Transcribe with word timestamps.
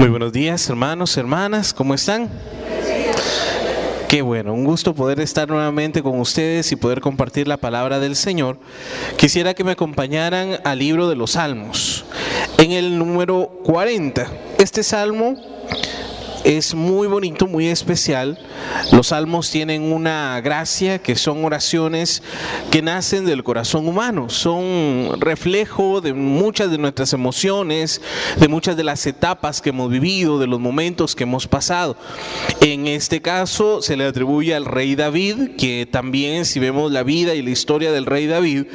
Muy 0.00 0.08
buenos 0.08 0.32
días, 0.32 0.66
hermanos, 0.70 1.14
hermanas, 1.18 1.74
¿cómo 1.74 1.92
están? 1.92 2.30
Qué 4.08 4.22
bueno, 4.22 4.54
un 4.54 4.64
gusto 4.64 4.94
poder 4.94 5.20
estar 5.20 5.46
nuevamente 5.46 6.02
con 6.02 6.18
ustedes 6.18 6.72
y 6.72 6.76
poder 6.76 7.02
compartir 7.02 7.46
la 7.46 7.58
palabra 7.58 8.00
del 8.00 8.16
Señor. 8.16 8.56
Quisiera 9.18 9.52
que 9.52 9.62
me 9.62 9.72
acompañaran 9.72 10.58
al 10.64 10.78
libro 10.78 11.06
de 11.06 11.16
los 11.16 11.32
Salmos, 11.32 12.06
en 12.56 12.72
el 12.72 12.96
número 12.96 13.50
40. 13.62 14.26
Este 14.56 14.82
salmo 14.82 15.36
es 16.44 16.74
muy 16.74 17.06
bonito, 17.06 17.46
muy 17.46 17.68
especial. 17.68 18.38
Los 18.92 19.08
salmos 19.08 19.50
tienen 19.50 19.82
una 19.82 20.40
gracia 20.40 20.98
que 20.98 21.16
son 21.16 21.44
oraciones 21.44 22.22
que 22.70 22.82
nacen 22.82 23.26
del 23.26 23.44
corazón 23.44 23.86
humano, 23.86 24.28
son 24.28 25.20
reflejo 25.20 26.00
de 26.00 26.14
muchas 26.14 26.70
de 26.70 26.78
nuestras 26.78 27.12
emociones, 27.12 28.00
de 28.38 28.48
muchas 28.48 28.76
de 28.76 28.84
las 28.84 29.06
etapas 29.06 29.60
que 29.60 29.70
hemos 29.70 29.90
vivido, 29.90 30.38
de 30.38 30.46
los 30.46 30.60
momentos 30.60 31.14
que 31.14 31.24
hemos 31.24 31.46
pasado. 31.46 31.96
En 32.60 32.86
este 32.86 33.20
caso 33.20 33.82
se 33.82 33.96
le 33.96 34.04
atribuye 34.04 34.54
al 34.54 34.64
rey 34.64 34.94
David, 34.94 35.56
que 35.56 35.88
también 35.90 36.44
si 36.44 36.60
vemos 36.60 36.92
la 36.92 37.02
vida 37.02 37.34
y 37.34 37.42
la 37.42 37.50
historia 37.50 37.92
del 37.92 38.06
rey 38.06 38.26
David, 38.26 38.66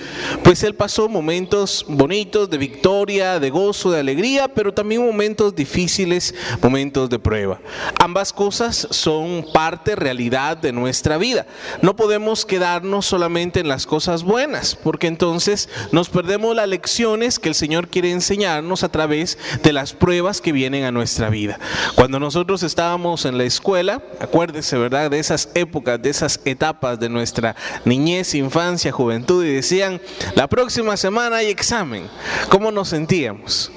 pues 0.43 0.63
él 0.63 0.75
pasó 0.75 1.09
momentos 1.09 1.85
bonitos 1.87 2.49
de 2.49 2.57
victoria, 2.57 3.39
de 3.39 3.49
gozo, 3.49 3.91
de 3.91 3.99
alegría, 3.99 4.47
pero 4.47 4.73
también 4.73 5.05
momentos 5.05 5.55
difíciles, 5.55 6.33
momentos 6.61 7.09
de 7.09 7.19
prueba. 7.19 7.54
Ambas 7.99 8.33
cosas 8.33 8.87
son 8.91 9.45
parte, 9.53 9.95
realidad 9.95 10.57
de 10.57 10.71
nuestra 10.71 11.17
vida. 11.17 11.45
No 11.81 11.95
podemos 11.95 12.45
quedarnos 12.45 13.05
solamente 13.05 13.59
en 13.59 13.67
las 13.67 13.85
cosas 13.85 14.23
buenas, 14.23 14.75
porque 14.75 15.07
entonces 15.07 15.69
nos 15.91 16.09
perdemos 16.09 16.55
las 16.55 16.67
lecciones 16.67 17.39
que 17.39 17.49
el 17.49 17.55
Señor 17.55 17.87
quiere 17.87 18.11
enseñarnos 18.11 18.83
a 18.83 18.89
través 18.89 19.37
de 19.63 19.73
las 19.73 19.93
pruebas 19.93 20.41
que 20.41 20.51
vienen 20.51 20.83
a 20.83 20.91
nuestra 20.91 21.29
vida. 21.29 21.59
Cuando 21.95 22.19
nosotros 22.19 22.63
estábamos 22.63 23.25
en 23.25 23.37
la 23.37 23.43
escuela, 23.43 24.01
acuérdese, 24.19 24.77
¿verdad? 24.77 25.11
De 25.11 25.19
esas 25.19 25.49
épocas, 25.53 26.01
de 26.01 26.09
esas 26.09 26.39
etapas 26.45 26.99
de 26.99 27.09
nuestra 27.09 27.55
niñez, 27.85 28.35
infancia, 28.35 28.91
juventud, 28.91 29.43
y 29.45 29.53
decían, 29.53 30.01
la 30.35 30.47
próxima 30.47 30.97
semana 30.97 31.37
hay 31.37 31.47
examen. 31.47 32.09
¿Cómo 32.49 32.71
nos 32.71 32.89
sentíamos? 32.89 33.71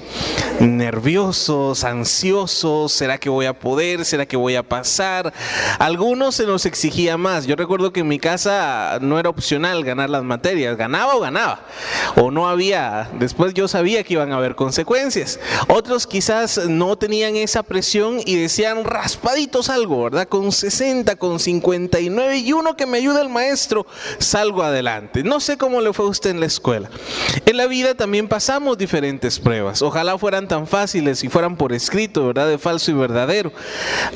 Nerviosos, 0.59 1.83
ansiosos, 1.83 2.91
¿será 2.91 3.17
que 3.17 3.29
voy 3.29 3.45
a 3.45 3.57
poder? 3.57 3.68
Poder? 3.69 4.03
¿Será 4.03 4.25
que 4.25 4.35
voy 4.35 4.55
a 4.55 4.63
pasar? 4.63 5.31
Algunos 5.77 6.33
se 6.33 6.47
nos 6.47 6.65
exigía 6.65 7.17
más. 7.17 7.45
Yo 7.45 7.55
recuerdo 7.55 7.93
que 7.93 7.99
en 7.99 8.07
mi 8.07 8.17
casa 8.17 8.97
no 8.99 9.19
era 9.19 9.29
opcional 9.29 9.83
ganar 9.83 10.09
las 10.09 10.23
materias, 10.23 10.75
ganaba 10.75 11.15
o 11.15 11.19
ganaba. 11.19 11.59
O 12.15 12.31
no 12.31 12.49
había, 12.49 13.11
después 13.19 13.53
yo 13.53 13.67
sabía 13.67 14.03
que 14.03 14.13
iban 14.13 14.31
a 14.31 14.37
haber 14.37 14.55
consecuencias. 14.55 15.39
Otros 15.67 16.07
quizás 16.07 16.67
no 16.67 16.97
tenían 16.97 17.35
esa 17.35 17.61
presión 17.61 18.17
y 18.25 18.37
decían 18.37 18.85
raspaditos 18.85 19.69
algo, 19.69 20.05
¿verdad? 20.05 20.27
Con 20.27 20.51
60, 20.51 21.15
con 21.17 21.39
59 21.39 22.37
y 22.37 22.53
uno 22.53 22.75
que 22.75 22.87
me 22.87 22.97
ayuda 22.97 23.21
el 23.21 23.29
maestro, 23.29 23.85
salgo 24.17 24.63
adelante. 24.63 25.21
No 25.21 25.39
sé 25.39 25.59
cómo 25.59 25.79
le 25.79 25.93
fue 25.93 26.07
a 26.07 26.09
usted 26.09 26.31
en 26.31 26.39
la 26.39 26.47
escuela. 26.47 26.89
En 27.45 27.55
la 27.55 27.67
vida 27.67 27.93
también 27.93 28.27
pasamos 28.27 28.79
diferentes 28.79 29.39
pruebas. 29.39 29.83
Ojalá 29.83 30.17
fueran 30.17 30.47
tan 30.47 30.65
fáciles 30.65 31.23
y 31.23 31.29
fueran 31.29 31.55
por 31.55 31.71
escrito, 31.71 32.25
¿verdad? 32.25 32.47
De 32.47 32.57
falso 32.57 32.89
y 32.89 32.95
verdadero. 32.95 33.51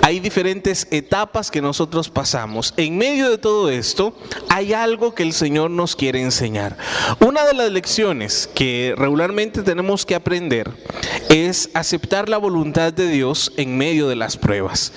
Hay 0.02 0.20
diferentes 0.20 0.88
etapas 0.92 1.52
que 1.52 1.62
nosotros 1.62 2.10
pasamos. 2.10 2.74
En 2.78 2.98
medio 2.98 3.30
de 3.30 3.38
todo 3.38 3.70
esto 3.70 4.16
hay 4.50 4.74
algo 4.74 5.14
que 5.16 5.24
el 5.24 5.34
Señor 5.34 5.72
nos 5.72 5.96
quiere 5.96 6.22
enseñar. 6.22 6.78
Una 7.20 7.46
de 7.46 7.54
las 7.54 7.72
lecciones 7.72 8.50
que 8.54 8.94
regularmente 8.98 9.64
tenemos 9.64 10.06
que 10.06 10.16
aprender 10.16 10.72
es 11.30 11.70
aceptar 11.74 12.30
la 12.30 12.38
voluntad 12.38 12.94
de 12.94 13.08
Dios 13.08 13.52
en 13.58 13.78
medio 13.78 14.08
de 14.08 14.16
las 14.16 14.38
pruebas. 14.38 14.94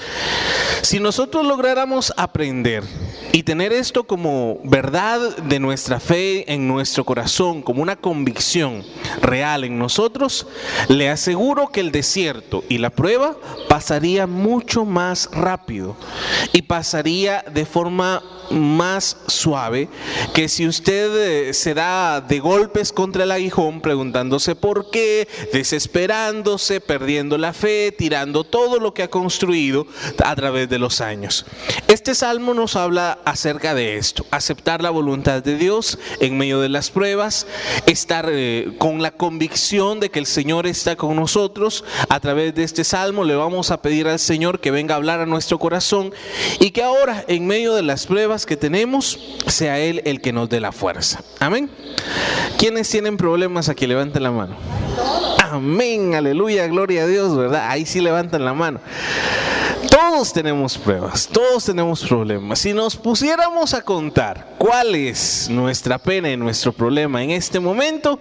Si 0.83 1.01
nosotros 1.01 1.45
lográramos 1.45 2.13
aprender 2.17 2.85
y 3.33 3.43
tener 3.43 3.73
esto 3.73 4.05
como 4.05 4.61
verdad 4.65 5.37
de 5.37 5.59
nuestra 5.59 6.01
fe 6.01 6.53
en 6.53 6.69
nuestro 6.69 7.05
corazón, 7.05 7.63
como 7.63 7.83
una 7.83 7.97
convicción 7.97 8.85
real 9.21 9.65
en 9.65 9.79
nosotros, 9.79 10.47
le 10.89 11.11
aseguro 11.11 11.69
que 11.69 11.81
el 11.81 11.93
desierto 11.93 12.65
y 12.69 12.79
la 12.79 12.91
prueba 12.91 13.37
pasaría 13.69 14.27
mucho 14.37 14.85
más 14.85 15.29
rápido 15.33 15.97
y 16.53 16.63
pasaría 16.63 17.45
de 17.53 17.67
forma 17.67 18.23
más 18.51 19.17
suave 19.27 19.89
que 20.33 20.49
si 20.49 20.67
usted 20.69 21.49
eh, 21.49 21.55
se 21.55 21.75
da 21.75 22.21
de 22.21 22.39
golpes 22.39 22.93
contra 22.93 23.25
el 23.25 23.33
aguijón 23.33 23.81
preguntándose 23.81 24.55
por 24.55 24.91
qué, 24.91 25.29
desesperándose, 25.53 26.81
perdiendo 26.81 27.39
la 27.39 27.53
fe, 27.53 27.93
tirando 27.97 28.45
todo 28.45 28.79
lo 28.79 28.95
que 28.95 29.03
ha 29.03 29.11
construido 29.11 29.87
a 30.25 30.37
través 30.37 30.69
de 30.69 30.79
los 30.79 31.01
años. 31.01 31.47
Este 31.89 32.15
salmo 32.15 32.55
nos 32.55 32.77
habla 32.77 33.19
acerca 33.25 33.75
de 33.75 33.97
esto, 33.97 34.27
aceptar 34.31 34.83
la 34.83 34.91
voluntad 34.91 35.43
de 35.43 35.57
Dios 35.57 35.99
en 36.21 36.39
medio 36.39 36.61
de 36.61 36.69
las 36.69 36.91
pruebas, 36.91 37.47
estar 37.87 38.29
eh, 38.31 38.75
con 38.79 39.03
la 39.03 39.11
convicción 39.11 40.01
de 40.01 40.11
que 40.11 40.19
el 40.19 40.27
Señor 40.27 40.67
está 40.67 40.97
con 40.97 41.17
nosotros. 41.17 41.85
A 42.09 42.21
través 42.21 42.55
de 42.55 42.65
este 42.65 42.85
salmo 42.85 43.25
le 43.25 43.35
vamos 43.35 43.71
a 43.71 43.81
pedir 43.83 44.09
al 44.09 44.19
Señor 44.27 44.61
que 44.61 44.71
venga 44.71 44.95
a 44.95 44.97
hablar 44.97 45.21
a 45.21 45.27
nuestro 45.27 45.59
corazón 45.59 46.13
y 46.61 46.73
que 46.73 46.83
ahora 46.83 47.25
en 47.29 47.47
medio 47.47 47.75
de 47.75 47.83
las 47.83 48.07
pruebas 48.07 48.45
que 48.45 48.57
tenemos, 48.57 49.19
sea 49.47 49.79
Él 49.79 50.03
el 50.05 50.21
que 50.21 50.33
nos 50.33 50.49
dé 50.49 50.61
la 50.61 50.73
fuerza. 50.73 51.23
Amén. 51.39 51.71
¿Quiénes 52.59 52.91
tienen 52.91 53.17
problemas 53.17 53.69
aquí? 53.69 53.87
Levanten 53.87 54.23
la 54.23 54.33
mano. 54.33 54.57
Amén, 55.51 56.15
aleluya, 56.15 56.67
gloria 56.67 57.05
a 57.05 57.07
Dios, 57.07 57.37
¿verdad? 57.37 57.71
Ahí 57.71 57.87
sí 57.87 58.01
levantan 58.01 58.45
la 58.45 58.53
mano. 58.53 58.81
Todos 59.97 60.31
tenemos 60.31 60.77
pruebas, 60.77 61.27
todos 61.27 61.65
tenemos 61.65 62.05
problemas. 62.05 62.59
Si 62.59 62.75
nos 62.75 62.95
pusiéramos 62.95 63.73
a 63.73 63.81
contar 63.81 64.47
cuál 64.59 64.95
es 64.95 65.49
nuestra 65.49 65.97
pena 65.97 66.31
y 66.31 66.37
nuestro 66.37 66.71
problema 66.71 67.23
en 67.23 67.31
este 67.31 67.61
momento, 67.61 68.21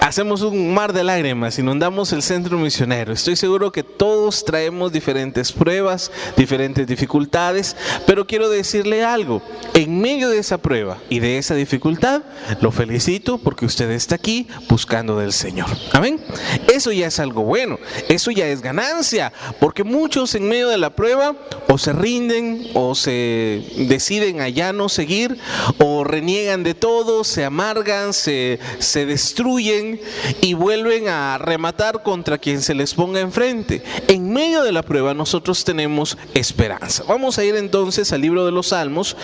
hacemos 0.00 0.42
un 0.42 0.74
mar 0.74 0.92
de 0.92 1.04
lágrimas, 1.04 1.60
inundamos 1.60 2.12
el 2.12 2.22
centro 2.22 2.58
misionero. 2.58 3.12
Estoy 3.12 3.36
seguro 3.36 3.70
que 3.70 3.84
todos 3.84 4.44
traemos 4.44 4.90
diferentes 4.90 5.52
pruebas, 5.52 6.10
diferentes 6.36 6.88
dificultades, 6.88 7.76
pero 8.04 8.26
quiero 8.26 8.50
decirle 8.50 9.04
algo. 9.04 9.42
En 9.74 10.00
medio 10.00 10.28
de 10.28 10.38
esa 10.38 10.58
prueba 10.58 10.98
y 11.08 11.20
de 11.20 11.38
esa 11.38 11.54
dificultad, 11.54 12.22
lo 12.60 12.72
felicito 12.72 13.38
porque 13.38 13.64
usted 13.64 13.88
está 13.92 14.16
aquí 14.16 14.48
buscando 14.68 15.16
del 15.16 15.32
Señor. 15.32 15.68
Amén. 15.92 16.20
Eso 16.66 16.90
ya 16.90 17.06
es 17.06 17.20
algo 17.20 17.42
bueno, 17.42 17.78
eso 18.08 18.32
ya 18.32 18.48
es 18.48 18.60
ganancia, 18.60 19.32
porque 19.60 19.84
muchos 19.84 20.34
en 20.34 20.48
medio 20.48 20.68
de 20.68 20.79
la 20.80 20.90
prueba 20.90 21.36
o 21.68 21.78
se 21.78 21.92
rinden 21.92 22.70
o 22.74 22.94
se 22.94 23.62
deciden 23.76 24.40
a 24.40 24.48
ya 24.48 24.72
no 24.72 24.88
seguir 24.88 25.38
o 25.78 26.04
reniegan 26.04 26.62
de 26.62 26.74
todo, 26.74 27.24
se 27.24 27.44
amargan, 27.44 28.12
se, 28.12 28.58
se 28.78 29.06
destruyen 29.06 30.00
y 30.40 30.54
vuelven 30.54 31.08
a 31.08 31.38
rematar 31.38 32.02
contra 32.02 32.38
quien 32.38 32.62
se 32.62 32.74
les 32.74 32.94
ponga 32.94 33.20
enfrente. 33.20 33.82
En 34.08 34.32
medio 34.32 34.62
de 34.62 34.72
la 34.72 34.82
prueba 34.82 35.14
nosotros 35.14 35.64
tenemos 35.64 36.18
esperanza. 36.34 37.04
Vamos 37.06 37.38
a 37.38 37.44
ir 37.44 37.54
entonces 37.56 38.12
al 38.12 38.22
libro 38.22 38.44
de 38.44 38.52
los 38.52 38.68
Salmos, 38.68 39.16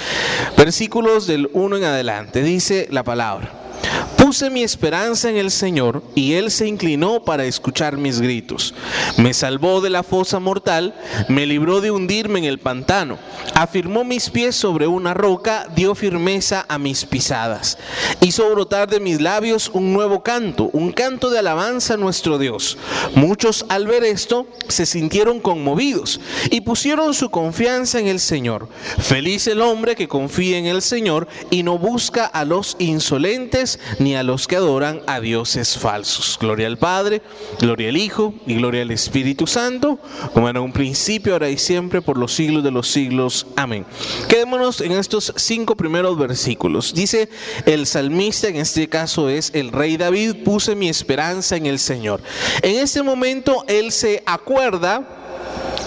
versículos 0.57 1.27
del 1.27 1.51
1 1.53 1.79
en 1.79 1.85
adelante. 1.85 2.43
Dice 2.43 2.89
la 2.91 3.03
palabra. 3.03 3.66
Puse 4.17 4.51
mi 4.51 4.63
esperanza 4.63 5.31
en 5.31 5.37
el 5.37 5.51
Señor 5.51 6.03
y 6.15 6.33
Él 6.33 6.51
se 6.51 6.67
inclinó 6.67 7.25
para 7.25 7.45
escuchar 7.45 7.97
mis 7.97 8.21
gritos. 8.21 8.75
Me 9.19 9.33
salvó 9.33 9.81
de 9.81 9.91
la 9.91 10.03
fosa 10.03 10.41
mortal, 10.41 10.95
me 11.29 11.47
libró 11.47 11.81
de 11.81 11.91
hundirme 11.91 12.41
en 12.41 12.45
el 12.45 12.59
pantano, 12.59 13.19
afirmó 13.55 14.05
mis 14.05 14.31
pies 14.31 14.57
sobre 14.57 14.87
una 14.87 15.15
roca, 15.15 15.69
dio 15.77 15.95
firmeza 15.95 16.67
a 16.69 16.79
mis 16.79 17.05
pisadas. 17.05 17.79
Hizo 18.21 18.51
brotar 18.51 18.89
de 18.89 19.01
mis 19.01 19.21
labios 19.21 19.71
un 19.73 19.93
nuevo 19.93 20.23
canto, 20.23 20.71
un 20.73 20.93
canto 20.93 21.31
de 21.31 21.39
alabanza 21.39 21.95
a 21.95 21.99
nuestro 21.99 22.39
Dios. 22.39 22.79
Muchos 23.15 23.65
al 23.69 23.87
ver 23.87 24.03
esto 24.03 24.47
se 24.69 24.87
sintieron 24.87 25.41
conmovidos 25.41 26.21
y 26.51 26.63
pusieron 26.63 27.15
su 27.15 27.31
confianza 27.31 28.01
en 28.01 28.09
el 28.09 28.21
Señor. 28.21 28.69
Feliz 28.99 29.47
el 29.47 29.61
hombre 29.61 29.95
que 29.95 30.09
confía 30.09 30.59
en 30.59 30.67
el 30.67 30.83
Señor 30.83 31.29
y 31.51 31.63
no 31.63 31.79
busca 31.79 32.27
a 32.27 32.45
los 32.45 32.77
insolentes 32.79 33.66
ni 33.99 34.15
a 34.17 34.23
los 34.23 34.47
que 34.47 34.57
adoran 34.57 35.03
a 35.07 35.21
dioses 35.21 35.79
falsos. 35.79 36.39
Gloria 36.41 36.67
al 36.67 36.79
Padre, 36.79 37.23
gloria 37.61 37.89
al 37.89 37.97
Hijo 37.97 38.35
y 38.47 38.55
gloria 38.55 38.83
al 38.83 38.91
Espíritu 38.91 39.47
Santo, 39.47 39.99
como 40.33 40.49
en 40.49 40.59
un 40.59 40.73
principio, 40.73 41.33
ahora 41.33 41.51
y 41.51 41.59
siempre, 41.59 42.03
por 42.03 42.19
los 42.19 42.33
siglos 42.33 42.63
de 42.63 42.71
los 42.71 42.89
siglos. 42.89 43.47
Amén. 43.57 43.85
Quedémonos 44.29 44.81
en 44.81 44.93
estos 44.93 45.33
cinco 45.37 45.77
primeros 45.77 46.19
versículos. 46.19 46.95
Dice 46.95 47.29
el 47.65 47.87
salmista, 47.87 48.49
en 48.49 48.57
este 48.57 48.89
caso 48.89 49.29
es 49.29 49.51
el 49.55 49.73
rey 49.73 49.97
David, 49.97 50.45
puse 50.45 50.75
mi 50.75 50.89
esperanza 50.89 51.57
en 51.57 51.67
el 51.67 51.79
Señor. 51.79 52.21
En 52.63 52.77
este 52.77 53.03
momento 53.03 53.65
él 53.69 53.93
se 53.93 54.23
acuerda 54.27 55.26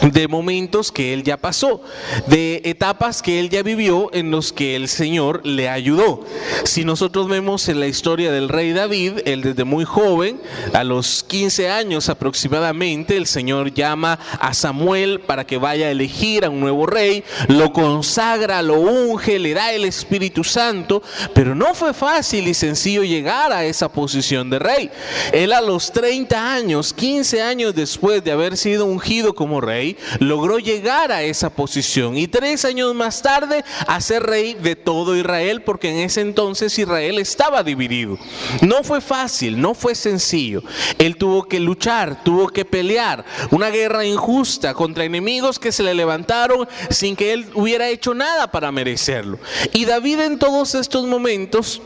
de 0.01 0.27
momentos 0.27 0.91
que 0.91 1.13
él 1.13 1.23
ya 1.23 1.37
pasó, 1.37 1.81
de 2.27 2.61
etapas 2.65 3.21
que 3.21 3.39
él 3.39 3.49
ya 3.49 3.63
vivió 3.63 4.09
en 4.13 4.31
los 4.31 4.53
que 4.53 4.75
el 4.75 4.87
Señor 4.87 5.45
le 5.45 5.69
ayudó. 5.69 6.25
Si 6.63 6.85
nosotros 6.85 7.27
vemos 7.27 7.67
en 7.69 7.79
la 7.79 7.87
historia 7.87 8.31
del 8.31 8.49
rey 8.49 8.71
David, 8.73 9.19
él 9.25 9.41
desde 9.41 9.63
muy 9.63 9.85
joven, 9.85 10.39
a 10.73 10.83
los 10.83 11.23
15 11.23 11.69
años 11.69 12.09
aproximadamente, 12.09 13.17
el 13.17 13.27
Señor 13.27 13.73
llama 13.73 14.19
a 14.39 14.53
Samuel 14.53 15.19
para 15.21 15.45
que 15.45 15.57
vaya 15.57 15.87
a 15.87 15.91
elegir 15.91 16.45
a 16.45 16.49
un 16.49 16.59
nuevo 16.59 16.85
rey, 16.85 17.23
lo 17.47 17.73
consagra, 17.73 18.61
lo 18.61 18.79
unge, 18.79 19.39
le 19.39 19.53
da 19.53 19.73
el 19.73 19.85
Espíritu 19.85 20.43
Santo, 20.43 21.01
pero 21.33 21.55
no 21.55 21.73
fue 21.73 21.93
fácil 21.93 22.47
y 22.47 22.53
sencillo 22.53 23.03
llegar 23.03 23.51
a 23.51 23.65
esa 23.65 23.91
posición 23.91 24.49
de 24.49 24.59
rey. 24.59 24.89
Él 25.31 25.53
a 25.53 25.61
los 25.61 25.91
30 25.91 26.53
años, 26.53 26.93
15 26.93 27.41
años 27.41 27.75
después 27.75 28.23
de 28.23 28.31
haber 28.31 28.57
sido 28.57 28.85
ungido 28.85 29.33
como 29.33 29.61
rey, 29.61 29.88
logró 30.19 30.59
llegar 30.59 31.11
a 31.11 31.23
esa 31.23 31.49
posición 31.49 32.17
y 32.17 32.27
tres 32.27 32.65
años 32.65 32.93
más 32.95 33.21
tarde 33.21 33.63
a 33.87 34.01
ser 34.01 34.23
rey 34.23 34.53
de 34.53 34.75
todo 34.75 35.15
Israel 35.15 35.61
porque 35.61 35.89
en 35.89 35.97
ese 35.97 36.21
entonces 36.21 36.77
Israel 36.77 37.19
estaba 37.19 37.63
dividido. 37.63 38.17
No 38.61 38.83
fue 38.83 39.01
fácil, 39.01 39.59
no 39.59 39.73
fue 39.73 39.95
sencillo. 39.95 40.63
Él 40.97 41.17
tuvo 41.17 41.47
que 41.47 41.59
luchar, 41.59 42.23
tuvo 42.23 42.49
que 42.49 42.65
pelear 42.65 43.25
una 43.51 43.69
guerra 43.69 44.05
injusta 44.05 44.73
contra 44.73 45.05
enemigos 45.05 45.59
que 45.59 45.71
se 45.71 45.83
le 45.83 45.93
levantaron 45.93 46.67
sin 46.89 47.15
que 47.15 47.33
él 47.33 47.47
hubiera 47.53 47.87
hecho 47.89 48.13
nada 48.13 48.51
para 48.51 48.71
merecerlo. 48.71 49.39
Y 49.73 49.85
David 49.85 50.19
en 50.21 50.39
todos 50.39 50.75
estos 50.75 51.05
momentos, 51.05 51.81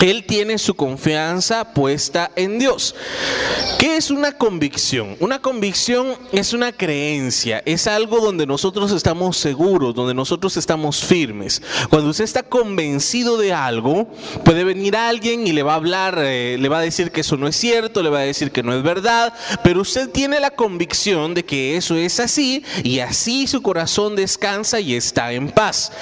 él 0.00 0.24
tiene 0.26 0.58
su 0.58 0.74
confianza 0.74 1.72
puesta 1.72 2.30
en 2.36 2.58
Dios. 2.58 2.94
¿Qué 3.78 3.96
es 3.96 4.10
una 4.10 4.32
convicción? 4.32 5.16
Una 5.20 5.40
convicción 5.40 6.16
es 6.32 6.52
una 6.52 6.72
creencia 6.72 7.21
es 7.28 7.86
algo 7.86 8.20
donde 8.20 8.46
nosotros 8.46 8.92
estamos 8.92 9.36
seguros, 9.36 9.94
donde 9.94 10.14
nosotros 10.14 10.56
estamos 10.56 11.04
firmes. 11.04 11.62
Cuando 11.90 12.10
usted 12.10 12.24
está 12.24 12.42
convencido 12.42 13.36
de 13.36 13.52
algo, 13.52 14.08
puede 14.44 14.64
venir 14.64 14.96
alguien 14.96 15.46
y 15.46 15.52
le 15.52 15.62
va 15.62 15.72
a 15.72 15.76
hablar, 15.76 16.18
eh, 16.18 16.56
le 16.58 16.68
va 16.68 16.78
a 16.78 16.82
decir 16.82 17.10
que 17.10 17.20
eso 17.20 17.36
no 17.36 17.46
es 17.46 17.56
cierto, 17.56 18.02
le 18.02 18.10
va 18.10 18.20
a 18.20 18.22
decir 18.22 18.50
que 18.50 18.62
no 18.62 18.72
es 18.74 18.82
verdad, 18.82 19.32
pero 19.62 19.80
usted 19.80 20.10
tiene 20.10 20.40
la 20.40 20.50
convicción 20.50 21.34
de 21.34 21.44
que 21.44 21.76
eso 21.76 21.96
es 21.96 22.20
así 22.20 22.64
y 22.82 22.98
así 23.00 23.46
su 23.46 23.62
corazón 23.62 24.16
descansa 24.16 24.80
y 24.80 24.94
está 24.94 25.32
en 25.32 25.50
paz. 25.50 25.92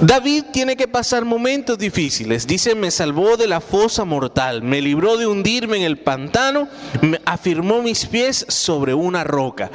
David 0.00 0.44
tiene 0.52 0.76
que 0.76 0.86
pasar 0.86 1.24
momentos 1.24 1.76
difíciles. 1.78 2.46
Dice, 2.46 2.74
me 2.74 2.90
salvó 2.90 3.36
de 3.36 3.48
la 3.48 3.60
fosa 3.60 4.04
mortal, 4.04 4.62
me 4.62 4.80
libró 4.80 5.16
de 5.16 5.26
hundirme 5.26 5.78
en 5.78 5.82
el 5.82 5.98
pantano, 5.98 6.68
me 7.02 7.20
afirmó 7.24 7.82
mis 7.82 8.06
pies 8.06 8.46
sobre 8.48 8.94
una 8.94 9.24
roca. 9.24 9.70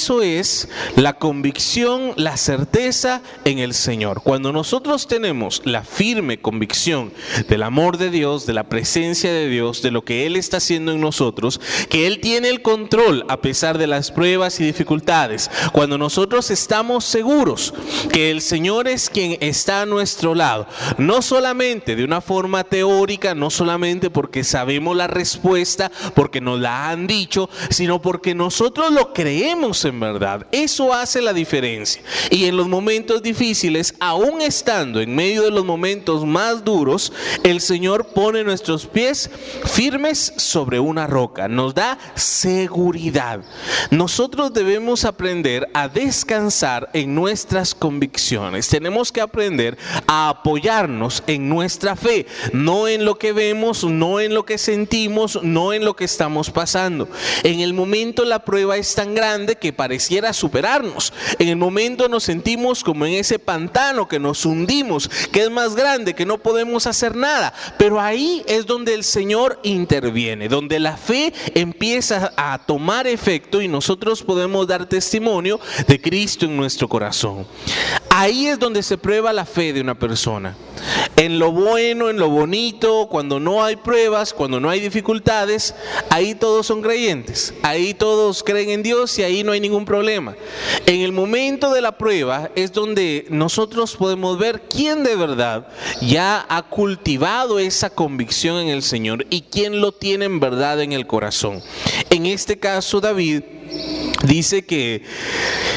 Eso 0.00 0.22
es 0.22 0.66
la 0.96 1.18
convicción, 1.18 2.14
la 2.16 2.38
certeza 2.38 3.20
en 3.44 3.58
el 3.58 3.74
Señor. 3.74 4.22
Cuando 4.22 4.50
nosotros 4.50 5.06
tenemos 5.06 5.60
la 5.66 5.84
firme 5.84 6.40
convicción 6.40 7.12
del 7.50 7.62
amor 7.62 7.98
de 7.98 8.08
Dios, 8.08 8.46
de 8.46 8.54
la 8.54 8.64
presencia 8.64 9.30
de 9.30 9.46
Dios, 9.46 9.82
de 9.82 9.90
lo 9.90 10.02
que 10.02 10.24
Él 10.24 10.36
está 10.36 10.56
haciendo 10.56 10.92
en 10.92 11.02
nosotros, 11.02 11.60
que 11.90 12.06
Él 12.06 12.20
tiene 12.20 12.48
el 12.48 12.62
control 12.62 13.26
a 13.28 13.42
pesar 13.42 13.76
de 13.76 13.88
las 13.88 14.10
pruebas 14.10 14.58
y 14.58 14.64
dificultades, 14.64 15.50
cuando 15.70 15.98
nosotros 15.98 16.50
estamos 16.50 17.04
seguros 17.04 17.74
que 18.10 18.30
el 18.30 18.40
Señor 18.40 18.88
es 18.88 19.10
quien 19.10 19.36
está 19.40 19.82
a 19.82 19.86
nuestro 19.86 20.34
lado, 20.34 20.66
no 20.96 21.20
solamente 21.20 21.94
de 21.94 22.04
una 22.04 22.22
forma 22.22 22.64
teórica, 22.64 23.34
no 23.34 23.50
solamente 23.50 24.08
porque 24.08 24.44
sabemos 24.44 24.96
la 24.96 25.08
respuesta, 25.08 25.92
porque 26.14 26.40
nos 26.40 26.58
la 26.58 26.88
han 26.88 27.06
dicho, 27.06 27.50
sino 27.68 28.00
porque 28.00 28.34
nosotros 28.34 28.92
lo 28.92 29.12
creemos 29.12 29.89
en 29.90 30.00
verdad. 30.00 30.46
Eso 30.50 30.94
hace 30.94 31.20
la 31.20 31.32
diferencia. 31.32 32.02
Y 32.30 32.46
en 32.46 32.56
los 32.56 32.68
momentos 32.68 33.22
difíciles, 33.22 33.94
aún 34.00 34.40
estando 34.40 35.00
en 35.00 35.14
medio 35.14 35.42
de 35.42 35.50
los 35.50 35.64
momentos 35.64 36.24
más 36.24 36.64
duros, 36.64 37.12
el 37.42 37.60
Señor 37.60 38.08
pone 38.08 38.42
nuestros 38.42 38.86
pies 38.86 39.30
firmes 39.64 40.32
sobre 40.36 40.80
una 40.80 41.06
roca. 41.06 41.48
Nos 41.48 41.74
da 41.74 41.98
seguridad. 42.14 43.40
Nosotros 43.90 44.52
debemos 44.52 45.04
aprender 45.04 45.68
a 45.74 45.88
descansar 45.88 46.88
en 46.92 47.14
nuestras 47.14 47.74
convicciones. 47.74 48.68
Tenemos 48.68 49.12
que 49.12 49.20
aprender 49.20 49.76
a 50.06 50.30
apoyarnos 50.30 51.22
en 51.26 51.48
nuestra 51.48 51.96
fe, 51.96 52.26
no 52.52 52.88
en 52.88 53.04
lo 53.04 53.18
que 53.18 53.32
vemos, 53.32 53.84
no 53.84 54.20
en 54.20 54.34
lo 54.34 54.44
que 54.44 54.58
sentimos, 54.58 55.42
no 55.42 55.72
en 55.72 55.84
lo 55.84 55.94
que 55.94 56.04
estamos 56.04 56.50
pasando. 56.50 57.08
En 57.42 57.60
el 57.60 57.74
momento 57.74 58.24
la 58.24 58.44
prueba 58.44 58.76
es 58.76 58.94
tan 58.94 59.14
grande 59.14 59.56
que 59.56 59.72
pareciera 59.80 60.34
superarnos. 60.34 61.10
En 61.38 61.48
el 61.48 61.56
momento 61.56 62.06
nos 62.06 62.24
sentimos 62.24 62.84
como 62.84 63.06
en 63.06 63.14
ese 63.14 63.38
pantano 63.38 64.08
que 64.08 64.18
nos 64.18 64.44
hundimos, 64.44 65.08
que 65.32 65.44
es 65.44 65.50
más 65.50 65.74
grande, 65.74 66.12
que 66.12 66.26
no 66.26 66.36
podemos 66.36 66.86
hacer 66.86 67.16
nada. 67.16 67.54
Pero 67.78 67.98
ahí 67.98 68.42
es 68.46 68.66
donde 68.66 68.92
el 68.92 69.04
Señor 69.04 69.58
interviene, 69.62 70.50
donde 70.50 70.78
la 70.80 70.98
fe 70.98 71.32
empieza 71.54 72.34
a 72.36 72.58
tomar 72.58 73.06
efecto 73.06 73.62
y 73.62 73.68
nosotros 73.68 74.22
podemos 74.22 74.66
dar 74.66 74.84
testimonio 74.86 75.58
de 75.86 75.98
Cristo 75.98 76.44
en 76.44 76.58
nuestro 76.58 76.86
corazón. 76.86 77.46
Ahí 78.10 78.48
es 78.48 78.58
donde 78.58 78.82
se 78.82 78.98
prueba 78.98 79.32
la 79.32 79.46
fe 79.46 79.72
de 79.72 79.80
una 79.80 79.98
persona. 79.98 80.56
En 81.16 81.38
lo 81.38 81.52
bueno, 81.52 82.10
en 82.10 82.18
lo 82.18 82.28
bonito, 82.28 83.08
cuando 83.10 83.40
no 83.40 83.62
hay 83.62 83.76
pruebas, 83.76 84.32
cuando 84.32 84.58
no 84.58 84.70
hay 84.70 84.80
dificultades, 84.80 85.74
ahí 86.08 86.34
todos 86.34 86.66
son 86.66 86.82
creyentes. 86.82 87.54
Ahí 87.62 87.94
todos 87.94 88.42
creen 88.42 88.70
en 88.70 88.82
Dios 88.82 89.18
y 89.18 89.22
ahí 89.22 89.44
no 89.44 89.52
hay 89.52 89.59
ningún 89.60 89.84
problema. 89.84 90.34
En 90.86 91.00
el 91.00 91.12
momento 91.12 91.72
de 91.72 91.80
la 91.80 91.96
prueba 91.98 92.50
es 92.54 92.72
donde 92.72 93.26
nosotros 93.30 93.96
podemos 93.96 94.38
ver 94.38 94.62
quién 94.68 95.04
de 95.04 95.16
verdad 95.16 95.68
ya 96.00 96.46
ha 96.48 96.62
cultivado 96.62 97.58
esa 97.58 97.90
convicción 97.90 98.56
en 98.56 98.68
el 98.68 98.82
Señor 98.82 99.26
y 99.30 99.42
quién 99.42 99.80
lo 99.80 99.92
tiene 99.92 100.24
en 100.24 100.40
verdad 100.40 100.80
en 100.80 100.92
el 100.92 101.06
corazón. 101.06 101.62
En 102.10 102.26
este 102.26 102.58
caso, 102.58 103.00
David 103.00 103.42
dice 104.24 104.64
que 104.64 105.02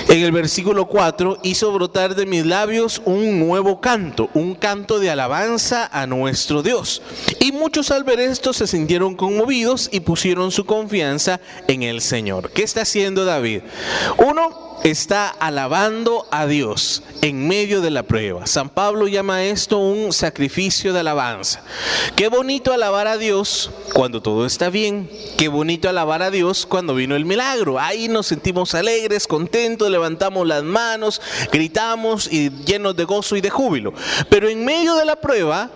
en 0.10 0.22
el 0.22 0.32
versículo 0.32 0.88
4 0.88 1.40
hizo 1.44 1.72
brotar 1.72 2.16
de 2.16 2.26
mis 2.26 2.46
labios 2.46 3.02
un 3.06 3.40
nuevo 3.40 3.82
canto, 3.82 4.30
un 4.34 4.56
canto 4.56 5.00
de 5.00 5.10
alabanza 5.10 5.90
a 5.92 6.06
nuestro 6.08 6.62
Dios. 6.62 7.02
Y 7.40 7.52
muchos 7.52 7.92
al 7.92 8.04
ver 8.04 8.20
esto 8.20 8.54
se 8.54 8.68
sintieron 8.68 9.16
conmovidos 9.16 9.90
y 9.92 10.02
pusieron 10.02 10.52
su 10.52 10.66
confianza 10.66 11.40
en 11.68 11.84
el 11.84 12.02
Señor. 12.02 12.52
¿Qué 12.52 12.64
está 12.64 12.82
haciendo 12.82 13.26
David? 13.26 13.62
Uno, 14.18 14.64
está 14.84 15.30
alabando 15.30 16.28
a 16.30 16.46
Dios 16.46 17.04
en 17.22 17.48
medio 17.48 17.82
de 17.82 17.90
la 17.90 18.04
prueba. 18.04 18.46
San 18.48 18.70
Pablo 18.70 19.08
llama 19.08 19.44
esto 19.44 19.78
un 19.78 20.12
sacrificio 20.12 20.92
de 20.92 21.00
alabanza. 21.00 21.62
Qué 22.16 22.28
bonito 22.28 22.74
alabar 22.74 23.08
a 23.08 23.18
Dios 23.18 23.72
cuando 23.94 24.22
todo 24.22 24.46
está 24.46 24.70
bien. 24.70 25.10
Qué 25.38 25.48
bonito 25.48 25.88
alabar 25.88 26.22
a 26.22 26.32
Dios 26.32 26.66
cuando 26.66 26.96
vino 26.96 27.16
el 27.16 27.26
milagro. 27.26 27.80
Ahí 27.84 28.08
nos 28.08 28.28
sentimos 28.28 28.74
alegres, 28.76 29.28
contentos, 29.28 29.92
levantamos 29.92 30.48
las 30.48 30.64
manos, 30.64 31.22
gritamos 31.52 32.32
y 32.32 32.50
llenos 32.50 32.96
de 32.96 33.04
gozo 33.04 33.36
y 33.36 33.42
de 33.42 33.50
júbilo. 33.50 33.94
Pero 34.30 34.48
en 34.48 34.64
medio 34.64 34.96
de 34.96 35.04
la 35.04 35.18
prueba, 35.18 35.70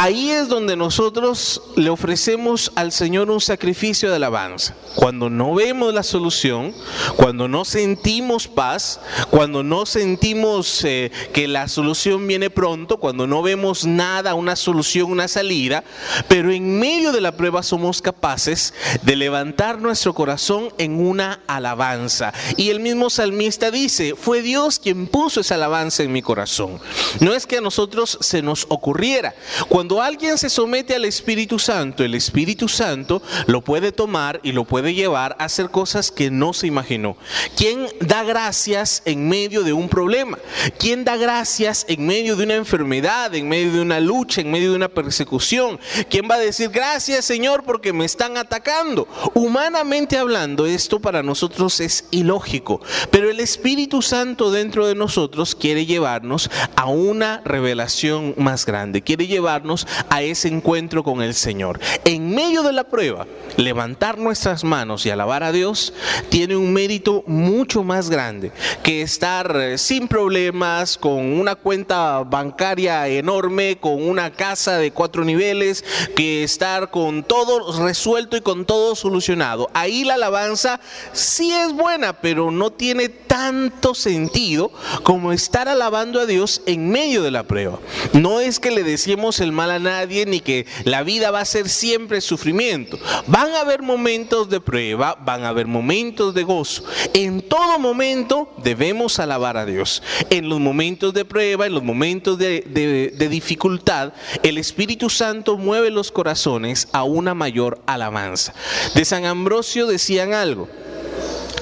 Ahí 0.00 0.30
es 0.30 0.46
donde 0.46 0.76
nosotros 0.76 1.60
le 1.74 1.90
ofrecemos 1.90 2.70
al 2.76 2.92
Señor 2.92 3.32
un 3.32 3.40
sacrificio 3.40 4.08
de 4.08 4.14
alabanza. 4.14 4.76
Cuando 4.94 5.28
no 5.28 5.56
vemos 5.56 5.92
la 5.92 6.04
solución, 6.04 6.72
cuando 7.16 7.48
no 7.48 7.64
sentimos 7.64 8.46
paz, 8.46 9.00
cuando 9.28 9.64
no 9.64 9.86
sentimos 9.86 10.84
eh, 10.84 11.10
que 11.32 11.48
la 11.48 11.66
solución 11.66 12.28
viene 12.28 12.48
pronto, 12.48 12.98
cuando 12.98 13.26
no 13.26 13.42
vemos 13.42 13.86
nada, 13.86 14.34
una 14.34 14.54
solución, 14.54 15.10
una 15.10 15.26
salida, 15.26 15.82
pero 16.28 16.52
en 16.52 16.78
medio 16.78 17.10
de 17.10 17.20
la 17.20 17.36
prueba 17.36 17.64
somos 17.64 18.00
capaces 18.00 18.74
de 19.02 19.16
levantar 19.16 19.80
nuestro 19.80 20.14
corazón 20.14 20.68
en 20.78 21.04
una 21.04 21.40
alabanza. 21.48 22.32
Y 22.56 22.70
el 22.70 22.78
mismo 22.78 23.10
salmista 23.10 23.72
dice, 23.72 24.14
fue 24.14 24.42
Dios 24.42 24.78
quien 24.78 25.08
puso 25.08 25.40
esa 25.40 25.56
alabanza 25.56 26.04
en 26.04 26.12
mi 26.12 26.22
corazón. 26.22 26.78
No 27.18 27.34
es 27.34 27.46
que 27.48 27.58
a 27.58 27.60
nosotros 27.60 28.16
se 28.20 28.42
nos 28.42 28.64
ocurriera. 28.68 29.34
Cuando 29.68 29.87
cuando 29.88 30.02
alguien 30.02 30.36
se 30.36 30.50
somete 30.50 30.94
al 30.94 31.06
Espíritu 31.06 31.58
Santo, 31.58 32.04
el 32.04 32.14
Espíritu 32.14 32.68
Santo 32.68 33.22
lo 33.46 33.62
puede 33.62 33.90
tomar 33.90 34.38
y 34.42 34.52
lo 34.52 34.66
puede 34.66 34.92
llevar 34.92 35.34
a 35.38 35.46
hacer 35.46 35.70
cosas 35.70 36.10
que 36.10 36.30
no 36.30 36.52
se 36.52 36.66
imaginó. 36.66 37.16
¿Quién 37.56 37.86
da 38.00 38.22
gracias 38.22 39.00
en 39.06 39.26
medio 39.30 39.62
de 39.62 39.72
un 39.72 39.88
problema? 39.88 40.36
¿Quién 40.78 41.04
da 41.04 41.16
gracias 41.16 41.86
en 41.88 42.04
medio 42.04 42.36
de 42.36 42.44
una 42.44 42.56
enfermedad, 42.56 43.34
en 43.34 43.48
medio 43.48 43.72
de 43.72 43.80
una 43.80 43.98
lucha, 43.98 44.42
en 44.42 44.50
medio 44.50 44.72
de 44.72 44.76
una 44.76 44.90
persecución? 44.90 45.80
¿Quién 46.10 46.28
va 46.30 46.34
a 46.34 46.38
decir 46.38 46.68
gracias 46.68 47.24
Señor 47.24 47.64
porque 47.64 47.94
me 47.94 48.04
están 48.04 48.36
atacando? 48.36 49.08
Humanamente 49.32 50.18
hablando, 50.18 50.66
esto 50.66 51.00
para 51.00 51.22
nosotros 51.22 51.80
es 51.80 52.04
ilógico, 52.10 52.82
pero 53.10 53.30
el 53.30 53.40
Espíritu 53.40 54.02
Santo 54.02 54.50
dentro 54.50 54.86
de 54.86 54.94
nosotros 54.94 55.54
quiere 55.54 55.86
llevarnos 55.86 56.50
a 56.76 56.84
una 56.88 57.40
revelación 57.46 58.34
más 58.36 58.66
grande, 58.66 59.00
quiere 59.00 59.26
llevarnos 59.26 59.77
a 60.08 60.22
ese 60.22 60.48
encuentro 60.48 61.02
con 61.02 61.22
el 61.22 61.34
Señor. 61.34 61.80
En 62.04 62.34
medio 62.34 62.62
de 62.62 62.72
la 62.72 62.84
prueba, 62.84 63.26
levantar 63.56 64.18
nuestras 64.18 64.64
manos 64.64 65.04
y 65.06 65.10
alabar 65.10 65.42
a 65.42 65.52
Dios 65.52 65.92
tiene 66.28 66.56
un 66.56 66.72
mérito 66.72 67.24
mucho 67.26 67.82
más 67.82 68.10
grande 68.10 68.52
que 68.82 69.02
estar 69.02 69.56
eh, 69.56 69.78
sin 69.78 70.08
problemas, 70.08 70.98
con 70.98 71.32
una 71.38 71.54
cuenta 71.54 72.22
bancaria 72.24 73.08
enorme, 73.08 73.78
con 73.78 74.02
una 74.02 74.30
casa 74.30 74.78
de 74.78 74.90
cuatro 74.90 75.24
niveles, 75.24 75.84
que 76.16 76.42
estar 76.42 76.90
con 76.90 77.22
todo 77.24 77.84
resuelto 77.84 78.36
y 78.36 78.40
con 78.40 78.64
todo 78.64 78.94
solucionado. 78.94 79.70
Ahí 79.74 80.04
la 80.04 80.14
alabanza 80.14 80.80
sí 81.12 81.52
es 81.52 81.72
buena, 81.72 82.12
pero 82.12 82.50
no 82.50 82.70
tiene 82.70 83.08
tanto 83.08 83.94
sentido 83.94 84.70
como 85.02 85.32
estar 85.32 85.68
alabando 85.68 86.20
a 86.20 86.26
Dios 86.26 86.62
en 86.66 86.90
medio 86.90 87.22
de 87.22 87.30
la 87.30 87.42
prueba. 87.42 87.78
No 88.12 88.40
es 88.40 88.58
que 88.58 88.70
le 88.70 88.82
decimos 88.82 89.40
el 89.40 89.52
mal 89.52 89.67
a 89.70 89.78
nadie 89.78 90.26
ni 90.26 90.40
que 90.40 90.66
la 90.84 91.02
vida 91.02 91.30
va 91.30 91.40
a 91.40 91.44
ser 91.44 91.68
siempre 91.68 92.20
sufrimiento. 92.20 92.98
Van 93.26 93.52
a 93.52 93.60
haber 93.60 93.82
momentos 93.82 94.48
de 94.48 94.60
prueba, 94.60 95.16
van 95.24 95.44
a 95.44 95.48
haber 95.48 95.66
momentos 95.66 96.34
de 96.34 96.42
gozo. 96.42 96.84
En 97.14 97.42
todo 97.42 97.78
momento 97.78 98.52
debemos 98.62 99.18
alabar 99.18 99.56
a 99.56 99.66
Dios. 99.66 100.02
En 100.30 100.48
los 100.48 100.60
momentos 100.60 101.14
de 101.14 101.24
prueba, 101.24 101.66
en 101.66 101.74
los 101.74 101.82
momentos 101.82 102.38
de, 102.38 103.12
de 103.16 103.28
dificultad, 103.28 104.12
el 104.42 104.58
Espíritu 104.58 105.10
Santo 105.10 105.56
mueve 105.56 105.90
los 105.90 106.12
corazones 106.12 106.88
a 106.92 107.04
una 107.04 107.34
mayor 107.34 107.80
alabanza. 107.86 108.54
De 108.94 109.04
San 109.04 109.24
Ambrosio 109.24 109.86
decían 109.86 110.34
algo 110.34 110.68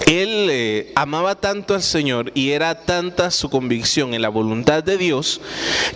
él 0.05 0.49
eh, 0.51 0.93
amaba 0.95 1.35
tanto 1.37 1.75
al 1.75 1.83
Señor 1.83 2.31
y 2.35 2.51
era 2.51 2.83
tanta 2.83 3.31
su 3.31 3.49
convicción 3.49 4.15
en 4.15 4.23
la 4.23 4.29
voluntad 4.29 4.85
de 4.85 4.99
Dios 4.99 5.41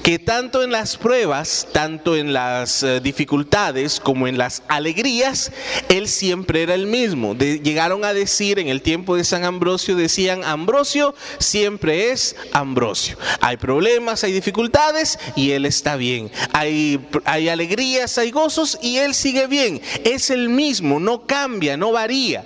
que 0.02 0.18
tanto 0.18 0.62
en 0.62 0.72
las 0.72 0.96
pruebas, 0.96 1.68
tanto 1.72 2.16
en 2.16 2.32
las 2.32 2.82
eh, 2.82 3.00
dificultades 3.00 4.00
como 4.00 4.26
en 4.26 4.38
las 4.38 4.62
alegrías, 4.68 5.52
Él 5.88 6.08
siempre 6.08 6.62
era 6.62 6.74
el 6.74 6.86
mismo. 6.86 7.34
llegaron 7.34 8.04
a 8.04 8.14
decir 8.14 8.58
en 8.58 8.68
el 8.68 8.82
tiempo 8.82 9.16
de 9.16 9.24
San 9.24 9.44
Ambrosio, 9.44 9.96
decían, 9.96 10.44
Ambrosio 10.44 11.14
siempre 11.38 12.10
es 12.10 12.36
Ambrosio. 12.52 13.16
Hay 13.40 13.56
problemas, 13.56 14.24
hay 14.24 14.32
dificultades 14.32 15.18
y 15.36 15.50
Él 15.50 15.66
está 15.66 15.96
bien. 15.96 16.30
Hay, 16.52 17.00
hay 17.24 17.48
alegrías, 17.48 18.16
hay 18.18 18.30
gozos 18.30 18.78
y 18.82 18.96
Él 18.96 19.14
sigue 19.14 19.46
bien. 19.46 19.80
Es 20.04 20.30
el 20.30 20.48
mismo, 20.48 21.00
no 21.00 21.26
cambia, 21.26 21.76
no 21.76 21.92
varía. 21.92 22.44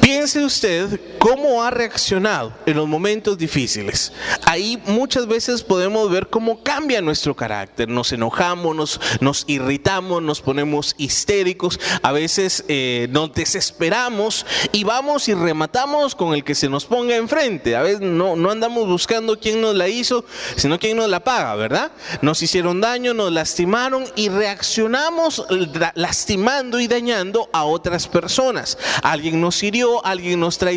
Piense 0.00 0.44
usted 0.44 0.83
cómo 1.18 1.62
ha 1.62 1.70
reaccionado 1.70 2.52
en 2.66 2.76
los 2.76 2.86
momentos 2.86 3.38
difíciles. 3.38 4.12
Ahí 4.46 4.80
muchas 4.86 5.26
veces 5.26 5.62
podemos 5.62 6.10
ver 6.10 6.28
cómo 6.28 6.62
cambia 6.62 7.00
nuestro 7.00 7.34
carácter. 7.34 7.88
Nos 7.88 8.12
enojamos, 8.12 9.00
nos, 9.20 9.44
irritamos, 9.46 10.22
nos 10.22 10.40
ponemos 10.40 10.94
histéricos, 10.98 11.80
a 12.02 12.12
veces 12.12 12.64
eh, 12.68 13.08
nos 13.10 13.32
desesperamos 13.32 14.44
y 14.72 14.84
vamos 14.84 15.28
y 15.28 15.34
rematamos 15.34 16.14
con 16.14 16.34
el 16.34 16.44
que 16.44 16.54
se 16.54 16.68
nos 16.68 16.84
ponga 16.84 17.16
enfrente. 17.16 17.76
A 17.76 17.82
veces 17.82 18.00
no, 18.00 18.36
no 18.36 18.50
andamos 18.50 18.86
buscando 18.86 19.38
quién 19.40 19.60
nos 19.60 19.74
la 19.74 19.88
hizo, 19.88 20.24
sino 20.56 20.78
quién 20.78 20.96
nos 20.96 21.08
la 21.08 21.24
paga, 21.24 21.54
¿verdad? 21.54 21.92
Nos 22.20 22.42
hicieron 22.42 22.80
daño, 22.80 23.14
nos 23.14 23.32
lastimaron 23.32 24.04
y 24.16 24.28
reaccionamos 24.28 25.46
lastimando 25.94 26.80
y 26.80 26.86
dañando 26.86 27.48
a 27.52 27.64
otras 27.64 28.06
personas. 28.08 28.78
Alguien 29.02 29.40
nos 29.40 29.62
hirió, 29.62 30.04
alguien 30.04 30.40
nos 30.40 30.58
traicionó 30.58 30.73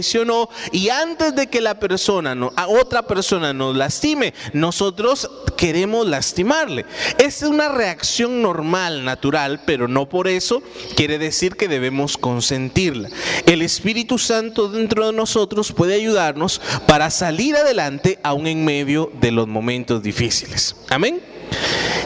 y 0.71 0.89
antes 0.89 1.35
de 1.35 1.47
que 1.47 1.61
la 1.61 1.79
persona, 1.79 2.35
no, 2.35 2.51
a 2.55 2.67
otra 2.67 3.03
persona 3.03 3.53
nos 3.53 3.75
lastime, 3.75 4.33
nosotros 4.53 5.29
queremos 5.55 6.07
lastimarle. 6.07 6.85
Es 7.17 7.41
una 7.43 7.69
reacción 7.69 8.41
normal, 8.41 9.03
natural, 9.03 9.61
pero 9.65 9.87
no 9.87 10.07
por 10.09 10.27
eso 10.27 10.61
quiere 10.95 11.17
decir 11.17 11.55
que 11.55 11.67
debemos 11.67 12.17
consentirla. 12.17 13.09
El 13.45 13.61
Espíritu 13.61 14.17
Santo 14.17 14.69
dentro 14.69 15.07
de 15.07 15.13
nosotros 15.13 15.71
puede 15.71 15.95
ayudarnos 15.95 16.61
para 16.87 17.09
salir 17.09 17.55
adelante 17.55 18.19
aún 18.23 18.47
en 18.47 18.65
medio 18.65 19.11
de 19.19 19.31
los 19.31 19.47
momentos 19.47 20.03
difíciles. 20.03 20.75
Amén. 20.89 21.21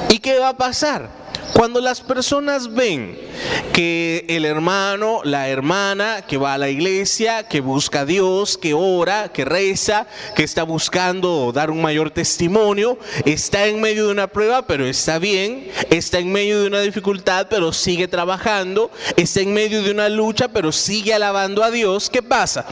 ¿Y 0.09 0.19
qué 0.19 0.39
va 0.39 0.49
a 0.49 0.57
pasar? 0.57 1.20
Cuando 1.53 1.81
las 1.81 2.01
personas 2.01 2.73
ven 2.73 3.17
que 3.73 4.25
el 4.29 4.45
hermano, 4.45 5.21
la 5.23 5.49
hermana 5.49 6.23
que 6.27 6.37
va 6.37 6.53
a 6.53 6.57
la 6.57 6.69
iglesia, 6.69 7.47
que 7.47 7.61
busca 7.61 8.01
a 8.01 8.05
Dios, 8.05 8.57
que 8.57 8.73
ora, 8.73 9.31
que 9.31 9.45
reza, 9.45 10.07
que 10.35 10.43
está 10.43 10.63
buscando 10.63 11.51
dar 11.53 11.71
un 11.71 11.81
mayor 11.81 12.11
testimonio, 12.11 12.97
está 13.25 13.67
en 13.67 13.81
medio 13.81 14.05
de 14.07 14.11
una 14.11 14.27
prueba, 14.27 14.65
pero 14.65 14.85
está 14.85 15.19
bien, 15.19 15.69
está 15.89 16.19
en 16.19 16.31
medio 16.31 16.61
de 16.61 16.67
una 16.67 16.81
dificultad, 16.81 17.47
pero 17.49 17.73
sigue 17.73 18.07
trabajando, 18.07 18.91
está 19.17 19.41
en 19.41 19.53
medio 19.53 19.83
de 19.83 19.91
una 19.91 20.09
lucha, 20.09 20.47
pero 20.49 20.71
sigue 20.71 21.13
alabando 21.13 21.63
a 21.63 21.71
Dios, 21.71 22.09
¿qué 22.09 22.21
pasa? 22.21 22.65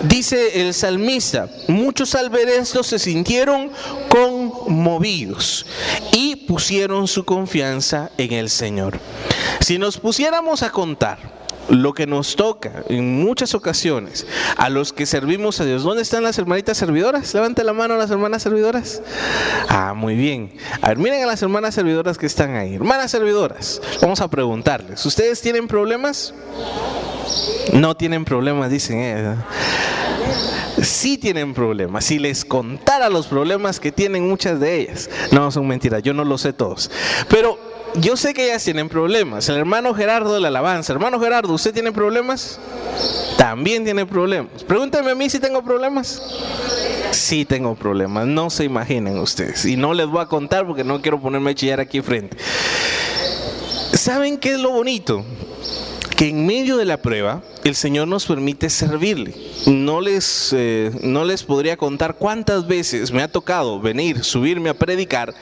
Dice 0.00 0.62
el 0.62 0.74
salmista, 0.74 1.48
muchos 1.68 2.14
al 2.14 2.30
ver 2.30 2.48
esto 2.48 2.82
se 2.82 2.98
sintieron 2.98 3.70
conmovidos 4.08 5.66
y 6.12 6.36
pusieron 6.36 7.08
su 7.08 7.24
confianza 7.24 8.10
en 8.18 8.21
el 8.30 8.50
Señor. 8.50 9.00
Si 9.60 9.78
nos 9.78 9.98
pusiéramos 9.98 10.62
a 10.62 10.70
contar 10.70 11.18
lo 11.68 11.94
que 11.94 12.06
nos 12.06 12.36
toca 12.36 12.82
en 12.88 13.22
muchas 13.22 13.54
ocasiones 13.54 14.26
a 14.56 14.68
los 14.68 14.92
que 14.92 15.06
servimos 15.06 15.60
a 15.60 15.64
Dios. 15.64 15.82
¿Dónde 15.84 16.02
están 16.02 16.22
las 16.22 16.38
hermanitas 16.38 16.76
servidoras? 16.76 17.32
Levante 17.34 17.64
la 17.64 17.72
mano 17.72 17.96
las 17.96 18.10
hermanas 18.10 18.42
servidoras. 18.42 19.00
Ah, 19.68 19.94
muy 19.94 20.14
bien. 20.16 20.52
A 20.80 20.88
ver, 20.88 20.98
miren 20.98 21.22
a 21.22 21.26
las 21.26 21.42
hermanas 21.42 21.74
servidoras 21.74 22.18
que 22.18 22.26
están 22.26 22.56
ahí. 22.56 22.74
Hermanas 22.74 23.10
servidoras, 23.10 23.80
vamos 24.00 24.20
a 24.20 24.28
preguntarles. 24.28 25.04
¿Ustedes 25.06 25.40
tienen 25.40 25.68
problemas? 25.68 26.34
No 27.72 27.96
tienen 27.96 28.24
problemas, 28.24 28.70
dicen 28.70 29.00
ellas 29.00 29.38
sí 30.82 31.18
tienen 31.18 31.54
problemas. 31.54 32.04
Si 32.04 32.18
les 32.18 32.44
contara 32.44 33.08
los 33.08 33.26
problemas 33.26 33.80
que 33.80 33.92
tienen 33.92 34.28
muchas 34.28 34.58
de 34.60 34.80
ellas. 34.80 35.10
No, 35.30 35.50
son 35.50 35.66
mentiras, 35.66 36.02
yo 36.02 36.14
no 36.14 36.24
lo 36.24 36.38
sé 36.38 36.52
todos. 36.52 36.90
Pero 37.28 37.58
yo 37.94 38.16
sé 38.16 38.34
que 38.34 38.44
ellas 38.46 38.64
tienen 38.64 38.88
problemas. 38.88 39.48
El 39.48 39.56
hermano 39.56 39.94
Gerardo 39.94 40.34
de 40.34 40.40
la 40.40 40.48
alabanza. 40.48 40.92
Hermano 40.92 41.20
Gerardo, 41.20 41.52
¿usted 41.52 41.72
tiene 41.72 41.92
problemas? 41.92 42.58
También 43.36 43.84
tiene 43.84 44.06
problemas. 44.06 44.64
Pregúntame 44.64 45.10
a 45.10 45.14
mí 45.14 45.28
si 45.28 45.38
tengo 45.38 45.62
problemas. 45.62 46.22
Sí 47.10 47.44
tengo 47.44 47.74
problemas, 47.74 48.26
no 48.26 48.48
se 48.48 48.64
imaginen 48.64 49.18
ustedes. 49.18 49.66
Y 49.66 49.76
no 49.76 49.92
les 49.92 50.06
voy 50.06 50.22
a 50.22 50.26
contar 50.26 50.66
porque 50.66 50.82
no 50.82 51.02
quiero 51.02 51.20
ponerme 51.20 51.50
a 51.50 51.54
chillar 51.54 51.80
aquí 51.80 52.00
frente. 52.00 52.36
¿Saben 53.92 54.38
qué 54.38 54.52
es 54.54 54.60
lo 54.60 54.70
bonito? 54.70 55.22
Que 56.16 56.28
en 56.28 56.46
medio 56.46 56.78
de 56.78 56.86
la 56.86 56.96
prueba, 56.96 57.42
el 57.64 57.74
Señor 57.76 58.08
nos 58.08 58.26
permite 58.26 58.70
servirle. 58.70 59.34
No 59.66 60.00
les, 60.00 60.52
eh, 60.52 60.90
no 61.02 61.24
les 61.24 61.44
podría 61.44 61.76
contar 61.76 62.16
cuántas 62.16 62.66
veces 62.66 63.12
me 63.12 63.22
ha 63.22 63.28
tocado 63.28 63.80
venir, 63.80 64.24
subirme 64.24 64.70
a 64.70 64.74
predicar, 64.74 65.34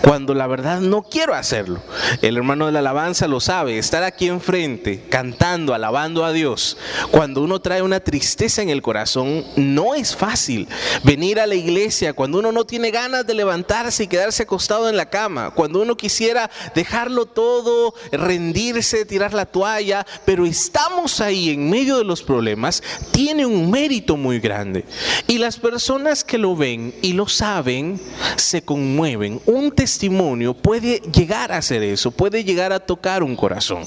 cuando 0.00 0.34
la 0.34 0.46
verdad 0.46 0.80
no 0.80 1.02
quiero 1.02 1.34
hacerlo. 1.34 1.80
El 2.22 2.36
hermano 2.36 2.66
de 2.66 2.72
la 2.72 2.78
alabanza 2.78 3.26
lo 3.26 3.40
sabe, 3.40 3.78
estar 3.78 4.02
aquí 4.04 4.28
enfrente, 4.28 5.04
cantando, 5.10 5.74
alabando 5.74 6.24
a 6.24 6.32
Dios, 6.32 6.76
cuando 7.10 7.42
uno 7.42 7.60
trae 7.60 7.82
una 7.82 8.00
tristeza 8.00 8.62
en 8.62 8.70
el 8.70 8.82
corazón, 8.82 9.44
no 9.56 9.94
es 9.94 10.14
fácil. 10.14 10.68
Venir 11.02 11.40
a 11.40 11.46
la 11.46 11.54
iglesia 11.54 12.12
cuando 12.12 12.38
uno 12.38 12.52
no 12.52 12.64
tiene 12.64 12.90
ganas 12.90 13.26
de 13.26 13.34
levantarse 13.34 14.04
y 14.04 14.08
quedarse 14.08 14.44
acostado 14.44 14.88
en 14.88 14.96
la 14.96 15.10
cama, 15.10 15.50
cuando 15.50 15.82
uno 15.82 15.96
quisiera 15.96 16.50
dejarlo 16.74 17.26
todo, 17.26 17.94
rendirse, 18.12 19.04
tirar 19.04 19.34
la 19.34 19.46
toalla, 19.46 20.06
pero 20.24 20.46
estamos 20.46 21.20
ahí 21.20 21.50
en 21.50 21.63
medio 21.68 21.98
de 21.98 22.04
los 22.04 22.22
problemas, 22.22 22.82
tiene 23.10 23.46
un 23.46 23.70
mérito 23.70 24.16
muy 24.16 24.40
grande. 24.40 24.84
Y 25.26 25.38
las 25.38 25.58
personas 25.58 26.24
que 26.24 26.38
lo 26.38 26.56
ven 26.56 26.94
y 27.02 27.12
lo 27.12 27.28
saben, 27.28 28.00
se 28.36 28.62
conmueven. 28.62 29.40
Un 29.46 29.72
testimonio 29.72 30.54
puede 30.54 31.00
llegar 31.12 31.52
a 31.52 31.58
hacer 31.58 31.82
eso, 31.82 32.10
puede 32.10 32.44
llegar 32.44 32.72
a 32.72 32.80
tocar 32.80 33.22
un 33.22 33.36
corazón. 33.36 33.86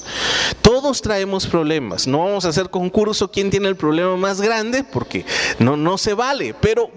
Todos 0.62 1.02
traemos 1.02 1.46
problemas. 1.46 2.06
No 2.06 2.24
vamos 2.24 2.44
a 2.44 2.48
hacer 2.48 2.70
concurso 2.70 3.30
quién 3.30 3.50
tiene 3.50 3.68
el 3.68 3.76
problema 3.76 4.16
más 4.16 4.40
grande, 4.40 4.84
porque 4.84 5.24
no, 5.58 5.76
no 5.76 5.98
se 5.98 6.14
vale. 6.14 6.54
Pero 6.60 6.90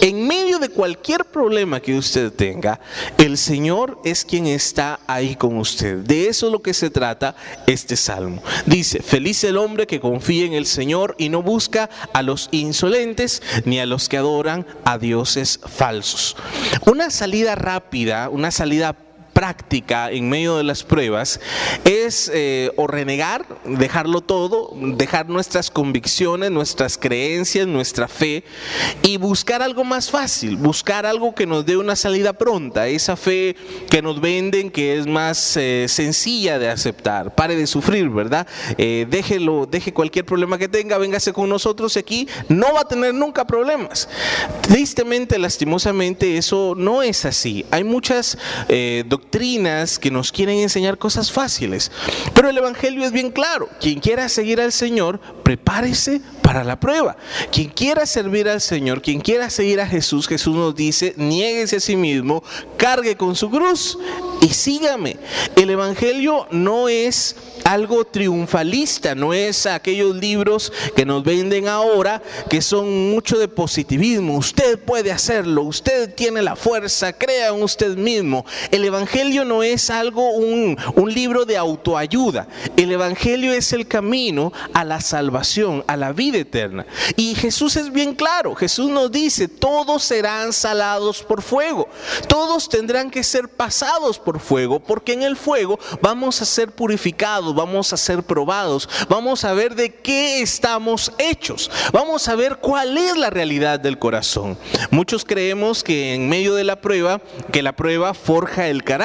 en 0.00 0.26
medio 0.26 0.58
de 0.58 0.68
cualquier 0.68 1.24
problema 1.24 1.80
que 1.80 1.96
usted 1.96 2.32
tenga, 2.32 2.80
el 3.18 3.36
Señor 3.36 4.00
es 4.04 4.24
quien 4.24 4.46
está 4.46 5.00
ahí 5.06 5.36
con 5.36 5.58
usted. 5.58 5.98
De 5.98 6.28
eso 6.28 6.46
es 6.46 6.52
lo 6.52 6.62
que 6.62 6.74
se 6.74 6.90
trata 6.90 7.36
este 7.66 7.96
salmo. 7.96 8.42
Dice, 8.66 9.02
feliz 9.02 9.44
el 9.44 9.56
hombre 9.56 9.86
que 9.86 10.00
confía 10.00 10.46
en 10.46 10.54
el 10.54 10.66
Señor 10.66 11.14
y 11.18 11.28
no 11.28 11.42
busca 11.42 11.90
a 12.12 12.22
los 12.22 12.48
insolentes 12.52 13.42
ni 13.64 13.80
a 13.80 13.86
los 13.86 14.08
que 14.08 14.16
adoran 14.16 14.66
a 14.84 14.98
dioses 14.98 15.60
falsos. 15.64 16.36
Una 16.86 17.10
salida 17.10 17.54
rápida, 17.54 18.28
una 18.28 18.50
salida 18.50 18.96
práctica 19.32 20.10
en 20.10 20.28
medio 20.28 20.56
de 20.56 20.64
las 20.64 20.82
pruebas 20.82 21.40
es 21.84 22.30
eh, 22.32 22.70
o 22.76 22.86
renegar, 22.86 23.46
dejarlo 23.64 24.20
todo, 24.20 24.72
dejar 24.74 25.28
nuestras 25.28 25.70
convicciones, 25.70 26.50
nuestras 26.50 26.98
creencias, 26.98 27.66
nuestra 27.66 28.08
fe 28.08 28.44
y 29.02 29.16
buscar 29.16 29.62
algo 29.62 29.84
más 29.84 30.10
fácil, 30.10 30.56
buscar 30.56 31.06
algo 31.06 31.34
que 31.34 31.46
nos 31.46 31.64
dé 31.64 31.76
una 31.76 31.96
salida 31.96 32.32
pronta, 32.32 32.88
esa 32.88 33.16
fe 33.16 33.56
que 33.90 34.02
nos 34.02 34.20
venden 34.20 34.70
que 34.70 34.98
es 34.98 35.06
más 35.06 35.56
eh, 35.56 35.86
sencilla 35.88 36.58
de 36.58 36.68
aceptar. 36.68 37.34
Pare 37.34 37.56
de 37.56 37.66
sufrir, 37.66 38.08
¿verdad? 38.10 38.46
Eh, 38.78 39.06
déjelo, 39.08 39.66
deje 39.66 39.92
cualquier 39.92 40.24
problema 40.24 40.58
que 40.58 40.68
tenga, 40.68 40.98
véngase 40.98 41.32
con 41.32 41.48
nosotros 41.48 41.96
aquí, 41.96 42.28
no 42.48 42.74
va 42.74 42.80
a 42.80 42.88
tener 42.88 43.14
nunca 43.14 43.46
problemas. 43.46 44.08
Tristemente, 44.62 45.38
lastimosamente, 45.38 46.36
eso 46.36 46.74
no 46.76 47.02
es 47.02 47.24
así. 47.24 47.64
Hay 47.70 47.84
muchas 47.84 48.38
doctrinas 49.22 49.98
que 49.98 50.10
nos 50.10 50.32
quieren 50.32 50.58
enseñar 50.58 50.98
cosas 50.98 51.30
fáciles, 51.30 51.90
pero 52.34 52.50
el 52.50 52.58
Evangelio 52.58 53.04
es 53.04 53.12
bien 53.12 53.30
claro. 53.30 53.68
Quien 53.80 54.00
quiera 54.00 54.28
seguir 54.28 54.60
al 54.60 54.72
Señor, 54.72 55.20
prepárese 55.42 56.20
para 56.42 56.64
la 56.64 56.78
prueba. 56.78 57.16
Quien 57.50 57.70
quiera 57.70 58.04
servir 58.04 58.48
al 58.48 58.60
Señor, 58.60 59.00
quien 59.00 59.20
quiera 59.20 59.48
seguir 59.48 59.80
a 59.80 59.86
Jesús, 59.86 60.28
Jesús 60.28 60.54
nos 60.54 60.74
dice, 60.74 61.14
niéguese 61.16 61.76
a 61.76 61.80
sí 61.80 61.96
mismo, 61.96 62.42
cargue 62.76 63.16
con 63.16 63.36
su 63.36 63.48
cruz 63.48 63.96
y 64.40 64.48
sígame. 64.48 65.16
El 65.56 65.70
Evangelio 65.70 66.46
no 66.50 66.88
es 66.88 67.36
algo 67.64 68.04
triunfalista, 68.04 69.14
no 69.14 69.32
es 69.32 69.66
aquellos 69.66 70.16
libros 70.16 70.72
que 70.96 71.06
nos 71.06 71.22
venden 71.22 71.68
ahora 71.68 72.22
que 72.50 72.60
son 72.60 73.10
mucho 73.10 73.38
de 73.38 73.48
positivismo. 73.48 74.36
Usted 74.36 74.78
puede 74.80 75.12
hacerlo, 75.12 75.62
usted 75.62 76.12
tiene 76.14 76.42
la 76.42 76.56
fuerza, 76.56 77.12
crea 77.12 77.48
en 77.48 77.62
usted 77.62 77.96
mismo. 77.96 78.44
El 78.70 78.84
Evangelio 78.84 79.11
no 79.44 79.62
es 79.62 79.90
algo, 79.90 80.30
un, 80.30 80.76
un 80.94 81.12
libro 81.12 81.44
de 81.44 81.56
autoayuda. 81.56 82.48
El 82.76 82.92
Evangelio 82.92 83.52
es 83.52 83.72
el 83.72 83.86
camino 83.86 84.52
a 84.74 84.84
la 84.84 85.00
salvación, 85.00 85.84
a 85.86 85.96
la 85.96 86.12
vida 86.12 86.38
eterna. 86.38 86.86
Y 87.16 87.34
Jesús 87.34 87.76
es 87.76 87.92
bien 87.92 88.14
claro, 88.14 88.54
Jesús 88.54 88.90
nos 88.90 89.10
dice, 89.10 89.48
todos 89.48 90.02
serán 90.02 90.52
salados 90.52 91.22
por 91.22 91.42
fuego, 91.42 91.88
todos 92.26 92.68
tendrán 92.68 93.10
que 93.10 93.22
ser 93.22 93.48
pasados 93.48 94.18
por 94.18 94.40
fuego, 94.40 94.80
porque 94.80 95.12
en 95.12 95.22
el 95.22 95.36
fuego 95.36 95.78
vamos 96.00 96.42
a 96.42 96.44
ser 96.44 96.72
purificados 96.72 97.22
vamos 97.54 97.92
a 97.92 97.96
ser 97.96 98.22
probados, 98.22 98.88
vamos 99.08 99.44
a 99.44 99.52
ver 99.52 99.74
de 99.74 99.94
qué 99.94 100.40
estamos 100.40 101.12
hechos, 101.18 101.70
vamos 101.92 102.28
a 102.28 102.34
ver 102.34 102.56
cuál 102.56 102.96
es 102.96 103.16
la 103.16 103.30
realidad 103.30 103.80
del 103.80 103.98
corazón. 103.98 104.58
Muchos 104.90 105.24
creemos 105.24 105.82
que 105.82 106.14
en 106.14 106.28
medio 106.28 106.54
de 106.54 106.64
la 106.64 106.80
prueba, 106.80 107.20
que 107.52 107.62
la 107.62 107.74
prueba 107.74 108.14
forja 108.14 108.68
el 108.68 108.84
carácter. 108.84 109.01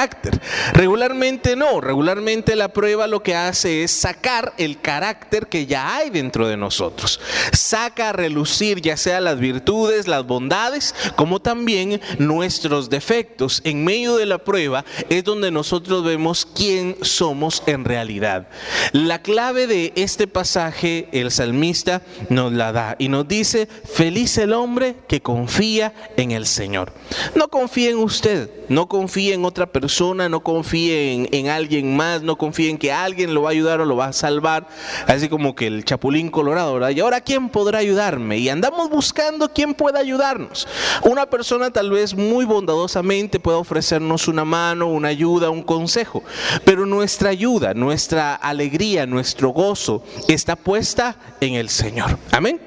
Regularmente 0.73 1.55
no, 1.55 1.81
regularmente 1.81 2.55
la 2.55 2.69
prueba 2.69 3.07
lo 3.07 3.23
que 3.23 3.35
hace 3.35 3.83
es 3.83 3.91
sacar 3.91 4.53
el 4.57 4.79
carácter 4.79 5.47
que 5.47 5.65
ya 5.65 5.95
hay 5.95 6.09
dentro 6.09 6.47
de 6.47 6.55
nosotros. 6.55 7.19
Saca 7.51 8.09
a 8.09 8.13
relucir 8.13 8.81
ya 8.81 8.95
sea 8.95 9.19
las 9.19 9.39
virtudes, 9.39 10.07
las 10.07 10.25
bondades, 10.25 10.93
como 11.15 11.39
también 11.39 11.99
nuestros 12.19 12.89
defectos. 12.89 13.61
En 13.63 13.83
medio 13.83 14.17
de 14.17 14.25
la 14.27 14.37
prueba 14.37 14.85
es 15.09 15.23
donde 15.23 15.49
nosotros 15.49 16.03
vemos 16.03 16.45
quién 16.45 16.97
somos 17.01 17.63
en 17.65 17.83
realidad. 17.83 18.47
La 18.91 19.21
clave 19.21 19.67
de 19.67 19.93
este 19.95 20.27
pasaje 20.27 21.09
el 21.11 21.31
salmista 21.31 22.03
nos 22.29 22.53
la 22.53 22.71
da 22.71 22.95
y 22.99 23.07
nos 23.09 23.27
dice, 23.27 23.67
feliz 23.67 24.37
el 24.37 24.53
hombre 24.53 24.95
que 25.07 25.21
confía 25.21 25.93
en 26.17 26.31
el 26.31 26.45
Señor. 26.45 26.93
No 27.35 27.47
confíe 27.47 27.89
en 27.89 27.97
usted, 27.97 28.49
no 28.69 28.87
confíe 28.87 29.33
en 29.33 29.45
otra 29.45 29.65
persona, 29.65 29.86
no 30.29 30.41
confíe 30.41 31.27
en, 31.31 31.49
alguien 31.49 31.95
más, 31.95 32.21
no 32.21 32.37
confíe 32.37 32.69
en 32.69 32.77
que 32.77 32.91
alguien 32.91 33.33
lo 33.33 33.43
va 33.43 33.49
a 33.49 33.51
ayudar 33.51 33.81
o 33.81 33.85
lo 33.85 33.95
va 33.95 34.07
a 34.07 34.13
salvar, 34.13 34.67
así 35.07 35.29
como 35.29 35.55
que 35.55 35.67
el 35.67 35.85
chapulín 35.85 36.29
colorado, 36.29 36.73
¿verdad? 36.73 36.89
Y 36.89 36.99
ahora, 36.99 37.21
¿quién 37.21 37.49
podrá 37.49 37.79
ayudarme? 37.79 38.37
Y 38.37 38.49
andamos 38.49 38.89
buscando 38.89 39.51
quién 39.53 39.73
pueda 39.73 39.99
ayudarnos. 39.99 40.67
Una 41.03 41.25
persona 41.25 41.71
tal 41.71 41.91
vez 41.91 42.15
muy 42.15 42.45
bondadosamente 42.45 43.39
pueda 43.39 43.57
ofrecernos 43.57 44.27
una 44.27 44.45
mano, 44.45 44.87
una 44.87 45.09
ayuda, 45.09 45.49
un 45.49 45.63
consejo, 45.63 46.23
pero 46.65 46.85
nuestra 46.85 47.29
ayuda, 47.29 47.73
nuestra 47.73 48.35
alegría, 48.35 49.05
nuestro 49.05 49.49
gozo 49.49 50.03
está 50.27 50.55
puesta 50.55 51.17
en 51.39 51.55
el 51.55 51.69
Señor. 51.69 52.17
Amén. 52.31 52.59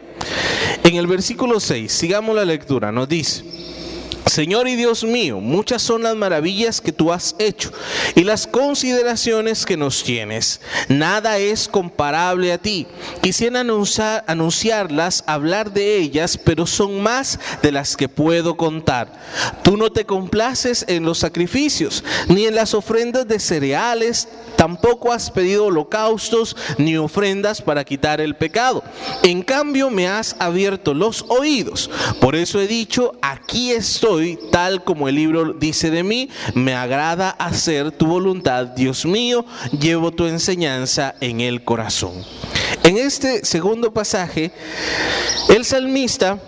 En 0.85 0.97
el 0.97 1.07
versículo 1.07 1.61
6, 1.61 1.91
sigamos 1.91 2.35
la 2.37 2.45
lectura, 2.45 2.93
nos 2.93 3.09
dice, 3.09 3.45
Señor 4.31 4.69
y 4.69 4.77
Dios 4.77 5.05
mío, 5.05 5.41
muchas 5.41 5.83
son 5.83 6.05
las 6.05 6.17
maravillas 6.17 6.81
que 6.81 6.93
tú 6.93 7.13
has 7.13 7.35
hecho 7.39 7.73
y 8.15 8.25
las 8.25 8.47
consideraciones 8.47 9.67
que 9.67 9.77
nos 9.77 10.03
tienes. 10.03 10.61
Nada 10.89 11.39
es 11.39 11.69
comparable 11.69 12.53
a 12.53 12.59
ti. 12.59 12.87
Quisiera 13.21 13.61
anunciar, 13.61 14.25
anunciarlas, 14.27 15.25
hablar 15.27 15.73
de 15.73 15.97
ellas, 15.99 16.39
pero 16.39 16.67
son 16.67 17.03
más 17.03 17.39
de 17.63 17.73
las 17.73 17.97
que 17.97 18.09
puedo 18.09 18.57
contar. 18.57 19.13
Tú 19.63 19.77
no 19.77 19.91
te 19.91 20.07
complaces 20.07 20.85
en 20.89 21.05
los 21.05 21.19
sacrificios, 21.19 22.05
ni 22.29 22.47
en 22.47 22.55
las 22.55 22.75
ofrendas 22.75 23.27
de 23.27 23.41
cereales, 23.41 24.29
tampoco 24.61 25.11
has 25.11 25.31
pedido 25.31 25.65
holocaustos 25.65 26.55
ni 26.77 26.95
ofrendas 26.99 27.63
para 27.63 27.83
quitar 27.83 28.21
el 28.21 28.37
pecado. 28.37 28.85
En 29.23 29.41
cambio 29.41 29.89
me 29.89 30.07
has 30.07 30.37
abierto 30.39 30.93
los 30.93 31.25
oídos. 31.29 31.91
Por 32.21 32.37
eso 32.37 32.61
he 32.61 32.67
dicho, 32.67 33.13
aquí 33.23 33.73
estoy 33.73 34.39
tal 34.53 34.85
como 34.85 35.09
el 35.09 35.15
libro 35.15 35.55
dice 35.55 35.91
de 35.91 36.03
mí, 36.03 36.29
me 36.53 36.75
agrada 36.75 37.31
hacer 37.31 37.91
tu 37.91 38.05
voluntad, 38.05 38.67
Dios 38.67 39.07
mío, 39.07 39.47
llevo 39.73 40.11
tu 40.11 40.27
enseñanza 40.27 41.15
en 41.23 41.41
el 41.41 41.65
corazón. 41.65 42.13
En 42.83 42.99
este 42.99 43.47
segundo 43.47 43.95
pasaje, 43.95 44.53
el 45.49 45.65
salmista, 45.65 46.39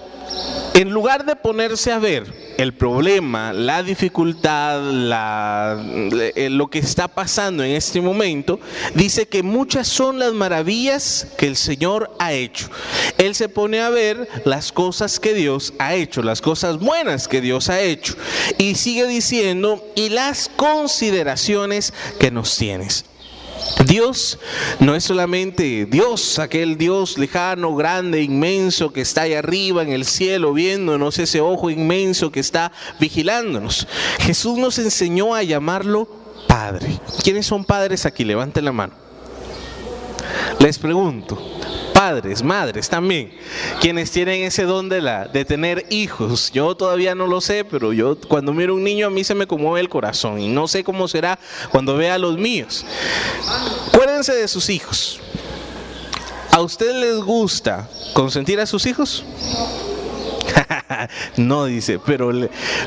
en 0.74 0.90
lugar 0.90 1.24
de 1.26 1.36
ponerse 1.36 1.92
a 1.92 1.98
ver 1.98 2.32
el 2.56 2.72
problema, 2.72 3.52
la 3.52 3.82
dificultad, 3.82 4.80
eh, 6.12 6.48
lo 6.50 6.68
que 6.68 6.78
está 6.78 7.08
pasando 7.08 7.62
en 7.64 7.72
este 7.72 8.00
momento, 8.00 8.60
dice 8.94 9.26
que 9.26 9.42
muchas 9.42 9.88
son 9.88 10.18
las 10.18 10.32
maravillas 10.32 11.26
que 11.36 11.46
el 11.46 11.56
Señor 11.56 12.14
ha 12.18 12.32
hecho. 12.32 12.68
Él 13.18 13.34
se 13.34 13.48
pone 13.48 13.80
a 13.80 13.90
ver 13.90 14.28
las 14.44 14.72
cosas 14.72 15.20
que 15.20 15.34
Dios 15.34 15.74
ha 15.78 15.94
hecho, 15.94 16.22
las 16.22 16.40
cosas 16.40 16.78
buenas 16.78 17.28
que 17.28 17.40
Dios 17.40 17.68
ha 17.68 17.80
hecho. 17.80 18.14
Y 18.58 18.74
sigue 18.74 19.06
diciendo, 19.06 19.84
y 19.94 20.08
las 20.08 20.50
consideraciones 20.56 21.92
que 22.18 22.30
nos 22.30 22.56
tienes. 22.56 23.04
Dios 23.86 24.38
no 24.80 24.94
es 24.94 25.04
solamente 25.04 25.86
Dios, 25.86 26.38
aquel 26.38 26.78
Dios 26.78 27.18
lejano, 27.18 27.74
grande, 27.74 28.22
inmenso 28.22 28.92
que 28.92 29.00
está 29.00 29.22
ahí 29.22 29.34
arriba 29.34 29.82
en 29.82 29.90
el 29.90 30.04
cielo 30.04 30.52
viéndonos, 30.52 31.18
ese 31.18 31.40
ojo 31.40 31.70
inmenso 31.70 32.30
que 32.30 32.40
está 32.40 32.72
vigilándonos. 33.00 33.86
Jesús 34.20 34.58
nos 34.58 34.78
enseñó 34.78 35.34
a 35.34 35.42
llamarlo 35.42 36.08
Padre. 36.46 37.00
¿Quiénes 37.22 37.46
son 37.46 37.64
padres 37.64 38.06
aquí? 38.06 38.24
Levanten 38.24 38.64
la 38.64 38.72
mano. 38.72 39.01
Les 40.58 40.78
pregunto, 40.78 41.38
padres, 41.92 42.42
madres 42.42 42.88
también, 42.88 43.32
quienes 43.80 44.10
tienen 44.10 44.42
ese 44.42 44.64
don 44.64 44.88
de, 44.88 45.00
la, 45.00 45.26
de 45.26 45.44
tener 45.44 45.86
hijos. 45.90 46.50
Yo 46.52 46.74
todavía 46.74 47.14
no 47.14 47.26
lo 47.26 47.40
sé, 47.40 47.64
pero 47.64 47.92
yo 47.92 48.18
cuando 48.28 48.52
miro 48.52 48.74
un 48.74 48.84
niño 48.84 49.06
a 49.06 49.10
mí 49.10 49.24
se 49.24 49.34
me 49.34 49.46
conmueve 49.46 49.80
el 49.80 49.88
corazón 49.88 50.40
y 50.40 50.48
no 50.48 50.68
sé 50.68 50.84
cómo 50.84 51.08
será 51.08 51.38
cuando 51.70 51.96
vea 51.96 52.14
a 52.14 52.18
los 52.18 52.38
míos. 52.38 52.84
Acuérdense 53.92 54.34
de 54.34 54.48
sus 54.48 54.68
hijos. 54.70 55.20
¿A 56.50 56.60
usted 56.60 56.94
les 56.94 57.16
gusta 57.16 57.88
consentir 58.12 58.60
a 58.60 58.66
sus 58.66 58.84
hijos? 58.86 59.24
no 61.36 61.66
dice, 61.66 61.98
pero, 62.04 62.30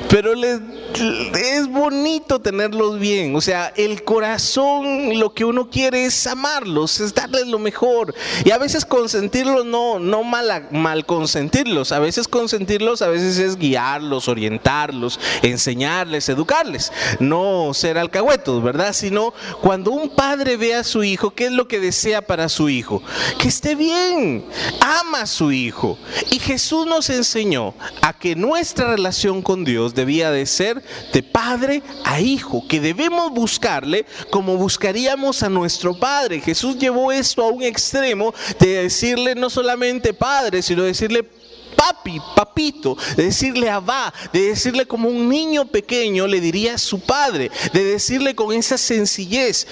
pero 0.10 0.34
es 0.34 1.68
bonito 1.68 2.40
tenerlos 2.40 3.00
bien. 3.00 3.36
O 3.36 3.42
sea, 3.42 3.74
el 3.76 4.04
corazón 4.04 5.18
lo 5.20 5.34
que 5.34 5.46
uno 5.46 5.70
quiere 5.70 6.06
es 6.06 6.28
amarlos, 6.28 7.00
es 7.00 7.14
darles 7.14 7.48
lo 7.48 7.60
mejor. 7.60 8.14
Y 8.44 8.52
a 8.52 8.58
veces 8.58 8.86
consentirlos 8.86 9.66
no, 9.66 10.00
no 10.00 10.24
mal, 10.24 10.68
mal 10.72 11.06
consentirlos. 11.06 11.92
A 11.92 12.00
veces 12.00 12.28
consentirlos, 12.28 13.02
a 13.02 13.08
veces 13.08 13.38
es 13.38 13.58
guiarlos, 13.58 14.28
orientarlos, 14.28 15.20
enseñarles, 15.42 16.30
educarles. 16.30 16.92
No 17.20 17.72
ser 17.74 17.98
alcahuetos, 17.98 18.64
¿verdad? 18.64 18.94
Sino 18.94 19.34
cuando 19.62 19.92
un 19.92 20.10
padre 20.10 20.58
ve 20.58 20.76
a 20.76 20.84
su 20.84 21.04
hijo, 21.04 21.32
¿qué 21.32 21.46
es 21.46 21.52
lo 21.52 21.68
que 21.68 21.80
desea 21.80 22.22
para 22.22 22.50
su 22.50 22.70
hijo? 22.70 23.02
Que 23.40 23.48
esté 23.48 23.76
bien, 23.76 24.46
ama 24.80 25.22
a 25.22 25.28
su 25.28 25.52
hijo. 25.52 25.98
Y 26.30 26.40
Jesús 26.40 26.86
nos 26.86 27.10
enseñó 27.10 27.55
a 28.02 28.14
que 28.14 28.36
nuestra 28.36 28.92
relación 28.92 29.42
con 29.42 29.64
Dios 29.64 29.94
debía 29.94 30.32
de 30.32 30.46
ser 30.46 30.84
de 31.14 31.24
padre 31.24 31.82
a 32.04 32.20
hijo, 32.20 32.68
que 32.68 32.80
debemos 32.80 33.32
buscarle 33.32 34.06
como 34.30 34.58
buscaríamos 34.58 35.44
a 35.44 35.50
nuestro 35.50 35.98
Padre. 35.98 36.42
Jesús 36.42 36.78
llevó 36.78 37.12
esto 37.12 37.44
a 37.44 37.48
un 37.48 37.64
extremo 37.64 38.34
de 38.60 38.84
decirle 38.84 39.36
no 39.36 39.50
solamente 39.50 40.14
Padre, 40.14 40.62
sino 40.62 40.84
decirle 40.84 41.24
papi, 41.76 42.22
papito, 42.36 42.98
de 43.16 43.26
decirle 43.26 43.70
abá, 43.70 44.14
de 44.32 44.50
decirle 44.50 44.86
como 44.86 45.10
un 45.10 45.30
niño 45.30 45.66
pequeño 45.66 46.26
le 46.28 46.40
diría 46.40 46.76
a 46.76 46.78
su 46.78 47.00
padre, 47.02 47.52
de 47.74 47.84
decirle 47.84 48.34
con 48.34 48.54
esa 48.54 48.78
sencillez. 48.78 49.68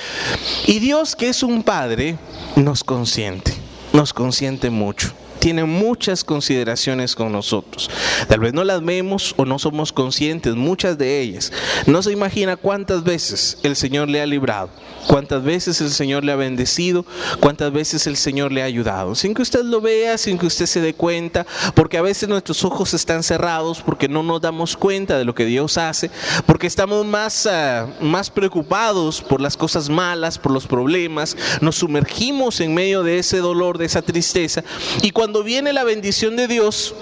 Y 0.65 0.79
Dios 0.79 1.15
que 1.15 1.29
es 1.29 1.43
un 1.43 1.63
padre 1.63 2.17
nos 2.55 2.83
consiente, 2.83 3.53
nos 3.93 4.13
consiente 4.13 4.69
mucho 4.69 5.13
tiene 5.43 5.65
muchas 5.65 6.23
consideraciones 6.23 7.17
con 7.17 7.33
nosotros. 7.33 7.89
Tal 8.29 8.39
vez 8.39 8.53
no 8.53 8.63
las 8.63 8.81
vemos 8.81 9.35
o 9.35 9.43
no 9.43 9.59
somos 9.59 9.91
conscientes, 9.91 10.55
muchas 10.55 10.97
de 10.97 11.19
ellas. 11.19 11.51
No 11.85 12.01
se 12.01 12.13
imagina 12.13 12.55
cuántas 12.55 13.03
veces 13.03 13.57
el 13.61 13.75
Señor 13.75 14.07
le 14.07 14.21
ha 14.21 14.25
librado 14.25 14.69
cuántas 15.07 15.43
veces 15.43 15.79
el 15.81 15.91
Señor 15.91 16.23
le 16.23 16.31
ha 16.31 16.35
bendecido, 16.35 17.05
cuántas 17.39 17.71
veces 17.71 18.07
el 18.07 18.17
Señor 18.17 18.51
le 18.51 18.61
ha 18.61 18.65
ayudado, 18.65 19.15
sin 19.15 19.33
que 19.33 19.41
usted 19.41 19.63
lo 19.63 19.81
vea, 19.81 20.17
sin 20.17 20.37
que 20.37 20.45
usted 20.45 20.65
se 20.65 20.81
dé 20.81 20.93
cuenta, 20.93 21.45
porque 21.73 21.97
a 21.97 22.01
veces 22.01 22.29
nuestros 22.29 22.63
ojos 22.63 22.93
están 22.93 23.23
cerrados, 23.23 23.81
porque 23.81 24.07
no 24.07 24.23
nos 24.23 24.41
damos 24.41 24.77
cuenta 24.77 25.17
de 25.17 25.25
lo 25.25 25.35
que 25.35 25.45
Dios 25.45 25.77
hace, 25.77 26.09
porque 26.45 26.67
estamos 26.67 27.05
más, 27.05 27.45
ah, 27.45 27.87
más 28.01 28.29
preocupados 28.29 29.21
por 29.21 29.41
las 29.41 29.57
cosas 29.57 29.89
malas, 29.89 30.37
por 30.37 30.51
los 30.51 30.67
problemas, 30.67 31.35
nos 31.61 31.75
sumergimos 31.75 32.59
en 32.59 32.73
medio 32.73 33.03
de 33.03 33.19
ese 33.19 33.37
dolor, 33.37 33.77
de 33.77 33.85
esa 33.85 34.01
tristeza, 34.01 34.63
y 35.01 35.11
cuando 35.11 35.32
viene 35.41 35.73
la 35.73 35.83
bendición 35.83 36.35
de 36.35 36.47
Dios, 36.47 36.93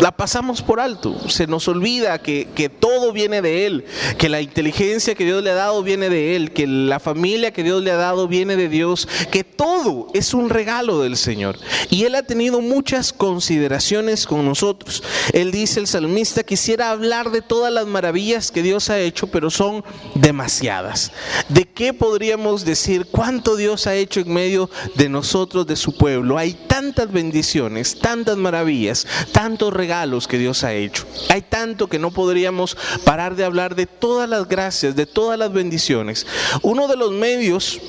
la 0.00 0.12
pasamos 0.12 0.62
por 0.62 0.80
alto. 0.80 1.16
Se 1.28 1.46
nos 1.46 1.68
olvida 1.68 2.18
que, 2.20 2.48
que, 2.54 2.68
todo 2.68 3.12
viene 3.12 3.40
de 3.42 3.66
Él, 3.66 3.84
que 4.18 4.28
la 4.28 4.40
inteligencia 4.40 5.14
que 5.14 5.24
Dios 5.24 5.42
le 5.42 5.50
ha 5.50 5.54
dado 5.54 5.82
viene 5.82 6.10
de 6.10 6.36
Él, 6.36 6.52
que 6.52 6.66
la 6.66 7.00
familia 7.00 7.52
que 7.52 7.62
Dios 7.62 7.82
le 7.82 7.90
ha 7.90 7.96
dado 7.96 8.28
viene 8.28 8.56
de 8.56 8.68
Dios, 8.68 9.08
que 9.30 9.44
todo 9.44 10.08
es 10.12 10.34
un 10.34 10.50
regalo 10.50 11.00
del 11.00 11.16
Señor. 11.16 11.58
Y 11.90 12.04
Él 12.04 12.14
ha 12.14 12.22
tenido 12.22 12.60
muchas 12.60 13.12
consideraciones 13.12 14.26
con 14.26 14.44
nosotros. 14.44 15.02
Él 15.32 15.50
dice, 15.50 15.80
el 15.80 15.86
salmista, 15.86 16.42
quisiera 16.42 16.90
hablar 16.90 17.30
de 17.30 17.42
todas 17.42 17.72
las 17.72 17.86
maravillas 17.86 18.50
que 18.50 18.62
Dios 18.62 18.90
ha 18.90 18.98
hecho, 18.98 19.28
pero 19.28 19.50
son 19.50 19.82
demasiadas. 20.14 21.12
¿De 21.48 21.64
qué 21.64 21.92
podríamos 21.94 22.64
decir 22.64 23.06
cuánto 23.10 23.56
Dios 23.56 23.86
ha 23.86 23.94
hecho 23.94 24.20
en 24.20 24.32
medio 24.32 24.68
de 24.94 25.08
nosotros, 25.08 25.66
de 25.66 25.76
su 25.76 25.96
pueblo? 25.96 26.38
Hay 26.38 26.52
tantas 26.52 27.10
bendiciones, 27.10 27.98
tantas 27.98 28.36
maravillas, 28.36 29.06
tantos 29.32 29.72
regalos 29.72 29.85
regalos 29.86 30.26
que 30.26 30.36
Dios 30.36 30.64
ha 30.64 30.74
hecho. 30.74 31.04
Hay 31.28 31.42
tanto 31.42 31.86
que 31.86 32.00
no 32.00 32.10
podríamos 32.10 32.76
parar 33.04 33.36
de 33.36 33.44
hablar 33.44 33.76
de 33.76 33.86
todas 33.86 34.28
las 34.28 34.48
gracias, 34.48 34.96
de 34.96 35.06
todas 35.06 35.38
las 35.38 35.52
bendiciones. 35.52 36.26
Uno 36.62 36.88
de 36.88 36.96
los 36.96 37.12
medios 37.12 37.80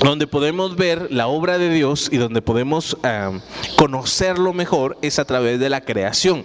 donde 0.00 0.26
podemos 0.26 0.74
ver 0.74 1.06
la 1.12 1.28
obra 1.28 1.58
de 1.58 1.70
Dios 1.70 2.08
y 2.10 2.16
donde 2.16 2.42
podemos 2.42 2.96
eh, 3.04 3.38
conocerlo 3.76 4.52
mejor 4.52 4.98
es 5.00 5.20
a 5.20 5.24
través 5.26 5.60
de 5.60 5.70
la 5.70 5.82
creación. 5.82 6.44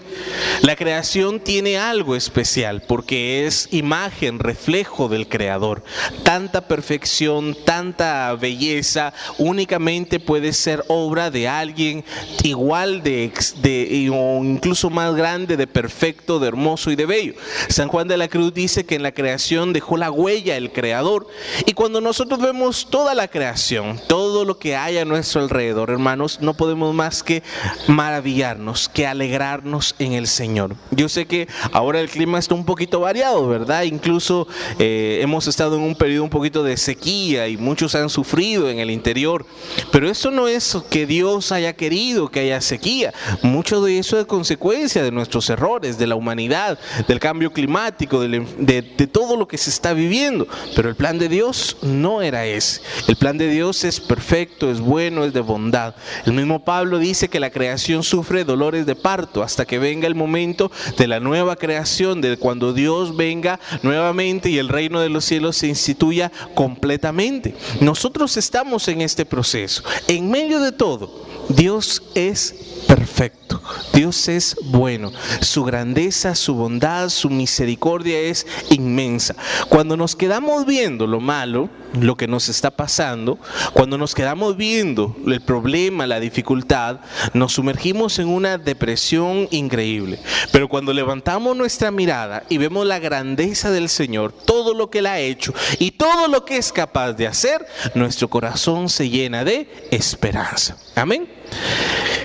La 0.61 0.75
creación 0.75 1.39
tiene 1.39 1.79
algo 1.79 2.15
especial 2.15 2.83
porque 2.87 3.47
es 3.47 3.69
imagen, 3.71 4.37
reflejo 4.37 5.09
del 5.09 5.27
Creador. 5.27 5.83
Tanta 6.21 6.67
perfección, 6.67 7.57
tanta 7.65 8.35
belleza 8.35 9.11
únicamente 9.39 10.19
puede 10.19 10.53
ser 10.53 10.83
obra 10.87 11.31
de 11.31 11.47
alguien 11.47 12.05
igual 12.43 13.01
de, 13.01 13.31
de 13.63 14.11
o 14.13 14.43
incluso 14.43 14.82
más 14.89 15.15
grande 15.15 15.57
de 15.57 15.67
perfecto, 15.67 16.39
de 16.39 16.47
hermoso 16.47 16.91
y 16.91 16.95
de 16.95 17.05
bello. 17.05 17.33
San 17.69 17.87
Juan 17.87 18.07
de 18.07 18.17
la 18.17 18.27
Cruz 18.27 18.53
dice 18.53 18.85
que 18.85 18.95
en 18.95 19.03
la 19.03 19.13
creación 19.13 19.73
dejó 19.73 19.97
la 19.97 20.11
huella 20.11 20.57
el 20.57 20.71
creador. 20.71 21.27
Y 21.65 21.73
cuando 21.73 22.01
nosotros 22.01 22.39
vemos 22.39 22.87
toda 22.89 23.15
la 23.15 23.27
creación, 23.27 23.99
todo 24.07 24.45
lo 24.45 24.57
que 24.57 24.75
hay 24.75 24.97
a 24.97 25.05
nuestro 25.05 25.41
alrededor, 25.41 25.89
hermanos, 25.89 26.39
no 26.41 26.53
podemos 26.55 26.93
más 26.93 27.23
que 27.23 27.43
maravillarnos, 27.87 28.89
que 28.89 29.07
alegrarnos 29.07 29.95
en 29.99 30.13
el 30.13 30.27
Señor. 30.27 30.75
Yo 30.91 31.09
sé 31.09 31.25
que 31.25 31.47
ahora 31.71 31.99
el 31.99 32.09
clima 32.09 32.39
está 32.39 32.55
un 32.55 32.65
poquito 32.65 32.99
variado, 32.99 33.47
¿verdad? 33.47 33.83
Incluso 33.83 34.47
eh, 34.79 35.19
hemos 35.21 35.47
estado 35.47 35.75
en 35.75 35.83
un 35.83 35.95
periodo 35.95 36.23
un 36.23 36.29
poquito 36.29 36.63
de 36.63 36.77
sequía 36.77 37.47
y 37.47 37.57
muchos 37.57 37.95
han 37.95 38.09
sufrido 38.09 38.69
en 38.69 38.79
el 38.79 38.89
interior. 38.89 39.45
Pero 39.91 40.09
eso 40.09 40.31
no 40.31 40.47
es 40.47 40.77
que 40.89 41.05
Dios 41.05 41.51
haya 41.51 41.73
querido 41.73 42.29
que 42.29 42.41
haya 42.41 42.61
sequía. 42.61 43.13
Mucho 43.41 43.81
de 43.81 43.99
eso 43.99 44.19
es 44.19 44.25
consecuencia 44.25 44.72
de 44.73 45.11
nuestros 45.11 45.49
errores, 45.49 45.97
de 45.97 46.07
la 46.07 46.15
humanidad, 46.15 46.79
del 47.07 47.19
cambio 47.19 47.53
climático, 47.53 48.19
de, 48.19 48.81
todo 49.11 49.37
lo 49.37 49.47
que 49.47 49.57
se 49.57 49.69
está 49.69 49.93
viviendo. 49.93 50.47
Pero 50.75 50.89
el 50.89 50.95
plan 50.95 51.19
de 51.19 51.29
Dios 51.29 51.77
no 51.83 52.21
era 52.21 52.45
ese. 52.45 52.81
El 53.07 53.15
plan 53.15 53.37
de 53.37 53.49
Dios 53.49 53.83
es 53.83 53.99
perfecto, 53.99 54.71
es 54.71 54.79
bueno, 54.79 55.25
es 55.25 55.33
de 55.33 55.41
bondad. 55.41 55.93
El 56.25 56.33
mismo 56.33 56.63
Pablo 56.63 56.97
dice 56.97 57.29
que 57.29 57.39
la 57.39 57.51
creación 57.51 58.03
sufre 58.03 58.43
dolores 58.43 58.85
de 58.85 58.95
parto 58.95 59.43
hasta 59.43 59.65
que 59.65 59.77
venga 59.77 60.07
el 60.07 60.15
momento 60.15 60.71
de 60.97 61.07
la 61.07 61.19
nueva 61.19 61.55
creación, 61.55 62.21
de 62.21 62.37
cuando 62.37 62.73
Dios 62.73 63.15
venga 63.15 63.59
nuevamente 63.83 64.49
y 64.49 64.57
el 64.57 64.69
reino 64.69 64.99
de 64.99 65.09
los 65.09 65.25
cielos 65.25 65.57
se 65.57 65.67
instituya 65.67 66.31
completamente. 66.55 67.55
Nosotros 67.79 68.37
estamos 68.37 68.87
en 68.87 69.01
este 69.01 69.25
proceso. 69.25 69.83
En 70.07 70.31
medio 70.31 70.59
de 70.59 70.71
todo, 70.71 71.32
Dios 71.49 72.03
es 72.15 72.83
perfecto. 72.87 73.61
Dios 73.93 74.27
es 74.27 74.55
bueno. 74.65 75.11
Su 75.41 75.63
grandeza, 75.63 76.35
su 76.35 76.55
bondad, 76.55 77.09
su 77.09 77.29
misericordia 77.29 78.19
es 78.19 78.45
inmensa. 78.69 79.35
Cuando 79.69 79.97
nos 79.97 80.15
quedamos 80.15 80.65
viendo 80.65 81.07
lo 81.07 81.19
malo, 81.19 81.69
lo 81.99 82.15
que 82.15 82.27
nos 82.27 82.49
está 82.49 82.71
pasando, 82.71 83.39
cuando 83.73 83.97
nos 83.97 84.15
quedamos 84.15 84.57
viendo 84.57 85.15
el 85.27 85.41
problema, 85.41 86.07
la 86.07 86.19
dificultad, 86.19 86.99
nos 87.33 87.53
sumergimos 87.53 88.19
en 88.19 88.27
una 88.27 88.57
depresión 88.57 89.47
increíble. 89.51 90.19
Pero 90.51 90.67
cuando 90.67 90.93
levantamos 90.93 91.55
nuestra 91.55 91.91
mirada 91.91 92.43
y 92.49 92.57
vemos 92.57 92.85
la 92.85 92.99
grandeza 92.99 93.71
del 93.71 93.89
Señor, 93.89 94.33
todo 94.33 94.73
lo 94.73 94.89
que 94.89 94.99
Él 94.99 95.07
ha 95.07 95.19
hecho 95.19 95.53
y 95.79 95.91
todo 95.91 96.27
lo 96.27 96.45
que 96.45 96.57
es 96.57 96.71
capaz 96.71 97.13
de 97.13 97.27
hacer, 97.27 97.65
nuestro 97.95 98.27
corazón 98.27 98.89
se 98.89 99.09
llena 99.09 99.43
de 99.43 99.87
esperanza. 99.91 100.77
Amén. 100.95 101.27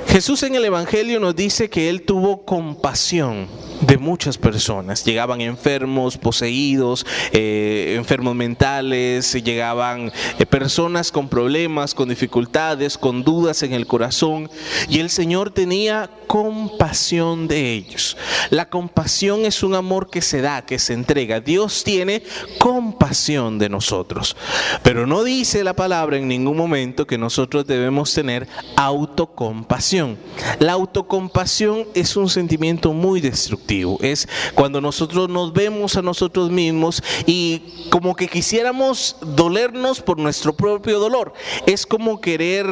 Jesús 0.09 0.43
en 0.43 0.55
el 0.55 0.65
Evangelio 0.65 1.21
nos 1.21 1.37
dice 1.37 1.69
que 1.69 1.91
Él 1.91 2.03
tuvo 2.03 2.45
compasión 2.45 3.47
de 3.81 3.99
muchas 3.99 4.39
personas. 4.39 5.05
Llegaban 5.05 5.41
enfermos, 5.41 6.17
poseídos, 6.17 7.07
eh, 7.33 7.95
enfermos 7.97 8.35
mentales, 8.35 9.33
llegaban 9.45 10.13
eh, 10.39 10.47
personas 10.47 11.13
con 11.13 11.29
problemas, 11.29 11.95
con 11.95 12.09
dificultades, 12.09 12.99
con 12.99 13.23
dudas 13.23 13.63
en 13.63 13.73
el 13.73 13.87
corazón. 13.87 14.51
Y 14.89 14.99
el 14.99 15.11
Señor 15.11 15.51
tenía 15.51 16.11
compasión 16.27 17.49
de 17.49 17.73
ellos. 17.75 18.17
La 18.51 18.69
compasión 18.69 19.45
es 19.45 19.63
un 19.63 19.75
amor 19.75 20.11
que 20.11 20.23
se 20.23 20.41
da, 20.41 20.63
que 20.63 20.79
se 20.79 20.93
entrega. 20.93 21.41
Dios 21.41 21.85
tiene 21.85 22.23
compasión 22.59 23.59
de 23.59 23.69
nosotros. 23.69 24.37
Pero 24.83 25.07
no 25.07 25.25
dice 25.25 25.65
la 25.65 25.75
palabra 25.75 26.17
en 26.17 26.29
ningún 26.29 26.57
momento 26.57 27.07
que 27.07 27.19
nosotros 27.19 27.67
debemos 27.67 28.13
tener 28.13 28.49
autocompasión. 28.77 30.19
La 30.59 30.73
autocompasión 30.73 31.87
es 31.95 32.17
un 32.17 32.29
sentimiento 32.29 32.93
muy 32.93 33.21
destructivo 33.21 33.68
es 34.01 34.27
cuando 34.55 34.81
nosotros 34.81 35.29
nos 35.29 35.53
vemos 35.53 35.97
a 35.97 36.03
nosotros 36.03 36.51
mismos 36.51 37.03
y 37.27 37.61
como 37.91 38.17
que 38.17 38.27
quisiéramos 38.27 39.17
dolernos 39.21 40.01
por 40.01 40.19
nuestro 40.19 40.55
propio 40.55 40.99
dolor. 40.99 41.35
Es 41.67 41.85
como 41.85 42.21
querer 42.21 42.67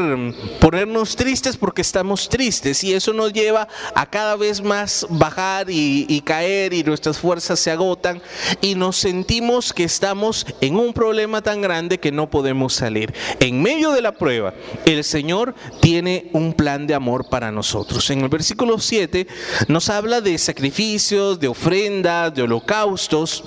ponernos 0.59 1.15
tristes 1.15 1.57
porque 1.57 1.83
estamos 1.83 2.29
tristes 2.31 2.83
y 2.83 2.95
eso 2.95 3.13
nos 3.13 3.33
lleva 3.33 3.69
a 3.95 4.07
cada 4.07 4.37
vez 4.37 4.63
más 4.63 5.07
bajar 5.11 5.71
y, 5.71 6.07
y 6.09 6.23
caer 6.23 6.73
y 6.73 6.83
nuestras 6.83 7.19
fuerzas 7.19 7.61
se 7.61 7.71
agotan 7.71 8.23
y 8.63 8.75
nos 8.75 8.97
sentimos 8.97 9.75
que 9.75 9.85
estamos 9.85 10.47
en 10.63 10.77
un 10.77 10.95
problema 10.95 11.43
tan 11.43 11.61
grande 11.61 12.01
que 12.01 12.11
no 12.11 12.31
podemos 12.31 12.73
salir. 12.73 13.13
En 13.41 13.61
medio 13.61 13.93
de 13.93 14.01
la 14.01 14.13
prueba, 14.13 14.55
el 14.87 15.05
Señor 15.05 15.55
tiene 15.83 16.31
un 16.33 16.55
plan 16.55 16.87
de 16.87 16.95
amor 16.95 17.29
para 17.29 17.53
nosotros. 17.53 18.09
En 18.11 18.23
el 18.23 18.29
versículo 18.31 18.79
7 18.79 19.27
nos 19.69 19.91
habla 19.91 20.23
de 20.23 20.39
sacrificio 20.39 20.86
de 21.39 21.49
ofrendas, 21.49 22.33
de 22.33 22.43
holocaustos. 22.43 23.43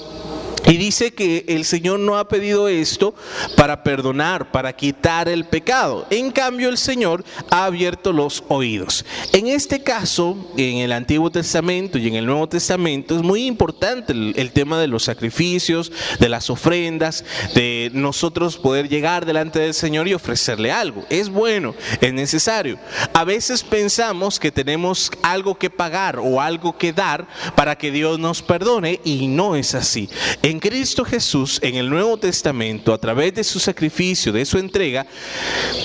Y 0.66 0.78
dice 0.78 1.12
que 1.12 1.46
el 1.48 1.66
Señor 1.66 2.00
no 2.00 2.18
ha 2.18 2.28
pedido 2.28 2.68
esto 2.68 3.16
para 3.56 3.84
perdonar, 3.84 4.52
para 4.52 4.74
quitar 4.74 5.28
el 5.30 5.46
pecado. 5.46 6.06
En 6.10 6.32
cambio, 6.32 6.70
el 6.70 6.78
Señor 6.78 7.24
ha 7.50 7.66
abierto 7.66 8.14
los 8.14 8.44
oídos. 8.48 9.06
En 9.34 9.48
este 9.48 9.82
caso, 9.84 10.38
en 10.58 10.78
el 10.78 10.92
Antiguo 10.92 11.32
Testamento 11.32 11.98
y 11.98 12.08
en 12.08 12.16
el 12.16 12.26
Nuevo 12.26 12.48
Testamento, 12.48 13.16
es 13.16 13.22
muy 13.22 13.46
importante 13.46 14.14
el, 14.14 14.52
tema 14.52 14.80
de 14.80 14.88
los 14.88 15.04
sacrificios, 15.04 15.92
de 16.20 16.30
las 16.30 16.50
ofrendas, 16.50 17.24
de 17.56 17.92
nosotros 17.94 18.58
poder 18.58 18.90
llegar 18.90 19.26
delante 19.26 19.60
del 19.60 19.74
Señor 19.74 20.08
y 20.08 20.14
ofrecerle 20.14 20.72
algo. 20.72 21.06
Es 21.10 21.30
bueno, 21.30 21.76
es 22.02 22.14
necesario. 22.14 22.78
A 23.14 23.24
veces 23.24 23.64
pensamos 23.64 24.40
que 24.40 24.52
tenemos 24.52 25.12
algo 25.22 25.56
que 25.58 25.70
pagar 25.70 26.20
o 26.20 26.42
algo 26.42 26.78
que 26.78 26.94
dar 26.94 27.28
para 27.56 27.78
que 27.78 27.92
Dios 27.92 28.20
nos 28.20 28.42
perdone 28.42 29.00
y 29.04 29.28
no 29.28 29.56
es 29.56 29.76
así. 29.76 30.10
En 30.50 30.60
Cristo 30.60 31.06
Jesús, 31.06 31.60
en 31.62 31.76
el 31.76 31.88
Nuevo 31.88 32.18
Testamento, 32.18 32.92
a 32.92 32.98
través 32.98 33.36
de 33.36 33.44
su 33.44 33.60
sacrificio, 33.60 34.32
de 34.34 34.44
su 34.46 34.58
entrega, 34.58 35.06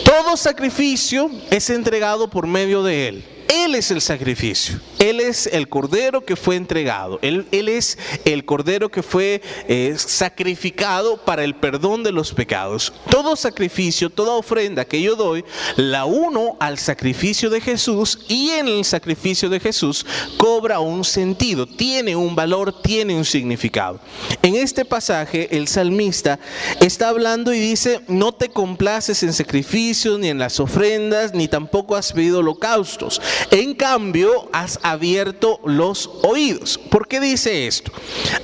todo 0.06 0.38
sacrificio 0.38 1.30
es 1.50 1.68
entregado 1.68 2.30
por 2.30 2.46
medio 2.46 2.82
de 2.82 3.08
Él. 3.08 3.33
Él 3.54 3.76
es 3.76 3.92
el 3.92 4.00
sacrificio. 4.00 4.80
Él 4.98 5.20
es 5.20 5.46
el 5.46 5.68
cordero 5.68 6.24
que 6.24 6.34
fue 6.34 6.56
entregado. 6.56 7.20
Él, 7.22 7.46
él 7.52 7.68
es 7.68 7.98
el 8.24 8.44
cordero 8.44 8.90
que 8.90 9.02
fue 9.02 9.42
eh, 9.68 9.94
sacrificado 9.96 11.18
para 11.18 11.44
el 11.44 11.54
perdón 11.54 12.02
de 12.02 12.10
los 12.10 12.32
pecados. 12.32 12.92
Todo 13.10 13.36
sacrificio, 13.36 14.10
toda 14.10 14.32
ofrenda 14.32 14.84
que 14.84 15.00
yo 15.00 15.14
doy, 15.14 15.44
la 15.76 16.04
uno 16.04 16.56
al 16.58 16.78
sacrificio 16.78 17.48
de 17.48 17.60
Jesús 17.60 18.24
y 18.28 18.50
en 18.50 18.66
el 18.66 18.84
sacrificio 18.84 19.48
de 19.48 19.60
Jesús 19.60 20.04
cobra 20.36 20.80
un 20.80 21.04
sentido, 21.04 21.66
tiene 21.66 22.16
un 22.16 22.34
valor, 22.34 22.82
tiene 22.82 23.14
un 23.14 23.24
significado. 23.24 24.00
En 24.42 24.56
este 24.56 24.84
pasaje 24.84 25.56
el 25.56 25.68
salmista 25.68 26.40
está 26.80 27.08
hablando 27.08 27.52
y 27.52 27.60
dice, 27.60 28.00
no 28.08 28.32
te 28.32 28.48
complaces 28.48 29.22
en 29.22 29.32
sacrificios 29.32 30.18
ni 30.18 30.28
en 30.28 30.38
las 30.38 30.58
ofrendas, 30.58 31.34
ni 31.34 31.46
tampoco 31.46 31.94
has 31.94 32.12
pedido 32.12 32.40
holocaustos. 32.40 33.20
En 33.50 33.74
cambio, 33.74 34.48
has 34.52 34.78
abierto 34.82 35.60
los 35.64 36.10
oídos. 36.22 36.78
¿Por 36.78 37.06
qué 37.08 37.20
dice 37.20 37.66
esto? 37.66 37.92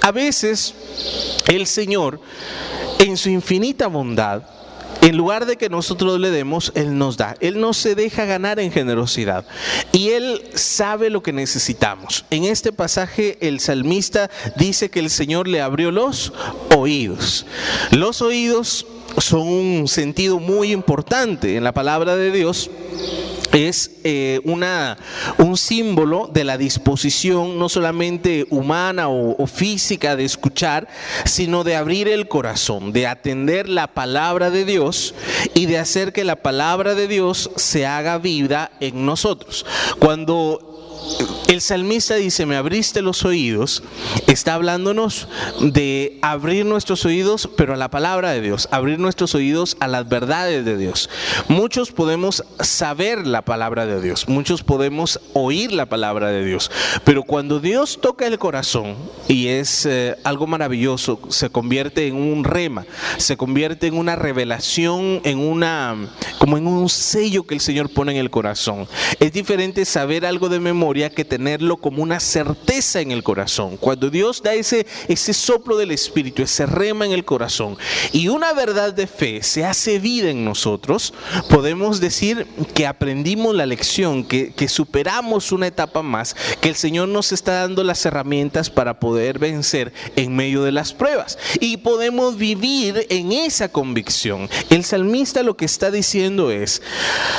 A 0.02 0.12
veces 0.12 0.74
el 1.48 1.66
Señor, 1.66 2.20
en 2.98 3.16
su 3.16 3.30
infinita 3.30 3.86
bondad, 3.86 4.42
en 5.02 5.16
lugar 5.16 5.46
de 5.46 5.56
que 5.56 5.70
nosotros 5.70 6.20
le 6.20 6.30
demos, 6.30 6.72
Él 6.74 6.98
nos 6.98 7.16
da. 7.16 7.34
Él 7.40 7.58
no 7.58 7.72
se 7.72 7.94
deja 7.94 8.26
ganar 8.26 8.60
en 8.60 8.70
generosidad. 8.70 9.46
Y 9.92 10.10
Él 10.10 10.42
sabe 10.54 11.08
lo 11.08 11.22
que 11.22 11.32
necesitamos. 11.32 12.26
En 12.30 12.44
este 12.44 12.72
pasaje 12.72 13.38
el 13.40 13.60
salmista 13.60 14.30
dice 14.56 14.90
que 14.90 15.00
el 15.00 15.08
Señor 15.08 15.48
le 15.48 15.62
abrió 15.62 15.90
los 15.90 16.32
oídos. 16.76 17.46
Los 17.92 18.20
oídos 18.20 18.86
son 19.18 19.48
un 19.48 19.88
sentido 19.88 20.38
muy 20.38 20.70
importante 20.70 21.56
en 21.56 21.64
la 21.64 21.72
palabra 21.72 22.16
de 22.16 22.30
Dios 22.30 22.70
es 23.52 23.90
eh, 24.04 24.40
una, 24.44 24.98
un 25.38 25.56
símbolo 25.56 26.30
de 26.32 26.44
la 26.44 26.56
disposición 26.56 27.58
no 27.58 27.68
solamente 27.68 28.46
humana 28.50 29.08
o, 29.08 29.46
física 29.46 30.16
de 30.16 30.24
escuchar, 30.24 30.86
sino 31.24 31.64
de 31.64 31.76
abrir 31.76 32.08
el 32.08 32.28
corazón, 32.28 32.92
de 32.92 33.06
atender 33.06 33.68
la 33.68 33.88
palabra 33.88 34.50
de 34.50 34.64
Dios 34.64 35.14
y 35.54 35.66
de 35.66 35.78
hacer 35.78 36.12
que 36.12 36.24
la 36.24 36.36
palabra 36.36 36.94
de 36.94 37.08
Dios 37.08 37.50
se 37.56 37.86
haga 37.86 38.18
vida 38.18 38.70
en 38.80 39.04
nosotros. 39.04 39.66
Cuando 39.98 40.79
el 41.50 41.60
salmista 41.60 42.14
dice, 42.14 42.46
me 42.46 42.56
abriste 42.56 43.02
los 43.02 43.24
oídos, 43.24 43.82
está 44.28 44.54
hablándonos 44.54 45.26
de 45.60 46.18
abrir 46.22 46.64
nuestros 46.64 47.04
oídos, 47.04 47.48
pero 47.56 47.74
a 47.74 47.76
la 47.76 47.90
palabra 47.90 48.30
de 48.30 48.40
Dios, 48.40 48.68
abrir 48.70 49.00
nuestros 49.00 49.34
oídos 49.34 49.76
a 49.80 49.88
las 49.88 50.08
verdades 50.08 50.64
de 50.64 50.76
Dios. 50.76 51.10
Muchos 51.48 51.90
podemos 51.90 52.44
saber 52.60 53.26
la 53.26 53.42
palabra 53.42 53.84
de 53.86 54.00
Dios, 54.00 54.28
muchos 54.28 54.62
podemos 54.62 55.18
oír 55.32 55.72
la 55.72 55.86
palabra 55.86 56.28
de 56.28 56.44
Dios, 56.44 56.70
pero 57.02 57.24
cuando 57.24 57.58
Dios 57.58 57.98
toca 58.00 58.28
el 58.28 58.38
corazón, 58.38 58.94
y 59.26 59.48
es 59.48 59.86
eh, 59.86 60.16
algo 60.22 60.46
maravilloso, 60.46 61.20
se 61.30 61.50
convierte 61.50 62.06
en 62.06 62.14
un 62.14 62.44
rema, 62.44 62.86
se 63.16 63.36
convierte 63.36 63.88
en 63.88 63.96
una 63.96 64.14
revelación, 64.14 65.20
en 65.24 65.38
una, 65.38 65.96
como 66.38 66.58
en 66.58 66.68
un 66.68 66.88
sello 66.88 67.44
que 67.44 67.54
el 67.54 67.60
Señor 67.60 67.90
pone 67.90 68.12
en 68.12 68.18
el 68.18 68.30
corazón. 68.30 68.86
Es 69.18 69.32
diferente 69.32 69.84
saber 69.84 70.24
algo 70.24 70.48
de 70.48 70.60
memoria 70.60 70.89
que 70.90 71.24
tenerlo 71.24 71.76
como 71.76 72.02
una 72.02 72.18
certeza 72.20 73.00
en 73.00 73.12
el 73.12 73.22
corazón. 73.22 73.76
Cuando 73.76 74.10
Dios 74.10 74.42
da 74.42 74.54
ese, 74.54 74.86
ese 75.08 75.32
soplo 75.32 75.76
del 75.76 75.92
Espíritu, 75.92 76.42
ese 76.42 76.66
rema 76.66 77.06
en 77.06 77.12
el 77.12 77.24
corazón, 77.24 77.78
y 78.12 78.28
una 78.28 78.52
verdad 78.52 78.92
de 78.92 79.06
fe 79.06 79.42
se 79.42 79.64
hace 79.64 80.00
vida 80.00 80.30
en 80.30 80.44
nosotros, 80.44 81.14
podemos 81.48 82.00
decir 82.00 82.46
que 82.74 82.86
aprendimos 82.86 83.54
la 83.54 83.66
lección, 83.66 84.24
que, 84.24 84.52
que 84.52 84.68
superamos 84.68 85.52
una 85.52 85.68
etapa 85.68 86.02
más, 86.02 86.34
que 86.60 86.68
el 86.68 86.74
Señor 86.74 87.08
nos 87.08 87.32
está 87.32 87.60
dando 87.60 87.84
las 87.84 88.04
herramientas 88.04 88.68
para 88.68 88.98
poder 88.98 89.38
vencer 89.38 89.92
en 90.16 90.34
medio 90.34 90.64
de 90.64 90.72
las 90.72 90.92
pruebas. 90.92 91.38
Y 91.60 91.76
podemos 91.76 92.36
vivir 92.36 93.06
en 93.08 93.30
esa 93.32 93.68
convicción. 93.68 94.50
El 94.70 94.84
salmista 94.84 95.42
lo 95.42 95.56
que 95.56 95.64
está 95.64 95.90
diciendo 95.90 96.50
es, 96.50 96.82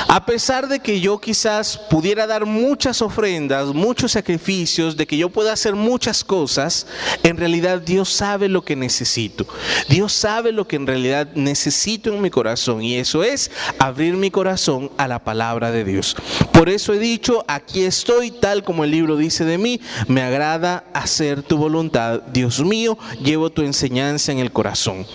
a 0.07 0.25
pesar 0.25 0.69
de 0.69 0.79
que 0.79 1.01
yo 1.01 1.19
quizás 1.19 1.77
pudiera 1.89 2.27
dar 2.27 2.45
muchas 2.45 3.01
ofrendas, 3.01 3.40
muchos 3.73 4.13
sacrificios, 4.13 4.97
de 4.97 5.05
que 5.07 5.17
yo 5.17 5.29
pueda 5.29 5.53
hacer 5.53 5.75
muchas 5.75 6.23
cosas, 6.23 6.87
en 7.23 7.37
realidad 7.37 7.81
Dios 7.81 8.09
sabe 8.09 8.47
lo 8.47 8.63
que 8.63 8.75
necesito. 8.75 9.45
Dios 9.87 10.13
sabe 10.13 10.51
lo 10.51 10.67
que 10.67 10.75
en 10.75 10.87
realidad 10.87 11.29
necesito 11.35 12.13
en 12.13 12.21
mi 12.21 12.29
corazón 12.29 12.81
y 12.81 12.95
eso 12.95 13.23
es 13.23 13.51
abrir 13.79 14.15
mi 14.15 14.31
corazón 14.31 14.91
a 14.97 15.07
la 15.07 15.23
palabra 15.23 15.71
de 15.71 15.83
Dios. 15.83 16.15
Por 16.51 16.69
eso 16.69 16.93
he 16.93 16.99
dicho, 16.99 17.43
aquí 17.47 17.83
estoy 17.83 18.31
tal 18.31 18.63
como 18.63 18.83
el 18.83 18.91
libro 18.91 19.17
dice 19.17 19.45
de 19.45 19.57
mí, 19.57 19.81
me 20.07 20.21
agrada 20.21 20.85
hacer 20.93 21.43
tu 21.43 21.57
voluntad. 21.57 22.21
Dios 22.33 22.63
mío, 22.63 22.97
llevo 23.23 23.49
tu 23.49 23.61
enseñanza 23.61 24.31
en 24.31 24.39
el 24.39 24.51
corazón. 24.51 25.05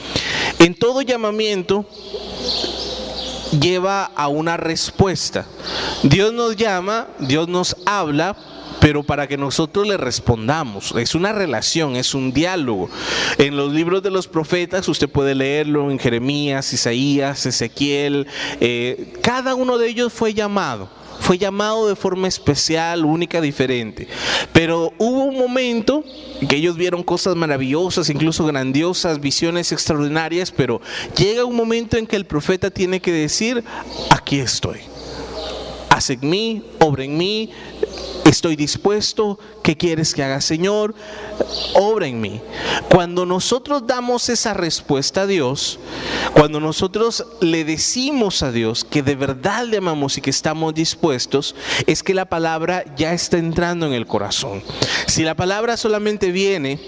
En 0.58 0.74
todo 0.74 1.02
llamamiento 1.02 1.86
lleva 3.60 4.04
a 4.04 4.28
una 4.28 4.56
respuesta. 4.56 5.46
Dios 6.02 6.32
nos 6.32 6.56
llama, 6.56 7.08
Dios 7.18 7.48
nos 7.48 7.76
habla, 7.86 8.36
pero 8.80 9.02
para 9.02 9.26
que 9.26 9.36
nosotros 9.36 9.86
le 9.86 9.96
respondamos. 9.96 10.92
Es 10.96 11.14
una 11.14 11.32
relación, 11.32 11.96
es 11.96 12.14
un 12.14 12.32
diálogo. 12.32 12.90
En 13.38 13.56
los 13.56 13.72
libros 13.72 14.02
de 14.02 14.10
los 14.10 14.28
profetas, 14.28 14.88
usted 14.88 15.08
puede 15.08 15.34
leerlo 15.34 15.90
en 15.90 15.98
Jeremías, 15.98 16.72
Isaías, 16.72 17.46
Ezequiel, 17.46 18.26
eh, 18.60 19.14
cada 19.22 19.54
uno 19.54 19.78
de 19.78 19.88
ellos 19.88 20.12
fue 20.12 20.34
llamado 20.34 20.88
fue 21.26 21.38
llamado 21.38 21.88
de 21.88 21.96
forma 21.96 22.28
especial, 22.28 23.04
única, 23.04 23.40
diferente. 23.40 24.06
Pero 24.52 24.92
hubo 24.96 25.24
un 25.24 25.36
momento 25.36 26.04
que 26.48 26.54
ellos 26.54 26.76
vieron 26.76 27.02
cosas 27.02 27.34
maravillosas, 27.34 28.08
incluso 28.10 28.46
grandiosas, 28.46 29.18
visiones 29.18 29.72
extraordinarias, 29.72 30.52
pero 30.52 30.80
llega 31.16 31.44
un 31.44 31.56
momento 31.56 31.96
en 31.96 32.06
que 32.06 32.14
el 32.14 32.26
profeta 32.26 32.70
tiene 32.70 33.00
que 33.00 33.10
decir, 33.10 33.64
aquí 34.10 34.38
estoy. 34.38 34.78
Haz 35.90 36.10
en 36.10 36.30
mí, 36.30 36.62
obra 36.78 37.02
en 37.02 37.16
mí, 37.18 37.50
Estoy 38.26 38.56
dispuesto. 38.56 39.38
¿Qué 39.62 39.76
quieres 39.76 40.12
que 40.12 40.24
haga, 40.24 40.40
Señor? 40.40 40.96
Obra 41.74 42.08
en 42.08 42.20
mí. 42.20 42.40
Cuando 42.90 43.24
nosotros 43.24 43.86
damos 43.86 44.28
esa 44.28 44.52
respuesta 44.52 45.22
a 45.22 45.26
Dios, 45.28 45.78
cuando 46.32 46.58
nosotros 46.58 47.24
le 47.40 47.64
decimos 47.64 48.42
a 48.42 48.50
Dios 48.50 48.84
que 48.84 49.04
de 49.04 49.14
verdad 49.14 49.64
le 49.64 49.76
amamos 49.76 50.18
y 50.18 50.22
que 50.22 50.30
estamos 50.30 50.74
dispuestos, 50.74 51.54
es 51.86 52.02
que 52.02 52.14
la 52.14 52.24
palabra 52.24 52.84
ya 52.96 53.12
está 53.12 53.38
entrando 53.38 53.86
en 53.86 53.92
el 53.92 54.06
corazón. 54.06 54.60
Si 55.06 55.22
la 55.22 55.36
palabra 55.36 55.76
solamente 55.76 56.32
viene 56.32 56.80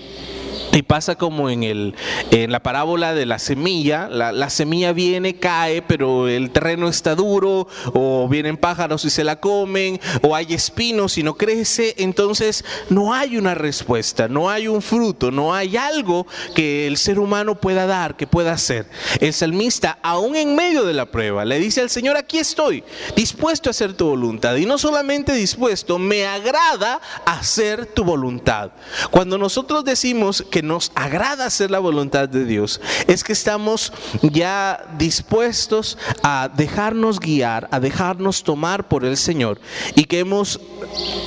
y 0.73 0.83
pasa 0.83 1.17
como 1.17 1.51
en, 1.51 1.63
el, 1.63 1.95
en 2.31 2.53
la 2.53 2.61
parábola 2.63 3.15
de 3.15 3.27
la 3.27 3.39
semilla, 3.39 4.09
la, 4.09 4.51
semilla 4.51 4.93
viene, 4.93 5.37
cae, 5.37 5.83
pero 5.83 6.29
el 6.29 6.51
terreno 6.51 6.89
está 6.89 7.15
duro, 7.15 7.69
o 7.93 8.29
vienen 8.29 8.57
pájaros 8.57 9.05
y 9.05 9.11
se 9.11 9.25
la 9.25 9.41
comen, 9.41 10.01
o 10.23 10.35
hay 10.35 10.55
espinos 10.55 11.19
y 11.19 11.23
no 11.23 11.35
crece, 11.35 11.95
entonces 11.99 12.65
no 12.91 13.15
hay 13.15 13.37
una 13.37 13.55
respuesta, 13.55 14.29
no 14.29 14.51
hay 14.51 14.69
un 14.69 14.83
fruto, 14.83 15.31
no 15.31 15.55
hay 15.55 15.77
algo 15.77 16.27
que 16.55 16.87
el 16.87 16.97
ser 16.97 17.19
humano 17.19 17.55
pueda 17.57 17.87
dar, 17.87 18.17
que 18.17 18.27
pueda 18.27 18.53
hacer. 18.53 18.87
El 19.21 19.33
salmista, 19.33 19.99
aún 20.03 20.37
en 20.37 20.55
medio 20.55 20.85
de 20.85 20.95
la 20.95 21.07
prueba, 21.07 21.45
le 21.45 21.59
dice 21.59 21.81
al 21.81 21.91
Señor, 21.91 22.17
aquí 22.17 22.39
estoy, 22.39 22.85
dispuesto 23.17 23.69
a 23.69 23.73
hacer 23.73 23.95
tu 23.95 24.07
voluntad, 24.07 24.57
y 24.57 24.67
no 24.67 24.79
solamente 24.79 25.33
dispuesto, 25.33 25.99
me 25.99 26.27
agrada 26.27 27.01
hacer 27.25 27.87
tu 27.87 28.05
voluntad. 28.05 28.71
Cuando 29.11 29.39
nosotros 29.39 29.85
decimos 29.85 30.45
que 30.51 30.58
nos 30.63 30.93
agrada 30.95 31.47
hacer 31.47 31.71
la 31.71 31.79
voluntad 31.79 32.29
de 32.29 32.45
Dios 32.45 32.81
es 33.07 33.25
que 33.25 33.33
estamos 33.33 33.93
ya 34.23 34.85
dispuestos 34.99 35.99
a 36.23 36.51
dejarnos 36.55 37.21
guiar, 37.21 37.69
a 37.71 37.81
dejarnos 37.81 38.43
tomar 38.43 38.89
por 38.89 39.05
el 39.05 39.17
Señor 39.17 39.61
y 39.95 40.05
que 40.05 40.21
hemos 40.21 40.61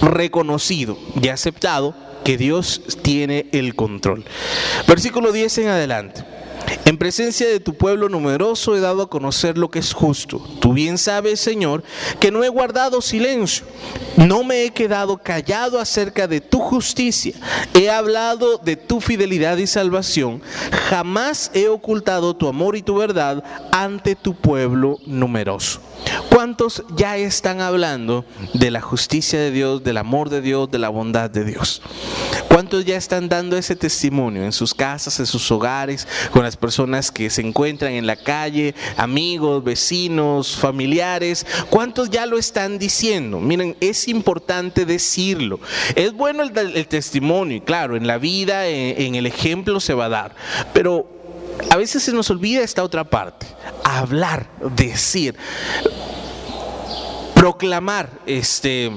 reconocido 0.01 0.97
y 1.21 1.29
aceptado 1.29 1.95
que 2.23 2.37
Dios 2.37 2.81
tiene 3.01 3.47
el 3.51 3.75
control. 3.75 4.23
Versículo 4.87 5.31
10 5.31 5.57
en 5.59 5.67
adelante. 5.69 6.30
En 6.85 6.97
presencia 6.97 7.47
de 7.47 7.59
tu 7.59 7.73
pueblo 7.75 8.09
numeroso 8.09 8.75
he 8.75 8.79
dado 8.79 9.03
a 9.03 9.09
conocer 9.09 9.57
lo 9.57 9.69
que 9.69 9.79
es 9.79 9.93
justo. 9.93 10.39
Tú 10.59 10.73
bien 10.73 10.97
sabes, 10.97 11.39
Señor, 11.39 11.83
que 12.19 12.31
no 12.31 12.43
he 12.43 12.49
guardado 12.49 13.01
silencio. 13.01 13.65
No 14.17 14.43
me 14.43 14.63
he 14.63 14.71
quedado 14.71 15.17
callado 15.17 15.79
acerca 15.79 16.27
de 16.27 16.41
tu 16.41 16.59
justicia. 16.59 17.33
He 17.73 17.89
hablado 17.89 18.57
de 18.57 18.75
tu 18.75 18.99
fidelidad 18.99 19.57
y 19.57 19.67
salvación. 19.67 20.41
Jamás 20.89 21.51
he 21.53 21.67
ocultado 21.67 22.35
tu 22.35 22.47
amor 22.47 22.75
y 22.75 22.81
tu 22.81 22.95
verdad 22.95 23.43
ante 23.71 24.15
tu 24.15 24.33
pueblo 24.33 24.97
numeroso. 25.05 25.79
¿Cuántos 26.29 26.83
ya 26.95 27.17
están 27.17 27.61
hablando 27.61 28.25
de 28.53 28.71
la 28.71 28.81
justicia 28.81 29.39
de 29.39 29.51
Dios, 29.51 29.83
del 29.83 29.97
amor 29.97 30.29
de 30.29 30.41
Dios, 30.41 30.71
de 30.71 30.79
la 30.79 30.89
bondad 30.89 31.29
de 31.29 31.43
Dios? 31.43 31.81
¿Cuántos 32.47 32.85
ya 32.85 32.97
están 32.97 33.29
dando 33.29 33.57
ese 33.57 33.75
testimonio 33.75 34.43
en 34.43 34.51
sus 34.51 34.73
casas, 34.73 35.19
en 35.19 35.25
sus 35.25 35.49
hogares, 35.51 36.07
con 36.31 36.43
las 36.43 36.57
personas 36.57 37.11
que 37.11 37.29
se 37.29 37.41
encuentran 37.41 37.93
en 37.93 38.07
la 38.07 38.15
calle, 38.15 38.75
amigos, 38.97 39.63
vecinos, 39.63 40.55
familiares? 40.55 41.45
¿Cuántos 41.69 42.09
ya 42.09 42.25
lo 42.25 42.37
están 42.37 42.79
diciendo? 42.79 43.39
Miren, 43.39 43.77
es 43.79 44.07
importante 44.07 44.85
decirlo. 44.85 45.59
Es 45.95 46.13
bueno 46.13 46.43
el, 46.43 46.87
testimonio, 46.87 47.57
y 47.57 47.61
claro, 47.61 47.95
en 47.95 48.07
la 48.07 48.17
vida, 48.17 48.67
en 48.67 49.15
el 49.15 49.27
ejemplo 49.27 49.79
se 49.79 49.93
va 49.93 50.05
a 50.05 50.09
dar, 50.09 50.35
pero 50.73 51.20
a 51.69 51.77
veces 51.77 52.03
se 52.03 52.13
nos 52.13 52.29
olvida 52.29 52.61
esta 52.63 52.83
otra 52.83 53.03
parte, 53.03 53.47
hablar, 53.83 54.47
decir, 54.75 55.35
proclamar, 57.33 58.09
este 58.25 58.91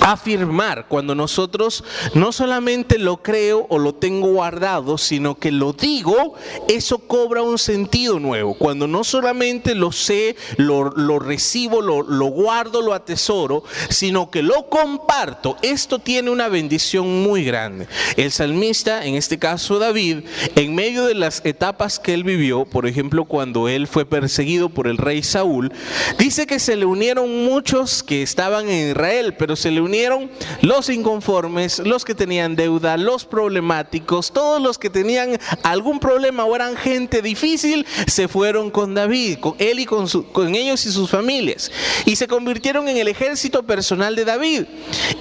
afirmar 0.00 0.86
cuando 0.88 1.14
nosotros 1.14 1.84
no 2.14 2.32
solamente 2.32 2.98
lo 2.98 3.18
creo 3.18 3.66
o 3.68 3.78
lo 3.78 3.94
tengo 3.94 4.32
guardado, 4.32 4.98
sino 4.98 5.36
que 5.36 5.52
lo 5.52 5.72
digo, 5.72 6.34
eso 6.68 6.98
cobra 6.98 7.42
un 7.42 7.58
sentido 7.58 8.18
nuevo. 8.18 8.54
Cuando 8.54 8.86
no 8.86 9.04
solamente 9.04 9.74
lo 9.74 9.92
sé, 9.92 10.36
lo, 10.56 11.18
recibo, 11.18 11.82
lo, 11.82 12.02
lo 12.02 12.26
guardo, 12.26 12.82
lo 12.82 12.94
atesoro, 12.94 13.64
sino 13.88 14.30
que 14.30 14.42
lo 14.42 14.68
comparto, 14.68 15.56
esto 15.62 15.98
tiene 15.98 16.30
una 16.30 16.48
bendición 16.48 17.22
muy 17.22 17.44
grande. 17.44 17.86
El 18.16 18.30
salmista, 18.30 19.04
en 19.04 19.14
este 19.14 19.38
caso 19.38 19.78
David, 19.78 20.24
en 20.56 20.74
medio 20.74 21.04
de 21.04 21.14
las 21.14 21.42
etapas 21.44 21.98
que 21.98 22.14
él 22.14 22.24
vivió, 22.24 22.64
por 22.64 22.86
ejemplo, 22.86 23.24
cuando 23.24 23.68
él 23.68 23.86
fue 23.86 24.06
perseguido 24.06 24.68
por 24.68 24.86
el 24.86 24.98
rey 24.98 25.22
Saúl, 25.22 25.72
dice 26.18 26.46
que 26.46 26.58
se 26.58 26.76
le 26.76 26.84
unieron 26.84 27.44
muchos 27.44 28.02
que 28.02 28.22
estaban 28.22 28.68
en 28.68 28.90
Israel, 28.90 29.34
pero 29.38 29.56
se 29.56 29.70
le 29.70 29.79
unieron 29.80 30.30
los 30.62 30.88
inconformes, 30.88 31.78
los 31.80 32.04
que 32.04 32.14
tenían 32.14 32.56
deuda, 32.56 32.96
los 32.96 33.24
problemáticos, 33.24 34.32
todos 34.32 34.60
los 34.60 34.78
que 34.78 34.90
tenían 34.90 35.38
algún 35.62 36.00
problema 36.00 36.44
o 36.44 36.54
eran 36.54 36.76
gente 36.76 37.22
difícil, 37.22 37.86
se 38.06 38.28
fueron 38.28 38.70
con 38.70 38.94
David, 38.94 39.38
con 39.38 39.54
él 39.58 39.80
y 39.80 39.86
con, 39.86 40.08
con 40.32 40.54
ellos 40.54 40.84
y 40.86 40.92
sus 40.92 41.10
familias. 41.10 41.70
Y 42.06 42.16
se 42.16 42.28
convirtieron 42.28 42.88
en 42.88 42.96
el 42.96 43.08
ejército 43.08 43.62
personal 43.62 44.16
de 44.16 44.24
David. 44.24 44.64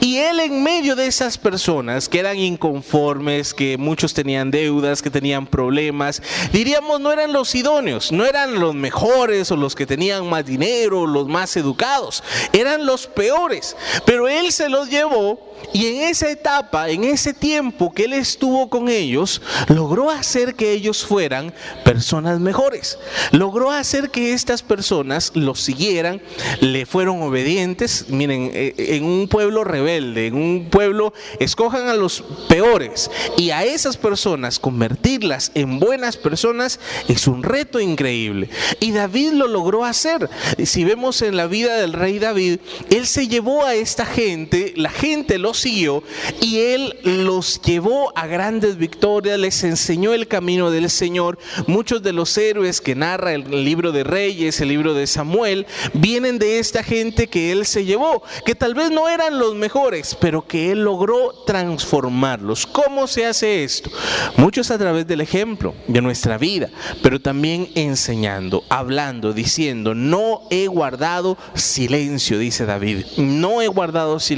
Y 0.02 0.18
él 0.18 0.40
en 0.40 0.64
medio 0.64 0.96
de 0.96 1.08
esas 1.08 1.38
personas 1.38 2.10
que 2.10 2.20
eran 2.20 2.38
inconformes, 2.38 3.54
que 3.54 3.78
muchos 3.78 4.14
tenían 4.14 4.52
deudas, 4.52 5.02
que 5.02 5.10
tenían 5.10 5.48
problemas, 5.48 6.22
diríamos 6.52 7.00
no 7.00 7.12
eran 7.12 7.34
los 7.34 7.54
idóneos, 7.56 8.12
no 8.12 8.26
eran 8.26 8.60
los 8.60 8.76
mejores 8.76 9.52
o 9.52 9.56
los 9.56 9.76
que 9.76 9.86
tenían 9.86 10.28
más 10.30 10.46
dinero, 10.46 11.08
los 11.08 11.28
más 11.28 11.56
educados, 11.58 12.24
eran 12.54 12.86
los 12.86 13.08
peores. 13.08 13.76
Pero 14.06 14.28
él 14.28 14.49
se 14.52 14.70
los 14.70 14.90
llevó 14.90 15.50
y 15.74 15.86
en 15.88 16.10
esa 16.10 16.30
etapa, 16.30 16.90
en 16.90 17.04
ese 17.04 17.34
tiempo 17.34 17.94
que 17.94 18.06
él 18.06 18.14
estuvo 18.14 18.70
con 18.70 18.90
ellos, 18.90 19.42
logró 19.68 20.10
hacer 20.10 20.56
que 20.56 20.72
ellos 20.72 21.06
fueran 21.06 21.54
personas 21.84 22.40
mejores. 22.40 22.98
Logró 23.32 23.72
hacer 23.72 24.10
que 24.10 24.34
estas 24.34 24.64
personas 24.64 25.32
los 25.36 25.60
siguieran, 25.60 26.22
le 26.62 26.86
fueron 26.86 27.22
obedientes. 27.22 28.06
Miren, 28.10 28.52
eh, 28.54 28.74
en 28.78 29.04
un 29.04 29.28
pueblo 29.28 29.64
rebelde, 29.64 30.28
en 30.28 30.36
un 30.36 30.70
pueblo, 30.70 31.14
escojan 31.40 31.88
a 31.90 31.94
los 31.94 32.24
peores 32.48 33.12
y 33.38 33.52
a 33.52 33.64
esas 33.64 33.98
personas 33.98 34.60
convertirlas 34.60 35.52
en 35.56 35.80
buenas 35.80 36.18
personas 36.18 36.80
es 37.08 37.28
un 37.28 37.44
reto 37.44 37.80
increíble. 37.80 38.50
Y 38.80 38.92
David 38.92 39.34
lo 39.34 39.48
logró 39.48 39.86
hacer. 39.86 40.30
Si 40.64 40.84
vemos 40.84 41.22
en 41.22 41.38
la 41.38 41.48
vida 41.48 41.76
del 41.78 41.94
rey 41.94 42.20
David, 42.20 42.60
él 42.90 43.06
se 43.08 43.28
llevó 43.28 43.66
a 43.66 43.76
esta 43.76 44.06
gente, 44.06 44.39
la 44.76 44.90
gente 44.90 45.38
lo 45.38 45.54
siguió 45.54 46.04
y 46.42 46.60
él 46.60 46.98
los 47.04 47.62
llevó 47.62 48.12
a 48.16 48.28
grandes 48.28 48.78
victorias, 48.78 49.40
les 49.40 49.64
enseñó 49.64 50.14
el 50.14 50.28
camino 50.28 50.72
del 50.72 50.90
Señor. 50.90 51.38
Muchos 51.68 52.04
de 52.04 52.14
los 52.14 52.38
héroes 52.38 52.82
que 52.82 52.96
narra 52.96 53.34
el 53.34 53.64
libro 53.64 53.92
de 53.92 54.04
Reyes, 54.04 54.62
el 54.62 54.70
libro 54.70 54.94
de 54.94 55.08
Samuel, 55.08 55.66
vienen 55.94 56.40
de 56.40 56.60
esta 56.60 56.84
gente 56.84 57.28
que 57.28 57.52
él 57.52 57.66
se 57.66 57.86
llevó, 57.86 58.24
que 58.46 58.56
tal 58.56 58.74
vez 58.74 58.92
no 58.92 59.10
eran 59.10 59.40
los 59.40 59.56
mejores, 59.56 60.16
pero 60.20 60.46
que 60.46 60.72
él 60.72 60.84
logró 60.84 61.34
transformarlos. 61.46 62.66
¿Cómo 62.66 63.08
se 63.08 63.26
hace 63.26 63.64
esto? 63.64 63.90
Muchos 64.38 64.72
a 64.72 64.78
través 64.78 65.08
del 65.08 65.22
ejemplo 65.22 65.74
de 65.88 66.02
nuestra 66.02 66.38
vida, 66.38 66.70
pero 67.02 67.20
también 67.20 67.70
enseñando, 67.76 68.64
hablando, 68.70 69.34
diciendo, 69.34 69.94
no 69.94 70.42
he 70.50 70.68
guardado 70.68 71.38
silencio, 71.54 72.38
dice 72.38 72.66
David, 72.66 73.06
no 73.18 73.62
he 73.62 73.68
guardado 73.68 74.20
silencio. 74.20 74.29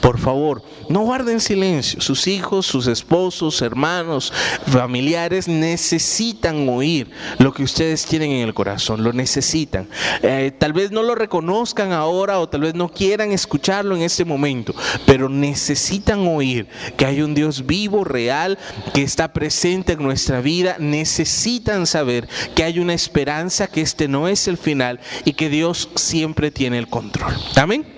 Por 0.00 0.18
favor, 0.18 0.62
no 0.88 1.00
guarden 1.00 1.40
silencio. 1.40 2.00
Sus 2.00 2.26
hijos, 2.26 2.66
sus 2.66 2.86
esposos, 2.86 3.60
hermanos, 3.62 4.32
familiares 4.66 5.48
necesitan 5.48 6.68
oír 6.68 7.10
lo 7.38 7.52
que 7.52 7.62
ustedes 7.62 8.06
tienen 8.06 8.30
en 8.30 8.46
el 8.46 8.54
corazón, 8.54 9.02
lo 9.02 9.12
necesitan. 9.12 9.88
Eh, 10.22 10.52
tal 10.56 10.72
vez 10.72 10.90
no 10.90 11.02
lo 11.02 11.14
reconozcan 11.14 11.92
ahora 11.92 12.38
o 12.38 12.48
tal 12.48 12.62
vez 12.62 12.74
no 12.74 12.88
quieran 12.88 13.32
escucharlo 13.32 13.96
en 13.96 14.02
este 14.02 14.24
momento, 14.24 14.74
pero 15.04 15.28
necesitan 15.28 16.26
oír 16.26 16.68
que 16.96 17.06
hay 17.06 17.20
un 17.20 17.34
Dios 17.34 17.66
vivo, 17.66 18.04
real, 18.04 18.58
que 18.94 19.02
está 19.02 19.32
presente 19.32 19.94
en 19.94 20.02
nuestra 20.02 20.40
vida. 20.40 20.76
Necesitan 20.78 21.86
saber 21.86 22.28
que 22.54 22.64
hay 22.64 22.78
una 22.78 22.94
esperanza, 22.94 23.66
que 23.66 23.80
este 23.80 24.08
no 24.08 24.28
es 24.28 24.48
el 24.48 24.58
final 24.58 25.00
y 25.24 25.32
que 25.32 25.48
Dios 25.48 25.88
siempre 25.96 26.50
tiene 26.50 26.78
el 26.78 26.88
control. 26.88 27.34
Amén. 27.56 27.97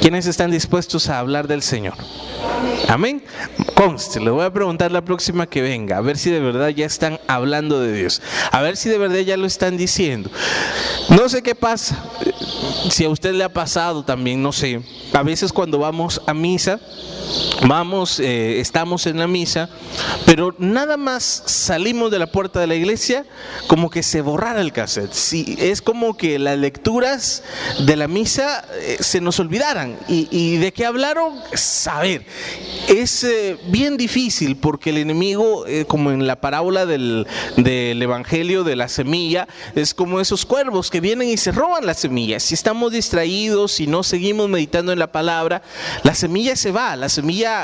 ¿Quiénes 0.00 0.26
están 0.26 0.50
dispuestos 0.50 1.08
a 1.08 1.18
hablar 1.18 1.48
del 1.48 1.62
Señor? 1.62 1.94
Amén. 2.88 3.22
Conste, 3.74 4.20
le 4.20 4.30
voy 4.30 4.44
a 4.44 4.52
preguntar 4.52 4.92
la 4.92 5.02
próxima 5.02 5.46
que 5.46 5.62
venga, 5.62 5.96
a 5.96 6.00
ver 6.00 6.18
si 6.18 6.30
de 6.30 6.40
verdad 6.40 6.68
ya 6.68 6.86
están 6.86 7.18
hablando 7.28 7.80
de 7.80 7.92
Dios, 7.92 8.20
a 8.50 8.60
ver 8.60 8.76
si 8.76 8.88
de 8.88 8.98
verdad 8.98 9.20
ya 9.20 9.36
lo 9.36 9.46
están 9.46 9.76
diciendo. 9.76 10.30
No 11.08 11.28
sé 11.28 11.42
qué 11.42 11.54
pasa, 11.54 12.02
si 12.90 13.04
a 13.04 13.08
usted 13.08 13.32
le 13.32 13.44
ha 13.44 13.48
pasado 13.48 14.04
también, 14.04 14.42
no 14.42 14.52
sé. 14.52 14.82
A 15.12 15.22
veces 15.22 15.52
cuando 15.52 15.78
vamos 15.78 16.20
a 16.26 16.34
misa, 16.34 16.80
vamos, 17.66 18.20
eh, 18.20 18.60
estamos 18.60 19.06
en 19.06 19.18
la 19.18 19.26
misa, 19.26 19.68
pero 20.26 20.54
nada 20.58 20.96
más 20.96 21.42
salimos 21.46 22.10
de 22.10 22.18
la 22.18 22.26
puerta 22.26 22.60
de 22.60 22.66
la 22.66 22.74
iglesia, 22.74 23.24
como 23.66 23.90
que 23.90 24.02
se 24.02 24.20
borrara 24.22 24.60
el 24.60 24.72
cassette. 24.72 25.12
Sí, 25.12 25.56
es 25.58 25.82
como 25.82 26.16
que 26.16 26.38
las 26.38 26.58
lecturas 26.58 27.42
de 27.86 27.96
la 27.96 28.08
misa 28.08 28.64
eh, 28.80 28.96
se 29.00 29.20
nos 29.20 29.38
olvidaran. 29.40 29.98
Y, 30.08 30.56
de 30.56 30.72
qué 30.72 30.84
hablaron? 30.84 31.34
Saber. 31.54 32.24
Es 32.88 33.24
eh, 33.24 33.56
bien 33.66 33.96
difícil 33.96 34.56
porque 34.56 34.90
el 34.90 34.98
enemigo, 34.98 35.64
como 35.86 36.10
en 36.10 36.26
la 36.26 36.40
parábola 36.40 36.86
del, 36.86 37.26
del, 37.56 38.02
Evangelio 38.02 38.64
de 38.64 38.76
la 38.76 38.88
semilla, 38.88 39.46
es 39.74 39.94
como 39.94 40.20
esos 40.20 40.44
cuervos 40.44 40.90
que 40.90 41.00
vienen 41.00 41.28
y 41.28 41.36
se 41.36 41.52
roban 41.52 41.86
la 41.86 41.94
semilla. 41.94 42.40
Si 42.40 42.54
estamos 42.54 42.92
distraídos, 42.92 43.72
si 43.72 43.86
no 43.86 44.02
seguimos 44.02 44.48
meditando 44.48 44.92
en 44.92 44.98
la 44.98 45.12
palabra, 45.12 45.62
la 46.02 46.14
semilla 46.14 46.56
se 46.56 46.72
va, 46.72 46.96
la 46.96 47.08
semilla 47.08 47.19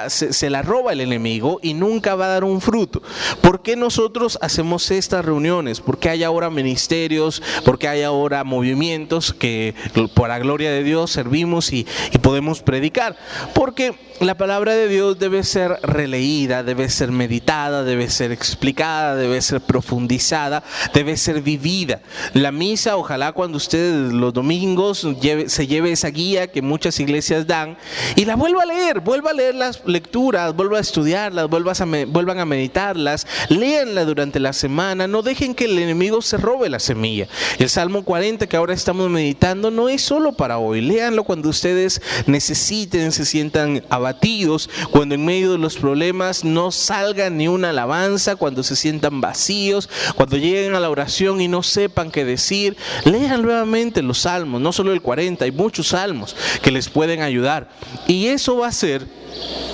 se, 0.08 0.50
la 0.50 0.62
roba 0.62 0.92
el 0.92 1.00
enemigo 1.00 1.58
y 1.62 1.74
nunca 1.74 2.14
va 2.14 2.26
a 2.26 2.28
dar 2.28 2.44
un 2.44 2.60
fruto. 2.60 3.02
¿Por 3.40 3.62
qué 3.62 3.76
nosotros 3.76 4.38
hacemos 4.40 4.90
estas 4.90 5.24
reuniones? 5.24 5.80
¿Por 5.80 5.98
qué 5.98 6.10
hay 6.10 6.24
ahora 6.24 6.50
ministerios? 6.50 7.42
¿Por 7.64 7.78
qué 7.78 7.88
hay 7.88 8.02
ahora 8.02 8.44
movimientos 8.44 9.32
que 9.32 9.74
por 10.14 10.28
la 10.28 10.38
gloria 10.38 10.70
de 10.70 10.82
Dios 10.82 11.10
servimos 11.10 11.72
y, 11.72 11.86
y 12.12 12.18
podemos 12.18 12.62
predicar? 12.62 13.16
Porque 13.54 13.94
la 14.20 14.36
palabra 14.36 14.74
de 14.74 14.88
Dios 14.88 15.18
debe 15.18 15.44
ser 15.44 15.78
releída, 15.82 16.62
debe 16.62 16.88
ser 16.88 17.12
meditada, 17.12 17.84
debe 17.84 18.08
ser 18.08 18.32
explicada, 18.32 19.14
debe 19.14 19.42
ser 19.42 19.60
profundizada, 19.60 20.62
debe 20.94 21.16
ser 21.16 21.42
vivida. 21.42 22.00
La 22.32 22.50
misa, 22.50 22.96
ojalá 22.96 23.32
cuando 23.32 23.58
ustedes 23.58 24.12
los 24.12 24.32
domingos 24.32 25.06
se 25.46 25.66
lleve 25.66 25.92
esa 25.92 26.08
guía 26.08 26.46
que 26.46 26.62
muchas 26.62 26.98
iglesias 26.98 27.46
dan 27.46 27.76
y 28.14 28.24
la 28.24 28.36
vuelva 28.36 28.62
a 28.62 28.66
leer, 28.66 29.00
vuelva 29.00 29.30
a 29.30 29.34
leer 29.34 29.45
las 29.54 29.82
lecturas, 29.86 30.54
vuelva 30.54 30.78
a 30.78 30.80
estudiarlas, 30.80 31.48
vuelvan 31.48 32.38
a 32.38 32.44
meditarlas, 32.44 33.26
léanla 33.48 34.04
durante 34.04 34.40
la 34.40 34.52
semana, 34.52 35.06
no 35.06 35.22
dejen 35.22 35.54
que 35.54 35.66
el 35.66 35.78
enemigo 35.78 36.22
se 36.22 36.36
robe 36.36 36.68
la 36.68 36.78
semilla. 36.78 37.28
El 37.58 37.68
Salmo 37.68 38.04
40 38.04 38.46
que 38.46 38.56
ahora 38.56 38.74
estamos 38.74 39.10
meditando 39.10 39.70
no 39.70 39.88
es 39.88 40.02
solo 40.02 40.32
para 40.32 40.58
hoy, 40.58 40.80
léanlo 40.80 41.24
cuando 41.24 41.48
ustedes 41.48 42.00
necesiten, 42.26 43.12
se 43.12 43.24
sientan 43.24 43.82
abatidos, 43.88 44.68
cuando 44.90 45.14
en 45.14 45.24
medio 45.24 45.52
de 45.52 45.58
los 45.58 45.76
problemas 45.76 46.44
no 46.44 46.70
salga 46.70 47.30
ni 47.30 47.48
una 47.48 47.70
alabanza, 47.70 48.36
cuando 48.36 48.62
se 48.62 48.76
sientan 48.76 49.20
vacíos, 49.20 49.88
cuando 50.14 50.36
lleguen 50.36 50.74
a 50.74 50.80
la 50.80 50.90
oración 50.90 51.40
y 51.40 51.48
no 51.48 51.62
sepan 51.62 52.10
qué 52.10 52.24
decir, 52.24 52.76
lean 53.04 53.42
nuevamente 53.42 54.02
los 54.02 54.18
salmos, 54.18 54.60
no 54.60 54.72
solo 54.72 54.92
el 54.92 55.02
40, 55.02 55.44
hay 55.44 55.52
muchos 55.52 55.88
salmos 55.88 56.36
que 56.62 56.70
les 56.70 56.88
pueden 56.88 57.22
ayudar. 57.22 57.68
Y 58.06 58.26
eso 58.26 58.56
va 58.58 58.66
a 58.66 58.70
hacer 58.70 59.06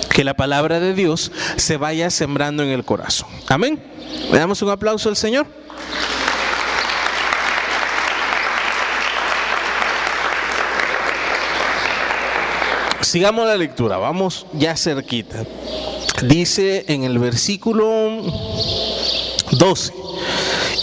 que 0.09 0.23
la 0.23 0.35
palabra 0.35 0.79
de 0.79 0.93
Dios 0.93 1.31
se 1.57 1.77
vaya 1.77 2.09
sembrando 2.09 2.63
en 2.63 2.69
el 2.69 2.83
corazón. 2.85 3.29
Amén. 3.47 3.81
Le 4.31 4.37
damos 4.37 4.61
un 4.61 4.69
aplauso 4.69 5.09
al 5.09 5.17
Señor. 5.17 5.47
Sigamos 13.01 13.45
la 13.45 13.57
lectura, 13.57 13.97
vamos 13.97 14.47
ya 14.53 14.75
cerquita. 14.75 15.43
Dice 16.23 16.85
en 16.87 17.03
el 17.03 17.19
versículo 17.19 18.21
12, 19.51 19.93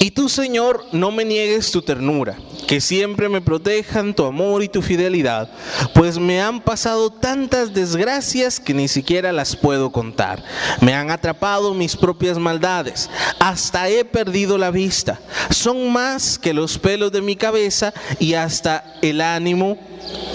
y 0.01 0.11
tú 0.11 0.29
Señor 0.29 0.87
no 0.93 1.11
me 1.11 1.25
niegues 1.25 1.71
tu 1.71 1.83
ternura 1.83 2.37
que 2.71 2.81
siempre 2.81 3.29
me 3.29 3.41
protejan 3.41 4.15
tu 4.15 4.25
amor 4.25 4.63
y 4.63 4.69
tu 4.69 4.81
fidelidad, 4.81 5.51
pues 5.93 6.21
me 6.21 6.41
han 6.41 6.61
pasado 6.61 7.11
tantas 7.11 7.75
desgracias 7.75 8.61
que 8.61 8.73
ni 8.73 8.87
siquiera 8.87 9.33
las 9.33 9.57
puedo 9.57 9.91
contar. 9.91 10.45
Me 10.81 10.95
han 10.95 11.11
atrapado 11.11 11.75
mis 11.75 11.97
propias 11.97 12.39
maldades, 12.39 13.11
hasta 13.41 13.89
he 13.89 14.05
perdido 14.05 14.57
la 14.57 14.71
vista. 14.71 15.19
Son 15.51 15.91
más 15.91 16.39
que 16.39 16.55
los 16.55 16.79
pelos 16.79 17.11
de 17.11 17.23
mi 17.23 17.35
cabeza 17.35 17.93
y 18.21 18.35
hasta 18.35 18.85
el 19.03 19.21
ánimo 19.21 19.77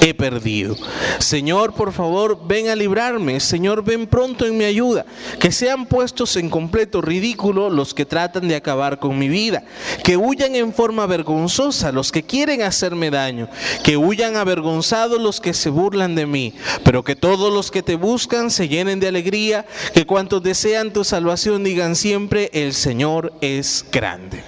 he 0.02 0.14
perdido. 0.14 0.76
Señor, 1.20 1.74
por 1.74 1.92
favor, 1.92 2.40
ven 2.46 2.70
a 2.70 2.76
librarme. 2.76 3.40
Señor, 3.40 3.84
ven 3.84 4.08
pronto 4.08 4.46
en 4.46 4.58
mi 4.58 4.66
ayuda. 4.66 5.06
Que 5.40 5.52
sean 5.52 5.86
puestos 5.86 6.36
en 6.36 6.50
completo 6.50 7.02
ridículo 7.02 7.70
los 7.70 7.94
que 7.94 8.06
tratan 8.06 8.48
de 8.48 8.56
acabar 8.56 9.00
con 9.00 9.18
mi 9.18 9.30
vida. 9.30 9.64
Que 10.04 10.18
huyan 10.18 10.56
en 10.56 10.74
forma 10.74 11.06
vergonzosa 11.06 11.92
los 11.92 12.12
que 12.12 12.24
quieren 12.26 12.61
hacerme 12.61 13.11
daño. 13.11 13.49
Que 13.84 13.97
huyan 13.97 14.36
avergonzados 14.36 15.21
los 15.21 15.39
que 15.39 15.53
se 15.53 15.69
burlan 15.69 16.15
de 16.15 16.26
mí. 16.26 16.53
Pero 16.84 17.03
que 17.03 17.15
todos 17.15 17.53
los 17.53 17.71
que 17.71 17.84
te 17.84 17.95
buscan 17.95 18.51
se 18.51 18.67
llenen 18.67 18.99
de 18.99 19.07
alegría. 19.07 19.65
Que 19.93 20.05
cuantos 20.05 20.43
desean 20.43 20.93
tu 20.93 21.03
salvación 21.03 21.63
digan 21.63 21.95
siempre, 21.95 22.49
el 22.53 22.73
Señor 22.73 23.34
es 23.41 23.86
grande. 23.91 24.43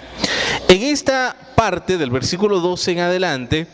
En 0.67 0.83
esta 0.83 1.35
parte 1.55 1.97
del 1.97 2.09
versículo 2.09 2.59
12 2.59 2.91
en 2.91 2.99
adelante, 2.99 3.67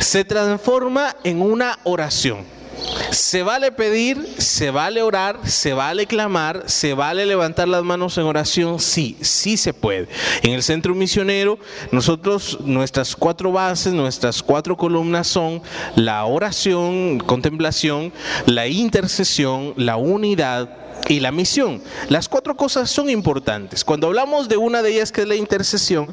se 0.00 0.24
transforma 0.24 1.16
en 1.24 1.40
una 1.40 1.78
oración. 1.84 2.61
Se 3.10 3.42
vale 3.42 3.72
pedir, 3.72 4.26
se 4.38 4.70
vale 4.70 5.02
orar, 5.02 5.40
se 5.44 5.72
vale 5.72 6.06
clamar, 6.06 6.64
se 6.66 6.94
vale 6.94 7.26
levantar 7.26 7.68
las 7.68 7.82
manos 7.82 8.16
en 8.18 8.24
oración, 8.24 8.80
sí, 8.80 9.16
sí 9.20 9.56
se 9.56 9.74
puede. 9.74 10.08
En 10.42 10.52
el 10.52 10.62
centro 10.62 10.94
misionero, 10.94 11.58
nosotros, 11.90 12.58
nuestras 12.60 13.14
cuatro 13.14 13.52
bases, 13.52 13.92
nuestras 13.92 14.42
cuatro 14.42 14.76
columnas 14.76 15.26
son 15.26 15.62
la 15.94 16.24
oración, 16.24 17.18
contemplación, 17.20 18.12
la 18.46 18.66
intercesión, 18.66 19.74
la 19.76 19.96
unidad 19.96 20.81
y 21.08 21.20
la 21.20 21.32
misión. 21.32 21.82
Las 22.08 22.28
cuatro 22.28 22.56
cosas 22.56 22.90
son 22.90 23.10
importantes. 23.10 23.84
Cuando 23.84 24.06
hablamos 24.06 24.48
de 24.48 24.56
una 24.56 24.82
de 24.82 24.92
ellas 24.92 25.12
que 25.12 25.22
es 25.22 25.28
la 25.28 25.34
intercesión, 25.34 26.08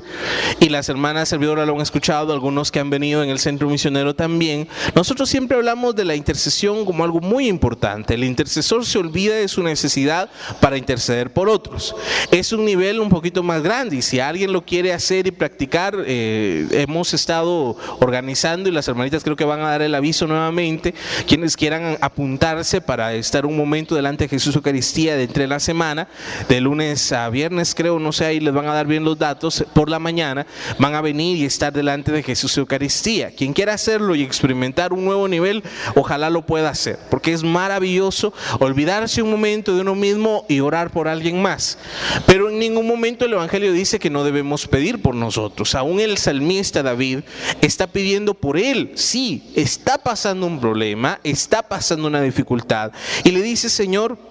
y 0.60 0.70
las 0.70 0.90
hermanas 0.90 1.30
servidoras 1.30 1.68
lo 1.68 1.76
han 1.76 1.82
escuchado, 1.82 2.34
algunos 2.34 2.72
que 2.72 2.80
han 2.80 2.90
venido 2.90 3.24
en 3.24 3.30
el 3.30 3.40
centro 3.40 3.70
misionero 3.70 4.16
también, 4.16 4.68
nosotros 4.96 5.30
siempre 5.30 5.58
hablamos 5.58 5.96
de 5.96 6.06
la 6.06 6.16
intercesión 6.16 6.86
como 6.86 7.04
algo 7.04 7.20
muy 7.22 7.48
importante. 7.48 8.16
El 8.16 8.24
intercesor 8.24 8.86
se 8.86 8.98
olvida 8.98 9.36
de 9.36 9.48
su 9.48 9.64
necesidad 9.64 10.30
para 10.60 10.78
interceder 10.78 11.32
por 11.32 11.50
otros. 11.50 11.96
Es 12.32 12.52
un 12.52 12.66
nivel 12.66 13.00
un 13.00 13.10
poquito 13.10 13.44
más 13.44 13.62
grande 13.62 13.98
y 13.98 14.02
si 14.02 14.20
alguien 14.20 14.52
lo 14.52 14.66
quiere 14.66 14.94
hacer 14.94 15.28
y 15.28 15.32
practicar, 15.32 15.96
eh, 16.06 16.68
hemos 16.72 17.14
estado 17.14 17.78
organizando 18.00 18.70
y 18.70 18.72
las 18.72 18.88
hermanitas 18.88 19.24
creo 19.24 19.36
que 19.36 19.46
van 19.46 19.62
a 19.62 19.70
dar 19.70 19.82
el 19.82 19.96
aviso 19.96 20.28
nuevamente, 20.28 20.94
quienes 21.28 21.56
quieran 21.56 21.98
apuntarse 22.02 22.82
para 22.82 23.14
estar 23.14 23.46
un 23.46 23.56
momento 23.56 23.96
delante 23.96 24.26
de 24.26 24.30
Jesús 24.30 24.56
Eucaristía 24.56 24.79
de 24.80 25.24
entre 25.24 25.48
la 25.48 25.60
semana, 25.60 26.08
de 26.48 26.62
lunes 26.62 27.12
a 27.12 27.30
viernes 27.30 27.76
creo, 27.76 28.00
no 28.00 28.12
sé, 28.12 28.26
ahí 28.26 28.40
les 28.40 28.54
van 28.54 28.68
a 28.68 28.74
dar 28.74 28.88
bien 28.88 29.04
los 29.04 29.18
datos, 29.18 29.64
por 29.74 29.90
la 29.90 30.00
mañana 30.00 30.48
van 30.78 30.96
a 30.96 31.02
venir 31.02 31.38
y 31.38 31.46
estar 31.46 31.74
delante 31.74 32.12
de 32.12 32.24
Jesús 32.24 32.58
Eucaristía. 32.58 33.32
Quien 33.32 33.54
quiera 33.54 33.74
hacerlo 33.74 34.16
y 34.16 34.24
experimentar 34.24 34.94
un 34.94 35.04
nuevo 35.04 35.28
nivel, 35.28 35.64
ojalá 35.96 36.30
lo 36.30 36.46
pueda 36.46 36.70
hacer, 36.70 36.98
porque 37.10 37.34
es 37.34 37.44
maravilloso 37.44 38.34
olvidarse 38.60 39.22
un 39.22 39.32
momento 39.32 39.76
de 39.76 39.82
uno 39.82 39.96
mismo 39.96 40.46
y 40.48 40.62
orar 40.62 40.92
por 40.92 41.08
alguien 41.08 41.42
más. 41.42 41.78
Pero 42.26 42.50
en 42.50 42.60
ningún 42.60 42.88
momento 42.88 43.26
el 43.26 43.34
Evangelio 43.34 43.72
dice 43.74 44.00
que 44.00 44.10
no 44.10 44.24
debemos 44.24 44.68
pedir 44.68 45.02
por 45.02 45.16
nosotros. 45.16 45.76
Aún 45.76 46.00
el 46.00 46.18
salmista 46.18 46.84
David 46.84 47.20
está 47.62 47.88
pidiendo 47.88 48.34
por 48.34 48.58
él. 48.58 48.92
Sí, 48.96 49.52
está 49.56 49.98
pasando 49.98 50.46
un 50.48 50.60
problema, 50.60 51.20
está 51.24 51.64
pasando 51.64 52.08
una 52.08 52.22
dificultad. 52.22 52.92
Y 53.24 53.32
le 53.32 53.42
dice, 53.42 53.70
Señor, 53.70 54.29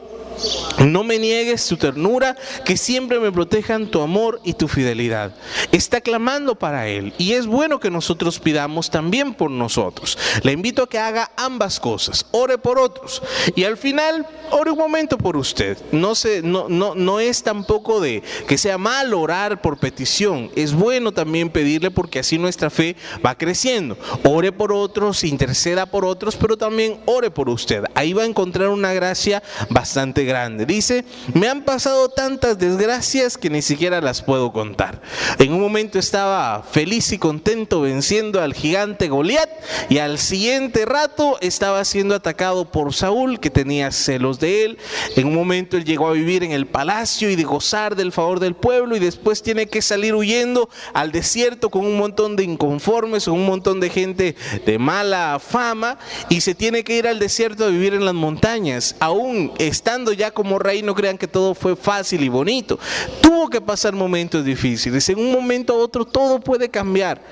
no 0.85 1.05
me 1.05 1.19
niegues 1.19 1.67
tu 1.67 1.77
ternura, 1.77 2.37
que 2.65 2.77
siempre 2.77 3.21
me 3.21 3.33
protejan 3.33 3.91
tu 3.91 4.01
amor 4.01 4.41
y 4.45 4.55
tu 4.55 4.69
fidelidad. 4.69 5.35
Está 5.73 6.01
clamando 6.01 6.55
para 6.55 6.89
Él 6.89 7.13
y 7.19 7.33
es 7.33 7.47
bueno 7.47 7.81
que 7.81 7.91
nosotros 7.91 8.39
pidamos 8.39 8.91
también 8.91 9.35
por 9.35 9.51
nosotros. 9.51 10.19
Le 10.43 10.53
invito 10.53 10.83
a 10.83 10.89
que 10.89 10.99
haga 10.99 11.31
ambas 11.37 11.81
cosas, 11.81 12.27
ore 12.31 12.59
por 12.59 12.79
otros 12.79 13.23
y 13.55 13.65
al 13.65 13.77
final 13.77 14.27
ore 14.51 14.71
un 14.71 14.79
momento 14.79 15.19
por 15.19 15.37
usted. 15.37 15.79
No, 15.93 16.13
no, 16.43 16.69
no, 16.69 16.95
no 16.95 17.21
es 17.21 17.43
tampoco 17.43 18.01
de 18.01 18.23
que 18.47 18.59
sea 18.59 18.79
mal 18.79 19.15
orar 19.15 19.61
por 19.61 19.79
petición, 19.79 20.51
es 20.55 20.73
bueno 20.73 21.13
también 21.13 21.51
pedirle 21.51 21.91
porque 21.91 22.21
así 22.21 22.39
nuestra 22.39 22.71
fe 22.71 22.97
va 23.25 23.37
creciendo. 23.37 23.97
Ore 24.25 24.53
por 24.53 24.73
otros, 24.73 25.25
interceda 25.25 25.87
por 25.87 26.05
otros, 26.05 26.37
pero 26.37 26.57
también 26.57 27.01
ore 27.07 27.31
por 27.31 27.49
usted. 27.49 27.85
Ahí 27.95 28.13
va 28.13 28.23
a 28.23 28.27
encontrar 28.27 28.69
una 28.69 28.93
gracia 28.93 29.43
bastante 29.71 30.25
grande. 30.29 30.65
Dice, 30.65 31.05
me 31.35 31.49
han 31.49 31.63
pasado 31.63 32.09
tantas 32.09 32.59
desgracias 32.59 33.37
que 33.37 33.51
ni 33.51 33.63
siquiera 33.63 34.01
las 34.01 34.23
puedo 34.23 34.53
contar. 34.53 35.03
En 35.39 35.53
un 35.53 35.61
momento 35.61 35.99
estaba 35.99 36.63
feliz 36.63 37.11
y 37.11 37.19
contento 37.19 37.81
venciendo 37.81 38.41
al 38.41 38.55
gigante 38.55 39.09
Goliat 39.09 39.51
y 39.89 39.99
al 39.99 40.19
siguiente 40.19 40.85
rato 40.85 41.39
estaba 41.41 41.85
siendo 41.85 42.15
atacado 42.15 42.71
por 42.71 42.95
Saúl 42.95 43.41
que 43.41 43.51
tenía 43.51 43.91
celos 43.91 44.39
de 44.39 44.65
él. 44.65 44.79
En 45.17 45.27
un 45.27 45.35
momento 45.35 45.77
él 45.77 45.85
llegó 45.85 46.09
a 46.09 46.13
vivir 46.13 46.45
en 46.45 46.53
el 46.53 46.67
palacio 46.67 47.31
y 47.31 47.37
de 47.37 47.45
gozar 47.45 47.97
del 47.97 48.13
favor 48.13 48.39
del 48.39 48.55
pueblo 48.55 48.95
y 48.95 49.01
después 49.01 49.43
tiene 49.43 49.67
que 49.67 49.83
salir 49.83 50.15
huyendo 50.15 50.69
al 50.93 51.11
desierto 51.11 51.71
con 51.71 51.85
un 51.85 51.97
montón 51.97 52.37
de 52.37 52.45
inconformes, 52.45 53.25
con 53.25 53.35
un 53.35 53.47
montón 53.47 53.81
de 53.81 53.91
gente 53.91 54.37
de 54.67 54.79
mala 54.79 55.41
fama 55.41 55.99
y 56.29 56.43
se 56.43 56.55
tiene 56.55 56.85
que 56.85 56.99
ir 56.99 57.09
al 57.09 57.19
desierto 57.19 57.65
a 57.65 57.69
vivir 57.69 57.95
en 57.95 58.05
las 58.05 58.15
montañas, 58.15 58.95
aún 59.01 59.53
estando 59.59 60.13
ya 60.19 60.31
como 60.31 60.59
rey, 60.59 60.83
no 60.83 60.95
crean 60.95 61.17
que 61.17 61.29
todo 61.29 61.55
fue 61.55 61.77
fácil 61.77 62.23
y 62.23 62.29
bonito. 62.29 62.79
Tuvo 63.23 63.49
que 63.49 63.61
pasar 63.61 63.95
momentos 63.95 64.45
difíciles. 64.45 65.09
En 65.09 65.19
un 65.19 65.33
momento 65.33 65.77
u 65.77 65.81
otro 65.81 66.05
todo 66.05 66.41
puede 66.41 66.69
cambiar. 66.69 67.23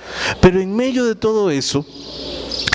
Pero 0.41 0.61
en 0.61 0.75
medio 0.75 1.05
de 1.05 1.17
todo 1.17 1.51
eso, 1.51 1.85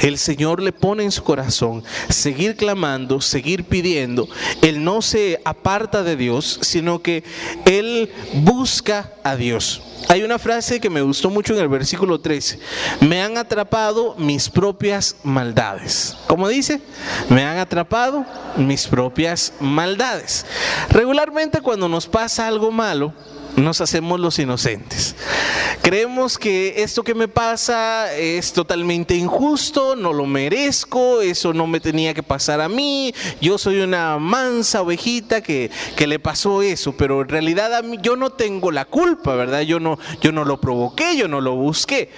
el 0.01 0.17
Señor 0.17 0.61
le 0.61 0.71
pone 0.71 1.03
en 1.03 1.11
su 1.11 1.23
corazón 1.23 1.83
seguir 2.09 2.55
clamando, 2.55 3.21
seguir 3.21 3.63
pidiendo. 3.63 4.27
Él 4.61 4.83
no 4.83 5.01
se 5.01 5.41
aparta 5.45 6.03
de 6.03 6.15
Dios, 6.15 6.59
sino 6.61 7.01
que 7.01 7.23
Él 7.65 8.11
busca 8.33 9.11
a 9.23 9.35
Dios. 9.35 9.81
Hay 10.07 10.23
una 10.23 10.39
frase 10.39 10.79
que 10.79 10.89
me 10.89 11.01
gustó 11.01 11.29
mucho 11.29 11.53
en 11.53 11.59
el 11.59 11.67
versículo 11.67 12.19
13. 12.19 12.59
Me 13.01 13.21
han 13.21 13.37
atrapado 13.37 14.15
mis 14.17 14.49
propias 14.49 15.15
maldades. 15.23 16.17
¿Cómo 16.27 16.47
dice? 16.47 16.81
Me 17.29 17.43
han 17.43 17.57
atrapado 17.57 18.25
mis 18.57 18.87
propias 18.87 19.53
maldades. 19.59 20.45
Regularmente 20.89 21.61
cuando 21.61 21.87
nos 21.87 22.07
pasa 22.07 22.47
algo 22.47 22.71
malo, 22.71 23.13
nos 23.55 23.81
hacemos 23.81 24.19
los 24.19 24.39
inocentes. 24.39 25.15
Creemos 25.81 26.37
que 26.37 26.83
esto 26.83 27.03
que 27.03 27.15
me 27.15 27.27
pasa 27.27 28.13
es 28.15 28.53
totalmente 28.53 29.15
injusto, 29.15 29.95
no 29.95 30.13
lo 30.13 30.25
merezco, 30.25 31.21
eso 31.21 31.53
no 31.53 31.67
me 31.67 31.79
tenía 31.79 32.13
que 32.13 32.23
pasar 32.23 32.61
a 32.61 32.69
mí, 32.69 33.13
yo 33.41 33.57
soy 33.57 33.81
una 33.81 34.17
mansa 34.19 34.81
ovejita 34.81 35.41
que, 35.41 35.71
que 35.95 36.07
le 36.07 36.19
pasó 36.19 36.61
eso, 36.61 36.95
pero 36.95 37.21
en 37.21 37.29
realidad 37.29 37.73
a 37.73 37.81
mí, 37.81 37.97
yo 38.01 38.15
no 38.15 38.29
tengo 38.29 38.71
la 38.71 38.85
culpa, 38.85 39.35
¿verdad? 39.35 39.61
Yo 39.61 39.79
no, 39.79 39.97
yo 40.21 40.31
no 40.31 40.45
lo 40.45 40.61
provoqué, 40.61 41.17
yo 41.17 41.27
no 41.27 41.41
lo 41.41 41.55
busqué. 41.55 42.09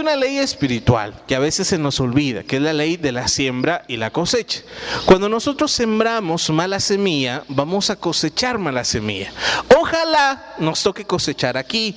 Una 0.00 0.16
ley 0.16 0.38
espiritual 0.38 1.12
que 1.26 1.34
a 1.34 1.38
veces 1.38 1.68
se 1.68 1.76
nos 1.76 2.00
olvida, 2.00 2.42
que 2.42 2.56
es 2.56 2.62
la 2.62 2.72
ley 2.72 2.96
de 2.96 3.12
la 3.12 3.28
siembra 3.28 3.84
y 3.86 3.98
la 3.98 4.10
cosecha. 4.10 4.62
Cuando 5.04 5.28
nosotros 5.28 5.72
sembramos 5.72 6.48
mala 6.48 6.80
semilla, 6.80 7.44
vamos 7.48 7.90
a 7.90 7.96
cosechar 7.96 8.56
mala 8.56 8.82
semilla. 8.84 9.30
Ojalá 9.78 10.54
nos 10.58 10.82
toque 10.82 11.04
cosechar 11.04 11.58
aquí, 11.58 11.96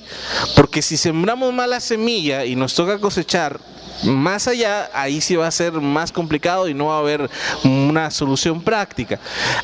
porque 0.54 0.82
si 0.82 0.98
sembramos 0.98 1.50
mala 1.54 1.80
semilla 1.80 2.44
y 2.44 2.56
nos 2.56 2.74
toca 2.74 2.98
cosechar 2.98 3.58
más 4.04 4.48
allá, 4.48 4.90
ahí 4.92 5.20
sí 5.20 5.36
va 5.36 5.46
a 5.46 5.50
ser 5.50 5.72
más 5.72 6.12
complicado 6.12 6.68
y 6.68 6.74
no 6.74 6.86
va 6.86 6.96
a 6.96 7.00
haber 7.00 7.30
una 7.64 8.10
solución 8.10 8.62
práctica. 8.62 9.18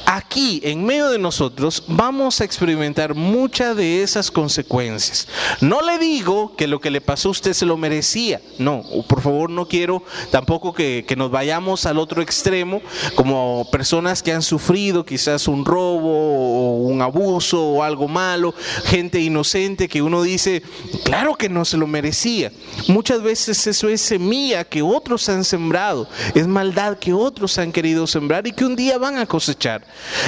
Aquí, 0.06 0.60
en 0.64 0.84
medio 0.84 1.10
de 1.10 1.18
nosotros, 1.18 1.84
vamos 1.86 2.40
a 2.40 2.44
experimentar 2.44 3.14
muchas 3.14 3.76
de 3.76 4.02
esas 4.02 4.30
consecuencias. 4.30 5.28
No 5.60 5.82
le 5.82 5.98
digo 5.98 6.56
que 6.56 6.66
lo 6.66 6.80
que 6.80 6.90
le 6.90 7.00
pasó 7.00 7.28
a 7.28 7.32
usted 7.32 7.52
se 7.52 7.66
lo 7.66 7.76
merecía. 7.76 8.40
No, 8.58 8.82
por 9.08 9.20
favor, 9.20 9.50
no 9.50 9.66
quiero 9.66 10.02
tampoco 10.30 10.72
que, 10.72 11.04
nos 11.16 11.30
vayamos 11.30 11.84
al 11.84 11.98
otro 11.98 12.22
extremo 12.22 12.80
como 13.14 13.68
personas 13.70 14.22
que 14.22 14.32
han 14.32 14.40
sufrido 14.42 15.04
quizás 15.04 15.48
un 15.48 15.66
robo 15.66 16.08
o 16.08 16.76
un 16.84 17.02
abuso 17.02 17.62
o 17.62 17.82
algo 17.82 18.08
malo, 18.08 18.54
gente 18.84 19.20
inocente 19.20 19.86
que 19.86 20.00
uno 20.00 20.22
dice, 20.22 20.62
claro 21.04 21.34
que 21.34 21.50
no 21.50 21.66
se 21.66 21.76
lo 21.76 21.86
merecía. 21.86 22.52
Muchas 22.88 23.20
veces 23.20 23.66
eso 23.66 23.88
es 23.90 24.00
semilla 24.00 24.29
que 24.68 24.82
otros 24.82 25.28
han 25.28 25.44
sembrado, 25.44 26.08
es 26.34 26.46
maldad 26.46 26.98
que 26.98 27.12
otros 27.12 27.58
han 27.58 27.72
querido 27.72 28.06
sembrar 28.06 28.46
y 28.46 28.52
que 28.52 28.64
un 28.64 28.76
día 28.76 28.96
van 28.96 29.18
a 29.18 29.26
cosechar. 29.26 29.82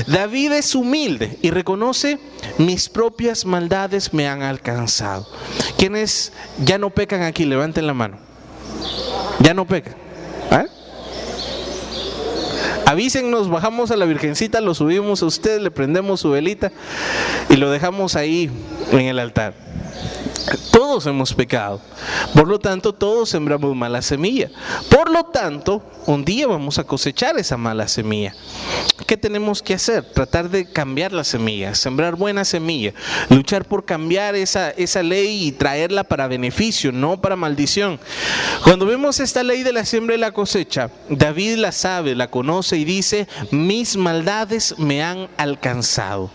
David 0.07 0.53
es 0.53 0.74
humilde 0.74 1.38
y 1.40 1.50
reconoce, 1.50 2.18
mis 2.59 2.88
propias 2.88 3.44
maldades 3.44 4.12
me 4.12 4.26
han 4.26 4.42
alcanzado. 4.42 5.28
¿Quiénes 5.78 6.32
ya 6.64 6.78
no 6.78 6.90
pecan 6.90 7.22
aquí? 7.22 7.44
Levanten 7.44 7.86
la 7.86 7.94
mano. 7.94 8.18
Ya 9.40 9.55
no 9.55 9.66
pecan. 9.66 9.94
¿Ah? 10.50 10.64
Avísennos, 12.86 13.48
bajamos 13.48 13.90
a 13.92 13.96
la 13.96 14.05
Virgencita, 14.05 14.61
lo 14.61 14.74
subimos 14.74 15.22
a 15.22 15.26
usted, 15.26 15.61
le 15.61 15.70
prendemos 15.70 16.20
su 16.20 16.30
velita 16.30 16.72
y 17.48 17.57
lo 17.57 17.70
dejamos 17.70 18.16
ahí 18.16 18.50
en 18.90 19.07
el 19.07 19.18
altar. 19.20 19.55
Todos 20.70 21.07
hemos 21.07 21.33
pecado. 21.35 21.80
Por 22.35 22.49
lo 22.49 22.59
tanto, 22.59 22.93
todos 22.93 23.30
sembramos 23.30 23.74
mala 23.76 24.03
semilla. 24.03 24.51
Por 24.91 25.11
lo 25.11 25.24
tanto, 25.24 25.83
un 26.07 26.24
día 26.24 26.47
vamos 26.47 26.78
a 26.78 26.85
cosechar 26.85 27.39
esa 27.39 27.57
mala 27.57 27.89
semilla. 27.89 28.35
¿Qué 29.07 29.16
tenemos 29.16 29.62
que 29.62 29.74
hacer? 29.74 30.03
Tratar 30.05 30.49
de 30.49 30.64
cambiar 30.64 31.12
la 31.12 31.24
semilla, 31.24 31.74
sembrar 31.74 32.16
buena 32.16 32.45
semilla, 32.45 32.93
luchar 33.28 33.64
por 33.64 33.85
cambiar 33.85 34.35
esa, 34.35 34.70
esa 34.70 35.03
ley 35.03 35.47
y 35.47 35.53
traerla 35.53 36.05
para 36.05 36.28
beneficio, 36.28 36.93
no 36.93 37.20
para 37.20 37.37
maldición. 37.37 38.01
Cuando 38.64 38.87
vemos 38.87 39.20
esta 39.20 39.43
ley 39.43 39.62
de 39.62 39.72
la 39.72 39.85
siembra 39.85 40.14
y 40.14 40.18
la 40.18 40.33
cosecha, 40.33 40.91
David 41.09 41.57
la 41.57 41.72
sabe, 41.72 42.14
la 42.14 42.30
conoce 42.30 42.76
y 42.76 42.85
dice, 42.85 43.28
mis 43.51 43.97
maldades 43.97 44.78
me 44.78 45.03
han 45.03 45.28
alcanzado. 45.37 46.30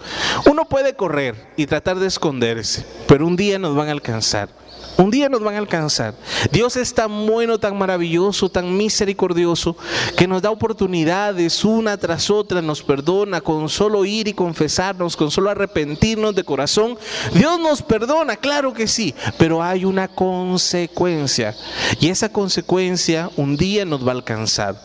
Uno 0.45 0.65
puede 0.65 0.95
correr 0.95 1.35
y 1.55 1.65
tratar 1.65 1.97
de 1.99 2.07
esconderse, 2.07 2.85
pero 3.07 3.25
un 3.25 3.35
día 3.35 3.59
nos 3.59 3.75
van 3.75 3.86
magalkansar 3.87 4.49
Un 4.97 5.11
día 5.11 5.29
nos 5.29 5.43
van 5.43 5.55
a 5.55 5.59
alcanzar. 5.59 6.15
Dios 6.51 6.75
es 6.75 6.93
tan 6.93 7.27
bueno, 7.27 7.59
tan 7.59 7.77
maravilloso, 7.77 8.49
tan 8.49 8.75
misericordioso, 8.75 9.77
que 10.17 10.27
nos 10.27 10.41
da 10.41 10.49
oportunidades 10.49 11.63
una 11.63 11.97
tras 11.97 12.31
otra, 12.31 12.63
nos 12.63 12.81
perdona 12.81 13.41
con 13.41 13.69
solo 13.69 14.05
ir 14.05 14.27
y 14.27 14.33
confesarnos, 14.33 15.15
con 15.15 15.29
solo 15.29 15.51
arrepentirnos 15.51 16.33
de 16.33 16.43
corazón. 16.43 16.97
Dios 17.33 17.59
nos 17.59 17.83
perdona, 17.83 18.37
claro 18.37 18.73
que 18.73 18.87
sí, 18.87 19.13
pero 19.37 19.61
hay 19.61 19.85
una 19.85 20.07
consecuencia. 20.07 21.55
Y 21.99 22.09
esa 22.09 22.29
consecuencia 22.29 23.29
un 23.37 23.55
día 23.55 23.85
nos 23.85 24.05
va 24.05 24.13
a 24.13 24.15
alcanzar. 24.15 24.81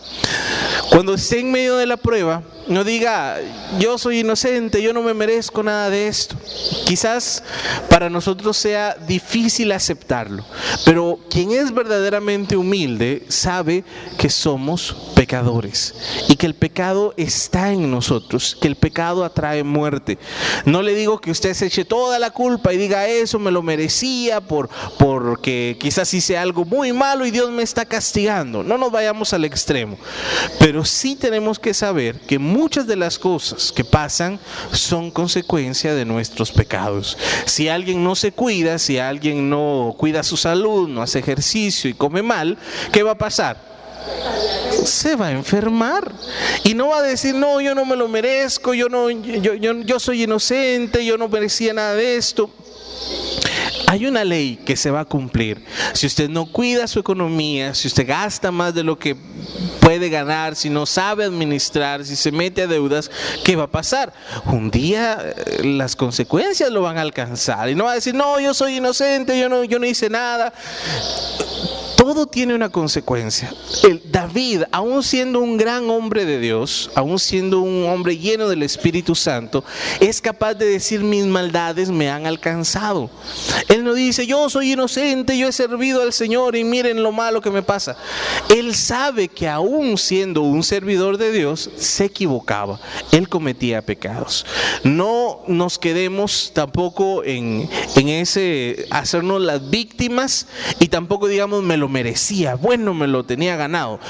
Cuando 0.90 1.14
esté 1.14 1.40
en 1.40 1.50
medio 1.50 1.76
de 1.76 1.86
la 1.86 1.96
prueba, 1.96 2.42
no 2.68 2.84
diga, 2.84 3.38
yo 3.78 3.98
soy 3.98 4.20
inocente, 4.20 4.82
yo 4.82 4.92
no 4.92 5.02
me 5.02 5.14
merezco 5.14 5.62
nada 5.62 5.90
de 5.90 6.06
esto. 6.06 6.36
Quizás 6.84 7.42
para 7.88 8.10
nosotros 8.10 8.56
sea 8.56 8.94
difícil 9.06 9.72
pero 10.84 11.18
quien 11.30 11.52
es 11.52 11.72
verdaderamente 11.72 12.56
humilde 12.56 13.24
sabe 13.28 13.84
que 14.18 14.28
somos 14.28 15.12
pecadores 15.14 15.94
y 16.28 16.36
que 16.36 16.46
el 16.46 16.54
pecado 16.54 17.14
está 17.16 17.72
en 17.72 17.90
nosotros, 17.90 18.56
que 18.60 18.68
el 18.68 18.76
pecado 18.76 19.24
atrae 19.24 19.64
muerte. 19.64 20.18
No 20.64 20.82
le 20.82 20.94
digo 20.94 21.20
que 21.20 21.30
usted 21.30 21.54
se 21.54 21.66
eche 21.66 21.84
toda 21.84 22.18
la 22.18 22.30
culpa 22.30 22.72
y 22.72 22.76
diga 22.76 23.06
eso 23.06 23.38
me 23.38 23.50
lo 23.50 23.62
merecía 23.62 24.40
por 24.40 24.68
porque 24.98 25.76
quizás 25.80 26.12
hice 26.14 26.36
algo 26.36 26.64
muy 26.64 26.92
malo 26.92 27.26
y 27.26 27.30
Dios 27.30 27.50
me 27.50 27.62
está 27.62 27.84
castigando. 27.84 28.62
No 28.62 28.78
nos 28.78 28.92
vayamos 28.92 29.32
al 29.32 29.44
extremo. 29.44 29.96
Pero 30.58 30.84
sí 30.84 31.16
tenemos 31.16 31.58
que 31.58 31.74
saber 31.74 32.20
que 32.20 32.38
muchas 32.38 32.86
de 32.86 32.96
las 32.96 33.18
cosas 33.18 33.72
que 33.72 33.84
pasan 33.84 34.38
son 34.72 35.10
consecuencia 35.10 35.94
de 35.94 36.04
nuestros 36.04 36.52
pecados. 36.52 37.16
Si 37.46 37.68
alguien 37.68 38.04
no 38.04 38.14
se 38.14 38.32
cuida, 38.32 38.78
si 38.78 38.98
alguien 38.98 39.50
no 39.50 39.91
cuida 39.94 40.22
su 40.22 40.36
salud, 40.36 40.88
no 40.88 41.02
hace 41.02 41.18
ejercicio 41.18 41.90
y 41.90 41.94
come 41.94 42.22
mal, 42.22 42.58
¿qué 42.92 43.02
va 43.02 43.12
a 43.12 43.18
pasar? 43.18 43.72
se 44.84 45.14
va 45.14 45.28
a 45.28 45.30
enfermar 45.30 46.10
y 46.64 46.74
no 46.74 46.88
va 46.88 46.98
a 46.98 47.02
decir 47.02 47.34
no 47.34 47.60
yo 47.60 47.72
no 47.74 47.84
me 47.84 47.94
lo 47.94 48.08
merezco 48.08 48.74
yo 48.74 48.88
no 48.88 49.10
yo, 49.10 49.54
yo, 49.54 49.74
yo 49.74 50.00
soy 50.00 50.24
inocente 50.24 51.04
yo 51.04 51.16
no 51.16 51.28
merecía 51.28 51.72
nada 51.72 51.94
de 51.94 52.16
esto 52.16 52.50
hay 53.92 54.06
una 54.06 54.24
ley 54.24 54.56
que 54.56 54.74
se 54.74 54.90
va 54.90 55.00
a 55.00 55.04
cumplir. 55.04 55.62
Si 55.92 56.06
usted 56.06 56.30
no 56.30 56.46
cuida 56.46 56.86
su 56.86 56.98
economía, 56.98 57.74
si 57.74 57.88
usted 57.88 58.06
gasta 58.06 58.50
más 58.50 58.72
de 58.72 58.82
lo 58.82 58.98
que 58.98 59.14
puede 59.80 60.08
ganar, 60.08 60.56
si 60.56 60.70
no 60.70 60.86
sabe 60.86 61.26
administrar, 61.26 62.02
si 62.02 62.16
se 62.16 62.32
mete 62.32 62.62
a 62.62 62.66
deudas, 62.66 63.10
¿qué 63.44 63.54
va 63.54 63.64
a 63.64 63.70
pasar? 63.70 64.10
Un 64.46 64.70
día 64.70 65.18
eh, 65.36 65.64
las 65.64 65.94
consecuencias 65.94 66.70
lo 66.70 66.80
van 66.80 66.96
a 66.96 67.02
alcanzar 67.02 67.68
y 67.68 67.74
no 67.74 67.84
va 67.84 67.92
a 67.92 67.96
decir, 67.96 68.14
no, 68.14 68.40
yo 68.40 68.54
soy 68.54 68.76
inocente, 68.76 69.38
yo 69.38 69.50
no, 69.50 69.62
yo 69.62 69.78
no 69.78 69.84
hice 69.84 70.08
nada 70.08 70.54
todo 72.02 72.26
tiene 72.26 72.52
una 72.56 72.68
consecuencia. 72.68 73.54
David, 74.10 74.64
aún 74.72 75.04
siendo 75.04 75.38
un 75.38 75.56
gran 75.56 75.88
hombre 75.88 76.24
de 76.24 76.40
Dios, 76.40 76.90
aún 76.96 77.20
siendo 77.20 77.60
un 77.60 77.88
hombre 77.88 78.18
lleno 78.18 78.48
del 78.48 78.64
Espíritu 78.64 79.14
Santo, 79.14 79.62
es 80.00 80.20
capaz 80.20 80.54
de 80.54 80.66
decir 80.66 81.04
mis 81.04 81.24
maldades 81.26 81.90
me 81.90 82.10
han 82.10 82.26
alcanzado. 82.26 83.08
Él 83.68 83.84
no 83.84 83.94
dice, 83.94 84.26
yo 84.26 84.50
soy 84.50 84.72
inocente, 84.72 85.38
yo 85.38 85.46
he 85.46 85.52
servido 85.52 86.02
al 86.02 86.12
Señor 86.12 86.56
y 86.56 86.64
miren 86.64 87.04
lo 87.04 87.12
malo 87.12 87.40
que 87.40 87.52
me 87.52 87.62
pasa. 87.62 87.96
Él 88.48 88.74
sabe 88.74 89.28
que 89.28 89.48
aún 89.48 89.96
siendo 89.96 90.42
un 90.42 90.64
servidor 90.64 91.18
de 91.18 91.30
Dios, 91.30 91.70
se 91.76 92.06
equivocaba. 92.06 92.80
Él 93.12 93.28
cometía 93.28 93.80
pecados. 93.80 94.44
No 94.82 95.42
nos 95.46 95.78
quedemos 95.78 96.50
tampoco 96.52 97.22
en, 97.22 97.70
en 97.94 98.08
ese 98.08 98.86
hacernos 98.90 99.40
las 99.40 99.70
víctimas 99.70 100.48
y 100.80 100.88
tampoco 100.88 101.28
digamos 101.28 101.62
me 101.62 101.76
lo 101.76 101.91
merecía, 101.92 102.56
bueno, 102.56 102.94
me 102.94 103.06
lo 103.06 103.24
tenía 103.24 103.56
ganado. 103.56 104.00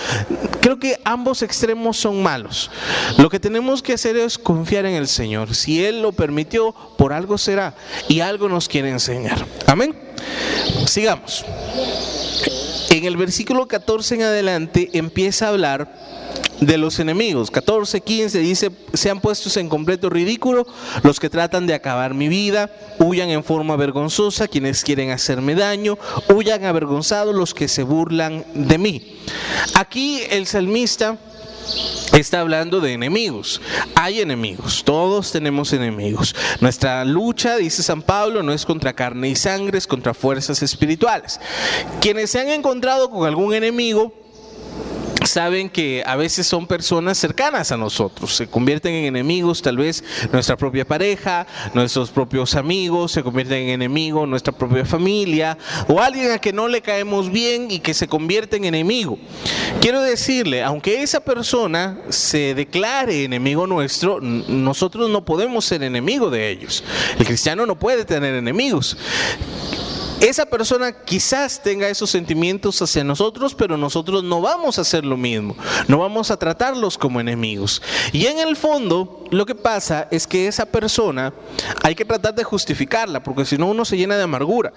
Creo 0.61 0.79
que 0.79 0.99
ambos 1.05 1.43
extremos 1.43 1.97
son 1.97 2.23
malos. 2.23 2.71
Lo 3.19 3.29
que 3.29 3.41
tenemos 3.41 3.83
que 3.83 3.93
hacer 3.93 4.17
es 4.17 4.39
confiar 4.39 4.87
en 4.87 4.95
el 4.95 5.09
Señor. 5.09 5.55
Si 5.55 5.85
Él 5.85 6.01
lo 6.01 6.13
permitió, 6.13 6.75
por 6.97 7.13
algo 7.13 7.37
será 7.37 7.75
y 8.09 8.21
algo 8.21 8.49
nos 8.49 8.69
quiere 8.69 8.91
enseñar. 8.91 9.45
Amén. 9.67 9.95
Sigamos. 10.87 11.45
En 12.91 13.05
el 13.05 13.17
versículo 13.17 13.67
14 13.67 14.15
en 14.17 14.23
adelante 14.23 14.91
empieza 14.93 15.47
a 15.47 15.49
hablar 15.49 15.93
de 16.67 16.79
los 16.79 16.99
enemigos. 16.99 17.51
14, 17.51 18.01
15 18.01 18.39
dice, 18.39 18.71
sean 18.93 19.21
puestos 19.21 19.57
en 19.57 19.69
completo 19.69 20.09
ridículo 20.09 20.67
los 21.03 21.19
que 21.19 21.29
tratan 21.29 21.67
de 21.67 21.75
acabar 21.75 22.15
mi 22.15 22.29
vida, 22.29 22.71
huyan 22.99 23.31
en 23.31 23.45
forma 23.45 23.77
vergonzosa 23.77 24.49
quienes 24.49 24.85
quieren 24.85 25.11
hacerme 25.11 25.55
daño, 25.55 25.99
huyan 26.29 26.65
avergonzados 26.65 27.35
los 27.35 27.53
que 27.55 27.69
se 27.69 27.83
burlan 27.83 28.45
de 28.55 28.79
mí. 28.79 29.21
Aquí 29.75 30.21
el 30.31 30.47
salmista 30.47 31.19
está 32.13 32.41
hablando 32.41 32.81
de 32.81 32.93
enemigos. 32.93 33.61
Hay 33.95 34.21
enemigos, 34.21 34.83
todos 34.85 35.33
tenemos 35.33 35.73
enemigos. 35.73 36.35
Nuestra 36.61 37.05
lucha, 37.05 37.57
dice 37.57 37.83
San 37.83 38.03
Pablo, 38.03 38.43
no 38.43 38.53
es 38.53 38.65
contra 38.65 38.93
carne 38.93 39.29
y 39.29 39.37
sangre, 39.37 39.79
es 39.79 39.87
contra 39.87 40.15
fuerzas 40.15 40.63
espirituales. 40.63 41.41
Quienes 42.01 42.31
se 42.31 42.41
han 42.41 42.49
encontrado 42.49 43.11
con 43.11 43.27
algún 43.27 43.55
enemigo, 43.55 44.22
saben 45.27 45.69
que 45.69 46.03
a 46.07 46.17
veces 46.17 46.47
son 46.47 46.67
personas 46.67 47.19
cercanas 47.19 47.73
a 47.73 47.77
nosotros, 47.77 48.35
se 48.35 48.47
convierten 48.47 48.95
en 48.95 49.05
enemigos, 49.05 49.63
tal 49.63 49.77
vez 49.77 50.03
nuestra 50.33 50.57
propia 50.57 50.85
pareja, 50.85 51.47
nuestros 51.75 52.11
propios 52.11 52.55
amigos, 52.55 53.13
se 53.13 53.23
convierten 53.23 53.65
en 53.65 53.69
enemigos, 53.71 54.29
nuestra 54.29 54.53
propia 54.53 54.85
familia, 54.85 55.57
o 55.89 56.01
alguien 56.01 56.31
a 56.33 56.39
que 56.39 56.53
no 56.53 56.69
le 56.69 56.83
caemos 56.83 57.31
bien 57.31 57.71
y 57.71 57.81
que 57.81 57.95
se 57.95 58.09
convierte 58.09 58.57
en 58.57 58.65
enemigo. 58.65 59.19
Quiero 59.81 60.03
decirle, 60.03 60.63
aunque 60.63 61.03
esa 61.03 61.21
persona 61.21 61.99
se 62.09 62.55
declare 62.55 63.25
enemigo 63.25 63.67
nuestro, 63.67 64.21
nosotros 64.21 65.11
no 65.11 65.25
podemos 65.25 65.65
ser 65.65 65.83
enemigos 65.83 66.33
de 66.33 66.51
ellos. 66.51 66.85
El 67.19 67.27
cristiano 67.27 67.67
no 67.67 67.79
puede 67.79 68.05
tener 68.05 68.35
enemigos 68.35 68.97
esa 70.23 70.47
persona 70.47 70.93
quizás 70.93 71.61
tenga 71.61 71.89
esos 71.89 72.09
sentimientos 72.09 72.81
hacia 72.81 73.03
nosotros, 73.03 73.55
pero 73.55 73.77
nosotros 73.77 74.23
no 74.23 74.41
vamos 74.41 74.79
a 74.79 74.83
hacer 74.83 75.05
lo 75.05 75.17
mismo, 75.17 75.57
no 75.89 75.99
vamos 75.99 76.31
a 76.31 76.37
tratarlos 76.37 76.97
como 76.97 77.21
enemigos. 77.21 77.83
Y 78.13 78.27
en 78.27 78.39
el 78.39 78.55
fondo, 78.57 79.25
lo 79.31 79.45
que 79.45 79.57
pasa 79.57 80.07
es 80.13 80.29
que 80.29 80.47
esa 80.47 80.65
persona 80.65 81.33
hay 81.83 81.97
que 81.97 82.05
tratar 82.05 82.35
de 82.37 82.45
justificarla, 82.45 83.23
porque 83.23 83.45
si 83.45 83.59
no 83.59 83.67
uno 83.67 83.85
se 83.85 83.97
llena 83.97 84.17
de 84.17 84.23
amargura. 84.23 84.73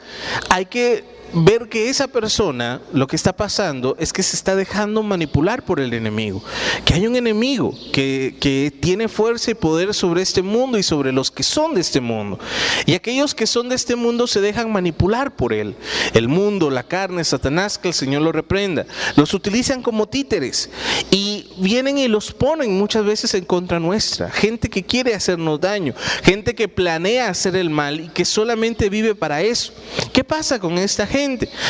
Hay 0.49 0.65
que 0.65 1.15
ver 1.35 1.67
que 1.67 1.89
esa 1.89 2.07
persona 2.07 2.81
lo 2.93 3.07
que 3.07 3.17
está 3.17 3.33
pasando 3.33 3.97
es 3.99 4.13
que 4.13 4.23
se 4.23 4.37
está 4.37 4.55
dejando 4.55 5.03
manipular 5.03 5.65
por 5.65 5.81
el 5.81 5.93
enemigo, 5.93 6.41
que 6.85 6.93
hay 6.93 7.07
un 7.07 7.15
enemigo 7.17 7.73
que, 7.91 8.37
que, 8.39 8.71
tiene 8.79 9.07
fuerza 9.09 9.51
y 9.51 9.55
poder 9.55 9.93
sobre 9.93 10.21
este 10.21 10.41
mundo 10.41 10.77
y 10.77 10.83
sobre 10.83 11.11
los 11.11 11.31
que 11.31 11.43
son 11.43 11.73
de 11.73 11.81
este 11.81 11.99
mundo. 11.99 12.39
Y 12.85 12.93
aquellos 12.93 13.33
que 13.33 13.47
son 13.47 13.67
de 13.67 13.75
este 13.75 13.95
mundo 13.95 14.27
se 14.27 14.41
dejan 14.41 14.71
manipular 14.71 15.35
por 15.35 15.53
él. 15.53 15.75
El 16.13 16.27
mundo, 16.27 16.69
la 16.69 16.83
carne, 16.83 17.23
Satanás, 17.23 17.77
que 17.77 17.89
el 17.89 17.93
Señor 17.93 18.21
lo 18.21 18.31
reprenda. 18.31 18.85
Los 19.15 19.33
utilizan 19.33 19.81
como 19.81 20.07
títeres 20.07 20.69
y 21.09 21.47
vienen 21.57 21.97
y 21.97 22.07
los 22.07 22.31
ponen 22.31 22.77
muchas 22.77 23.03
veces 23.03 23.33
en 23.33 23.45
contra 23.45 23.79
nuestra. 23.79 24.29
Gente 24.29 24.69
que 24.69 24.83
quiere 24.83 25.15
hacernos 25.15 25.59
daño, 25.59 25.95
gente 26.23 26.53
que 26.53 26.67
planea 26.67 27.29
hacer 27.29 27.55
el 27.55 27.69
mal 27.69 27.99
y 27.99 28.07
que 28.09 28.23
solamente 28.23 28.89
vive 28.89 29.15
para 29.15 29.41
eso. 29.41 29.73
¿Qué 30.13 30.23
pasa 30.23 30.59
con 30.59 30.77
esta 30.77 31.07
gente? 31.07 31.24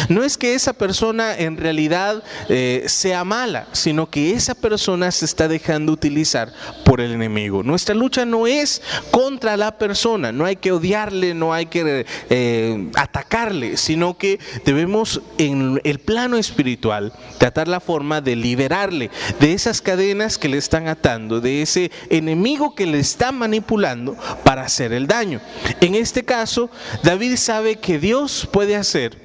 No 0.09 0.23
es 0.23 0.37
que 0.37 0.55
esa 0.55 0.73
persona 0.73 1.35
en 1.37 1.57
realidad 1.57 2.23
eh, 2.49 2.83
sea 2.87 3.23
mala, 3.23 3.67
sino 3.71 4.09
que 4.09 4.31
esa 4.31 4.55
persona 4.55 5.11
se 5.11 5.25
está 5.25 5.47
dejando 5.47 5.91
utilizar 5.91 6.51
por 6.83 7.01
el 7.01 7.11
enemigo. 7.11 7.63
Nuestra 7.63 7.95
lucha 7.95 8.25
no 8.25 8.47
es 8.47 8.81
contra 9.11 9.57
la 9.57 9.77
persona, 9.77 10.31
no 10.31 10.45
hay 10.45 10.55
que 10.55 10.71
odiarle, 10.71 11.33
no 11.33 11.53
hay 11.53 11.67
que 11.67 12.05
eh, 12.29 12.91
atacarle, 12.95 13.77
sino 13.77 14.17
que 14.17 14.39
debemos 14.65 15.21
en 15.37 15.81
el 15.83 15.99
plano 15.99 16.37
espiritual 16.37 17.13
tratar 17.37 17.67
la 17.67 17.79
forma 17.79 18.21
de 18.21 18.35
liberarle 18.35 19.09
de 19.39 19.53
esas 19.53 19.81
cadenas 19.81 20.37
que 20.37 20.49
le 20.49 20.57
están 20.57 20.87
atando, 20.87 21.41
de 21.41 21.61
ese 21.61 21.91
enemigo 22.09 22.75
que 22.75 22.85
le 22.85 22.99
está 22.99 23.31
manipulando 23.31 24.15
para 24.43 24.63
hacer 24.63 24.93
el 24.93 25.07
daño. 25.07 25.41
En 25.81 25.95
este 25.95 26.23
caso, 26.23 26.69
David 27.03 27.37
sabe 27.37 27.77
que 27.77 27.99
Dios 27.99 28.47
puede 28.51 28.75
hacer 28.75 29.24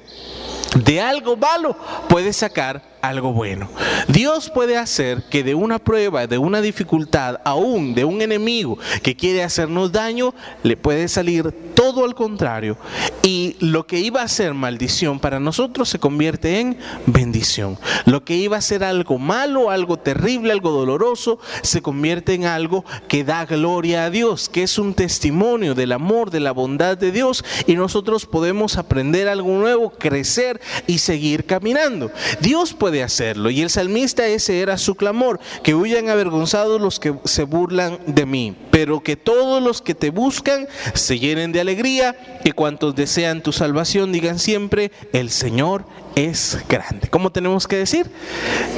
de 0.75 1.01
algo 1.01 1.35
malo, 1.35 1.75
puede 2.07 2.33
sacar 2.33 2.81
algo 3.01 3.33
bueno. 3.33 3.69
Dios 4.07 4.49
puede 4.49 4.77
hacer 4.77 5.23
que 5.29 5.43
de 5.43 5.55
una 5.55 5.79
prueba, 5.79 6.27
de 6.27 6.37
una 6.37 6.61
dificultad, 6.61 7.39
aún 7.43 7.93
de 7.93 8.05
un 8.05 8.21
enemigo 8.21 8.77
que 9.03 9.15
quiere 9.15 9.43
hacernos 9.43 9.91
daño, 9.91 10.33
le 10.63 10.77
puede 10.77 11.07
salir 11.07 11.51
todo 11.73 12.05
al 12.05 12.15
contrario. 12.15 12.77
Y 13.23 13.55
lo 13.59 13.87
que 13.87 13.99
iba 13.99 14.21
a 14.21 14.27
ser 14.27 14.53
maldición 14.53 15.19
para 15.19 15.39
nosotros 15.39 15.89
se 15.89 15.99
convierte 15.99 16.59
en 16.59 16.77
bendición. 17.05 17.77
Lo 18.05 18.23
que 18.23 18.35
iba 18.35 18.57
a 18.57 18.61
ser 18.61 18.83
algo 18.83 19.17
malo, 19.17 19.69
algo 19.69 19.97
terrible, 19.97 20.51
algo 20.51 20.71
doloroso, 20.71 21.39
se 21.61 21.81
convierte 21.81 22.33
en 22.33 22.45
algo 22.45 22.85
que 23.07 23.23
da 23.23 23.45
gloria 23.45 24.05
a 24.05 24.09
Dios, 24.09 24.49
que 24.49 24.63
es 24.63 24.77
un 24.77 24.93
testimonio 24.93 25.75
del 25.75 25.91
amor, 25.91 26.31
de 26.31 26.39
la 26.39 26.51
bondad 26.51 26.97
de 26.97 27.11
Dios. 27.11 27.43
Y 27.67 27.75
nosotros 27.75 28.25
podemos 28.25 28.77
aprender 28.77 29.27
algo 29.27 29.51
nuevo, 29.51 29.91
crecer 29.91 30.59
y 30.87 30.99
seguir 30.99 31.45
caminando. 31.45 32.11
Dios 32.41 32.73
puede 32.73 32.90
hacerlo. 33.03 33.49
Y 33.49 33.61
el 33.61 33.69
salmista 33.69 34.27
ese 34.27 34.61
era 34.61 34.77
su 34.77 34.95
clamor, 34.95 35.39
que 35.63 35.75
huyan 35.75 36.09
avergonzados 36.09 36.81
los 36.81 36.99
que 36.99 37.13
se 37.25 37.43
burlan 37.43 37.99
de 38.05 38.25
mí, 38.25 38.55
pero 38.71 39.01
que 39.01 39.15
todos 39.15 39.61
los 39.61 39.81
que 39.81 39.95
te 39.95 40.09
buscan 40.09 40.67
se 40.93 41.19
llenen 41.19 41.51
de 41.51 41.61
alegría, 41.61 42.15
que 42.43 42.53
cuantos 42.53 42.95
desean 42.95 43.41
tu 43.41 43.51
salvación 43.51 44.11
digan 44.11 44.39
siempre, 44.39 44.91
el 45.13 45.29
Señor 45.29 45.85
es 46.15 46.57
grande. 46.67 47.09
¿Cómo 47.09 47.31
tenemos 47.31 47.67
que 47.67 47.77
decir? 47.77 48.09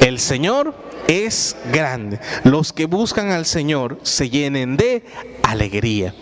El 0.00 0.18
Señor 0.18 0.74
es 1.06 1.56
grande. 1.72 2.20
Los 2.44 2.72
que 2.72 2.86
buscan 2.86 3.30
al 3.30 3.46
Señor 3.46 3.98
se 4.02 4.30
llenen 4.30 4.76
de 4.76 5.04
alegría. 5.42 6.14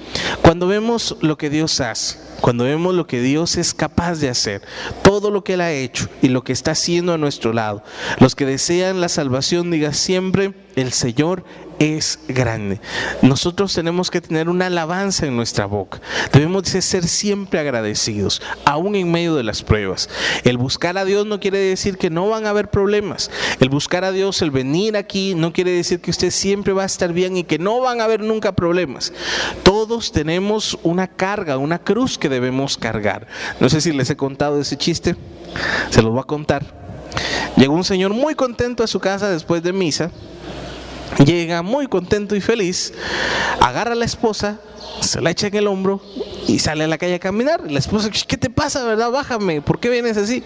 Cuando 0.42 0.66
vemos 0.66 1.16
lo 1.20 1.38
que 1.38 1.50
Dios 1.50 1.80
hace, 1.80 2.18
cuando 2.40 2.64
vemos 2.64 2.94
lo 2.94 3.06
que 3.06 3.20
Dios 3.20 3.56
es 3.56 3.72
capaz 3.72 4.16
de 4.16 4.28
hacer, 4.28 4.62
todo 5.02 5.30
lo 5.30 5.44
que 5.44 5.54
Él 5.54 5.60
ha 5.60 5.72
hecho 5.72 6.08
y 6.22 6.28
lo 6.28 6.42
que 6.42 6.52
está 6.52 6.72
haciendo 6.72 7.12
a 7.12 7.18
nuestro 7.18 7.52
lado, 7.52 7.84
los 8.18 8.34
que 8.34 8.44
desean 8.44 9.00
la 9.00 9.08
salvación, 9.08 9.70
diga 9.70 9.92
siempre, 9.92 10.54
el 10.74 10.92
Señor 10.92 11.44
es 11.82 12.20
grande. 12.28 12.80
Nosotros 13.22 13.74
tenemos 13.74 14.08
que 14.08 14.20
tener 14.20 14.48
una 14.48 14.66
alabanza 14.66 15.26
en 15.26 15.34
nuestra 15.34 15.66
boca. 15.66 16.00
Debemos 16.32 16.72
de 16.72 16.80
ser 16.80 17.08
siempre 17.08 17.58
agradecidos, 17.58 18.40
aún 18.64 18.94
en 18.94 19.10
medio 19.10 19.34
de 19.34 19.42
las 19.42 19.62
pruebas. 19.62 20.08
El 20.44 20.58
buscar 20.58 20.96
a 20.96 21.04
Dios 21.04 21.26
no 21.26 21.40
quiere 21.40 21.58
decir 21.58 21.98
que 21.98 22.08
no 22.08 22.28
van 22.28 22.46
a 22.46 22.50
haber 22.50 22.68
problemas. 22.68 23.32
El 23.58 23.68
buscar 23.68 24.04
a 24.04 24.12
Dios, 24.12 24.42
el 24.42 24.52
venir 24.52 24.96
aquí, 24.96 25.34
no 25.34 25.52
quiere 25.52 25.72
decir 25.72 26.00
que 26.00 26.12
usted 26.12 26.30
siempre 26.30 26.72
va 26.72 26.84
a 26.84 26.86
estar 26.86 27.12
bien 27.12 27.36
y 27.36 27.42
que 27.42 27.58
no 27.58 27.80
van 27.80 28.00
a 28.00 28.04
haber 28.04 28.20
nunca 28.20 28.52
problemas. 28.52 29.12
Todos 29.64 30.12
tenemos 30.12 30.78
una 30.84 31.08
carga, 31.08 31.58
una 31.58 31.80
cruz 31.80 32.16
que 32.16 32.28
debemos 32.28 32.76
cargar. 32.76 33.26
No 33.58 33.68
sé 33.68 33.80
si 33.80 33.90
les 33.90 34.08
he 34.08 34.16
contado 34.16 34.60
ese 34.60 34.76
chiste, 34.76 35.16
se 35.90 36.00
los 36.00 36.12
voy 36.12 36.20
a 36.20 36.24
contar. 36.24 36.64
Llegó 37.56 37.74
un 37.74 37.84
señor 37.84 38.14
muy 38.14 38.36
contento 38.36 38.84
a 38.84 38.86
su 38.86 39.00
casa 39.00 39.28
después 39.28 39.64
de 39.64 39.72
misa 39.72 40.12
Llega 41.24 41.62
muy 41.62 41.86
contento 41.86 42.34
y 42.34 42.40
feliz, 42.40 42.92
agarra 43.60 43.92
a 43.92 43.94
la 43.94 44.04
esposa, 44.04 44.58
se 45.00 45.20
la 45.20 45.30
echa 45.30 45.46
en 45.46 45.56
el 45.56 45.66
hombro 45.66 46.00
y 46.48 46.58
sale 46.58 46.84
a 46.84 46.86
la 46.88 46.98
calle 46.98 47.16
a 47.16 47.18
caminar. 47.18 47.70
La 47.70 47.78
esposa, 47.78 48.10
¿qué 48.10 48.36
te 48.36 48.50
pasa, 48.50 48.84
verdad? 48.84 49.10
Bájame, 49.10 49.60
¿por 49.60 49.78
qué 49.78 49.88
vienes 49.88 50.16
así? 50.16 50.42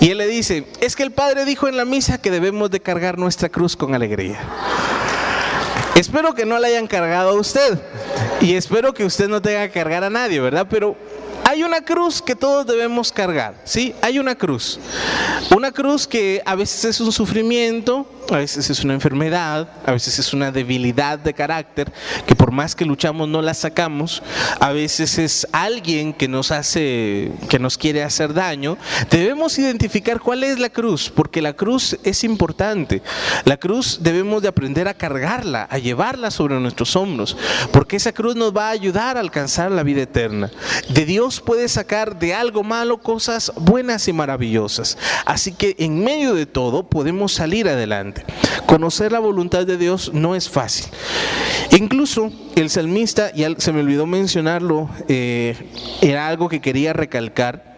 Y 0.00 0.10
él 0.10 0.18
le 0.18 0.26
dice, 0.26 0.66
es 0.80 0.96
que 0.96 1.02
el 1.02 1.12
Padre 1.12 1.44
dijo 1.44 1.68
en 1.68 1.76
la 1.76 1.84
misa 1.84 2.18
que 2.18 2.30
debemos 2.30 2.70
de 2.70 2.80
cargar 2.80 3.18
nuestra 3.18 3.48
cruz 3.48 3.76
con 3.76 3.94
alegría. 3.94 4.40
Espero 5.94 6.34
que 6.34 6.46
no 6.46 6.58
la 6.58 6.68
hayan 6.68 6.86
cargado 6.86 7.30
a 7.30 7.34
usted 7.34 7.78
y 8.40 8.54
espero 8.54 8.94
que 8.94 9.04
usted 9.04 9.28
no 9.28 9.42
tenga 9.42 9.66
que 9.66 9.72
cargar 9.72 10.02
a 10.02 10.10
nadie, 10.10 10.40
¿verdad? 10.40 10.66
Pero 10.70 10.96
hay 11.44 11.62
una 11.62 11.84
cruz 11.84 12.22
que 12.22 12.36
todos 12.36 12.66
debemos 12.66 13.12
cargar, 13.12 13.54
¿sí? 13.64 13.94
Hay 14.02 14.18
una 14.18 14.34
cruz. 14.34 14.78
Una 15.54 15.72
cruz 15.72 16.06
que 16.06 16.40
a 16.46 16.54
veces 16.54 16.84
es 16.84 17.00
un 17.00 17.12
sufrimiento, 17.12 18.06
a 18.30 18.38
veces 18.38 18.70
es 18.70 18.84
una 18.84 18.94
enfermedad, 18.94 19.68
a 19.84 19.92
veces 19.92 20.18
es 20.18 20.32
una 20.32 20.52
debilidad 20.52 21.18
de 21.18 21.34
carácter, 21.34 21.92
que 22.26 22.36
por 22.36 22.52
más 22.52 22.74
que 22.74 22.84
luchamos 22.84 23.28
no 23.28 23.42
la 23.42 23.54
sacamos, 23.54 24.22
a 24.60 24.70
veces 24.70 25.18
es 25.18 25.46
alguien 25.52 26.12
que 26.12 26.28
nos 26.28 26.50
hace, 26.50 27.32
que 27.48 27.58
nos 27.58 27.76
quiere 27.76 28.02
hacer 28.02 28.32
daño. 28.32 28.78
Debemos 29.10 29.58
identificar 29.58 30.20
cuál 30.20 30.44
es 30.44 30.58
la 30.58 30.70
cruz, 30.70 31.10
porque 31.14 31.42
la 31.42 31.54
cruz 31.54 31.98
es 32.04 32.24
importante. 32.24 33.02
La 33.44 33.56
cruz 33.56 33.98
debemos 34.02 34.42
de 34.42 34.48
aprender 34.48 34.88
a 34.88 34.94
cargarla, 34.94 35.64
a 35.70 35.78
llevarla 35.78 36.30
sobre 36.30 36.58
nuestros 36.60 36.94
hombros, 36.96 37.36
porque 37.72 37.96
esa 37.96 38.12
cruz 38.12 38.36
nos 38.36 38.56
va 38.56 38.68
a 38.68 38.70
ayudar 38.70 39.16
a 39.16 39.20
alcanzar 39.20 39.70
la 39.70 39.82
vida 39.82 40.02
eterna. 40.02 40.50
De 40.88 41.04
Dios 41.04 41.40
puede 41.40 41.68
sacar 41.68 42.18
de 42.18 42.34
algo 42.34 42.62
malo 42.62 42.98
cosas 42.98 43.52
buenas 43.56 44.06
y 44.08 44.12
maravillosas. 44.12 44.98
Así 45.24 45.52
que 45.52 45.74
en 45.78 46.02
medio 46.02 46.34
de 46.34 46.46
todo 46.46 46.84
podemos 46.84 47.32
salir 47.32 47.68
adelante. 47.68 48.19
Conocer 48.66 49.12
la 49.12 49.18
voluntad 49.18 49.66
de 49.66 49.76
Dios 49.76 50.12
no 50.12 50.34
es 50.34 50.48
fácil. 50.48 50.86
Incluso 51.72 52.32
el 52.56 52.70
salmista, 52.70 53.32
ya 53.34 53.48
se 53.58 53.72
me 53.72 53.80
olvidó 53.80 54.06
mencionarlo, 54.06 54.88
eh, 55.08 55.56
era 56.00 56.28
algo 56.28 56.48
que 56.48 56.60
quería 56.60 56.92
recalcar. 56.92 57.70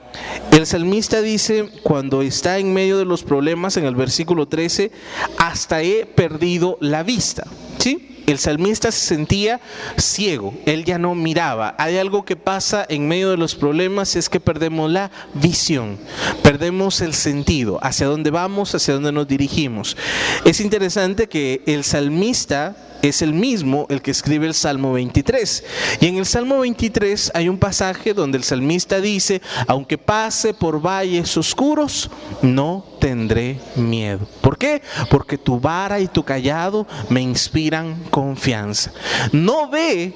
El 0.51 0.66
salmista 0.66 1.22
dice, 1.22 1.68
cuando 1.82 2.22
está 2.22 2.59
en 2.59 2.74
medio 2.74 2.99
de 2.99 3.05
los 3.05 3.22
problemas, 3.22 3.76
en 3.76 3.84
el 3.84 3.95
versículo 3.95 4.47
13, 4.47 4.93
hasta 5.38 5.82
he 5.82 6.07
perdido 6.07 6.76
la 6.80 7.03
vista. 7.03 7.47
¿Sí? 7.78 8.11
El 8.27 8.39
salmista 8.39 8.91
se 8.93 9.07
sentía 9.07 9.61
ciego, 9.97 10.55
él 10.66 10.85
ya 10.85 10.99
no 10.99 11.14
miraba. 11.14 11.75
Hay 11.79 11.99
algo 11.99 12.25
que 12.25 12.37
pasa 12.37 12.85
en 12.89 13.09
medio 13.09 13.31
de 13.31 13.37
los 13.37 13.55
problemas, 13.55 14.16
es 14.16 14.29
que 14.29 14.41
perdemos 14.41 14.91
la 14.91 15.11
visión, 15.35 15.99
perdemos 16.43 17.01
el 17.01 17.14
sentido, 17.14 17.79
hacia 17.83 18.07
dónde 18.07 18.31
vamos, 18.31 18.75
hacia 18.75 18.95
dónde 18.95 19.12
nos 19.12 19.29
dirigimos. 19.29 19.97
Es 20.45 20.61
interesante 20.61 21.29
que 21.29 21.62
el 21.66 21.85
salmista 21.85 22.77
es 23.03 23.20
el 23.20 23.34
mismo 23.34 23.86
el 23.90 24.00
que 24.00 24.12
escribe 24.12 24.46
el 24.46 24.55
Salmo 24.55 24.92
23. 24.92 25.64
Y 26.00 26.07
en 26.07 26.16
el 26.16 26.26
Salmo 26.26 26.61
23 26.61 27.32
hay 27.34 27.48
un 27.48 27.59
pasaje 27.59 28.14
donde 28.14 28.38
el 28.38 28.44
salmista 28.44 29.00
dice, 29.00 29.42
aunque 29.66 29.98
pase 29.98 30.55
por 30.55 30.80
valles 30.80 31.36
oscuros, 31.36 32.11
no 32.40 32.84
tendré 33.00 33.59
miedo. 33.76 34.26
¿Por 34.40 34.57
qué? 34.57 34.82
Porque 35.11 35.36
tu 35.36 35.61
vara 35.61 36.00
y 36.00 36.07
tu 36.07 36.22
callado 36.22 36.86
me 37.09 37.20
inspiran 37.20 37.96
confianza. 38.11 38.92
No 39.32 39.68
ve 39.68 40.12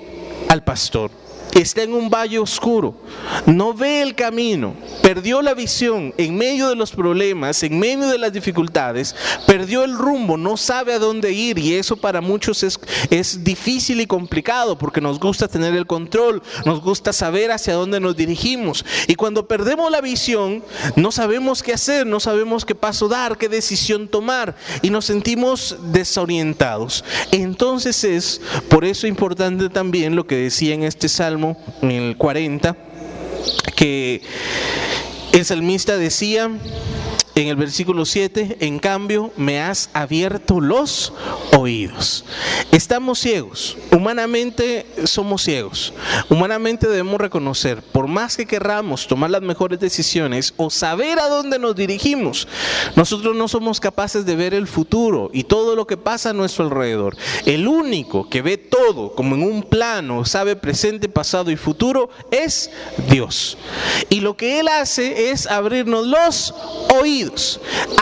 al 0.49 0.62
pastor 0.62 1.26
está 1.61 1.83
en 1.83 1.95
un 1.95 2.11
valle 2.11 2.39
oscuro, 2.39 2.95
no 3.47 3.73
ve 3.73 4.03
el 4.03 4.15
camino, 4.15 4.75
perdió 5.03 5.43
la 5.43 5.55
visión 5.55 6.13
en 6.19 6.37
medio 6.37 6.69
de 6.69 6.77
los 6.77 6.93
problemas, 6.93 7.63
en 7.63 7.79
medio 7.79 8.09
de 8.09 8.19
las 8.19 8.33
dificultades, 8.33 9.15
perdió 9.47 9.85
el 9.85 9.97
rumbo, 9.97 10.37
no 10.37 10.57
sabe 10.57 10.93
a 10.93 10.99
dónde 10.99 11.33
ir 11.33 11.59
y 11.59 11.75
eso 11.75 11.97
para 11.97 12.21
muchos 12.21 12.63
es, 12.63 12.79
es 13.11 13.45
difícil 13.45 14.01
y 14.01 14.07
complicado 14.07 14.77
porque 14.77 15.01
nos 15.01 15.19
gusta 15.19 15.49
tener 15.49 15.75
el 15.75 15.87
control, 15.87 16.43
nos 16.65 16.81
gusta 16.81 17.13
saber 17.13 17.51
hacia 17.53 17.75
dónde 17.75 18.01
nos 18.01 18.17
dirigimos. 18.17 18.85
Y 19.07 19.15
cuando 19.15 19.47
perdemos 19.47 19.91
la 19.91 20.01
visión 20.01 20.63
no 20.97 21.13
sabemos 21.13 21.63
qué 21.63 21.73
hacer, 21.73 22.07
no 22.07 22.21
sabemos 22.21 22.65
qué 22.65 22.75
paso 22.75 23.09
dar, 23.09 23.39
qué 23.39 23.49
decisión 23.49 24.09
tomar 24.09 24.57
y 24.83 24.91
nos 24.91 25.05
sentimos 25.05 25.77
desorientados. 25.93 27.05
Entonces 27.33 28.05
es 28.05 28.41
por 28.69 28.85
eso 28.85 29.07
importante 29.07 29.69
también 29.69 30.17
lo 30.17 30.27
que 30.27 30.37
decía 30.37 30.75
en 30.75 30.83
este 30.83 31.09
salmo 31.09 31.45
en 31.82 31.90
el 31.90 32.16
40, 32.16 32.76
que 33.74 34.22
el 35.32 35.44
salmista 35.44 35.97
decía, 35.97 36.51
en 37.37 37.49
el 37.49 37.57
versículo 37.57 38.07
7, 38.07 38.57
en 38.61 38.78
cambio 38.78 39.30
me 39.37 39.61
has 39.61 39.91
abierto 39.93 40.59
los 40.59 41.12
oídos. 41.55 42.24
Estamos 42.72 43.18
ciegos, 43.18 43.76
humanamente 43.93 44.87
somos 45.05 45.43
ciegos, 45.43 45.93
humanamente 46.30 46.89
debemos 46.89 47.20
reconocer, 47.20 47.82
por 47.82 48.09
más 48.09 48.39
que 48.39 48.47
querramos 48.47 49.07
tomar 49.07 49.28
las 49.28 49.43
mejores 49.43 49.78
decisiones 49.78 50.55
o 50.57 50.70
saber 50.70 51.18
a 51.18 51.28
dónde 51.28 51.59
nos 51.59 51.76
dirigimos, 51.76 52.49
nosotros 52.97 53.37
no 53.37 53.49
somos 53.49 53.80
capaces 53.80 54.24
de 54.24 54.34
ver 54.34 54.55
el 54.55 54.66
futuro 54.66 55.28
y 55.30 55.45
todo 55.45 55.76
lo 55.76 55.87
que 55.87 55.99
pasa 55.99 56.30
a 56.30 56.32
nuestro 56.32 56.64
alrededor. 56.64 57.18
El 57.45 57.68
único 57.68 58.30
que 58.30 58.41
ve 58.41 58.57
todo 58.57 59.14
como 59.14 59.34
en 59.34 59.43
un 59.43 59.62
plano, 59.62 60.24
sabe 60.24 60.57
presente, 60.57 61.11
pasado 61.11 61.51
y 61.51 61.57
futuro, 61.57 62.09
es 62.30 62.70
Dios. 63.11 63.59
Y 64.09 64.20
lo 64.20 64.39
que 64.39 64.59
Él 64.59 64.68
hace 64.68 65.30
es 65.30 65.47
abrirnos 65.47 66.07
los 66.07 66.55
oídos. 66.99 67.26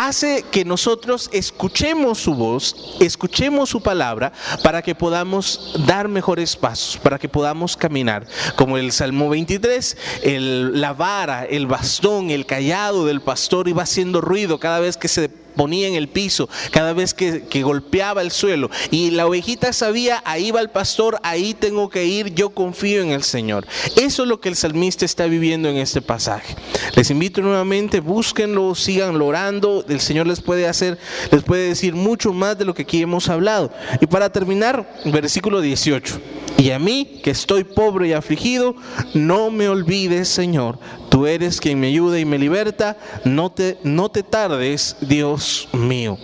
Hace 0.00 0.44
que 0.50 0.64
nosotros 0.64 1.30
escuchemos 1.32 2.18
su 2.18 2.34
voz, 2.34 2.96
escuchemos 3.00 3.70
su 3.70 3.80
palabra, 3.80 4.32
para 4.62 4.82
que 4.82 4.94
podamos 4.94 5.74
dar 5.86 6.08
mejores 6.08 6.56
pasos, 6.56 6.96
para 6.96 7.18
que 7.18 7.28
podamos 7.28 7.76
caminar. 7.76 8.26
Como 8.56 8.78
el 8.78 8.92
Salmo 8.92 9.28
23, 9.28 9.96
la 10.24 10.92
vara, 10.92 11.44
el 11.44 11.66
bastón, 11.66 12.30
el 12.30 12.46
callado 12.46 13.06
del 13.06 13.20
pastor 13.20 13.68
iba 13.68 13.82
haciendo 13.82 14.20
ruido 14.20 14.58
cada 14.58 14.80
vez 14.80 14.96
que 14.96 15.08
se 15.08 15.30
ponía 15.56 15.88
en 15.88 15.94
el 15.94 16.08
piso, 16.08 16.48
cada 16.70 16.92
vez 16.92 17.14
que, 17.14 17.62
golpeaba 17.64 18.20
el 18.20 18.30
suelo. 18.30 18.70
Y 18.90 19.10
la 19.10 19.26
ovejita 19.26 19.72
sabía, 19.72 20.22
ahí 20.26 20.50
va 20.50 20.60
el 20.60 20.70
pastor, 20.70 21.18
ahí 21.22 21.54
tengo 21.54 21.88
que 21.88 22.04
ir, 22.04 22.34
yo 22.34 22.50
confío 22.50 23.00
en 23.00 23.10
el 23.10 23.22
Señor. 23.22 23.66
Eso 23.96 24.22
es 24.22 24.28
lo 24.28 24.40
que 24.40 24.48
el 24.48 24.56
salmista 24.56 25.04
está 25.04 25.26
viviendo 25.26 25.68
en 25.68 25.76
este 25.76 26.02
pasaje. 26.02 26.56
Les 26.94 27.10
invito 27.10 27.40
nuevamente, 27.40 28.00
búsquenlo, 28.00 28.74
sigan 28.74 29.20
orando, 29.20 29.84
el 29.88 30.00
Señor 30.00 30.26
les 30.26 30.40
puede 30.40 30.66
hacer, 30.66 30.98
les 31.30 31.42
puede 31.42 31.68
decir 31.68 31.94
mucho 31.94 32.32
más 32.32 32.58
de 32.58 32.64
lo 32.64 32.74
que 32.74 32.82
aquí 32.82 33.00
hemos 33.02 33.28
hablado. 33.28 33.72
Y 34.00 34.06
para 34.06 34.30
terminar, 34.30 34.86
versículo 35.06 35.60
18. 35.60 36.20
Y 36.58 36.70
a 36.70 36.78
mí, 36.78 37.20
que 37.22 37.30
estoy 37.30 37.64
pobre 37.64 38.08
y 38.08 38.12
afligido, 38.12 38.76
no 39.12 39.50
me 39.50 39.68
olvides, 39.68 40.28
Señor. 40.28 40.78
Tú 41.14 41.28
eres 41.28 41.60
quien 41.60 41.78
me 41.78 41.86
ayuda 41.86 42.18
y 42.18 42.24
me 42.24 42.40
liberta. 42.40 42.96
No 43.24 43.52
te, 43.52 43.78
no 43.84 44.08
te 44.08 44.24
tardes, 44.24 44.96
Dios 45.00 45.68
mío. 45.72 46.18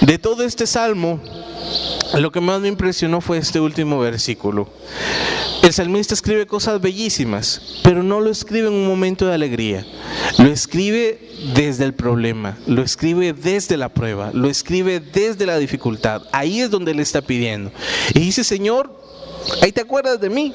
De 0.00 0.16
todo 0.16 0.44
este 0.44 0.66
salmo, 0.66 1.20
lo 2.14 2.32
que 2.32 2.40
más 2.40 2.58
me 2.62 2.68
impresionó 2.68 3.20
fue 3.20 3.36
este 3.36 3.60
último 3.60 3.98
versículo. 3.98 4.66
El 5.62 5.74
salmista 5.74 6.14
escribe 6.14 6.46
cosas 6.46 6.80
bellísimas, 6.80 7.80
pero 7.84 8.02
no 8.02 8.22
lo 8.22 8.30
escribe 8.30 8.68
en 8.68 8.72
un 8.72 8.86
momento 8.86 9.26
de 9.26 9.34
alegría. 9.34 9.84
Lo 10.38 10.46
escribe 10.46 11.20
desde 11.54 11.84
el 11.84 11.92
problema, 11.92 12.56
lo 12.66 12.80
escribe 12.80 13.34
desde 13.34 13.76
la 13.76 13.90
prueba, 13.90 14.30
lo 14.32 14.48
escribe 14.48 15.00
desde 15.00 15.44
la 15.44 15.58
dificultad. 15.58 16.22
Ahí 16.32 16.62
es 16.62 16.70
donde 16.70 16.94
le 16.94 17.02
está 17.02 17.20
pidiendo. 17.20 17.72
Y 18.14 18.20
dice, 18.20 18.42
Señor, 18.42 18.90
Ahí 19.62 19.72
te 19.72 19.80
acuerdas 19.80 20.20
de 20.20 20.30
mí. 20.30 20.54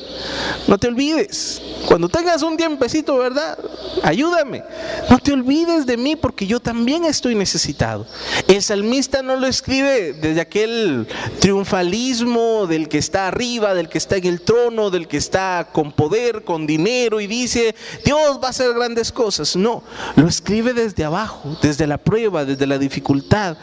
No 0.67 0.77
te 0.77 0.87
olvides. 0.87 1.61
Cuando 1.87 2.07
tengas 2.07 2.41
un 2.43 2.55
tiempecito, 2.55 3.17
¿verdad? 3.17 3.57
Ayúdame. 4.03 4.63
No 5.09 5.19
te 5.19 5.33
olvides 5.33 5.85
de 5.85 5.97
mí 5.97 6.15
porque 6.15 6.47
yo 6.47 6.59
también 6.59 7.05
estoy 7.05 7.35
necesitado. 7.35 8.05
El 8.47 8.61
salmista 8.61 9.21
no 9.21 9.35
lo 9.35 9.47
escribe 9.47 10.13
desde 10.13 10.41
aquel 10.41 11.07
triunfalismo 11.39 12.67
del 12.67 12.87
que 12.87 12.97
está 12.97 13.27
arriba, 13.27 13.73
del 13.73 13.89
que 13.89 13.97
está 13.97 14.17
en 14.17 14.25
el 14.25 14.41
trono, 14.41 14.89
del 14.89 15.07
que 15.07 15.17
está 15.17 15.69
con 15.71 15.91
poder, 15.91 16.43
con 16.43 16.65
dinero 16.65 17.19
y 17.19 17.27
dice, 17.27 17.75
Dios 18.05 18.39
va 18.41 18.47
a 18.47 18.49
hacer 18.51 18.73
grandes 18.73 19.11
cosas. 19.11 19.55
No, 19.55 19.83
lo 20.15 20.27
escribe 20.27 20.73
desde 20.73 21.03
abajo, 21.03 21.57
desde 21.61 21.87
la 21.87 21.97
prueba, 21.97 22.45
desde 22.45 22.67
la 22.67 22.77
dificultad. 22.77 23.57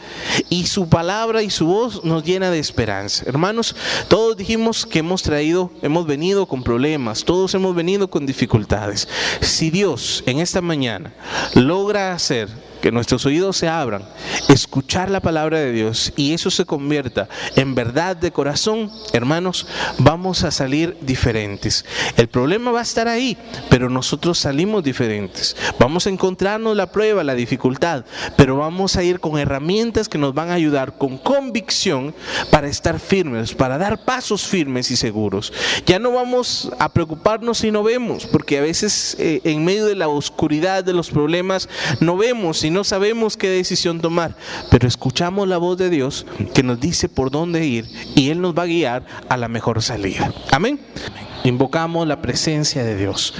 Y 0.49 0.67
su 0.67 0.87
palabra 0.87 1.41
y 1.41 1.49
su 1.49 1.65
voz 1.65 2.03
nos 2.03 2.23
llena 2.23 2.51
de 2.51 2.59
esperanza. 2.59 3.23
Hermanos, 3.25 3.75
todos 4.07 4.37
dijimos 4.37 4.85
que 4.85 5.01
traído, 5.19 5.71
hemos 5.81 6.07
venido 6.07 6.45
con 6.45 6.63
problemas, 6.63 7.25
todos 7.25 7.53
hemos 7.53 7.75
venido 7.75 8.09
con 8.09 8.25
dificultades. 8.25 9.07
Si 9.41 9.69
Dios 9.69 10.23
en 10.25 10.39
esta 10.39 10.61
mañana 10.61 11.13
logra 11.53 12.13
hacer 12.13 12.47
que 12.81 12.91
nuestros 12.91 13.25
oídos 13.25 13.57
se 13.57 13.67
abran, 13.67 14.03
escuchar 14.49 15.09
la 15.09 15.19
palabra 15.19 15.59
de 15.59 15.71
Dios 15.71 16.13
y 16.15 16.33
eso 16.33 16.49
se 16.51 16.65
convierta 16.65 17.29
en 17.55 17.75
verdad 17.75 18.15
de 18.15 18.31
corazón, 18.31 18.91
hermanos, 19.13 19.67
vamos 19.97 20.43
a 20.43 20.51
salir 20.51 20.97
diferentes. 21.01 21.85
El 22.17 22.27
problema 22.27 22.71
va 22.71 22.79
a 22.79 22.83
estar 22.83 23.07
ahí, 23.07 23.37
pero 23.69 23.89
nosotros 23.89 24.39
salimos 24.39 24.83
diferentes. 24.83 25.55
Vamos 25.79 26.07
a 26.07 26.09
encontrarnos 26.09 26.75
la 26.75 26.91
prueba, 26.91 27.23
la 27.23 27.35
dificultad, 27.35 28.05
pero 28.35 28.57
vamos 28.57 28.95
a 28.95 29.03
ir 29.03 29.19
con 29.19 29.37
herramientas 29.37 30.09
que 30.09 30.17
nos 30.17 30.33
van 30.33 30.49
a 30.49 30.55
ayudar 30.55 30.97
con 30.97 31.17
convicción 31.17 32.13
para 32.49 32.67
estar 32.67 32.99
firmes, 32.99 33.53
para 33.53 33.77
dar 33.77 34.03
pasos 34.03 34.45
firmes 34.45 34.91
y 34.91 34.95
seguros. 34.95 35.53
Ya 35.85 35.99
no 35.99 36.11
vamos 36.11 36.71
a 36.79 36.89
preocuparnos 36.89 37.59
si 37.59 37.71
no 37.71 37.83
vemos, 37.83 38.25
porque 38.25 38.57
a 38.57 38.61
veces 38.61 39.15
eh, 39.19 39.41
en 39.43 39.63
medio 39.63 39.85
de 39.85 39.95
la 39.95 40.07
oscuridad 40.07 40.83
de 40.83 40.93
los 40.93 41.09
problemas 41.09 41.69
no 41.99 42.17
vemos 42.17 42.63
no 42.71 42.83
sabemos 42.83 43.37
qué 43.37 43.49
decisión 43.49 44.01
tomar, 44.01 44.35
pero 44.69 44.87
escuchamos 44.87 45.47
la 45.47 45.57
voz 45.57 45.77
de 45.77 45.89
Dios 45.89 46.25
que 46.53 46.63
nos 46.63 46.79
dice 46.79 47.09
por 47.09 47.31
dónde 47.31 47.65
ir 47.65 47.85
y 48.15 48.29
Él 48.29 48.41
nos 48.41 48.57
va 48.57 48.63
a 48.63 48.67
guiar 48.67 49.05
a 49.29 49.37
la 49.37 49.47
mejor 49.47 49.81
salida. 49.81 50.33
Amén. 50.51 50.79
Invocamos 51.43 52.07
la 52.07 52.21
presencia 52.21 52.83
de 52.83 52.95
Dios. 52.95 53.33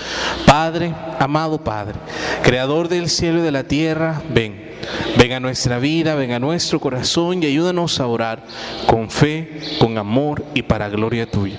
Padre, 0.46 0.94
amado 1.20 1.64
Padre, 1.64 1.96
Creador 2.44 2.88
del 2.88 3.10
cielo 3.10 3.40
y 3.40 3.44
de 3.44 3.52
la 3.52 3.64
tierra, 3.64 4.22
ven. 4.34 4.71
Ven 5.18 5.34
a 5.34 5.40
nuestra 5.40 5.80
vida, 5.80 6.16
ven 6.16 6.32
a 6.32 6.40
nuestro 6.40 6.80
corazón 6.80 7.44
y 7.44 7.46
ayúdanos 7.46 8.00
a 8.00 8.08
orar 8.08 8.44
con 8.88 9.10
fe, 9.10 9.78
con 9.80 9.98
amor 9.98 10.44
y 10.54 10.62
para 10.62 10.90
gloria 10.90 11.30
tuya. 11.30 11.58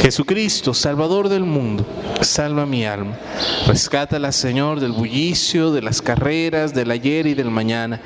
Jesucristo, 0.00 0.74
Salvador 0.74 1.28
del 1.28 1.44
mundo, 1.44 1.84
salva 2.20 2.66
mi 2.66 2.84
alma. 2.84 3.18
Rescátala, 3.66 4.32
Señor, 4.32 4.80
del 4.80 4.92
bullicio, 4.92 5.72
de 5.72 5.82
las 5.82 6.00
carreras, 6.00 6.74
del 6.74 6.90
ayer 6.90 7.26
y 7.26 7.34
del 7.34 7.50
mañana. 7.50 8.00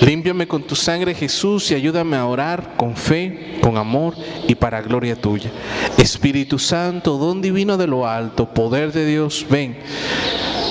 Límpiame 0.00 0.46
con 0.46 0.62
tu 0.62 0.76
sangre, 0.76 1.14
Jesús, 1.14 1.70
y 1.70 1.74
ayúdame 1.74 2.16
a 2.16 2.26
orar 2.26 2.74
con 2.76 2.96
fe, 2.96 3.58
con 3.60 3.76
amor 3.76 4.14
y 4.46 4.54
para 4.54 4.82
gloria 4.82 5.16
tuya. 5.16 5.50
Espíritu 5.98 6.58
Santo, 6.58 7.18
don 7.18 7.42
divino 7.42 7.76
de 7.76 7.86
lo 7.86 8.06
alto, 8.06 8.52
poder 8.52 8.92
de 8.92 9.06
Dios, 9.06 9.46
ven. 9.48 9.76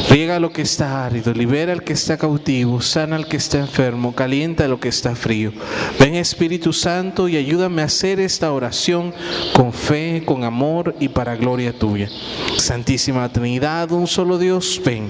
Riega 0.10 0.40
lo 0.40 0.52
que 0.52 0.62
está 0.62 1.06
árido, 1.06 1.34
libera 1.34 1.74
al 1.74 1.84
que 1.84 1.94
está 1.94 2.18
cautivo, 2.18 2.80
sana 2.80 3.16
al 3.16 3.28
que 3.28 3.38
está 3.38 3.60
enfermo, 3.60 4.14
calienta 4.14 4.68
lo 4.68 4.80
que 4.80 4.90
está 4.90 5.16
frío. 5.16 5.52
Ven 6.00 6.16
Espíritu 6.16 6.74
Santo 6.74 7.28
y 7.28 7.38
ayúdame 7.38 7.82
a 7.82 7.86
hacer 7.86 8.20
esta 8.20 8.52
oración 8.52 9.14
con 9.54 9.74
fe, 9.74 10.22
con 10.24 10.44
amor 10.44 10.96
y 11.00 11.10
para 11.10 11.36
gloria 11.36 11.74
tuya. 11.74 12.08
Santísima 12.58 13.28
Trinidad, 13.30 13.92
un 13.92 14.06
solo 14.06 14.38
Dios, 14.38 14.80
ven. 14.86 15.10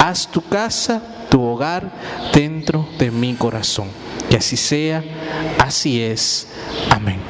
Haz 0.00 0.28
tu 0.30 0.42
casa, 0.42 1.00
tu 1.30 1.40
hogar 1.40 1.90
dentro 2.32 2.88
de 2.98 3.10
mi 3.12 3.34
corazón. 3.34 3.88
Que 4.28 4.36
así 4.36 4.56
sea, 4.56 5.04
así 5.58 6.02
es. 6.02 6.48
Amén. 6.90 7.20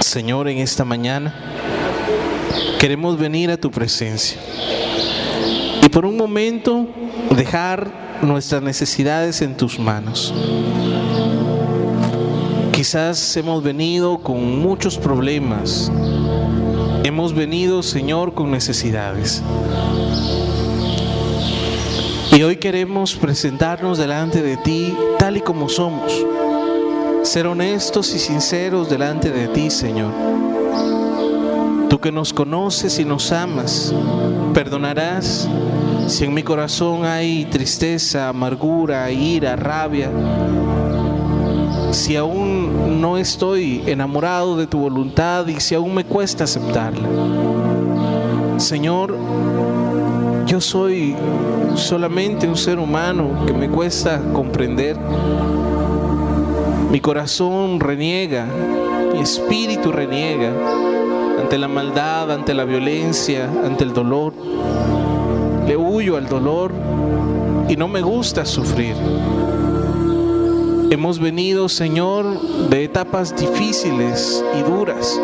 Señor, 0.00 0.48
en 0.48 0.58
esta 0.58 0.84
mañana 0.84 1.34
queremos 2.80 3.18
venir 3.18 3.50
a 3.50 3.56
tu 3.56 3.70
presencia 3.70 4.38
por 5.96 6.04
un 6.04 6.18
momento 6.18 6.86
dejar 7.34 7.90
nuestras 8.20 8.60
necesidades 8.60 9.40
en 9.40 9.56
tus 9.56 9.78
manos. 9.78 10.34
Quizás 12.70 13.34
hemos 13.38 13.62
venido 13.62 14.18
con 14.18 14.58
muchos 14.60 14.98
problemas, 14.98 15.90
hemos 17.02 17.32
venido, 17.32 17.82
Señor, 17.82 18.34
con 18.34 18.50
necesidades. 18.50 19.42
Y 22.30 22.42
hoy 22.42 22.56
queremos 22.56 23.14
presentarnos 23.14 23.96
delante 23.96 24.42
de 24.42 24.58
ti 24.58 24.94
tal 25.18 25.38
y 25.38 25.40
como 25.40 25.70
somos, 25.70 26.12
ser 27.22 27.46
honestos 27.46 28.14
y 28.14 28.18
sinceros 28.18 28.90
delante 28.90 29.30
de 29.30 29.48
ti, 29.48 29.70
Señor 29.70 30.55
Tú 31.88 32.00
que 32.00 32.10
nos 32.10 32.32
conoces 32.32 32.98
y 32.98 33.04
nos 33.04 33.30
amas, 33.30 33.94
perdonarás 34.52 35.48
si 36.08 36.24
en 36.24 36.34
mi 36.34 36.42
corazón 36.42 37.04
hay 37.04 37.44
tristeza, 37.46 38.28
amargura, 38.28 39.10
ira, 39.10 39.56
rabia. 39.56 40.10
Si 41.92 42.16
aún 42.16 43.00
no 43.00 43.18
estoy 43.18 43.82
enamorado 43.86 44.56
de 44.56 44.66
tu 44.66 44.78
voluntad 44.78 45.46
y 45.46 45.60
si 45.60 45.74
aún 45.74 45.94
me 45.94 46.04
cuesta 46.04 46.44
aceptarla. 46.44 47.08
Señor, 48.56 49.16
yo 50.46 50.60
soy 50.60 51.14
solamente 51.74 52.48
un 52.48 52.56
ser 52.56 52.78
humano 52.78 53.44
que 53.46 53.52
me 53.52 53.68
cuesta 53.68 54.20
comprender. 54.32 54.96
Mi 56.90 57.00
corazón 57.00 57.78
reniega, 57.80 58.46
mi 59.12 59.20
espíritu 59.20 59.92
reniega 59.92 60.52
ante 61.40 61.58
la 61.58 61.68
maldad, 61.68 62.30
ante 62.30 62.54
la 62.54 62.64
violencia, 62.64 63.50
ante 63.64 63.84
el 63.84 63.92
dolor. 63.92 64.32
Le 65.66 65.76
huyo 65.76 66.16
al 66.16 66.28
dolor 66.28 66.72
y 67.68 67.76
no 67.76 67.88
me 67.88 68.02
gusta 68.02 68.44
sufrir. 68.44 68.94
Hemos 70.90 71.18
venido, 71.18 71.68
Señor, 71.68 72.40
de 72.70 72.84
etapas 72.84 73.34
difíciles 73.36 74.44
y 74.58 74.62
duras, 74.62 75.20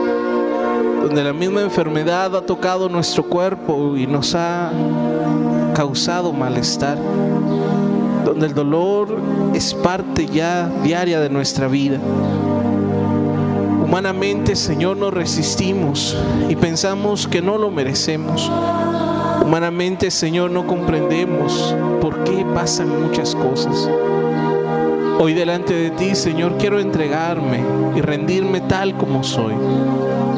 donde 1.03 1.23
la 1.23 1.33
misma 1.33 1.63
enfermedad 1.63 2.35
ha 2.37 2.45
tocado 2.45 2.89
nuestro 2.89 3.25
cuerpo 3.25 3.97
y 3.97 4.07
nos 4.07 4.35
ha 4.35 4.73
causado 5.75 6.33
malestar, 6.33 6.99
donde 8.25 8.47
el 8.47 8.55
dolor 8.55 9.17
es 9.55 9.73
parte 9.73 10.27
ya 10.27 10.69
diaria 10.83 11.21
de 11.21 11.31
nuestra 11.31 11.69
vida. 11.69 11.99
Humanamente, 13.93 14.57
Señor, 14.57 14.97
nos 14.97 15.13
resistimos 15.13 16.17
y 16.49 16.57
pensamos 16.57 17.29
que 17.29 17.43
no 17.43 17.59
lo 17.59 17.71
merecemos. 17.71 18.51
Humanamente, 19.45 20.11
Señor, 20.11 20.51
no 20.51 20.67
comprendemos 20.67 21.77
por 22.01 22.25
qué 22.25 22.43
pasan 22.55 22.89
muchas 23.03 23.35
cosas. 23.35 23.91
Hoy 25.19 25.35
delante 25.35 25.75
de 25.75 25.91
ti, 25.91 26.15
Señor, 26.15 26.57
quiero 26.57 26.81
entregarme 26.81 27.61
y 27.95 28.01
rendirme 28.01 28.63
tal 28.63 28.97
como 28.97 29.23
soy. 29.23 29.53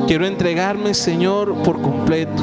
Quiero 0.09 0.26
entregarme, 0.26 0.92
Señor, 0.92 1.55
por 1.62 1.80
completo. 1.80 2.42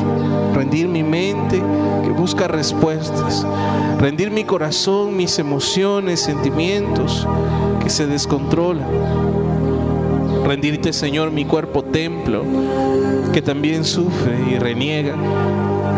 Rendir 0.53 0.87
mi 0.87 1.03
mente 1.03 1.61
que 2.05 2.09
busca 2.11 2.47
respuestas. 2.47 3.45
Rendir 3.99 4.31
mi 4.31 4.45
corazón, 4.45 5.17
mis 5.17 5.37
emociones, 5.39 6.21
sentimientos 6.21 7.27
que 7.83 7.89
se 7.89 8.07
descontrolan. 8.07 9.20
Rendirte, 10.51 10.91
Señor, 10.91 11.31
mi 11.31 11.45
cuerpo 11.45 11.81
templo 11.81 12.43
que 13.31 13.41
también 13.41 13.85
sufre 13.85 14.37
y 14.51 14.59
reniega. 14.59 15.15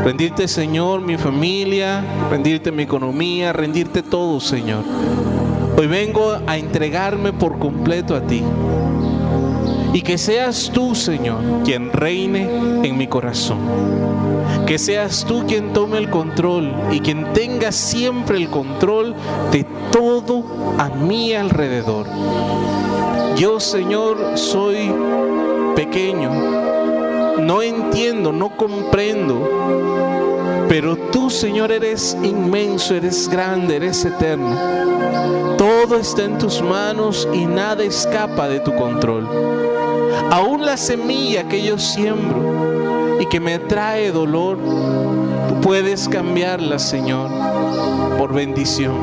Rendirte, 0.06 0.48
Señor, 0.48 1.02
mi 1.02 1.18
familia, 1.18 2.06
rendirte 2.30 2.72
mi 2.72 2.84
economía, 2.84 3.52
rendirte 3.52 4.04
todo, 4.04 4.40
Señor. 4.40 4.84
Hoy 5.76 5.88
vengo 5.88 6.38
a 6.46 6.56
entregarme 6.56 7.34
por 7.34 7.58
completo 7.58 8.16
a 8.16 8.22
ti. 8.22 8.44
Y 9.92 10.04
que 10.04 10.20
seas 10.20 10.70
tú, 10.72 10.94
Señor, 10.94 11.64
quien 11.66 11.92
reine 11.92 12.48
en 12.84 12.96
mi 12.96 13.08
corazón. 13.08 13.58
Que 14.68 14.78
seas 14.78 15.26
tú 15.28 15.48
quien 15.48 15.74
tome 15.74 15.98
el 15.98 16.12
control 16.12 16.72
y 16.92 17.00
quien 17.00 17.34
tenga 17.34 17.72
siempre 17.72 18.38
el 18.38 18.50
control 18.50 19.16
de 19.52 19.66
todo 19.92 20.46
a 20.78 20.90
mi 20.90 21.34
alrededor. 21.34 22.06
Yo, 23.36 23.60
Señor, 23.60 24.38
soy 24.38 24.94
pequeño. 25.76 26.32
No 27.40 27.62
entiendo, 27.62 28.32
no 28.32 28.56
comprendo 28.56 29.94
pero 30.74 30.96
tú, 30.96 31.30
Señor, 31.30 31.72
eres 31.72 32.18
inmenso, 32.24 32.96
eres 32.96 33.30
grande, 33.30 33.76
eres 33.76 34.04
eterno. 34.06 34.58
Todo 35.56 35.98
está 35.98 36.24
en 36.24 36.40
tus 36.40 36.64
manos 36.64 37.28
y 37.32 37.46
nada 37.46 37.84
escapa 37.84 38.48
de 38.48 38.60
tu 38.60 38.74
control. 38.74 39.28
Aún 40.32 40.66
la 40.66 40.78
semilla 40.78 41.48
que 41.48 41.64
yo 41.64 41.78
siembro 41.78 43.20
y 43.20 43.26
que 43.28 43.40
me 43.40 43.60
trae 43.60 44.12
dolor, 44.12 44.58
tú 45.48 45.62
puedes 45.62 46.10
cambiarla, 46.10 46.80
Señor, 46.80 47.30
por 48.18 48.34
bendición. 48.34 48.96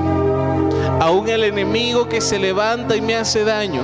Aún 1.01 1.29
el 1.29 1.45
enemigo 1.45 2.09
que 2.09 2.21
se 2.21 2.41
levanta 2.41 2.97
y 2.97 3.01
me 3.01 3.15
hace 3.15 3.45
daño, 3.45 3.81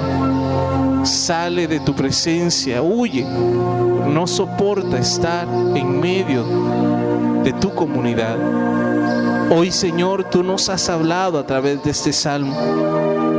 sale 1.07 1.66
de 1.66 1.80
tu 1.80 1.94
presencia, 1.94 2.82
huye, 2.82 3.24
no 3.24 4.26
soporta 4.26 4.98
estar 4.98 5.46
en 5.74 6.00
medio 6.00 6.44
de 7.42 7.52
tu 7.52 7.74
comunidad. 7.74 8.36
Hoy 9.50 9.70
Señor, 9.70 10.24
tú 10.24 10.42
nos 10.42 10.68
has 10.68 10.88
hablado 10.88 11.38
a 11.38 11.46
través 11.46 11.82
de 11.84 11.90
este 11.90 12.12
salmo. 12.12 12.57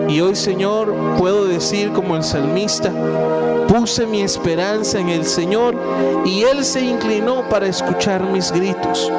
Y 0.08 0.22
hoy 0.22 0.36
Señor, 0.36 0.94
puedo 1.18 1.46
decir 1.46 1.92
como 1.92 2.16
el 2.16 2.24
salmista, 2.24 2.92
puse 3.68 4.06
mi 4.06 4.22
esperanza 4.22 5.00
en 5.00 5.10
el 5.10 5.26
Señor 5.26 5.76
y 6.26 6.44
Él 6.44 6.64
se 6.64 6.82
inclinó 6.82 7.48
para 7.50 7.68
escuchar 7.68 8.24
mis 8.24 8.52
gritos. 8.52 9.12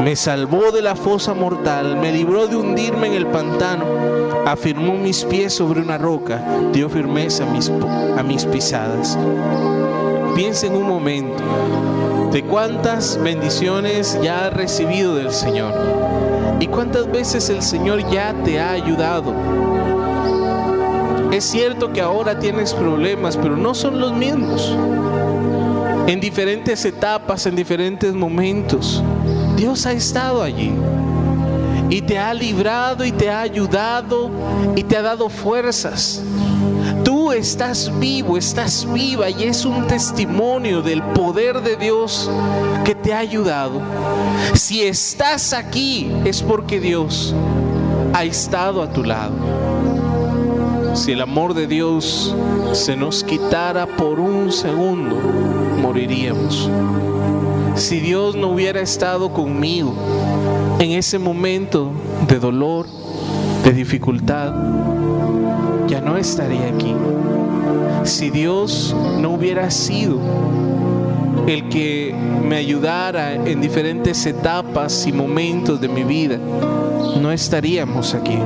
Me 0.00 0.16
salvó 0.16 0.72
de 0.72 0.82
la 0.82 0.96
fosa 0.96 1.34
mortal, 1.34 1.96
me 1.96 2.12
libró 2.12 2.48
de 2.48 2.56
hundirme 2.56 3.06
en 3.06 3.14
el 3.14 3.26
pantano, 3.28 3.84
afirmó 4.46 4.96
mis 4.96 5.24
pies 5.24 5.54
sobre 5.54 5.80
una 5.80 5.98
roca, 5.98 6.42
dio 6.72 6.88
firmeza 6.88 7.44
a 7.44 7.52
mis, 7.52 7.70
a 7.70 8.22
mis 8.22 8.44
pisadas. 8.44 9.18
Piensa 10.34 10.66
en 10.66 10.76
un 10.76 10.86
momento 10.86 11.42
de 12.32 12.42
cuántas 12.42 13.18
bendiciones 13.22 14.18
ya 14.22 14.46
has 14.46 14.54
recibido 14.54 15.14
del 15.14 15.32
Señor 15.32 15.74
y 16.58 16.66
cuántas 16.66 17.10
veces 17.10 17.50
el 17.50 17.62
Señor 17.62 18.08
ya 18.10 18.34
te 18.44 18.58
ha 18.58 18.72
ayudado. 18.72 19.34
Es 21.32 21.44
cierto 21.44 21.92
que 21.92 22.00
ahora 22.00 22.38
tienes 22.38 22.74
problemas, 22.74 23.36
pero 23.36 23.56
no 23.56 23.74
son 23.74 24.00
los 24.00 24.12
mismos. 24.12 24.74
En 26.06 26.20
diferentes 26.20 26.84
etapas, 26.84 27.46
en 27.46 27.56
diferentes 27.56 28.12
momentos, 28.12 29.02
Dios 29.56 29.86
ha 29.86 29.92
estado 29.92 30.42
allí 30.42 30.72
y 31.92 32.00
te 32.00 32.18
ha 32.18 32.32
librado 32.32 33.04
y 33.04 33.12
te 33.12 33.28
ha 33.28 33.42
ayudado 33.42 34.30
y 34.74 34.82
te 34.82 34.96
ha 34.96 35.02
dado 35.02 35.28
fuerzas 35.28 36.22
Tú 37.04 37.32
estás 37.32 37.90
vivo, 37.98 38.36
estás 38.36 38.86
viva 38.90 39.28
y 39.28 39.44
es 39.44 39.64
un 39.64 39.86
testimonio 39.86 40.82
del 40.82 41.02
poder 41.02 41.60
de 41.60 41.76
Dios 41.76 42.30
que 42.84 42.94
te 42.94 43.12
ha 43.12 43.18
ayudado. 43.18 43.80
Si 44.54 44.82
estás 44.82 45.52
aquí 45.52 46.12
es 46.24 46.42
porque 46.42 46.78
Dios 46.78 47.34
ha 48.12 48.24
estado 48.24 48.82
a 48.82 48.92
tu 48.92 49.02
lado. 49.02 49.34
Si 50.94 51.12
el 51.12 51.20
amor 51.22 51.54
de 51.54 51.66
Dios 51.66 52.34
se 52.72 52.94
nos 52.96 53.24
quitara 53.24 53.86
por 53.86 54.20
un 54.20 54.52
segundo, 54.52 55.16
moriríamos. 55.80 56.70
Si 57.74 58.00
Dios 58.00 58.36
no 58.36 58.48
hubiera 58.48 58.80
estado 58.80 59.32
conmigo 59.32 59.94
en 60.82 60.90
ese 60.92 61.16
momento 61.16 61.92
de 62.26 62.40
dolor, 62.40 62.86
de 63.64 63.72
dificultad, 63.72 64.52
ya 65.86 66.00
no 66.00 66.16
estaría 66.16 66.66
aquí. 66.66 66.92
Si 68.02 68.30
Dios 68.30 68.94
no 69.20 69.30
hubiera 69.30 69.70
sido 69.70 70.18
el 71.46 71.68
que 71.68 72.12
me 72.48 72.56
ayudara 72.56 73.34
en 73.34 73.60
diferentes 73.60 74.26
etapas 74.26 75.06
y 75.06 75.12
momentos 75.12 75.80
de 75.80 75.86
mi 75.88 76.02
vida, 76.02 76.38
no 77.20 77.30
estaríamos 77.30 78.14
aquí. 78.14 78.38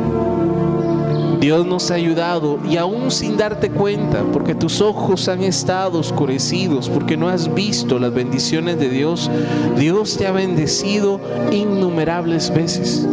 Dios 1.40 1.66
nos 1.66 1.90
ha 1.90 1.94
ayudado 1.94 2.58
y 2.68 2.76
aún 2.76 3.10
sin 3.10 3.36
darte 3.36 3.70
cuenta, 3.70 4.22
porque 4.32 4.54
tus 4.54 4.80
ojos 4.80 5.28
han 5.28 5.42
estado 5.42 5.98
oscurecidos, 5.98 6.88
porque 6.88 7.16
no 7.16 7.28
has 7.28 7.52
visto 7.52 7.98
las 7.98 8.12
bendiciones 8.12 8.78
de 8.78 8.88
Dios, 8.88 9.30
Dios 9.76 10.16
te 10.16 10.26
ha 10.26 10.32
bendecido 10.32 11.20
innumerables 11.52 12.52
veces. 12.52 13.06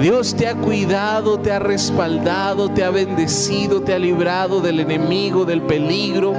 Dios 0.00 0.34
te 0.34 0.48
ha 0.48 0.54
cuidado, 0.56 1.38
te 1.38 1.52
ha 1.52 1.60
respaldado, 1.60 2.68
te 2.70 2.82
ha 2.82 2.90
bendecido, 2.90 3.82
te 3.82 3.94
ha 3.94 3.98
librado 3.98 4.60
del 4.60 4.80
enemigo, 4.80 5.44
del 5.44 5.62
peligro. 5.62 6.34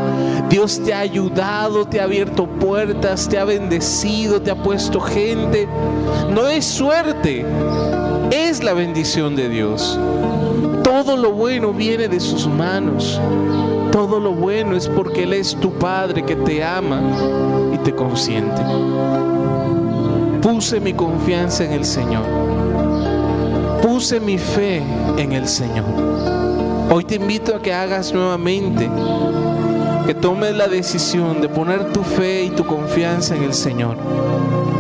Dios 0.50 0.82
te 0.84 0.94
ha 0.94 1.00
ayudado, 1.00 1.86
te 1.86 2.02
ha 2.02 2.04
abierto 2.04 2.46
puertas, 2.46 3.30
te 3.30 3.38
ha 3.38 3.46
bendecido, 3.46 4.42
te 4.42 4.52
ha 4.52 4.62
puesto 4.62 5.00
gente. 5.00 5.68
No 6.34 6.48
es 6.48 6.66
suerte, 6.66 7.46
es 8.32 8.64
la 8.64 8.74
bendición 8.74 9.36
de 9.36 9.48
Dios. 9.48 9.98
Todo 11.06 11.18
lo 11.18 11.34
bueno 11.34 11.74
viene 11.74 12.08
de 12.08 12.20
sus 12.22 12.48
manos. 12.48 13.20
Todo 13.92 14.22
lo 14.22 14.32
bueno 14.32 14.78
es 14.78 14.88
porque 14.88 15.24
Él 15.24 15.34
es 15.34 15.54
tu 15.54 15.70
Padre 15.74 16.24
que 16.24 16.38
te 16.38 16.64
ama 16.64 17.02
y 17.74 17.78
te 17.80 17.94
consiente. 17.94 18.62
Puse 20.42 20.80
mi 20.80 20.94
confianza 20.94 21.66
en 21.66 21.74
el 21.74 21.84
Señor 21.84 22.24
puse 23.84 24.22
mi 24.22 24.38
fe 24.38 24.82
en 25.18 25.34
el 25.34 25.46
Señor. 25.46 25.86
Hoy 26.90 27.04
te 27.04 27.16
invito 27.16 27.54
a 27.54 27.62
que 27.62 27.74
hagas 27.74 28.14
nuevamente, 28.14 28.90
que 30.08 30.14
tomes 30.14 30.56
la 30.56 30.70
decisión 30.70 31.42
de 31.42 31.50
poner 31.50 31.92
tu 31.92 32.02
fe 32.02 32.46
y 32.46 32.50
tu 32.50 32.66
confianza 32.66 33.36
en 33.36 33.44
el 33.44 33.54
Señor. 33.54 33.98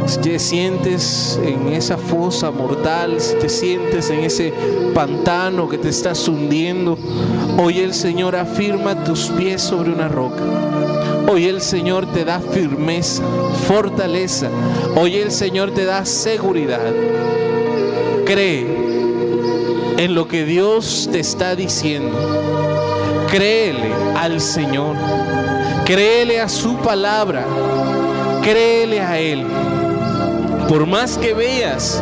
Si 0.06 0.18
te 0.20 0.38
sientes 0.38 1.39
en 1.43 1.70
esa 1.70 1.97
fosa 1.97 2.51
mortal, 2.51 3.20
si 3.20 3.36
te 3.36 3.49
sientes 3.49 4.10
en 4.10 4.20
ese 4.20 4.54
pantano 4.93 5.70
que 5.70 5.78
te 5.78 5.89
estás 5.89 6.28
hundiendo, 6.28 6.97
hoy 7.58 7.80
el 7.80 7.93
Señor 7.93 8.36
afirma 8.36 9.04
tus 9.04 9.28
pies 9.28 9.62
sobre 9.62 9.91
una 9.91 10.08
roca. 10.08 10.43
Hoy 11.32 11.45
el 11.45 11.62
Señor 11.62 12.06
te 12.06 12.26
da 12.26 12.39
firmeza, 12.39 13.24
fortaleza. 13.68 14.49
Hoy 14.95 15.16
el 15.16 15.32
Señor 15.32 15.72
te 15.72 15.86
da 15.86 16.06
seguridad. 16.06 16.91
Cree 18.26 18.68
en 19.97 20.16
lo 20.16 20.28
que 20.28 20.45
Dios 20.45 21.08
te 21.12 21.20
está 21.20 21.56
diciendo. 21.56 22.18
Créele 23.32 23.93
al 24.18 24.41
Señor. 24.41 24.95
Créele 25.86 26.41
a 26.41 26.49
su 26.49 26.76
palabra. 26.78 27.45
Créele 28.43 28.99
a 28.99 29.18
Él. 29.18 29.47
Por 30.68 30.86
más 30.88 31.18
que 31.18 31.34
veas 31.34 32.01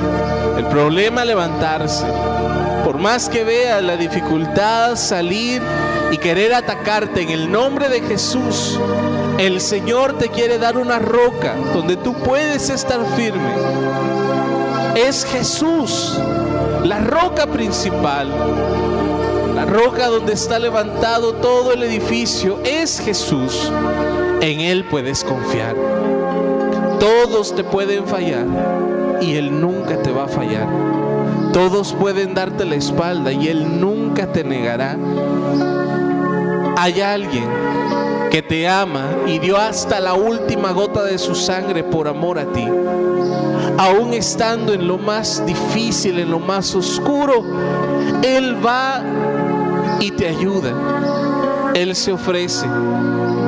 el 0.58 0.66
problema 0.68 1.26
levantarse, 1.26 2.06
por 2.84 2.98
más 2.98 3.28
que 3.30 3.44
veas 3.44 3.82
la 3.84 3.98
dificultad 3.98 4.96
salir 4.96 5.62
y 6.12 6.18
querer 6.18 6.54
atacarte 6.54 7.22
en 7.22 7.30
el 7.30 7.52
nombre 7.52 7.90
de 7.90 8.02
Jesús, 8.02 8.80
el 9.38 9.60
Señor 9.60 10.18
te 10.18 10.30
quiere 10.30 10.58
dar 10.58 10.78
una 10.78 11.00
roca 11.00 11.56
donde 11.74 11.98
tú 11.98 12.14
puedes 12.14 12.70
estar 12.70 13.00
firme. 13.16 13.54
Es 14.96 15.26
Jesús, 15.26 16.20
la 16.84 17.00
roca 17.00 17.48
principal, 17.48 18.30
la 19.56 19.66
roca 19.66 20.08
donde 20.08 20.34
está 20.34 20.60
levantado 20.60 21.34
todo 21.34 21.74
el 21.74 21.84
edificio. 21.84 22.60
Es 22.64 23.00
Jesús. 23.00 23.72
En 24.42 24.60
Él 24.60 24.86
puedes 24.86 25.24
confiar. 25.24 25.76
Todos 27.02 27.56
te 27.56 27.64
pueden 27.64 28.06
fallar 28.06 28.46
y 29.22 29.34
Él 29.34 29.60
nunca 29.60 30.00
te 30.04 30.12
va 30.12 30.26
a 30.26 30.28
fallar. 30.28 30.68
Todos 31.52 31.94
pueden 31.94 32.36
darte 32.36 32.64
la 32.64 32.76
espalda 32.76 33.32
y 33.32 33.48
Él 33.48 33.82
nunca 33.82 34.32
te 34.32 34.44
negará. 34.44 35.00
Hay 36.78 37.02
alguien 37.02 37.50
que 38.30 38.44
te 38.44 38.68
ama 38.68 39.08
y 39.26 39.40
dio 39.40 39.58
hasta 39.58 40.00
la 40.00 40.14
última 40.14 40.74
gota 40.74 41.02
de 41.02 41.18
su 41.18 41.34
sangre 41.34 41.84
por 41.84 42.08
amor 42.08 42.38
a 42.38 42.46
ti. 42.46 42.68
Aún 43.80 44.14
estando 44.14 44.72
en 44.72 44.88
lo 44.88 45.00
más 45.00 45.44
difícil, 45.44 46.20
en 46.20 46.30
lo 46.30 46.38
más 46.38 46.76
oscuro, 46.76 47.44
Él 48.22 48.64
va 48.64 49.02
y 50.00 50.12
te 50.12 50.28
ayuda. 50.28 50.72
Él 51.74 51.96
se 51.96 52.12
ofrece 52.12 52.68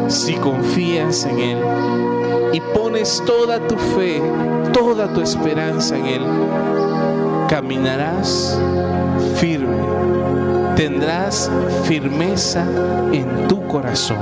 si 0.08 0.34
confías 0.38 1.26
en 1.26 1.39
Él 1.39 2.12
y 2.54 2.62
pones 2.62 3.22
toda 3.26 3.68
tu 3.68 3.76
fe, 3.76 4.22
toda 4.72 5.12
tu 5.12 5.22
esperanza 5.22 5.97
en 5.97 6.06
Él. 6.06 6.22
Caminarás 7.49 8.58
firme, 9.38 9.78
tendrás 10.76 11.51
firmeza 11.84 12.64
en 13.12 13.47
tu 13.47 13.68
corazón. 13.68 14.20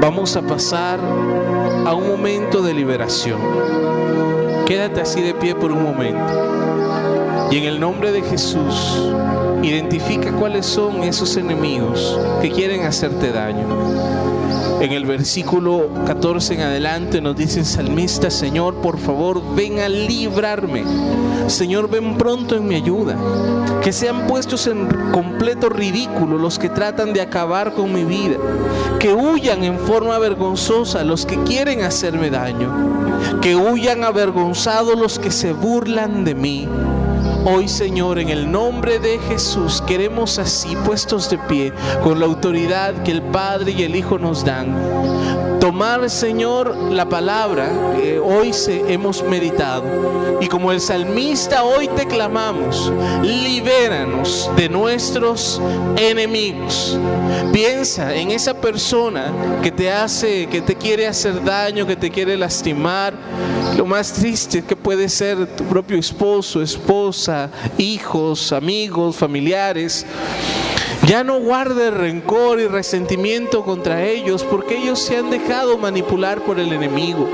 Vamos 0.00 0.36
a 0.36 0.42
pasar 0.42 0.98
a 1.86 1.94
un 1.94 2.08
momento 2.08 2.60
de 2.60 2.74
liberación. 2.74 3.38
Quédate 4.66 5.00
así 5.00 5.22
de 5.22 5.32
pie 5.34 5.54
por 5.54 5.70
un 5.72 5.82
momento. 5.82 6.63
Y 7.50 7.58
en 7.58 7.64
el 7.64 7.80
nombre 7.80 8.10
de 8.12 8.22
Jesús, 8.22 9.00
identifica 9.62 10.32
cuáles 10.32 10.66
son 10.66 11.02
esos 11.04 11.36
enemigos 11.36 12.18
que 12.42 12.50
quieren 12.50 12.82
hacerte 12.82 13.32
daño. 13.32 13.66
En 14.80 14.92
el 14.92 15.06
versículo 15.06 15.88
14 16.06 16.54
en 16.54 16.60
adelante 16.60 17.20
nos 17.20 17.36
dice 17.36 17.60
el 17.60 17.64
salmista, 17.64 18.30
Señor, 18.30 18.74
por 18.76 18.98
favor, 18.98 19.40
ven 19.54 19.80
a 19.80 19.88
librarme. 19.88 20.84
Señor, 21.46 21.88
ven 21.88 22.18
pronto 22.18 22.56
en 22.56 22.68
mi 22.68 22.74
ayuda. 22.74 23.16
Que 23.82 23.92
sean 23.92 24.26
puestos 24.26 24.66
en 24.66 24.88
completo 25.10 25.68
ridículo 25.70 26.36
los 26.36 26.58
que 26.58 26.68
tratan 26.68 27.14
de 27.14 27.22
acabar 27.22 27.72
con 27.72 27.92
mi 27.94 28.04
vida. 28.04 28.36
Que 28.98 29.14
huyan 29.14 29.64
en 29.64 29.78
forma 29.78 30.18
vergonzosa 30.18 31.02
los 31.02 31.24
que 31.24 31.42
quieren 31.44 31.82
hacerme 31.82 32.28
daño. 32.28 33.40
Que 33.40 33.56
huyan 33.56 34.04
avergonzados 34.04 34.98
los 34.98 35.18
que 35.18 35.30
se 35.30 35.52
burlan 35.54 36.24
de 36.24 36.34
mí. 36.34 36.68
Hoy, 37.46 37.68
Señor, 37.68 38.18
en 38.18 38.30
el 38.30 38.50
nombre 38.50 38.98
de 38.98 39.18
Jesús, 39.18 39.82
queremos 39.86 40.38
así 40.38 40.74
puestos 40.76 41.28
de 41.28 41.36
pie, 41.36 41.74
con 42.02 42.18
la 42.18 42.24
autoridad 42.24 43.02
que 43.02 43.10
el 43.10 43.20
Padre 43.20 43.72
y 43.72 43.82
el 43.82 43.94
Hijo 43.96 44.18
nos 44.18 44.46
dan, 44.46 44.74
tomar, 45.64 46.10
Señor, 46.10 46.76
la 46.92 47.08
palabra 47.08 47.94
que 47.96 48.18
hoy 48.18 48.50
hemos 48.86 49.22
meditado. 49.22 50.38
Y 50.38 50.46
como 50.46 50.70
el 50.70 50.78
salmista 50.78 51.64
hoy 51.64 51.88
te 51.88 52.06
clamamos, 52.06 52.92
libéranos 53.22 54.50
de 54.56 54.68
nuestros 54.68 55.62
enemigos. 55.96 56.98
Piensa 57.50 58.14
en 58.14 58.30
esa 58.30 58.52
persona 58.52 59.32
que 59.62 59.72
te 59.72 59.90
hace, 59.90 60.46
que 60.48 60.60
te 60.60 60.74
quiere 60.74 61.06
hacer 61.06 61.42
daño, 61.42 61.86
que 61.86 61.96
te 61.96 62.10
quiere 62.10 62.36
lastimar. 62.36 63.14
Lo 63.74 63.86
más 63.86 64.12
triste 64.12 64.62
que 64.62 64.76
puede 64.76 65.08
ser 65.08 65.46
tu 65.56 65.64
propio 65.64 65.96
esposo, 65.96 66.60
esposa, 66.60 67.48
hijos, 67.78 68.52
amigos, 68.52 69.16
familiares. 69.16 70.04
Ya 71.06 71.22
no 71.22 71.38
guarde 71.38 71.90
rencor 71.90 72.60
y 72.60 72.66
resentimiento 72.66 73.62
contra 73.62 74.04
ellos 74.04 74.42
porque 74.42 74.78
ellos 74.78 74.98
se 75.00 75.18
han 75.18 75.28
dejado 75.28 75.76
manipular 75.76 76.40
por 76.40 76.58
el 76.58 76.72
enemigo. 76.72 77.28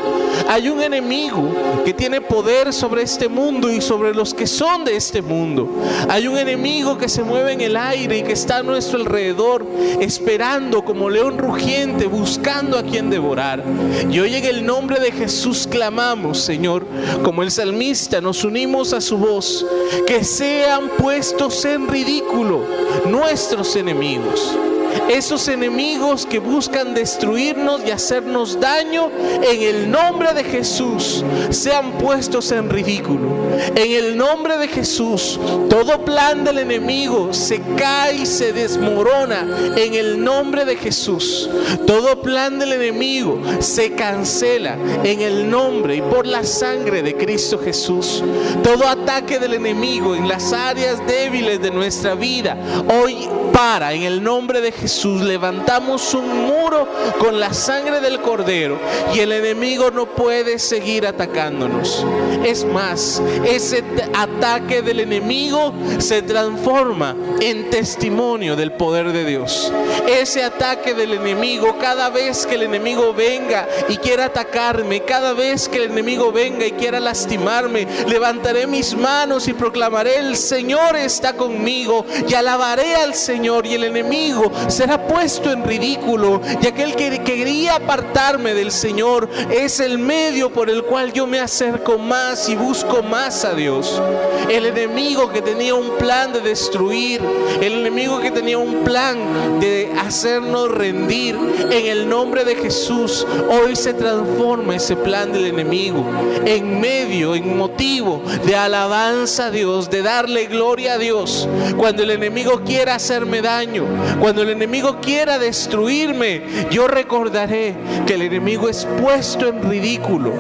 Hay 0.49 0.69
un 0.69 0.83
enemigo 0.83 1.55
que 1.85 1.95
tiene 1.95 2.21
poder 2.21 2.73
sobre 2.73 3.03
este 3.03 3.29
mundo 3.29 3.71
y 3.71 3.81
sobre 3.81 4.13
los 4.13 4.35
que 4.35 4.49
son 4.49 4.85
de 4.85 4.97
este 4.97 5.23
mundo. 5.23 5.69
Hay 6.09 6.27
un 6.27 6.37
enemigo 6.37 6.99
que 6.99 7.09
se 7.09 7.23
mueve 7.23 7.53
en 7.53 7.61
el 7.61 7.77
aire 7.77 8.19
y 8.19 8.23
que 8.25 8.33
está 8.33 8.59
a 8.59 8.63
nuestro 8.65 8.99
alrededor 8.99 9.65
esperando 10.01 10.85
como 10.85 11.09
león 11.09 11.39
rugiente 11.39 12.07
buscando 12.07 12.77
a 12.77 12.83
quien 12.83 13.09
devorar. 13.09 13.63
Y 14.11 14.19
hoy 14.19 14.35
en 14.35 14.45
el 14.47 14.67
nombre 14.67 14.99
de 14.99 15.13
Jesús 15.13 15.69
clamamos, 15.71 16.41
Señor, 16.41 16.85
como 17.23 17.45
el 17.45 17.53
salmista 17.53 18.21
nos 18.21 18.43
unimos 18.43 18.93
a 18.93 19.01
su 19.01 19.17
voz, 19.17 19.65
que 20.09 20.25
sean 20.25 20.89
puestos 20.99 21.65
en 21.65 21.87
ridículo 21.87 22.63
nuestros 23.07 23.60
enemigos. 23.77 24.70
Esos 25.09 25.49
enemigos 25.49 26.27
que 26.27 26.39
buscan 26.39 26.95
destruirnos 26.95 27.83
y 27.87 27.91
hacernos 27.91 28.61
daño, 28.61 29.11
en 29.43 29.63
el 29.63 29.91
nombre 29.91 30.33
de 30.33 30.45
Jesús, 30.45 31.25
sean 31.51 31.93
puestos 31.93 32.53
en 32.53 32.71
ridículo. 32.71 33.29
En 33.75 33.93
el 33.93 34.17
nombre 34.17 34.57
de 34.57 34.69
Jesús, 34.69 35.39
todo 35.69 36.05
plan 36.05 36.45
del 36.45 36.59
enemigo 36.59 37.33
se 37.33 37.61
cae 37.77 38.17
y 38.17 38.27
se 38.27 38.53
desmorona. 38.53 39.47
En 39.77 39.95
el 39.95 40.23
nombre 40.23 40.65
de 40.65 40.77
Jesús, 40.77 41.49
todo 41.87 42.23
plan 42.23 42.59
del 42.59 42.73
enemigo 42.73 43.41
se 43.61 43.93
cancela. 43.93 44.77
En 45.05 45.21
el 45.21 45.51
nombre 45.51 45.97
y 45.97 46.03
por 46.03 46.27
la 46.27 46.45
sangre 46.45 47.03
de 47.03 47.17
Cristo 47.17 47.59
Jesús. 47.59 48.23
Todo 48.63 48.87
ataque 48.87 49.39
del 49.39 49.55
enemigo 49.55 50.15
en 50.15 50.29
las 50.29 50.53
áreas 50.53 51.05
débiles 51.07 51.61
de 51.61 51.71
nuestra 51.71 52.15
vida, 52.15 52.57
hoy 52.89 53.29
para 53.53 53.93
en 53.93 54.03
el 54.03 54.23
nombre 54.23 54.61
de 54.61 54.73
Jesús. 54.73 54.80
Levantamos 54.81 56.15
un 56.15 56.47
muro 56.47 56.89
con 57.19 57.39
la 57.39 57.53
sangre 57.53 58.01
del 58.01 58.21
cordero 58.21 58.79
y 59.15 59.21
el 59.21 59.33
enemigo 59.33 59.91
no 59.91 60.07
puede 60.07 60.59
seguir 60.59 61.07
atacándonos. 61.07 62.05
Es 62.45 62.65
más, 62.65 63.23
ese 63.45 63.85
ataque 64.15 64.81
del 64.81 65.01
enemigo 65.01 65.75
se 65.99 66.23
transforma 66.23 67.15
en 67.41 67.69
testimonio 67.69 68.57
del 68.57 68.73
poder 68.73 69.13
de 69.13 69.25
Dios. 69.25 69.71
Ese 70.09 70.43
ataque 70.43 70.95
del 70.95 71.13
enemigo, 71.13 71.77
cada 71.79 72.09
vez 72.09 72.47
que 72.47 72.55
el 72.55 72.63
enemigo 72.63 73.13
venga 73.13 73.69
y 73.89 73.99
quiera 73.99 74.27
atacarme, 74.27 75.03
cada 75.03 75.35
vez 75.35 75.69
que 75.69 75.79
el 75.79 75.91
enemigo 75.91 76.33
venga 76.33 76.67
y 76.67 76.73
quiera 76.73 77.01
lastimarme, 77.01 77.87
levantaré 78.07 78.67
mis 78.67 78.97
manos 78.97 79.47
y 79.47 79.53
proclamaré, 79.53 80.17
el 80.17 80.37
Señor 80.37 80.97
está 80.97 81.35
conmigo 81.35 82.05
y 82.27 82.35
alabaré 82.35 82.95
al 82.97 83.15
Señor 83.15 83.67
y 83.67 83.75
el 83.75 83.85
enemigo 83.85 84.51
será 84.71 85.07
puesto 85.07 85.51
en 85.51 85.65
ridículo 85.65 86.41
y 86.63 86.67
aquel 86.67 86.95
que 86.95 87.23
quería 87.23 87.77
apartarme 87.77 88.55
del 88.55 88.71
Señor 88.71 89.29
es 89.51 89.81
el 89.81 89.99
medio 89.99 90.53
por 90.53 90.71
el 90.71 90.85
cual 90.85 91.13
yo 91.13 91.27
me 91.27 91.41
acerco 91.41 91.99
más 91.99 92.49
y 92.49 92.57
busco 92.57 93.03
más 93.03 93.45
a 93.45 93.55
Dios. 93.55 94.01
El 94.49 94.67
enemigo 94.67 95.33
que 95.33 95.43
tenía 95.43 95.75
un 95.75 95.97
plan 95.99 96.33
de 96.33 96.41
destruir, 96.41 97.21
el 97.61 97.73
enemigo 97.73 98.21
que 98.21 98.31
tenía 98.31 98.59
un 98.59 98.85
plan 98.85 99.61
de 99.61 99.91
hacernos 99.99 100.71
rendir 100.71 101.37
en 101.71 101.87
el 101.87 102.09
nombre 102.09 102.45
de 102.45 102.57
Jesús, 102.57 103.27
hoy 103.49 103.77
se 103.77 103.95
transforma 103.95 104.77
ese 104.77 104.97
plan 104.97 105.33
del 105.33 105.47
enemigo 105.47 106.05
en 106.45 106.81
medio, 106.81 107.35
en 107.35 107.57
motivo 107.57 108.23
de 108.45 108.57
alabanza 108.57 109.47
a 109.47 109.51
Dios, 109.51 109.91
de 109.91 110.03
darle 110.03 110.47
gloria 110.47 110.95
a 110.95 110.99
Dios. 110.99 111.49
Cuando 111.77 112.03
el 112.03 112.11
enemigo 112.11 112.63
quiera 112.65 112.95
hacerme 112.95 113.43
daño, 113.43 113.85
cuando 114.21 114.43
el 114.43 114.51
enemigo 114.51 114.60
quiera 115.01 115.39
destruirme, 115.39 116.43
yo 116.71 116.87
recordaré 116.87 117.75
que 118.07 118.15
el 118.15 118.23
enemigo 118.23 118.69
es 118.69 118.87
puesto 119.01 119.49
en 119.49 119.63
ridículo, 119.63 120.33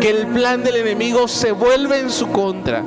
que 0.00 0.10
el 0.10 0.26
plan 0.28 0.62
del 0.62 0.76
enemigo 0.76 1.28
se 1.28 1.52
vuelve 1.52 1.98
en 1.98 2.10
su 2.10 2.28
contra. 2.28 2.82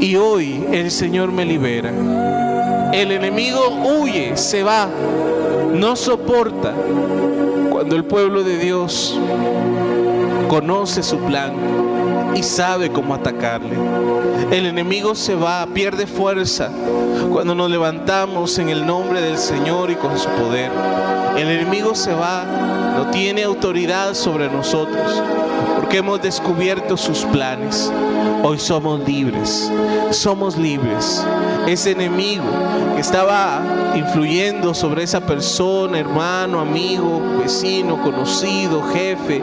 Y 0.00 0.16
hoy 0.16 0.64
el 0.72 0.90
Señor 0.90 1.32
me 1.32 1.44
libera. 1.44 1.90
El 2.92 3.12
enemigo 3.12 3.68
huye, 3.84 4.36
se 4.36 4.62
va, 4.62 4.88
no 5.72 5.96
soporta 5.96 6.74
cuando 7.70 7.96
el 7.96 8.04
pueblo 8.04 8.42
de 8.42 8.58
Dios 8.58 9.18
conoce 10.48 11.02
su 11.02 11.18
plan 11.18 11.93
y 12.34 12.42
sabe 12.42 12.90
cómo 12.90 13.14
atacarle. 13.14 13.76
El 14.50 14.66
enemigo 14.66 15.14
se 15.14 15.34
va, 15.34 15.66
pierde 15.66 16.06
fuerza 16.06 16.70
cuando 17.32 17.54
nos 17.54 17.70
levantamos 17.70 18.58
en 18.58 18.68
el 18.68 18.86
nombre 18.86 19.20
del 19.20 19.38
Señor 19.38 19.90
y 19.90 19.96
con 19.96 20.18
su 20.18 20.28
poder. 20.30 20.70
El 21.36 21.48
enemigo 21.48 21.94
se 21.94 22.12
va, 22.12 22.44
no 22.96 23.10
tiene 23.10 23.42
autoridad 23.42 24.14
sobre 24.14 24.48
nosotros 24.48 25.22
porque 25.76 25.98
hemos 25.98 26.22
descubierto 26.22 26.96
sus 26.96 27.24
planes. 27.24 27.92
Hoy 28.42 28.58
somos 28.58 29.00
libres, 29.06 29.70
somos 30.10 30.56
libres. 30.56 31.24
Ese 31.66 31.92
enemigo 31.92 32.44
que 32.94 33.00
estaba 33.00 33.62
influyendo 33.96 34.74
sobre 34.74 35.02
esa 35.02 35.20
persona, 35.20 35.98
hermano, 35.98 36.60
amigo, 36.60 37.22
vecino, 37.38 38.02
conocido, 38.02 38.82
jefe, 38.92 39.42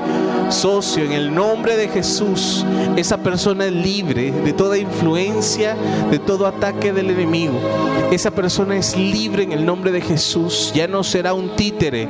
socio, 0.50 1.04
en 1.04 1.14
el 1.14 1.34
nombre 1.34 1.76
de 1.78 1.88
Jesús, 1.88 2.64
esa 2.96 3.18
persona 3.18 3.66
es 3.66 3.72
libre 3.72 4.32
de 4.32 4.54
toda 4.54 4.78
influencia, 4.78 5.76
de 6.12 6.20
todo 6.20 6.46
ataque 6.46 6.94
del 6.94 7.10
enemigo. 7.10 7.60
Esa 8.12 8.30
persona 8.30 8.78
es 8.78 8.96
libre 8.98 9.44
en 9.44 9.54
el 9.54 9.66
nombre 9.66 9.92
de 9.92 10.02
Jesús. 10.02 10.72
Ya 10.76 10.86
no 10.88 11.02
será 11.02 11.34
un 11.34 11.56
títere 11.56 12.10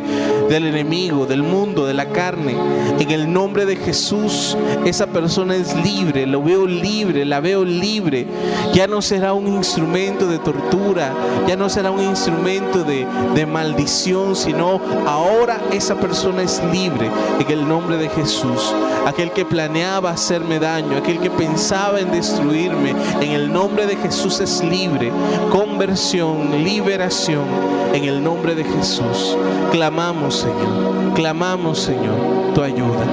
del 0.49 0.65
enemigo, 0.65 1.27
del 1.27 1.43
mundo, 1.43 1.85
de 1.85 1.93
la 1.93 2.09
carne. 2.09 2.55
En 2.99 3.11
el 3.11 3.31
nombre 3.31 3.65
de 3.65 3.75
Jesús, 3.75 4.57
esa 4.83 5.07
persona 5.07 5.55
es 5.55 5.75
libre. 5.75 6.25
Lo 6.25 6.41
veo 6.41 6.65
libre, 6.65 7.23
la 7.23 7.39
veo 7.39 7.63
libre. 7.63 8.25
Ya 8.73 8.87
no 8.87 9.01
será 9.03 9.33
un 9.33 9.47
instrumento 9.47 10.00
de 10.01 10.39
tortura, 10.39 11.13
ya 11.47 11.55
no 11.55 11.69
será 11.69 11.91
un 11.91 12.01
instrumento 12.01 12.83
de, 12.83 13.05
de 13.35 13.45
maldición, 13.45 14.35
sino 14.35 14.81
ahora 15.05 15.61
esa 15.71 15.93
persona 15.95 16.41
es 16.41 16.59
libre 16.71 17.11
en 17.39 17.51
el 17.51 17.67
nombre 17.67 17.97
de 17.97 18.09
Jesús. 18.09 18.73
Aquel 19.05 19.31
que 19.31 19.45
planeaba 19.45 20.09
hacerme 20.09 20.59
daño, 20.59 20.97
aquel 20.97 21.19
que 21.19 21.29
pensaba 21.29 21.99
en 21.99 22.11
destruirme, 22.11 22.95
en 23.21 23.31
el 23.31 23.53
nombre 23.53 23.85
de 23.85 23.95
Jesús 23.95 24.39
es 24.39 24.63
libre. 24.63 25.11
Conversión, 25.51 26.63
liberación, 26.63 27.45
en 27.93 28.05
el 28.05 28.23
nombre 28.23 28.55
de 28.55 28.63
Jesús. 28.63 29.37
Clamamos, 29.71 30.37
Señor, 30.37 31.13
clamamos, 31.13 31.79
Señor, 31.79 32.53
tu 32.55 32.63
ayuda. 32.63 33.05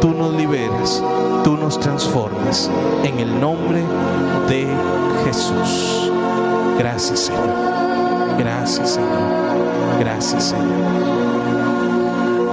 Tú 0.00 0.14
nos 0.14 0.32
liberas, 0.34 1.02
tú 1.42 1.56
nos 1.56 1.80
transformas, 1.80 2.70
en 3.02 3.18
el 3.18 3.40
nombre 3.40 3.82
de 4.48 4.68
Jesús. 5.24 6.05
Gracias, 6.78 7.20
Señor. 7.20 8.36
Gracias, 8.38 8.90
Señor. 8.90 9.98
Gracias, 10.00 10.44
Señor 10.44 11.36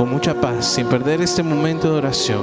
con 0.04 0.10
mucha 0.12 0.34
paz, 0.34 0.66
sin 0.66 0.88
perder 0.88 1.22
este 1.22 1.44
momento 1.44 1.90
de 1.90 1.98
oración, 1.98 2.42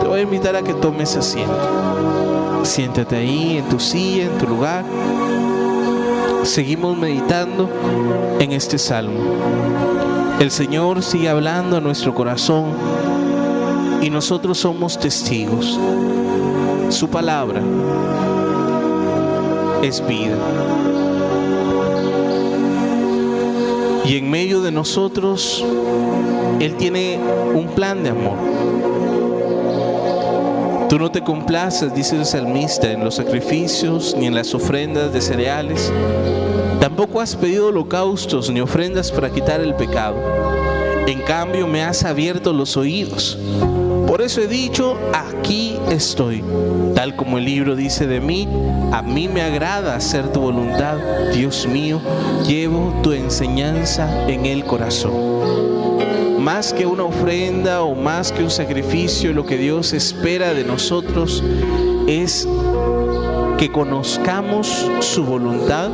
te 0.00 0.06
voy 0.06 0.20
a 0.20 0.22
invitar 0.22 0.56
a 0.56 0.62
que 0.62 0.72
tomes 0.72 1.14
asiento. 1.14 2.62
Siéntate 2.62 3.16
ahí 3.16 3.58
en 3.58 3.68
tu 3.68 3.78
silla, 3.78 4.24
en 4.24 4.38
tu 4.38 4.46
lugar. 4.46 4.84
Seguimos 6.42 6.96
meditando 6.96 7.68
en 8.38 8.52
este 8.52 8.78
salmo. 8.78 9.20
El 10.38 10.50
Señor 10.50 11.02
sigue 11.02 11.28
hablando 11.28 11.76
a 11.76 11.80
nuestro 11.80 12.14
corazón 12.14 12.72
y 14.00 14.08
nosotros 14.08 14.56
somos 14.56 14.98
testigos. 14.98 15.78
Su 16.88 17.08
palabra 17.08 17.60
es 19.82 20.06
vida. 20.06 20.36
Y 24.04 24.16
en 24.16 24.30
medio 24.30 24.60
de 24.60 24.72
nosotros, 24.72 25.64
Él 26.58 26.76
tiene 26.76 27.18
un 27.54 27.68
plan 27.68 28.02
de 28.02 28.10
amor. 28.10 28.36
Tú 30.88 30.98
no 30.98 31.10
te 31.12 31.22
complaces, 31.22 31.94
dice 31.94 32.16
el 32.16 32.26
salmista, 32.26 32.90
en 32.90 33.04
los 33.04 33.14
sacrificios 33.14 34.16
ni 34.18 34.26
en 34.26 34.34
las 34.34 34.54
ofrendas 34.54 35.12
de 35.12 35.20
cereales. 35.20 35.92
Tampoco 36.80 37.20
has 37.20 37.36
pedido 37.36 37.68
holocaustos 37.68 38.50
ni 38.50 38.60
ofrendas 38.60 39.12
para 39.12 39.30
quitar 39.30 39.60
el 39.60 39.74
pecado. 39.74 40.16
En 41.06 41.20
cambio 41.22 41.66
me 41.68 41.84
has 41.84 42.04
abierto 42.04 42.52
los 42.52 42.76
oídos. 42.76 43.38
Por 44.20 44.26
eso 44.26 44.42
he 44.42 44.48
dicho, 44.48 44.98
aquí 45.14 45.78
estoy. 45.88 46.44
Tal 46.94 47.16
como 47.16 47.38
el 47.38 47.46
libro 47.46 47.74
dice 47.74 48.06
de 48.06 48.20
mí, 48.20 48.46
a 48.92 49.00
mí 49.00 49.28
me 49.28 49.40
agrada 49.40 49.96
hacer 49.96 50.30
tu 50.30 50.42
voluntad. 50.42 50.98
Dios 51.32 51.66
mío, 51.66 52.02
llevo 52.46 53.00
tu 53.02 53.12
enseñanza 53.12 54.28
en 54.28 54.44
el 54.44 54.66
corazón. 54.66 55.14
Más 56.38 56.74
que 56.74 56.84
una 56.84 57.04
ofrenda 57.04 57.80
o 57.80 57.94
más 57.94 58.30
que 58.30 58.42
un 58.42 58.50
sacrificio, 58.50 59.32
lo 59.32 59.46
que 59.46 59.56
Dios 59.56 59.94
espera 59.94 60.52
de 60.52 60.64
nosotros 60.64 61.42
es 62.06 62.46
que 63.56 63.72
conozcamos 63.72 64.86
su 65.00 65.24
voluntad 65.24 65.88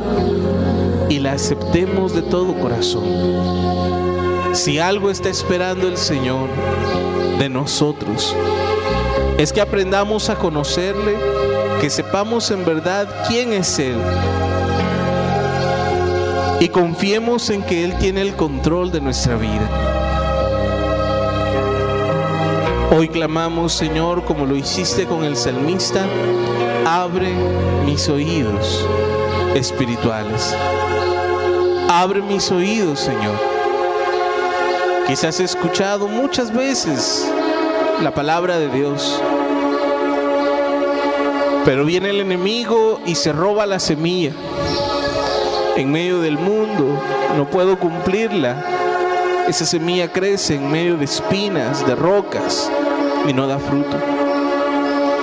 y 1.07 1.19
la 1.19 1.31
aceptemos 1.31 2.13
de 2.13 2.23
todo 2.23 2.59
corazón. 2.59 4.06
Si 4.57 4.79
algo 4.79 5.11
está 5.11 5.29
esperando 5.29 5.87
el 5.87 5.97
Señor 5.97 6.49
de 7.37 7.47
nosotros, 7.47 8.35
es 9.37 9.53
que 9.53 9.61
aprendamos 9.61 10.31
a 10.31 10.35
conocerle, 10.35 11.15
que 11.79 11.91
sepamos 11.91 12.49
en 12.49 12.65
verdad 12.65 13.07
quién 13.27 13.53
es 13.53 13.77
Él 13.77 13.97
y 16.59 16.69
confiemos 16.69 17.51
en 17.51 17.61
que 17.61 17.83
Él 17.83 17.99
tiene 17.99 18.21
el 18.21 18.35
control 18.35 18.91
de 18.91 18.99
nuestra 18.99 19.37
vida. 19.37 19.69
Hoy 22.97 23.09
clamamos, 23.09 23.73
Señor, 23.73 24.25
como 24.25 24.47
lo 24.47 24.55
hiciste 24.55 25.05
con 25.05 25.23
el 25.23 25.37
salmista, 25.37 26.03
abre 26.83 27.31
mis 27.85 28.09
oídos 28.09 28.83
espirituales. 29.53 30.55
Abre 31.89 32.23
mis 32.23 32.51
oídos, 32.51 32.99
Señor. 32.99 33.56
Quizás 35.07 35.39
he 35.39 35.43
escuchado 35.43 36.07
muchas 36.07 36.53
veces 36.53 37.25
la 38.03 38.13
palabra 38.13 38.59
de 38.59 38.69
Dios, 38.69 39.21
pero 41.65 41.85
viene 41.85 42.09
el 42.09 42.21
enemigo 42.21 42.99
y 43.05 43.15
se 43.15 43.31
roba 43.31 43.65
la 43.65 43.79
semilla. 43.79 44.31
En 45.75 45.91
medio 45.91 46.21
del 46.21 46.37
mundo 46.37 47.01
no 47.37 47.49
puedo 47.49 47.79
cumplirla. 47.79 48.63
Esa 49.47 49.65
semilla 49.65 50.11
crece 50.11 50.55
en 50.55 50.69
medio 50.69 50.97
de 50.97 51.05
espinas, 51.05 51.85
de 51.87 51.95
rocas 51.95 52.69
y 53.27 53.33
no 53.33 53.47
da 53.47 53.59
fruto. 53.59 53.97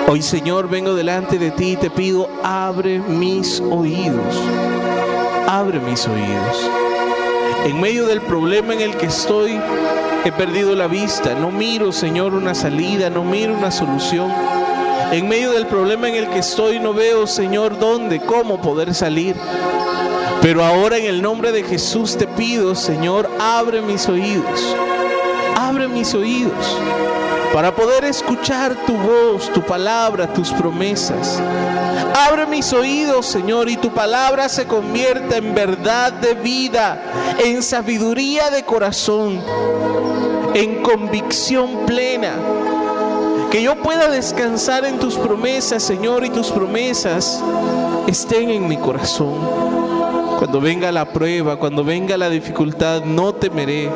Hoy 0.09 0.23
Señor 0.23 0.69
vengo 0.69 0.95
delante 0.95 1.39
de 1.39 1.51
ti 1.51 1.73
y 1.73 1.77
te 1.77 1.91
pido, 1.91 2.29
abre 2.43 2.99
mis 2.99 3.61
oídos 3.61 4.35
abre 5.55 5.79
mis 5.79 6.07
oídos. 6.09 6.84
En 7.65 7.81
medio 7.81 8.07
del 8.07 8.21
problema 8.21 8.75
en 8.75 8.81
el 8.83 8.97
que 8.97 9.07
estoy, 9.07 9.59
he 10.25 10.33
perdido 10.33 10.75
la 10.75 10.87
vista. 10.87 11.35
No 11.35 11.51
miro, 11.51 11.93
Señor, 11.93 12.35
una 12.35 12.55
salida, 12.55 13.09
no 13.09 13.25
miro 13.25 13.55
una 13.55 13.71
solución. 13.71 14.31
En 15.13 15.29
medio 15.29 15.53
del 15.53 15.67
problema 15.67 16.09
en 16.09 16.17
el 16.17 16.29
que 16.29 16.41
estoy, 16.41 16.79
no 16.79 16.93
veo, 16.93 17.27
Señor, 17.27 17.79
dónde, 17.79 18.21
cómo 18.21 18.61
poder 18.61 18.95
salir. 18.95 19.35
Pero 20.43 20.63
ahora 20.63 20.99
en 20.99 21.07
el 21.07 21.23
nombre 21.23 21.53
de 21.53 21.63
Jesús 21.63 22.19
te 22.19 22.27
pido, 22.27 22.75
Señor, 22.75 23.31
abre 23.41 23.81
mis 23.81 24.07
oídos. 24.09 24.77
Abre 25.57 25.89
mis 25.89 26.15
oídos 26.15 26.79
para 27.55 27.73
poder 27.73 28.05
escuchar 28.05 28.75
tu 28.85 28.95
voz, 28.95 29.49
tu 29.53 29.63
palabra, 29.63 30.27
tus 30.27 30.51
promesas. 30.51 31.41
Abre 32.29 32.47
mis 32.47 32.73
oídos, 32.73 33.27
Señor, 33.27 33.71
y 33.71 33.77
tu 33.77 33.95
palabra 33.95 34.49
se 34.49 34.67
convierta 34.67 35.37
en 35.37 35.55
verdad 35.55 36.13
de 36.13 36.35
vida, 36.35 37.01
en 37.39 37.63
sabiduría 37.63 38.51
de 38.51 38.65
corazón, 38.65 39.41
en 40.53 40.83
convicción 40.83 41.87
plena. 41.87 42.33
Que 43.53 43.63
yo 43.63 43.81
pueda 43.81 44.09
descansar 44.09 44.85
en 44.85 44.99
tus 44.99 45.15
promesas, 45.15 45.81
Señor, 45.81 46.25
y 46.25 46.31
tus 46.31 46.51
promesas 46.51 47.41
estén 48.09 48.51
en 48.51 48.67
mi 48.67 48.79
corazón. 48.79 49.39
Cuando 50.41 50.61
venga 50.61 50.91
la 50.91 51.05
prueba, 51.05 51.55
cuando 51.55 51.85
venga 51.85 52.17
la 52.17 52.31
dificultad, 52.31 53.05
no 53.05 53.33
temeré, 53.33 53.89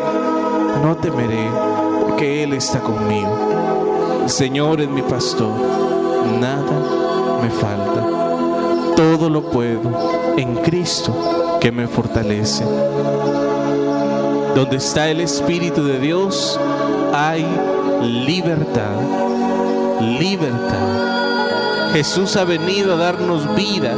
no 0.81 0.97
temeré, 0.97 1.49
porque 2.19 2.43
Él 2.43 2.53
está 2.55 2.81
conmigo. 2.81 4.27
Señor 4.27 4.81
es 4.81 4.89
mi 4.89 5.03
pastor, 5.03 5.53
nada 6.41 7.41
me 7.41 7.49
falta. 7.49 8.97
Todo 8.97 9.31
lo 9.31 9.49
puedo 9.49 10.35
en 10.37 10.57
Cristo 10.57 11.15
que 11.61 11.71
me 11.71 11.87
fortalece. 11.87 12.65
Donde 14.57 14.79
está 14.79 15.09
el 15.09 15.21
Espíritu 15.21 15.85
de 15.85 16.01
Dios 16.01 16.59
hay 17.15 17.47
libertad, 18.03 19.01
libertad. 20.19 21.93
Jesús 21.93 22.37
ha 22.37 22.43
venido 22.43 22.95
a 22.95 22.97
darnos 22.97 23.55
vida 23.55 23.95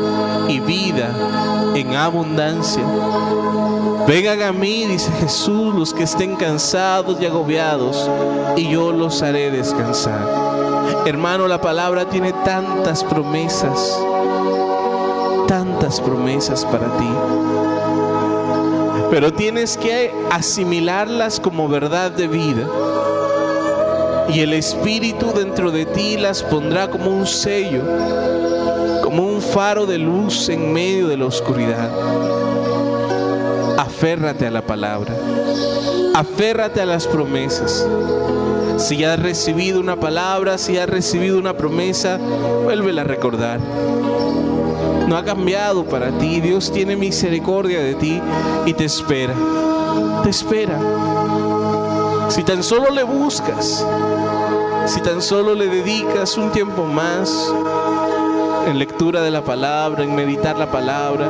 y 0.47 0.61
vida 0.61 1.09
en 1.75 1.97
abundancia. 1.97 2.85
Vengan 4.11 4.43
a 4.43 4.51
mí, 4.51 4.87
dice 4.87 5.09
Jesús, 5.21 5.73
los 5.73 5.95
que 5.95 6.03
estén 6.03 6.35
cansados 6.35 7.17
y 7.21 7.27
agobiados, 7.27 8.11
y 8.57 8.69
yo 8.69 8.91
los 8.91 9.23
haré 9.23 9.53
descansar. 9.53 10.27
Hermano, 11.07 11.47
la 11.47 11.61
palabra 11.61 12.07
tiene 12.07 12.33
tantas 12.45 13.05
promesas, 13.05 13.97
tantas 15.47 16.01
promesas 16.01 16.65
para 16.65 16.87
ti. 16.99 17.09
Pero 19.13 19.33
tienes 19.33 19.77
que 19.77 20.13
asimilarlas 20.29 21.39
como 21.39 21.69
verdad 21.69 22.11
de 22.11 22.27
vida. 22.27 22.67
Y 24.35 24.41
el 24.41 24.55
Espíritu 24.55 25.33
dentro 25.33 25.71
de 25.71 25.87
ti 25.87 26.17
las 26.17 26.43
pondrá 26.43 26.91
como 26.91 27.13
un 27.13 27.29
sello, 27.29 27.85
como 29.05 29.23
un 29.23 29.41
faro 29.41 29.87
de 29.87 29.99
luz 29.99 30.49
en 30.49 30.73
medio 30.73 31.07
de 31.07 31.17
la 31.17 31.27
oscuridad. 31.27 32.40
Aférrate 34.01 34.47
a 34.47 34.51
la 34.51 34.63
palabra. 34.63 35.15
Aférrate 36.15 36.81
a 36.81 36.87
las 36.87 37.07
promesas. 37.07 37.87
Si 38.79 39.05
has 39.05 39.21
recibido 39.21 39.79
una 39.79 39.97
palabra, 39.97 40.57
si 40.57 40.79
has 40.79 40.89
recibido 40.89 41.39
una 41.39 41.53
promesa, 41.53 42.19
vuélvela 42.65 43.03
a 43.03 43.05
recordar. 43.05 43.61
No 45.07 45.19
ha 45.19 45.23
cambiado 45.23 45.85
para 45.85 46.13
ti. 46.13 46.41
Dios 46.41 46.73
tiene 46.73 46.97
misericordia 46.97 47.81
de 47.81 47.95
ti 47.95 48.23
y 48.65 48.73
te 48.73 48.87
espera. 48.87 49.35
Te 50.23 50.31
espera. 50.31 50.79
Si 52.31 52.43
tan 52.43 52.63
solo 52.63 52.89
le 52.89 53.03
buscas, 53.03 53.85
si 54.87 55.03
tan 55.03 55.21
solo 55.21 55.55
le 55.55 55.67
dedicas 55.67 56.39
un 56.39 56.51
tiempo 56.53 56.87
más 56.87 57.53
en 58.67 58.79
lectura 58.79 59.21
de 59.21 59.31
la 59.31 59.43
palabra, 59.43 60.05
en 60.05 60.15
meditar 60.15 60.57
la 60.57 60.71
palabra, 60.71 61.29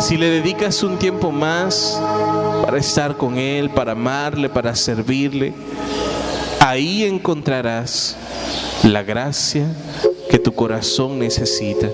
si 0.00 0.16
le 0.16 0.30
dedicas 0.30 0.82
un 0.82 0.98
tiempo 0.98 1.30
más 1.30 2.00
para 2.62 2.78
estar 2.78 3.16
con 3.16 3.36
Él, 3.36 3.68
para 3.68 3.92
amarle, 3.92 4.48
para 4.48 4.74
servirle, 4.74 5.52
ahí 6.58 7.04
encontrarás 7.04 8.16
la 8.82 9.02
gracia 9.02 9.66
que 10.30 10.38
tu 10.38 10.52
corazón 10.52 11.18
necesita. 11.18 11.90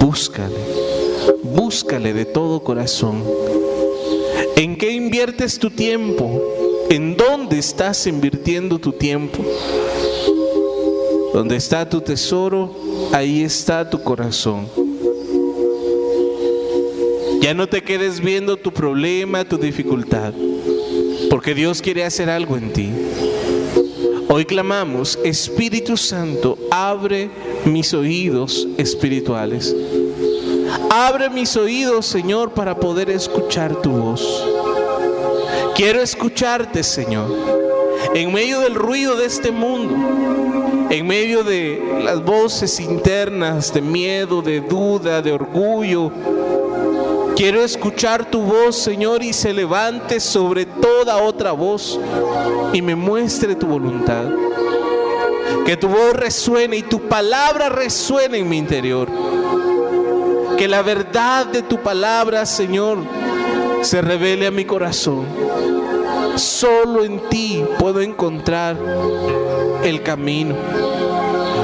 Búscale, 0.00 0.58
búscale 1.44 2.12
de 2.12 2.24
todo 2.24 2.64
corazón. 2.64 3.22
¿En 4.56 4.76
qué 4.76 4.90
inviertes 4.90 5.58
tu 5.58 5.70
tiempo? 5.70 6.42
¿En 6.90 7.16
dónde 7.16 7.58
estás 7.58 8.06
invirtiendo 8.08 8.78
tu 8.80 8.92
tiempo? 8.92 9.44
Donde 11.32 11.56
está 11.56 11.88
tu 11.88 12.00
tesoro, 12.00 12.74
ahí 13.12 13.44
está 13.44 13.88
tu 13.88 14.02
corazón. 14.02 14.83
Ya 17.44 17.52
no 17.52 17.66
te 17.66 17.82
quedes 17.82 18.20
viendo 18.20 18.56
tu 18.56 18.72
problema, 18.72 19.44
tu 19.44 19.58
dificultad, 19.58 20.32
porque 21.28 21.54
Dios 21.54 21.82
quiere 21.82 22.02
hacer 22.02 22.30
algo 22.30 22.56
en 22.56 22.72
ti. 22.72 22.90
Hoy 24.30 24.46
clamamos, 24.46 25.18
Espíritu 25.22 25.98
Santo, 25.98 26.56
abre 26.70 27.28
mis 27.66 27.92
oídos 27.92 28.66
espirituales. 28.78 29.76
Abre 30.88 31.28
mis 31.28 31.54
oídos, 31.54 32.06
Señor, 32.06 32.52
para 32.52 32.80
poder 32.80 33.10
escuchar 33.10 33.76
tu 33.82 33.90
voz. 33.90 34.48
Quiero 35.76 36.00
escucharte, 36.00 36.82
Señor, 36.82 37.30
en 38.14 38.32
medio 38.32 38.60
del 38.60 38.74
ruido 38.74 39.16
de 39.16 39.26
este 39.26 39.50
mundo, 39.50 39.94
en 40.88 41.06
medio 41.06 41.44
de 41.44 42.00
las 42.02 42.24
voces 42.24 42.80
internas 42.80 43.74
de 43.74 43.82
miedo, 43.82 44.40
de 44.40 44.62
duda, 44.62 45.20
de 45.20 45.32
orgullo, 45.32 46.10
Quiero 47.36 47.64
escuchar 47.64 48.30
tu 48.30 48.42
voz, 48.42 48.76
Señor, 48.76 49.24
y 49.24 49.32
se 49.32 49.52
levante 49.52 50.20
sobre 50.20 50.66
toda 50.66 51.16
otra 51.16 51.50
voz 51.50 51.98
y 52.72 52.80
me 52.80 52.94
muestre 52.94 53.56
tu 53.56 53.66
voluntad. 53.66 54.26
Que 55.66 55.76
tu 55.76 55.88
voz 55.88 56.12
resuene 56.12 56.76
y 56.76 56.82
tu 56.82 57.00
palabra 57.08 57.70
resuene 57.70 58.38
en 58.38 58.48
mi 58.48 58.56
interior. 58.56 59.08
Que 60.56 60.68
la 60.68 60.82
verdad 60.82 61.46
de 61.46 61.62
tu 61.62 61.82
palabra, 61.82 62.46
Señor, 62.46 62.98
se 63.82 64.00
revele 64.00 64.46
a 64.46 64.52
mi 64.52 64.64
corazón. 64.64 65.26
Solo 66.36 67.04
en 67.04 67.28
ti 67.28 67.64
puedo 67.80 68.00
encontrar 68.00 68.76
el 69.82 70.04
camino. 70.04 70.54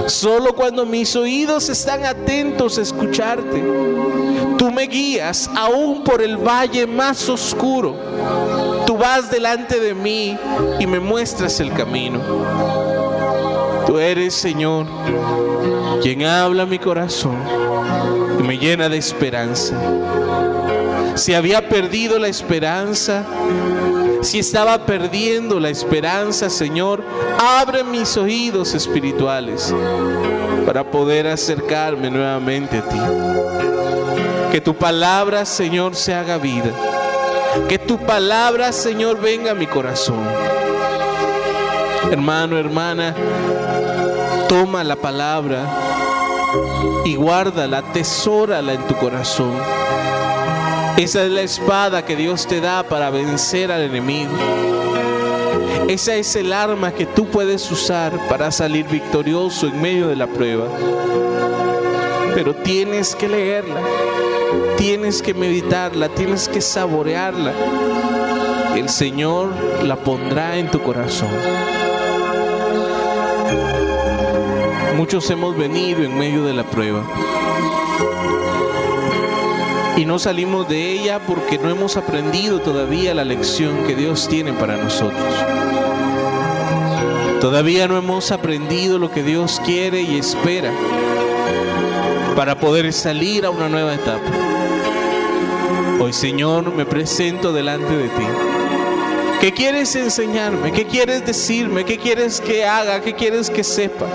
Solo 0.06 0.54
cuando 0.56 0.84
mis 0.84 1.14
oídos 1.14 1.68
están 1.68 2.04
atentos 2.04 2.78
a 2.78 2.82
escucharte, 2.82 3.62
tú 4.60 4.70
me 4.70 4.82
guías 4.82 5.50
aún 5.56 6.04
por 6.04 6.20
el 6.20 6.36
valle 6.36 6.86
más 6.86 7.30
oscuro. 7.30 7.96
Tú 8.86 8.98
vas 8.98 9.30
delante 9.30 9.80
de 9.80 9.94
mí 9.94 10.36
y 10.78 10.86
me 10.86 11.00
muestras 11.00 11.60
el 11.60 11.72
camino. 11.72 12.20
Tú 13.86 13.98
eres, 13.98 14.34
Señor, 14.34 14.84
quien 16.02 16.24
habla 16.24 16.66
mi 16.66 16.78
corazón 16.78 17.38
y 18.38 18.42
me 18.42 18.58
llena 18.58 18.90
de 18.90 18.98
esperanza. 18.98 19.74
Si 21.14 21.32
había 21.32 21.66
perdido 21.66 22.18
la 22.18 22.28
esperanza, 22.28 23.24
si 24.20 24.40
estaba 24.40 24.84
perdiendo 24.84 25.58
la 25.58 25.70
esperanza, 25.70 26.50
Señor, 26.50 27.02
abre 27.38 27.82
mis 27.82 28.14
oídos 28.18 28.74
espirituales 28.74 29.74
para 30.66 30.84
poder 30.84 31.28
acercarme 31.28 32.10
nuevamente 32.10 32.76
a 32.76 32.82
ti. 32.82 33.89
Que 34.50 34.60
tu 34.60 34.74
palabra, 34.74 35.44
Señor, 35.44 35.94
se 35.94 36.14
haga 36.14 36.38
vida. 36.38 36.70
Que 37.68 37.78
tu 37.78 37.98
palabra, 37.98 38.72
Señor, 38.72 39.20
venga 39.20 39.52
a 39.52 39.54
mi 39.54 39.66
corazón. 39.66 40.24
Hermano, 42.10 42.58
hermana, 42.58 43.14
toma 44.48 44.82
la 44.82 44.96
palabra 44.96 45.64
y 47.04 47.14
guárdala, 47.14 47.78
atesórala 47.78 48.72
en 48.74 48.86
tu 48.86 48.96
corazón. 48.96 49.52
Esa 50.96 51.24
es 51.24 51.30
la 51.30 51.42
espada 51.42 52.04
que 52.04 52.16
Dios 52.16 52.46
te 52.46 52.60
da 52.60 52.82
para 52.82 53.10
vencer 53.10 53.70
al 53.70 53.82
enemigo. 53.82 54.32
Esa 55.88 56.14
es 56.16 56.36
el 56.36 56.52
arma 56.52 56.92
que 56.92 57.06
tú 57.06 57.26
puedes 57.26 57.70
usar 57.70 58.12
para 58.28 58.50
salir 58.50 58.86
victorioso 58.86 59.66
en 59.66 59.80
medio 59.80 60.08
de 60.08 60.16
la 60.16 60.26
prueba. 60.26 60.66
Pero 62.34 62.54
tienes 62.54 63.14
que 63.16 63.28
leerla, 63.28 63.80
tienes 64.76 65.22
que 65.22 65.34
meditarla, 65.34 66.08
tienes 66.08 66.48
que 66.48 66.60
saborearla. 66.60 67.52
El 68.76 68.88
Señor 68.88 69.50
la 69.84 69.96
pondrá 69.96 70.56
en 70.58 70.70
tu 70.70 70.80
corazón. 70.82 71.30
Muchos 74.96 75.28
hemos 75.30 75.56
venido 75.56 76.02
en 76.02 76.16
medio 76.18 76.44
de 76.44 76.54
la 76.54 76.64
prueba 76.64 77.02
y 79.96 80.04
no 80.06 80.18
salimos 80.18 80.68
de 80.68 80.92
ella 80.92 81.20
porque 81.26 81.58
no 81.58 81.68
hemos 81.68 81.96
aprendido 81.96 82.60
todavía 82.60 83.12
la 83.12 83.24
lección 83.24 83.84
que 83.86 83.94
Dios 83.94 84.28
tiene 84.28 84.52
para 84.52 84.76
nosotros. 84.76 85.34
Todavía 87.40 87.86
no 87.86 87.96
hemos 87.96 88.30
aprendido 88.32 88.98
lo 88.98 89.10
que 89.10 89.22
Dios 89.22 89.60
quiere 89.64 90.02
y 90.02 90.18
espera 90.18 90.72
para 92.40 92.58
poder 92.58 92.90
salir 92.90 93.44
a 93.44 93.50
una 93.50 93.68
nueva 93.68 93.92
etapa. 93.92 94.30
Hoy 96.00 96.10
Señor 96.10 96.74
me 96.74 96.86
presento 96.86 97.52
delante 97.52 97.94
de 97.94 98.08
ti. 98.08 98.24
¿Qué 99.42 99.52
quieres 99.52 99.94
enseñarme? 99.94 100.72
¿Qué 100.72 100.86
quieres 100.86 101.26
decirme? 101.26 101.84
¿Qué 101.84 101.98
quieres 101.98 102.40
que 102.40 102.64
haga? 102.64 103.02
¿Qué 103.02 103.12
quieres 103.12 103.50
que 103.50 103.62
sepa? 103.62 104.06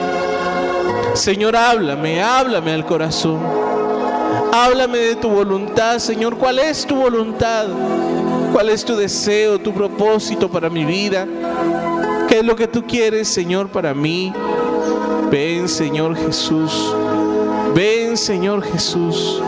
Señor, 1.13 1.55
háblame, 1.55 2.23
háblame 2.23 2.71
al 2.71 2.83
corazón. 2.87 3.41
Háblame 4.51 4.97
de 4.97 5.15
tu 5.17 5.29
voluntad, 5.29 5.99
Señor. 5.99 6.35
¿Cuál 6.35 6.57
es 6.57 6.83
tu 6.83 6.95
voluntad? 6.95 7.67
¿Cuál 8.51 8.69
es 8.69 8.83
tu 8.83 8.95
deseo, 8.95 9.59
tu 9.59 9.71
propósito 9.71 10.49
para 10.49 10.67
mi 10.67 10.83
vida? 10.83 11.27
¿Qué 12.27 12.39
es 12.39 12.43
lo 12.43 12.55
que 12.55 12.67
tú 12.67 12.87
quieres, 12.87 13.27
Señor, 13.27 13.67
para 13.69 13.93
mí? 13.93 14.33
Ven, 15.29 15.69
Señor 15.69 16.17
Jesús. 16.17 16.95
Señor 18.17 18.63
Jesús. 18.63 19.41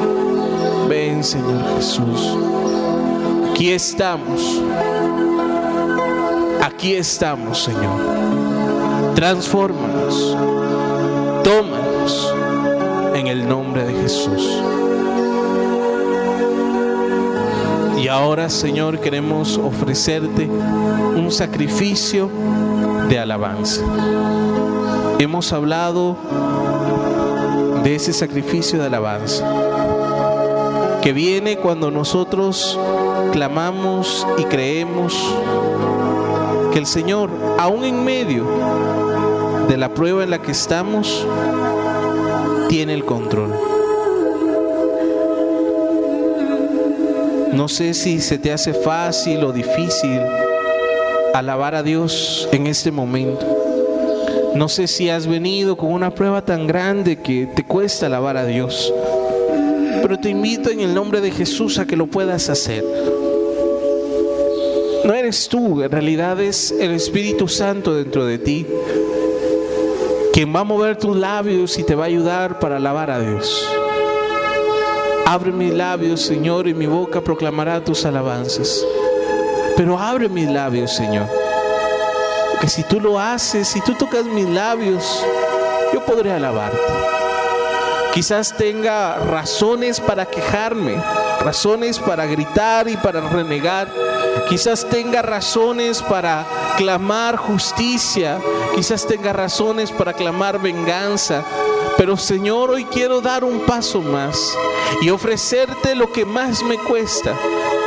Ven, 0.89 1.23
Señor 1.23 1.63
Jesús. 1.75 2.37
Aquí 3.51 3.71
estamos. 3.71 4.61
Aquí 6.61 6.93
estamos, 6.93 7.63
Señor. 7.63 9.15
Transfórmanos. 9.15 10.37
Tómanos 11.43 12.33
en 13.15 13.27
el 13.27 13.47
nombre 13.47 13.85
de 13.85 13.93
Jesús. 14.01 14.61
Y 17.97 18.07
ahora, 18.09 18.49
Señor, 18.49 18.99
queremos 18.99 19.57
ofrecerte 19.57 20.45
un 20.45 21.31
sacrificio 21.31 22.29
de 23.09 23.17
alabanza. 23.17 23.81
Hemos 25.19 25.51
hablado 25.51 26.15
de 27.87 27.95
ese 27.95 28.11
sacrificio 28.11 28.79
de 28.79 28.87
alabanza 28.87 29.49
que 31.01 31.13
viene 31.13 31.55
cuando 31.55 31.89
nosotros 31.89 32.77
clamamos 33.31 34.27
y 34.37 34.43
creemos 34.43 35.15
que 36.73 36.79
el 36.79 36.85
Señor, 36.85 37.29
aún 37.57 37.85
en 37.85 38.03
medio 38.03 38.45
de 39.69 39.77
la 39.77 39.93
prueba 39.93 40.25
en 40.25 40.31
la 40.31 40.41
que 40.41 40.51
estamos, 40.51 41.25
tiene 42.67 42.93
el 42.93 43.05
control. 43.05 43.57
No 47.53 47.69
sé 47.69 47.93
si 47.93 48.19
se 48.19 48.37
te 48.37 48.51
hace 48.51 48.73
fácil 48.73 49.45
o 49.45 49.53
difícil 49.53 50.19
alabar 51.33 51.73
a 51.73 51.83
Dios 51.83 52.49
en 52.51 52.67
este 52.67 52.91
momento. 52.91 53.66
No 54.55 54.69
sé 54.69 54.87
si 54.87 55.09
has 55.09 55.27
venido 55.27 55.77
con 55.77 55.91
una 55.91 56.13
prueba 56.13 56.43
tan 56.43 56.67
grande 56.67 57.17
que 57.17 57.47
te 57.47 57.63
cuesta 57.63 58.07
alabar 58.07 58.37
a 58.37 58.45
Dios. 58.45 58.93
Pero 60.01 60.19
te 60.19 60.29
invito 60.29 60.69
en 60.69 60.79
el 60.79 60.93
nombre 60.93 61.21
de 61.21 61.31
Jesús 61.31 61.79
a 61.79 61.85
que 61.85 61.95
lo 61.95 62.07
puedas 62.07 62.49
hacer. 62.49 62.83
No 65.05 65.13
eres 65.13 65.47
tú, 65.47 65.81
en 65.83 65.91
realidad 65.91 66.41
es 66.41 66.71
el 66.71 66.91
Espíritu 66.91 67.47
Santo 67.47 67.93
dentro 67.93 68.25
de 68.25 68.37
ti 68.39 68.65
quien 70.37 70.55
va 70.55 70.59
a 70.59 70.63
mover 70.63 70.95
tus 70.97 71.17
labios 71.17 71.79
y 71.79 71.83
te 71.83 71.95
va 71.95 72.03
a 72.03 72.05
ayudar 72.05 72.59
para 72.59 72.77
alabar 72.77 73.09
a 73.09 73.19
Dios. 73.19 73.67
Abre 75.25 75.51
mis 75.51 75.73
labios, 75.73 76.21
Señor, 76.21 76.67
y 76.67 76.75
mi 76.75 76.85
boca 76.85 77.21
proclamará 77.21 77.83
tus 77.83 78.05
alabanzas. 78.05 78.85
Pero 79.75 79.97
abre 79.97 80.29
mis 80.29 80.47
labios, 80.47 80.91
Señor. 80.91 81.46
Que 82.61 82.67
si 82.67 82.83
tú 82.83 82.99
lo 82.99 83.19
haces, 83.19 83.67
si 83.67 83.81
tú 83.81 83.93
tocas 83.93 84.25
mis 84.25 84.47
labios, 84.47 85.23
yo 85.93 86.03
podré 86.05 86.31
alabarte. 86.33 86.77
Quizás 88.13 88.55
tenga 88.57 89.17
razones 89.17 89.99
para 89.99 90.25
quejarme, 90.25 91.01
razones 91.41 91.99
para 91.99 92.25
gritar 92.25 92.87
y 92.87 92.97
para 92.97 93.21
renegar. 93.21 93.87
Quizás 94.49 94.87
tenga 94.89 95.21
razones 95.21 96.01
para 96.01 96.45
clamar 96.77 97.37
justicia, 97.37 98.39
quizás 98.75 99.05
tenga 99.05 99.33
razones 99.33 99.91
para 99.91 100.13
clamar 100.13 100.59
venganza, 100.59 101.43
pero 101.97 102.17
Señor, 102.17 102.71
hoy 102.71 102.85
quiero 102.85 103.21
dar 103.21 103.43
un 103.43 103.59
paso 103.61 104.01
más 104.01 104.55
y 105.01 105.09
ofrecerte 105.09 105.95
lo 105.95 106.11
que 106.11 106.25
más 106.25 106.63
me 106.63 106.77
cuesta, 106.77 107.33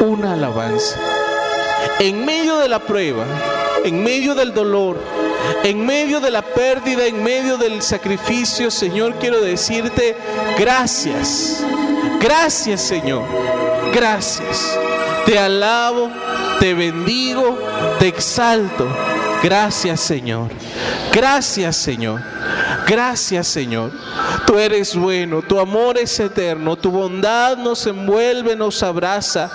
una 0.01 0.34
alabanza. 0.34 0.97
En 1.98 2.24
medio 2.24 2.59
de 2.59 2.68
la 2.68 2.80
prueba, 2.80 3.24
en 3.85 4.02
medio 4.02 4.35
del 4.35 4.52
dolor, 4.52 4.98
en 5.65 5.85
medio 5.85 6.20
de 6.20 6.31
la 6.31 6.43
pérdida, 6.43 7.07
en 7.07 7.23
medio 7.23 7.57
del 7.57 7.82
sacrificio, 7.82 8.70
Señor, 8.70 9.16
quiero 9.20 9.40
decirte 9.40 10.16
gracias. 10.59 11.65
Gracias, 12.20 12.82
Señor. 12.82 13.24
Gracias. 13.93 14.78
Te 15.24 15.39
alabo 15.39 16.11
te 16.61 16.74
bendigo, 16.74 17.59
te 17.98 18.07
exalto. 18.07 18.86
Gracias 19.43 20.01
Señor. 20.01 20.51
Gracias 21.11 21.74
Señor. 21.74 22.20
Gracias 22.86 23.47
Señor. 23.47 23.90
Tú 24.47 24.59
eres 24.59 24.94
bueno, 24.94 25.40
tu 25.40 25.59
amor 25.59 25.97
es 25.97 26.20
eterno, 26.20 26.77
tu 26.77 26.90
bondad 26.90 27.57
nos 27.57 27.86
envuelve, 27.86 28.55
nos 28.55 28.82
abraza. 28.82 29.51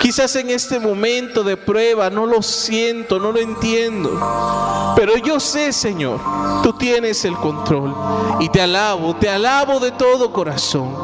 Quizás 0.00 0.36
en 0.36 0.50
este 0.50 0.78
momento 0.78 1.42
de 1.42 1.56
prueba 1.56 2.10
no 2.10 2.26
lo 2.26 2.42
siento, 2.42 3.18
no 3.18 3.32
lo 3.32 3.38
entiendo. 3.38 4.94
Pero 4.96 5.16
yo 5.16 5.40
sé, 5.40 5.72
Señor, 5.72 6.20
tú 6.62 6.72
tienes 6.72 7.24
el 7.24 7.34
control. 7.36 7.94
Y 8.40 8.48
te 8.48 8.60
alabo, 8.60 9.16
te 9.16 9.28
alabo 9.28 9.80
de 9.80 9.92
todo 9.92 10.32
corazón. 10.32 10.94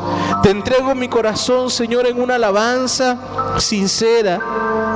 Te 0.42 0.50
entrego 0.50 0.94
mi 0.94 1.08
corazón, 1.08 1.70
Señor, 1.70 2.06
en 2.06 2.20
una 2.20 2.34
alabanza 2.36 3.18
sincera 3.58 4.40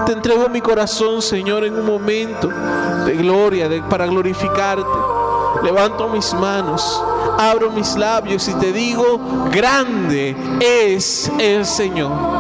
te 0.09 0.15
entrego 0.15 0.49
mi 0.49 0.63
corazón, 0.63 1.21
Señor, 1.21 1.65
en 1.65 1.75
un 1.75 1.85
momento 1.85 2.49
de 2.49 3.15
gloria, 3.15 3.69
para 3.91 4.07
glorificarte. 4.07 4.83
Levanto 5.63 6.09
mis 6.09 6.33
manos, 6.33 7.05
abro 7.37 7.71
mis 7.71 7.95
labios 7.95 8.49
y 8.49 8.55
te 8.55 8.73
digo, 8.73 9.21
grande 9.53 10.35
es 10.61 11.31
el 11.39 11.67
Señor. 11.67 12.38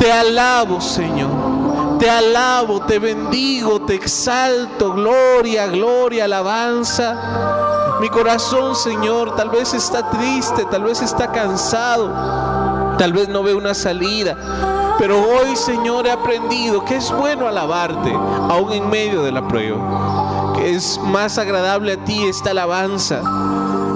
Te 0.00 0.10
alabo, 0.10 0.80
Señor. 0.80 1.98
Te 1.98 2.08
alabo, 2.08 2.80
te 2.86 2.98
bendigo, 2.98 3.82
te 3.82 3.94
exalto. 3.94 4.94
Gloria, 4.94 5.66
gloria, 5.66 6.24
alabanza. 6.24 7.98
Mi 8.00 8.08
corazón, 8.08 8.74
Señor, 8.74 9.36
tal 9.36 9.50
vez 9.50 9.74
está 9.74 10.08
triste, 10.08 10.64
tal 10.70 10.84
vez 10.84 11.02
está 11.02 11.30
cansado, 11.30 12.96
tal 12.96 13.12
vez 13.12 13.28
no 13.28 13.42
ve 13.42 13.52
una 13.52 13.74
salida. 13.74 14.94
Pero 14.98 15.20
hoy, 15.20 15.54
Señor, 15.54 16.06
he 16.06 16.10
aprendido 16.10 16.82
que 16.82 16.96
es 16.96 17.12
bueno 17.12 17.46
alabarte, 17.46 18.10
aún 18.10 18.72
en 18.72 18.88
medio 18.88 19.22
de 19.22 19.32
la 19.32 19.46
prueba. 19.46 20.54
Que 20.56 20.74
es 20.76 20.98
más 20.98 21.36
agradable 21.36 21.92
a 21.92 22.04
ti 22.06 22.24
esta 22.24 22.52
alabanza 22.52 23.20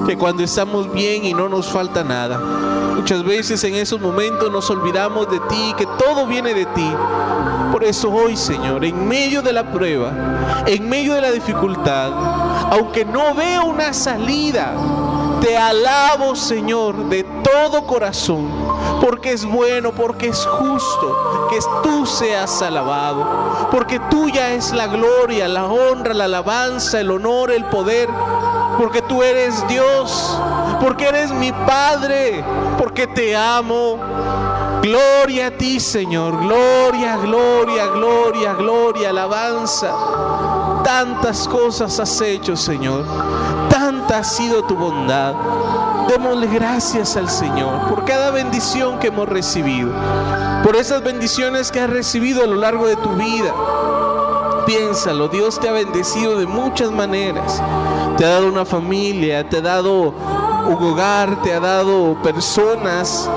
que 0.06 0.18
cuando 0.18 0.42
estamos 0.42 0.92
bien 0.92 1.24
y 1.24 1.32
no 1.32 1.48
nos 1.48 1.66
falta 1.66 2.04
nada. 2.04 2.73
Muchas 2.94 3.24
veces 3.24 3.62
en 3.64 3.74
esos 3.74 4.00
momentos 4.00 4.50
nos 4.50 4.70
olvidamos 4.70 5.30
de 5.30 5.40
ti, 5.40 5.74
que 5.76 5.86
todo 5.98 6.26
viene 6.26 6.54
de 6.54 6.66
ti. 6.66 6.90
Por 7.72 7.84
eso 7.84 8.10
hoy, 8.10 8.36
Señor, 8.36 8.84
en 8.84 9.06
medio 9.06 9.42
de 9.42 9.52
la 9.52 9.70
prueba, 9.70 10.64
en 10.66 10.88
medio 10.88 11.14
de 11.14 11.20
la 11.20 11.30
dificultad, 11.30 12.12
aunque 12.70 13.04
no 13.04 13.34
veo 13.34 13.64
una 13.64 13.92
salida, 13.92 14.74
te 15.40 15.56
alabo, 15.56 16.34
Señor, 16.36 17.08
de 17.08 17.24
todo 17.42 17.86
corazón 17.86 18.48
porque 19.00 19.32
es 19.32 19.44
bueno, 19.44 19.92
porque 19.92 20.28
es 20.28 20.46
justo 20.46 21.48
que 21.50 21.58
tú 21.82 22.06
seas 22.06 22.62
alabado, 22.62 23.68
porque 23.70 24.00
tuya 24.10 24.54
es 24.54 24.72
la 24.72 24.86
gloria, 24.86 25.46
la 25.46 25.66
honra, 25.66 26.14
la 26.14 26.24
alabanza, 26.24 27.00
el 27.00 27.10
honor, 27.10 27.50
el 27.50 27.64
poder, 27.66 28.08
porque 28.78 29.02
tú 29.02 29.22
eres 29.22 29.66
Dios, 29.68 30.38
porque 30.80 31.08
eres 31.08 31.32
mi 31.32 31.52
Padre, 31.52 32.42
porque 32.94 33.08
te 33.08 33.34
amo. 33.34 33.98
Gloria 34.80 35.48
a 35.48 35.50
ti, 35.50 35.80
Señor. 35.80 36.38
Gloria, 36.38 37.16
gloria, 37.16 37.86
gloria, 37.88 38.54
gloria, 38.54 39.10
alabanza. 39.10 39.92
Tantas 40.84 41.48
cosas 41.48 41.98
has 41.98 42.20
hecho, 42.20 42.54
Señor. 42.54 43.04
Tanta 43.68 44.18
ha 44.18 44.24
sido 44.24 44.62
tu 44.62 44.76
bondad. 44.76 45.34
Démosle 46.06 46.46
gracias 46.46 47.16
al 47.16 47.28
Señor 47.28 47.88
por 47.88 48.04
cada 48.04 48.30
bendición 48.30 49.00
que 49.00 49.08
hemos 49.08 49.28
recibido, 49.28 49.90
por 50.62 50.76
esas 50.76 51.02
bendiciones 51.02 51.72
que 51.72 51.80
has 51.80 51.90
recibido 51.90 52.44
a 52.44 52.46
lo 52.46 52.54
largo 52.54 52.86
de 52.86 52.94
tu 52.94 53.08
vida. 53.16 53.52
Piénsalo, 54.66 55.26
Dios 55.26 55.58
te 55.58 55.68
ha 55.68 55.72
bendecido 55.72 56.38
de 56.38 56.46
muchas 56.46 56.92
maneras. 56.92 57.60
Te 58.18 58.24
ha 58.24 58.28
dado 58.28 58.46
una 58.46 58.64
familia, 58.64 59.48
te 59.48 59.56
ha 59.56 59.62
dado 59.62 60.14
un 60.66 60.82
hogar, 60.82 61.42
te 61.42 61.52
ha 61.52 61.60
dado 61.60 62.16
personas. 62.22 63.28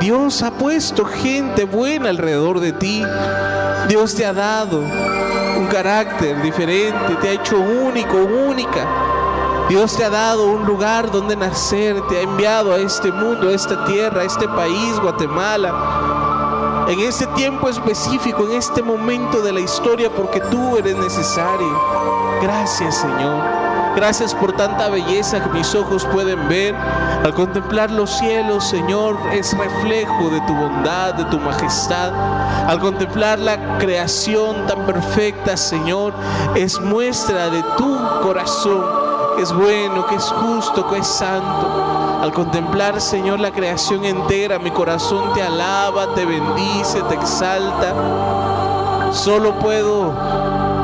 Dios 0.00 0.42
ha 0.42 0.50
puesto 0.50 1.04
gente 1.04 1.64
buena 1.64 2.10
alrededor 2.10 2.60
de 2.60 2.72
ti. 2.72 3.02
Dios 3.88 4.14
te 4.14 4.26
ha 4.26 4.32
dado 4.32 4.80
un 4.80 5.66
carácter 5.70 6.42
diferente, 6.42 7.16
te 7.20 7.28
ha 7.28 7.32
hecho 7.32 7.58
único, 7.58 8.16
única. 8.16 8.86
Dios 9.68 9.96
te 9.96 10.04
ha 10.04 10.10
dado 10.10 10.46
un 10.46 10.64
lugar 10.64 11.10
donde 11.10 11.34
nacer, 11.34 12.00
te 12.08 12.18
ha 12.18 12.22
enviado 12.22 12.72
a 12.72 12.78
este 12.78 13.10
mundo, 13.10 13.48
a 13.48 13.52
esta 13.52 13.84
tierra, 13.84 14.20
a 14.20 14.24
este 14.24 14.46
país, 14.48 15.00
Guatemala. 15.00 16.84
En 16.88 17.00
este 17.00 17.26
tiempo 17.28 17.68
específico, 17.68 18.44
en 18.44 18.52
este 18.52 18.82
momento 18.82 19.40
de 19.40 19.52
la 19.52 19.60
historia, 19.60 20.08
porque 20.10 20.40
tú 20.40 20.76
eres 20.76 20.96
necesario. 20.96 21.80
Gracias 22.40 22.98
Señor. 22.98 23.55
Gracias 23.96 24.34
por 24.34 24.52
tanta 24.52 24.90
belleza 24.90 25.42
que 25.42 25.48
mis 25.48 25.74
ojos 25.74 26.04
pueden 26.12 26.48
ver. 26.50 26.74
Al 27.24 27.32
contemplar 27.32 27.90
los 27.90 28.10
cielos, 28.10 28.68
Señor, 28.68 29.18
es 29.32 29.56
reflejo 29.56 30.28
de 30.28 30.38
tu 30.42 30.54
bondad, 30.54 31.14
de 31.14 31.24
tu 31.24 31.40
majestad. 31.40 32.12
Al 32.68 32.78
contemplar 32.78 33.38
la 33.38 33.78
creación 33.78 34.66
tan 34.66 34.84
perfecta, 34.84 35.56
Señor, 35.56 36.12
es 36.54 36.78
muestra 36.78 37.48
de 37.48 37.62
tu 37.78 37.98
corazón 38.22 38.84
que 39.36 39.42
es 39.42 39.52
bueno, 39.52 40.06
que 40.06 40.16
es 40.16 40.24
justo, 40.24 40.86
que 40.88 40.98
es 40.98 41.06
santo. 41.06 42.20
Al 42.22 42.32
contemplar, 42.32 43.00
Señor, 43.00 43.40
la 43.40 43.50
creación 43.50 44.04
entera, 44.04 44.58
mi 44.58 44.70
corazón 44.70 45.32
te 45.34 45.42
alaba, 45.42 46.14
te 46.14 46.24
bendice, 46.24 47.02
te 47.02 47.14
exalta. 47.14 47.94
Solo 49.12 49.58
puedo 49.58 50.12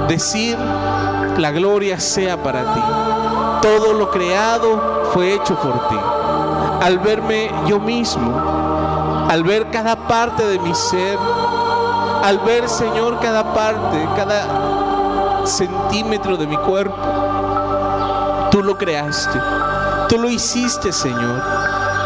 decir, 0.09 0.57
la 1.43 1.51
gloria 1.51 1.99
sea 1.99 2.41
para 2.41 2.63
ti. 2.73 2.81
Todo 3.61 3.93
lo 3.93 4.11
creado 4.11 5.11
fue 5.13 5.35
hecho 5.35 5.57
por 5.57 5.89
ti. 5.89 5.97
Al 6.81 6.99
verme 7.01 7.51
yo 7.67 7.81
mismo, 7.81 9.27
al 9.29 9.43
ver 9.43 9.71
cada 9.71 9.97
parte 9.97 10.47
de 10.47 10.59
mi 10.61 10.75
ser, 10.75 11.19
al 12.23 12.39
ver, 12.39 12.69
Señor, 12.69 13.19
cada 13.21 13.53
parte, 13.53 14.09
cada 14.17 15.45
centímetro 15.45 16.37
de 16.37 16.47
mi 16.47 16.57
cuerpo, 16.57 16.97
Tú 18.53 18.63
lo 18.63 18.77
creaste. 18.77 19.41
Tú 20.11 20.19
lo 20.19 20.29
hiciste, 20.29 20.93
Señor. 20.93 21.43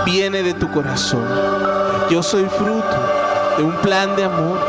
Viene 0.04 0.44
de 0.44 0.54
tu 0.54 0.70
corazón. 0.70 1.26
Yo 2.08 2.22
soy 2.22 2.44
fruto 2.44 2.96
de 3.58 3.64
un 3.64 3.72
plan 3.82 4.14
de 4.14 4.22
amor. 4.22 4.60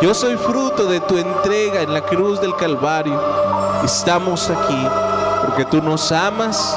Yo 0.00 0.14
soy 0.14 0.36
fruto 0.36 0.86
de 0.86 1.00
tu 1.00 1.18
entrega 1.18 1.82
en 1.82 1.92
la 1.92 2.02
cruz 2.02 2.40
del 2.40 2.54
Calvario. 2.54 3.20
Estamos 3.84 4.50
aquí 4.50 4.86
porque 5.46 5.64
tú 5.64 5.82
nos 5.82 6.12
amas 6.12 6.76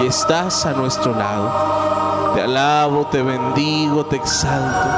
y 0.00 0.06
estás 0.06 0.64
a 0.66 0.72
nuestro 0.72 1.14
lado. 1.14 2.32
Te 2.34 2.42
alabo, 2.42 3.06
te 3.06 3.22
bendigo, 3.22 4.06
te 4.06 4.16
exalto. 4.16 4.88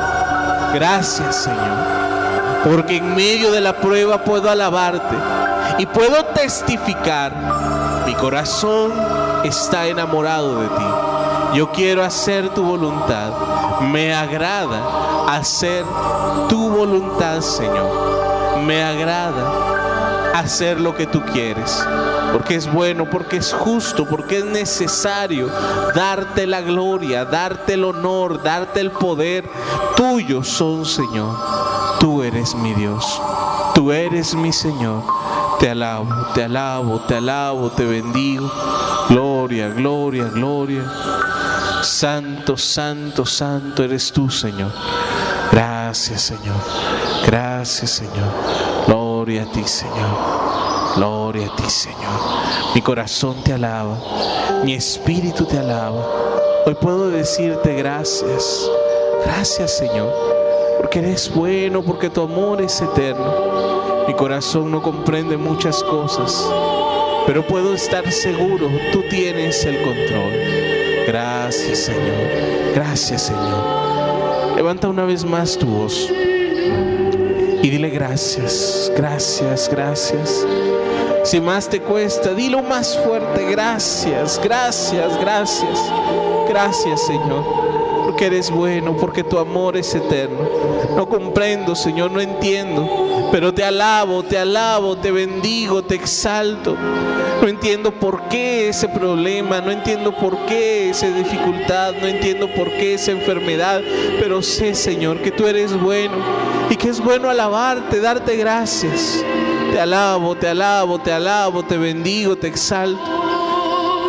Gracias 0.74 1.36
Señor, 1.36 2.64
porque 2.64 2.98
en 2.98 3.14
medio 3.14 3.50
de 3.50 3.60
la 3.60 3.76
prueba 3.76 4.18
puedo 4.18 4.50
alabarte 4.50 5.16
y 5.78 5.86
puedo 5.86 6.24
testificar. 6.26 7.32
Mi 8.06 8.14
corazón 8.14 8.92
está 9.44 9.86
enamorado 9.86 10.60
de 10.60 10.68
ti. 10.68 10.84
Yo 11.54 11.70
quiero 11.72 12.04
hacer 12.04 12.50
tu 12.50 12.62
voluntad. 12.62 13.30
Me 13.80 14.14
agrada 14.14 14.80
hacer 15.28 15.84
tu 16.48 16.70
voluntad, 16.70 17.40
Señor. 17.40 17.90
Me 18.64 18.84
agrada 18.84 19.79
hacer 20.34 20.80
lo 20.80 20.94
que 20.94 21.06
tú 21.06 21.22
quieres. 21.22 21.84
Porque 22.32 22.54
es 22.54 22.72
bueno, 22.72 23.08
porque 23.10 23.38
es 23.38 23.52
justo, 23.52 24.06
porque 24.06 24.38
es 24.38 24.44
necesario 24.44 25.48
darte 25.94 26.46
la 26.46 26.60
gloria, 26.60 27.24
darte 27.24 27.74
el 27.74 27.84
honor, 27.84 28.42
darte 28.42 28.80
el 28.80 28.90
poder. 28.90 29.48
Tuyo 29.96 30.44
son, 30.44 30.84
Señor. 30.84 31.36
Tú 31.98 32.22
eres 32.22 32.54
mi 32.54 32.72
Dios. 32.74 33.20
Tú 33.74 33.92
eres 33.92 34.34
mi 34.34 34.52
Señor. 34.52 35.02
Te 35.58 35.70
alabo, 35.70 36.08
te 36.34 36.44
alabo, 36.44 37.00
te 37.00 37.16
alabo, 37.16 37.70
te 37.70 37.84
bendigo. 37.84 38.50
Gloria, 39.08 39.68
gloria, 39.68 40.24
gloria. 40.24 40.84
Santo, 41.82 42.56
santo, 42.56 43.26
santo 43.26 43.82
eres 43.82 44.12
tú, 44.12 44.30
Señor. 44.30 44.70
Gracias, 45.50 46.22
Señor. 46.22 46.56
Gracias, 47.26 47.90
Señor. 47.90 48.69
Gloria 49.30 49.48
a 49.48 49.52
ti, 49.52 49.62
Señor. 49.62 50.96
Gloria 50.96 51.46
a 51.46 51.54
ti, 51.54 51.70
Señor. 51.70 52.20
Mi 52.74 52.82
corazón 52.82 53.36
te 53.44 53.52
alaba. 53.52 53.96
Mi 54.64 54.74
espíritu 54.74 55.44
te 55.44 55.56
alaba. 55.56 56.04
Hoy 56.66 56.74
puedo 56.74 57.08
decirte 57.10 57.74
gracias. 57.74 58.68
Gracias, 59.24 59.78
Señor. 59.78 60.12
Porque 60.78 60.98
eres 60.98 61.32
bueno, 61.32 61.80
porque 61.80 62.10
tu 62.10 62.22
amor 62.22 62.60
es 62.60 62.80
eterno. 62.80 64.04
Mi 64.08 64.14
corazón 64.14 64.68
no 64.72 64.82
comprende 64.82 65.36
muchas 65.36 65.80
cosas, 65.84 66.44
pero 67.24 67.46
puedo 67.46 67.74
estar 67.74 68.10
seguro, 68.10 68.68
tú 68.90 69.04
tienes 69.08 69.64
el 69.64 69.80
control. 69.80 70.32
Gracias 71.06 71.78
Señor, 71.78 72.74
gracias 72.74 73.22
Señor. 73.22 74.56
Levanta 74.56 74.88
una 74.88 75.04
vez 75.04 75.24
más 75.24 75.56
tu 75.56 75.66
voz 75.66 76.10
y 77.62 77.70
dile 77.70 77.90
gracias, 77.90 78.90
gracias, 78.96 79.68
gracias. 79.70 80.46
Si 81.24 81.40
más 81.40 81.68
te 81.68 81.80
cuesta, 81.80 82.32
dilo 82.34 82.62
más 82.62 82.98
fuerte, 83.04 83.50
gracias, 83.50 84.40
gracias, 84.42 85.20
gracias, 85.20 85.78
gracias 86.48 87.06
Señor 87.06 87.70
porque 88.10 88.26
eres 88.26 88.50
bueno, 88.50 88.96
porque 88.96 89.22
tu 89.22 89.38
amor 89.38 89.76
es 89.76 89.94
eterno. 89.94 90.48
No 90.96 91.08
comprendo, 91.08 91.76
Señor, 91.76 92.10
no 92.10 92.20
entiendo, 92.20 92.99
pero 93.32 93.54
te 93.54 93.64
alabo, 93.64 94.22
te 94.22 94.38
alabo, 94.38 94.96
te 94.96 95.10
bendigo, 95.10 95.82
te 95.82 95.94
exalto. 95.94 96.76
No 97.40 97.48
entiendo 97.48 97.90
por 97.92 98.28
qué 98.28 98.68
ese 98.68 98.88
problema, 98.88 99.60
no 99.60 99.70
entiendo 99.70 100.14
por 100.14 100.44
qué 100.46 100.90
esa 100.90 101.08
dificultad, 101.08 101.94
no 102.00 102.06
entiendo 102.06 102.48
por 102.52 102.70
qué 102.72 102.94
esa 102.94 103.12
enfermedad, 103.12 103.80
pero 104.20 104.42
sé, 104.42 104.74
Señor, 104.74 105.22
que 105.22 105.30
tú 105.30 105.46
eres 105.46 105.78
bueno 105.80 106.16
y 106.68 106.76
que 106.76 106.88
es 106.88 107.00
bueno 107.00 107.30
alabarte, 107.30 108.00
darte 108.00 108.36
gracias. 108.36 109.24
Te 109.72 109.80
alabo, 109.80 110.36
te 110.36 110.48
alabo, 110.48 110.98
te 110.98 111.12
alabo, 111.12 111.64
te 111.64 111.78
bendigo, 111.78 112.36
te 112.36 112.48
exalto. 112.48 113.20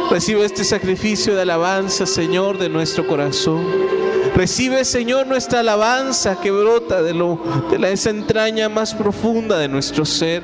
Recibe 0.09 0.43
este 0.43 0.65
sacrificio 0.65 1.35
de 1.35 1.43
alabanza, 1.43 2.05
Señor, 2.05 2.57
de 2.57 2.67
nuestro 2.67 3.07
corazón. 3.07 4.00
Recibe, 4.41 4.83
Señor, 4.85 5.27
nuestra 5.27 5.59
alabanza 5.59 6.41
que 6.41 6.49
brota 6.49 7.03
de, 7.03 7.13
la, 7.13 7.89
esa 7.89 8.09
entraña 8.09 8.69
más 8.69 8.91
profunda 8.95 9.59
de 9.59 9.67
nuestro 9.67 10.03
ser. 10.03 10.41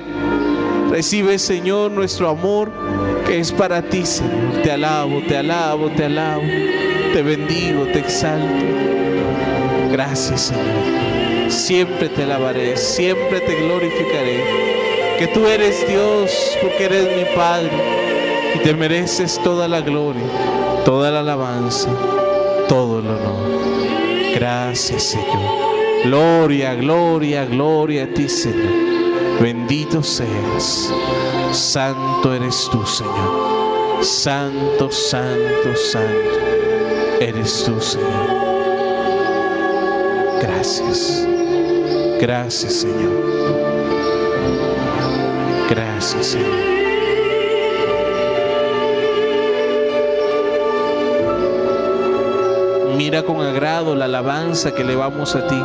Recibe, 0.91 1.39
Señor, 1.39 1.89
nuestro 1.89 2.29
amor 2.29 2.71
que 3.25 3.39
es 3.39 3.51
para 3.51 3.81
ti, 3.81 4.05
Señor. 4.05 4.61
Te 4.61 4.71
alabo, 4.71 5.23
te 5.27 5.35
alabo, 5.35 5.89
te 5.89 6.05
alabo. 6.05 6.43
Te 7.11 7.23
bendigo, 7.23 7.85
te 7.85 7.97
exalto. 7.97 8.65
Gracias, 9.91 10.41
Señor. 10.41 11.51
Siempre 11.51 12.09
te 12.09 12.21
alabaré, 12.21 12.77
siempre 12.77 13.41
te 13.41 13.55
glorificaré. 13.55 14.43
Que 15.17 15.25
tú 15.25 15.47
eres 15.47 15.87
Dios 15.87 16.55
porque 16.61 16.85
eres 16.85 17.17
mi 17.17 17.25
Padre 17.35 17.71
y 18.53 18.59
te 18.59 18.75
mereces 18.75 19.41
toda 19.43 19.67
la 19.67 19.81
gloria, 19.81 20.21
toda 20.85 21.09
la 21.09 21.21
alabanza, 21.21 21.89
todo 22.69 22.99
el 22.99 23.07
honor. 23.07 23.46
Gracias, 24.39 25.01
Señor. 25.01 26.03
Gloria, 26.03 26.75
gloria, 26.75 27.43
gloria 27.45 28.03
a 28.03 28.07
ti, 28.07 28.29
Señor. 28.29 29.41
Bendito 29.41 30.03
seas. 30.03 30.93
Santo 31.51 32.31
eres 32.35 32.69
tú, 32.71 32.85
Señor. 32.85 34.03
Santo, 34.03 34.91
santo, 34.91 35.75
santo. 35.75 36.39
Eres 37.19 37.63
tú, 37.65 37.81
Señor. 37.81 38.29
Gracias. 40.39 41.27
Gracias, 42.21 42.73
Señor. 42.73 43.23
Gracias, 45.67 46.27
Señor. 46.27 46.76
Con 53.25 53.41
agrado 53.41 53.95
la 53.95 54.05
alabanza 54.05 54.75
que 54.75 54.83
le 54.83 54.95
vamos 54.95 55.35
a 55.35 55.47
ti. 55.47 55.59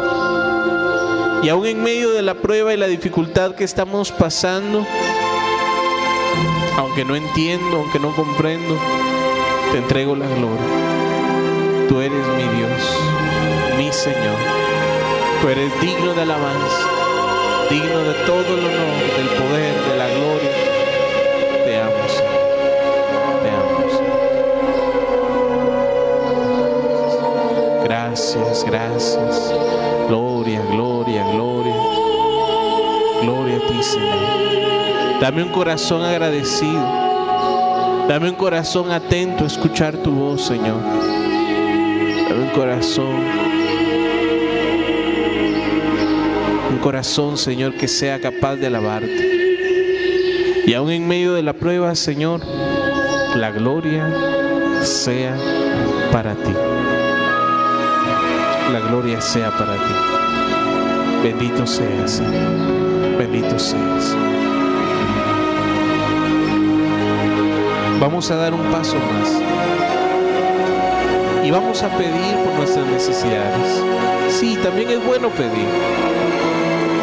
Y 1.43 1.49
aún 1.51 1.67
en 1.67 1.83
medio 1.83 2.11
de 2.13 2.23
la 2.23 2.35
prueba 2.35 2.73
y 2.73 2.79
la 2.79 2.87
dificultad 2.87 3.55
que 3.55 3.63
estamos 3.63 4.11
pasando, 4.11 4.87
aunque 6.79 7.05
no 7.05 7.15
entiendo, 7.15 7.77
aunque 7.77 7.99
no 7.99 8.17
comprendo, 8.17 8.79
te 9.71 9.79
entrego 9.79 10.17
la 10.17 10.27
gloria. 10.29 11.87
Tú 11.89 12.01
eres 12.01 12.27
mi 12.29 12.43
Dios, 12.57 13.77
mi 13.77 13.93
Señor. 13.93 14.39
Tú 15.43 15.49
eres 15.49 15.79
digno 15.81 16.15
de 16.15 16.23
alabanza, 16.23 16.89
digno 17.69 17.99
de 17.99 18.15
todo 18.25 18.47
el 18.57 18.65
honor, 18.65 18.99
del 19.19 19.29
poder, 19.39 19.75
de 19.91 19.99
la 19.99 20.09
gloria. 20.09 20.72
Gracias. 28.67 29.55
Gloria, 30.09 30.61
gloria, 30.71 31.25
gloria. 31.33 31.75
Gloria 33.23 33.57
a 33.57 33.61
ti, 33.61 33.83
Señor. 33.83 35.21
Dame 35.21 35.43
un 35.43 35.51
corazón 35.51 36.03
agradecido. 36.03 36.83
Dame 38.09 38.31
un 38.31 38.35
corazón 38.35 38.91
atento 38.91 39.45
a 39.45 39.47
escuchar 39.47 39.97
tu 39.97 40.11
voz, 40.11 40.43
Señor. 40.43 40.83
Dame 42.29 42.43
un 42.43 42.51
corazón. 42.51 43.43
Un 46.71 46.79
corazón, 46.79 47.37
Señor, 47.37 47.75
que 47.75 47.87
sea 47.87 48.21
capaz 48.21 48.57
de 48.57 48.67
alabarte. 48.67 49.33
Y 50.67 50.75
aún 50.75 50.91
en 50.91 51.07
medio 51.07 51.35
de 51.35 51.43
la 51.43 51.53
prueba, 51.53 51.95
Señor, 51.95 52.41
la 53.37 53.51
gloria 53.51 54.11
sea 54.83 55.37
para 56.11 56.35
ti. 56.35 56.53
La 58.73 58.81
gloria 58.81 59.21
sea 59.21 59.51
para 59.51 59.75
ti. 59.75 59.95
Bendito 61.23 61.67
seas. 61.67 62.23
Bendito 63.19 63.59
seas. 63.59 64.17
Vamos 68.01 68.31
a 68.31 68.37
dar 68.37 68.55
un 68.55 68.63
paso 68.73 68.97
más. 68.97 69.43
Y 71.45 71.51
vamos 71.51 71.83
a 71.83 71.89
pedir 71.99 72.35
por 72.45 72.55
nuestras 72.55 72.87
necesidades. 72.87 73.83
Sí, 74.31 74.59
también 74.63 74.89
es 74.89 75.05
bueno 75.05 75.29
pedir. 75.29 75.69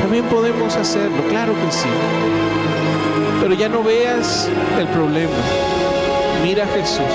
También 0.01 0.25
podemos 0.25 0.75
hacerlo, 0.75 1.21
claro 1.29 1.53
que 1.53 1.71
sí. 1.71 1.89
Pero 3.41 3.53
ya 3.53 3.69
no 3.69 3.83
veas 3.83 4.49
el 4.79 4.87
problema. 4.87 5.37
Mira 6.41 6.63
a 6.63 6.67
Jesús. 6.67 7.13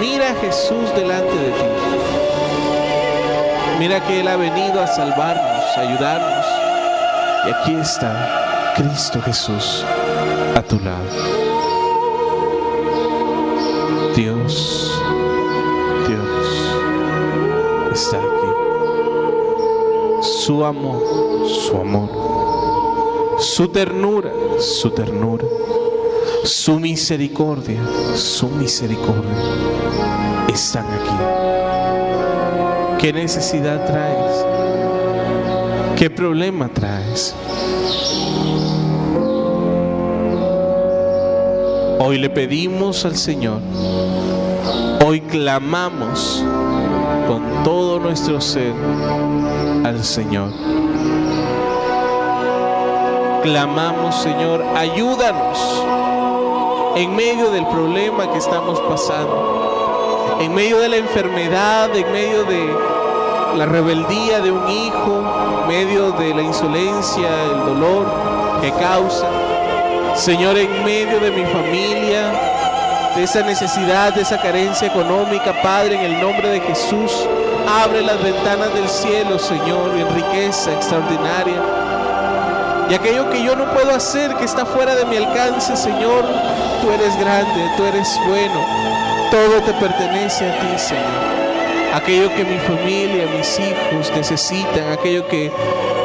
Mira 0.00 0.32
a 0.32 0.34
Jesús 0.34 0.92
delante 0.96 1.32
de 1.32 1.50
ti. 1.52 2.05
Mira 3.78 4.00
que 4.06 4.20
Él 4.20 4.28
ha 4.28 4.36
venido 4.36 4.80
a 4.80 4.86
salvarnos, 4.86 5.76
a 5.76 5.80
ayudarnos. 5.80 6.46
Y 7.46 7.50
aquí 7.50 7.74
está 7.74 8.72
Cristo 8.74 9.20
Jesús 9.20 9.84
a 10.54 10.62
tu 10.62 10.80
lado. 10.80 11.04
Dios, 14.14 14.98
Dios 16.08 16.72
está 17.92 18.16
aquí. 18.16 18.50
Su 20.22 20.64
amor, 20.64 21.02
su 21.46 21.76
amor. 21.76 22.08
Su 23.38 23.68
ternura, 23.68 24.32
su 24.58 24.90
ternura. 24.90 25.44
Su 26.44 26.80
misericordia, 26.80 27.80
su 28.14 28.48
misericordia 28.48 29.36
aquí. 30.56 30.85
¿Qué 32.98 33.12
necesidad 33.12 33.86
traes? 33.86 34.46
¿Qué 35.96 36.10
problema 36.10 36.68
traes? 36.68 37.34
Hoy 41.98 42.18
le 42.18 42.30
pedimos 42.30 43.04
al 43.04 43.16
Señor, 43.16 43.60
hoy 45.04 45.20
clamamos 45.20 46.44
con 47.26 47.62
todo 47.64 47.98
nuestro 47.98 48.40
ser 48.40 48.72
al 49.84 50.02
Señor. 50.02 50.50
Clamamos, 53.42 54.14
Señor, 54.22 54.64
ayúdanos 54.74 55.58
en 56.96 57.14
medio 57.14 57.50
del 57.50 57.66
problema 57.66 58.32
que 58.32 58.38
estamos 58.38 58.80
pasando, 58.80 59.65
en 60.40 60.54
medio 60.54 60.78
de 60.78 60.88
la 60.88 60.96
enfermedad, 60.96 61.94
en 61.94 62.12
medio 62.12 62.44
de 62.44 62.74
la 63.56 63.66
rebeldía 63.66 64.40
de 64.40 64.52
un 64.52 64.68
hijo, 64.68 65.22
en 65.62 65.68
medio 65.68 66.12
de 66.12 66.34
la 66.34 66.42
insolencia, 66.42 67.28
el 67.44 67.74
dolor 67.74 68.06
que 68.60 68.70
causa. 68.72 69.26
Señor, 70.14 70.58
en 70.58 70.84
medio 70.84 71.20
de 71.20 71.30
mi 71.30 71.44
familia, 71.46 72.32
de 73.16 73.22
esa 73.22 73.42
necesidad, 73.42 74.14
de 74.14 74.22
esa 74.22 74.38
carencia 74.40 74.88
económica, 74.88 75.54
Padre, 75.62 75.94
en 75.94 76.12
el 76.12 76.20
nombre 76.20 76.50
de 76.50 76.60
Jesús, 76.60 77.26
abre 77.66 78.02
las 78.02 78.22
ventanas 78.22 78.72
del 78.74 78.88
cielo, 78.88 79.38
Señor, 79.38 79.90
en 79.96 80.14
riqueza 80.14 80.72
extraordinaria. 80.72 81.62
Y 82.90 82.94
aquello 82.94 83.28
que 83.30 83.42
yo 83.42 83.56
no 83.56 83.64
puedo 83.72 83.90
hacer, 83.90 84.34
que 84.36 84.44
está 84.44 84.64
fuera 84.64 84.94
de 84.94 85.06
mi 85.06 85.16
alcance, 85.16 85.76
Señor, 85.76 86.24
tú 86.82 86.90
eres 86.90 87.18
grande, 87.18 87.70
tú 87.76 87.84
eres 87.84 88.08
bueno. 88.28 89.15
Todo 89.30 89.60
te 89.64 89.72
pertenece 89.74 90.48
a 90.48 90.60
ti, 90.60 90.78
Señor. 90.78 91.36
Aquello 91.94 92.34
que 92.34 92.44
mi 92.44 92.58
familia, 92.58 93.26
mis 93.36 93.58
hijos 93.58 94.12
necesitan, 94.14 94.92
aquello 94.92 95.26
que 95.28 95.50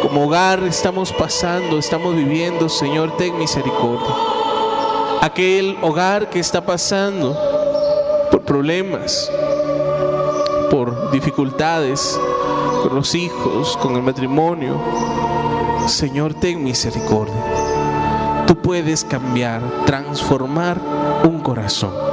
como 0.01 0.25
hogar 0.25 0.63
estamos 0.63 1.11
pasando, 1.13 1.77
estamos 1.77 2.15
viviendo, 2.15 2.69
Señor, 2.69 3.15
ten 3.17 3.37
misericordia. 3.37 4.15
Aquel 5.21 5.77
hogar 5.81 6.29
que 6.29 6.39
está 6.39 6.61
pasando 6.65 7.37
por 8.31 8.41
problemas, 8.41 9.31
por 10.71 11.11
dificultades 11.11 12.19
con 12.81 12.95
los 12.95 13.13
hijos, 13.13 13.77
con 13.77 13.95
el 13.95 14.01
matrimonio, 14.01 14.81
Señor, 15.87 16.33
ten 16.33 16.63
misericordia. 16.63 17.35
Tú 18.47 18.55
puedes 18.55 19.03
cambiar, 19.03 19.61
transformar 19.85 20.79
un 21.23 21.39
corazón. 21.39 22.10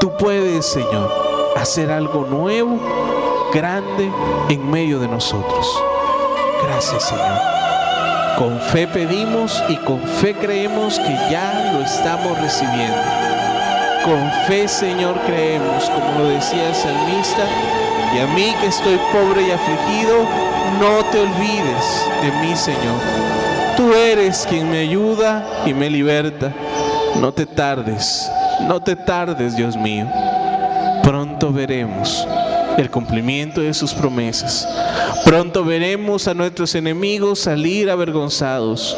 Tú 0.00 0.16
puedes, 0.16 0.64
Señor, 0.64 1.10
hacer 1.56 1.90
algo 1.90 2.24
nuevo, 2.24 2.78
grande 3.52 4.10
en 4.48 4.70
medio 4.70 5.00
de 5.00 5.08
nosotros. 5.08 5.82
Gracias, 6.62 7.08
Señor. 7.08 7.38
Con 8.38 8.60
fe 8.60 8.86
pedimos 8.86 9.60
y 9.68 9.76
con 9.78 10.00
fe 10.00 10.34
creemos 10.34 11.00
que 11.00 11.12
ya 11.28 11.72
lo 11.72 11.84
estamos 11.84 12.38
recibiendo. 12.40 12.96
Con 14.04 14.30
fe, 14.46 14.68
Señor, 14.68 15.18
creemos, 15.26 15.90
como 15.90 16.20
lo 16.20 16.28
decía 16.28 16.68
el 16.68 16.74
salmista, 16.76 17.42
y 18.14 18.20
a 18.20 18.26
mí 18.28 18.54
que 18.60 18.68
estoy 18.68 18.98
pobre 19.12 19.48
y 19.48 19.50
afligido, 19.50 20.24
no 20.80 21.04
te 21.10 21.18
olvides 21.18 22.06
de 22.22 22.30
mí, 22.40 22.54
Señor. 22.54 23.00
Tú 23.76 23.92
eres 23.92 24.46
quien 24.48 24.70
me 24.70 24.78
ayuda 24.78 25.44
y 25.66 25.74
me 25.74 25.90
liberta. 25.90 26.52
No 27.20 27.32
te 27.32 27.46
tardes, 27.46 28.30
no 28.66 28.82
te 28.82 28.96
tardes, 28.96 29.56
Dios 29.56 29.76
mío. 29.76 30.06
Pronto 31.02 31.52
veremos 31.52 32.26
el 32.76 32.90
cumplimiento 32.90 33.60
de 33.60 33.74
sus 33.74 33.92
promesas. 33.92 34.68
Pronto 35.24 35.64
veremos 35.64 36.28
a 36.28 36.34
nuestros 36.34 36.74
enemigos 36.74 37.40
salir 37.40 37.90
avergonzados. 37.90 38.96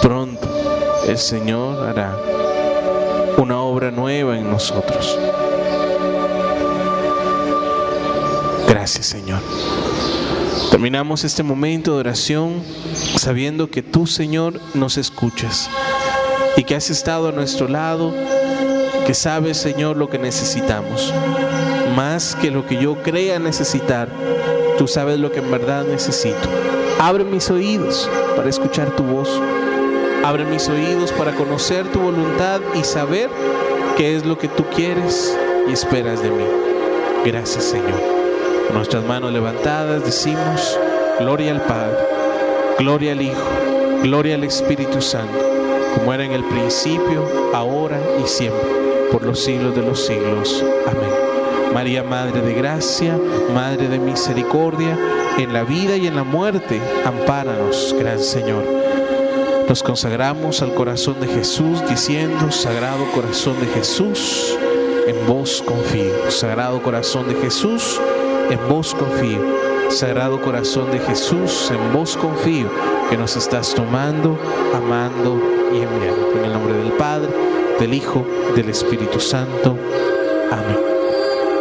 Pronto 0.00 0.48
el 1.06 1.18
Señor 1.18 1.88
hará 1.88 2.16
una 3.36 3.60
obra 3.60 3.90
nueva 3.90 4.38
en 4.38 4.50
nosotros. 4.50 5.18
Gracias 8.68 9.06
Señor. 9.06 9.40
Terminamos 10.70 11.24
este 11.24 11.42
momento 11.42 11.94
de 11.94 12.00
oración 12.00 12.62
sabiendo 13.16 13.70
que 13.70 13.82
tú 13.82 14.06
Señor 14.06 14.60
nos 14.74 14.96
escuchas 14.96 15.70
y 16.56 16.64
que 16.64 16.74
has 16.74 16.90
estado 16.90 17.28
a 17.28 17.32
nuestro 17.32 17.68
lado, 17.68 18.14
que 19.06 19.14
sabes 19.14 19.56
Señor 19.56 19.96
lo 19.96 20.08
que 20.08 20.18
necesitamos 20.18 21.12
más 21.96 22.36
que 22.36 22.50
lo 22.50 22.66
que 22.66 22.76
yo 22.76 22.96
crea 22.96 23.38
necesitar, 23.38 24.08
tú 24.76 24.86
sabes 24.86 25.18
lo 25.18 25.32
que 25.32 25.38
en 25.38 25.50
verdad 25.50 25.84
necesito. 25.84 26.48
Abre 27.00 27.24
mis 27.24 27.50
oídos 27.50 28.08
para 28.36 28.50
escuchar 28.50 28.94
tu 28.94 29.02
voz. 29.02 29.30
Abre 30.22 30.44
mis 30.44 30.68
oídos 30.68 31.10
para 31.12 31.32
conocer 31.32 31.90
tu 31.90 32.00
voluntad 32.00 32.60
y 32.74 32.84
saber 32.84 33.30
qué 33.96 34.14
es 34.14 34.26
lo 34.26 34.36
que 34.36 34.48
tú 34.48 34.64
quieres 34.74 35.36
y 35.68 35.72
esperas 35.72 36.22
de 36.22 36.30
mí. 36.30 36.44
Gracias 37.24 37.64
Señor. 37.64 38.00
Con 38.66 38.76
nuestras 38.76 39.04
manos 39.04 39.32
levantadas 39.32 40.04
decimos, 40.04 40.78
gloria 41.18 41.52
al 41.52 41.62
Padre, 41.62 41.96
gloria 42.78 43.12
al 43.12 43.22
Hijo, 43.22 43.48
gloria 44.02 44.34
al 44.34 44.44
Espíritu 44.44 45.00
Santo, 45.00 45.55
como 45.96 46.12
era 46.12 46.24
en 46.24 46.32
el 46.32 46.44
principio, 46.44 47.26
ahora 47.52 47.98
y 48.22 48.28
siempre, 48.28 49.08
por 49.10 49.22
los 49.22 49.40
siglos 49.40 49.74
de 49.74 49.82
los 49.82 50.04
siglos. 50.06 50.64
Amén. 50.86 51.10
María, 51.74 52.02
Madre 52.02 52.40
de 52.40 52.54
Gracia, 52.54 53.18
Madre 53.52 53.88
de 53.88 53.98
Misericordia, 53.98 54.96
en 55.38 55.52
la 55.52 55.64
vida 55.64 55.96
y 55.96 56.06
en 56.06 56.16
la 56.16 56.24
muerte, 56.24 56.80
ampáranos, 57.04 57.94
Gran 57.98 58.20
Señor. 58.20 58.64
Nos 59.68 59.82
consagramos 59.82 60.62
al 60.62 60.74
corazón 60.74 61.20
de 61.20 61.26
Jesús 61.26 61.82
diciendo, 61.88 62.52
Sagrado 62.52 63.04
Corazón 63.12 63.58
de 63.60 63.66
Jesús, 63.66 64.56
en 65.06 65.26
vos 65.26 65.62
confío. 65.66 66.30
Sagrado 66.30 66.80
Corazón 66.82 67.28
de 67.28 67.34
Jesús, 67.34 68.00
en 68.48 68.68
vos 68.68 68.94
confío. 68.94 69.40
Sagrado 69.90 70.40
Corazón 70.40 70.90
de 70.90 70.98
Jesús, 70.98 71.70
en 71.70 71.92
vos 71.92 72.16
confío, 72.16 72.70
que 73.10 73.16
nos 73.16 73.36
estás 73.36 73.74
tomando, 73.74 74.38
amando 74.74 75.40
y 75.72 75.82
enviando. 75.82 76.32
En 76.38 76.44
el 76.44 76.52
nombre 76.52 76.74
del 76.74 76.92
Padre, 76.92 77.28
del 77.78 77.94
Hijo, 77.94 78.26
del 78.54 78.70
Espíritu 78.70 79.20
Santo. 79.20 79.76
Amén. 80.50 80.78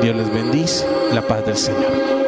Dios 0.01 0.15
les 0.15 0.33
bendice, 0.33 0.87
la 1.13 1.21
paz 1.21 1.45
del 1.45 1.57
Señor. 1.57 2.24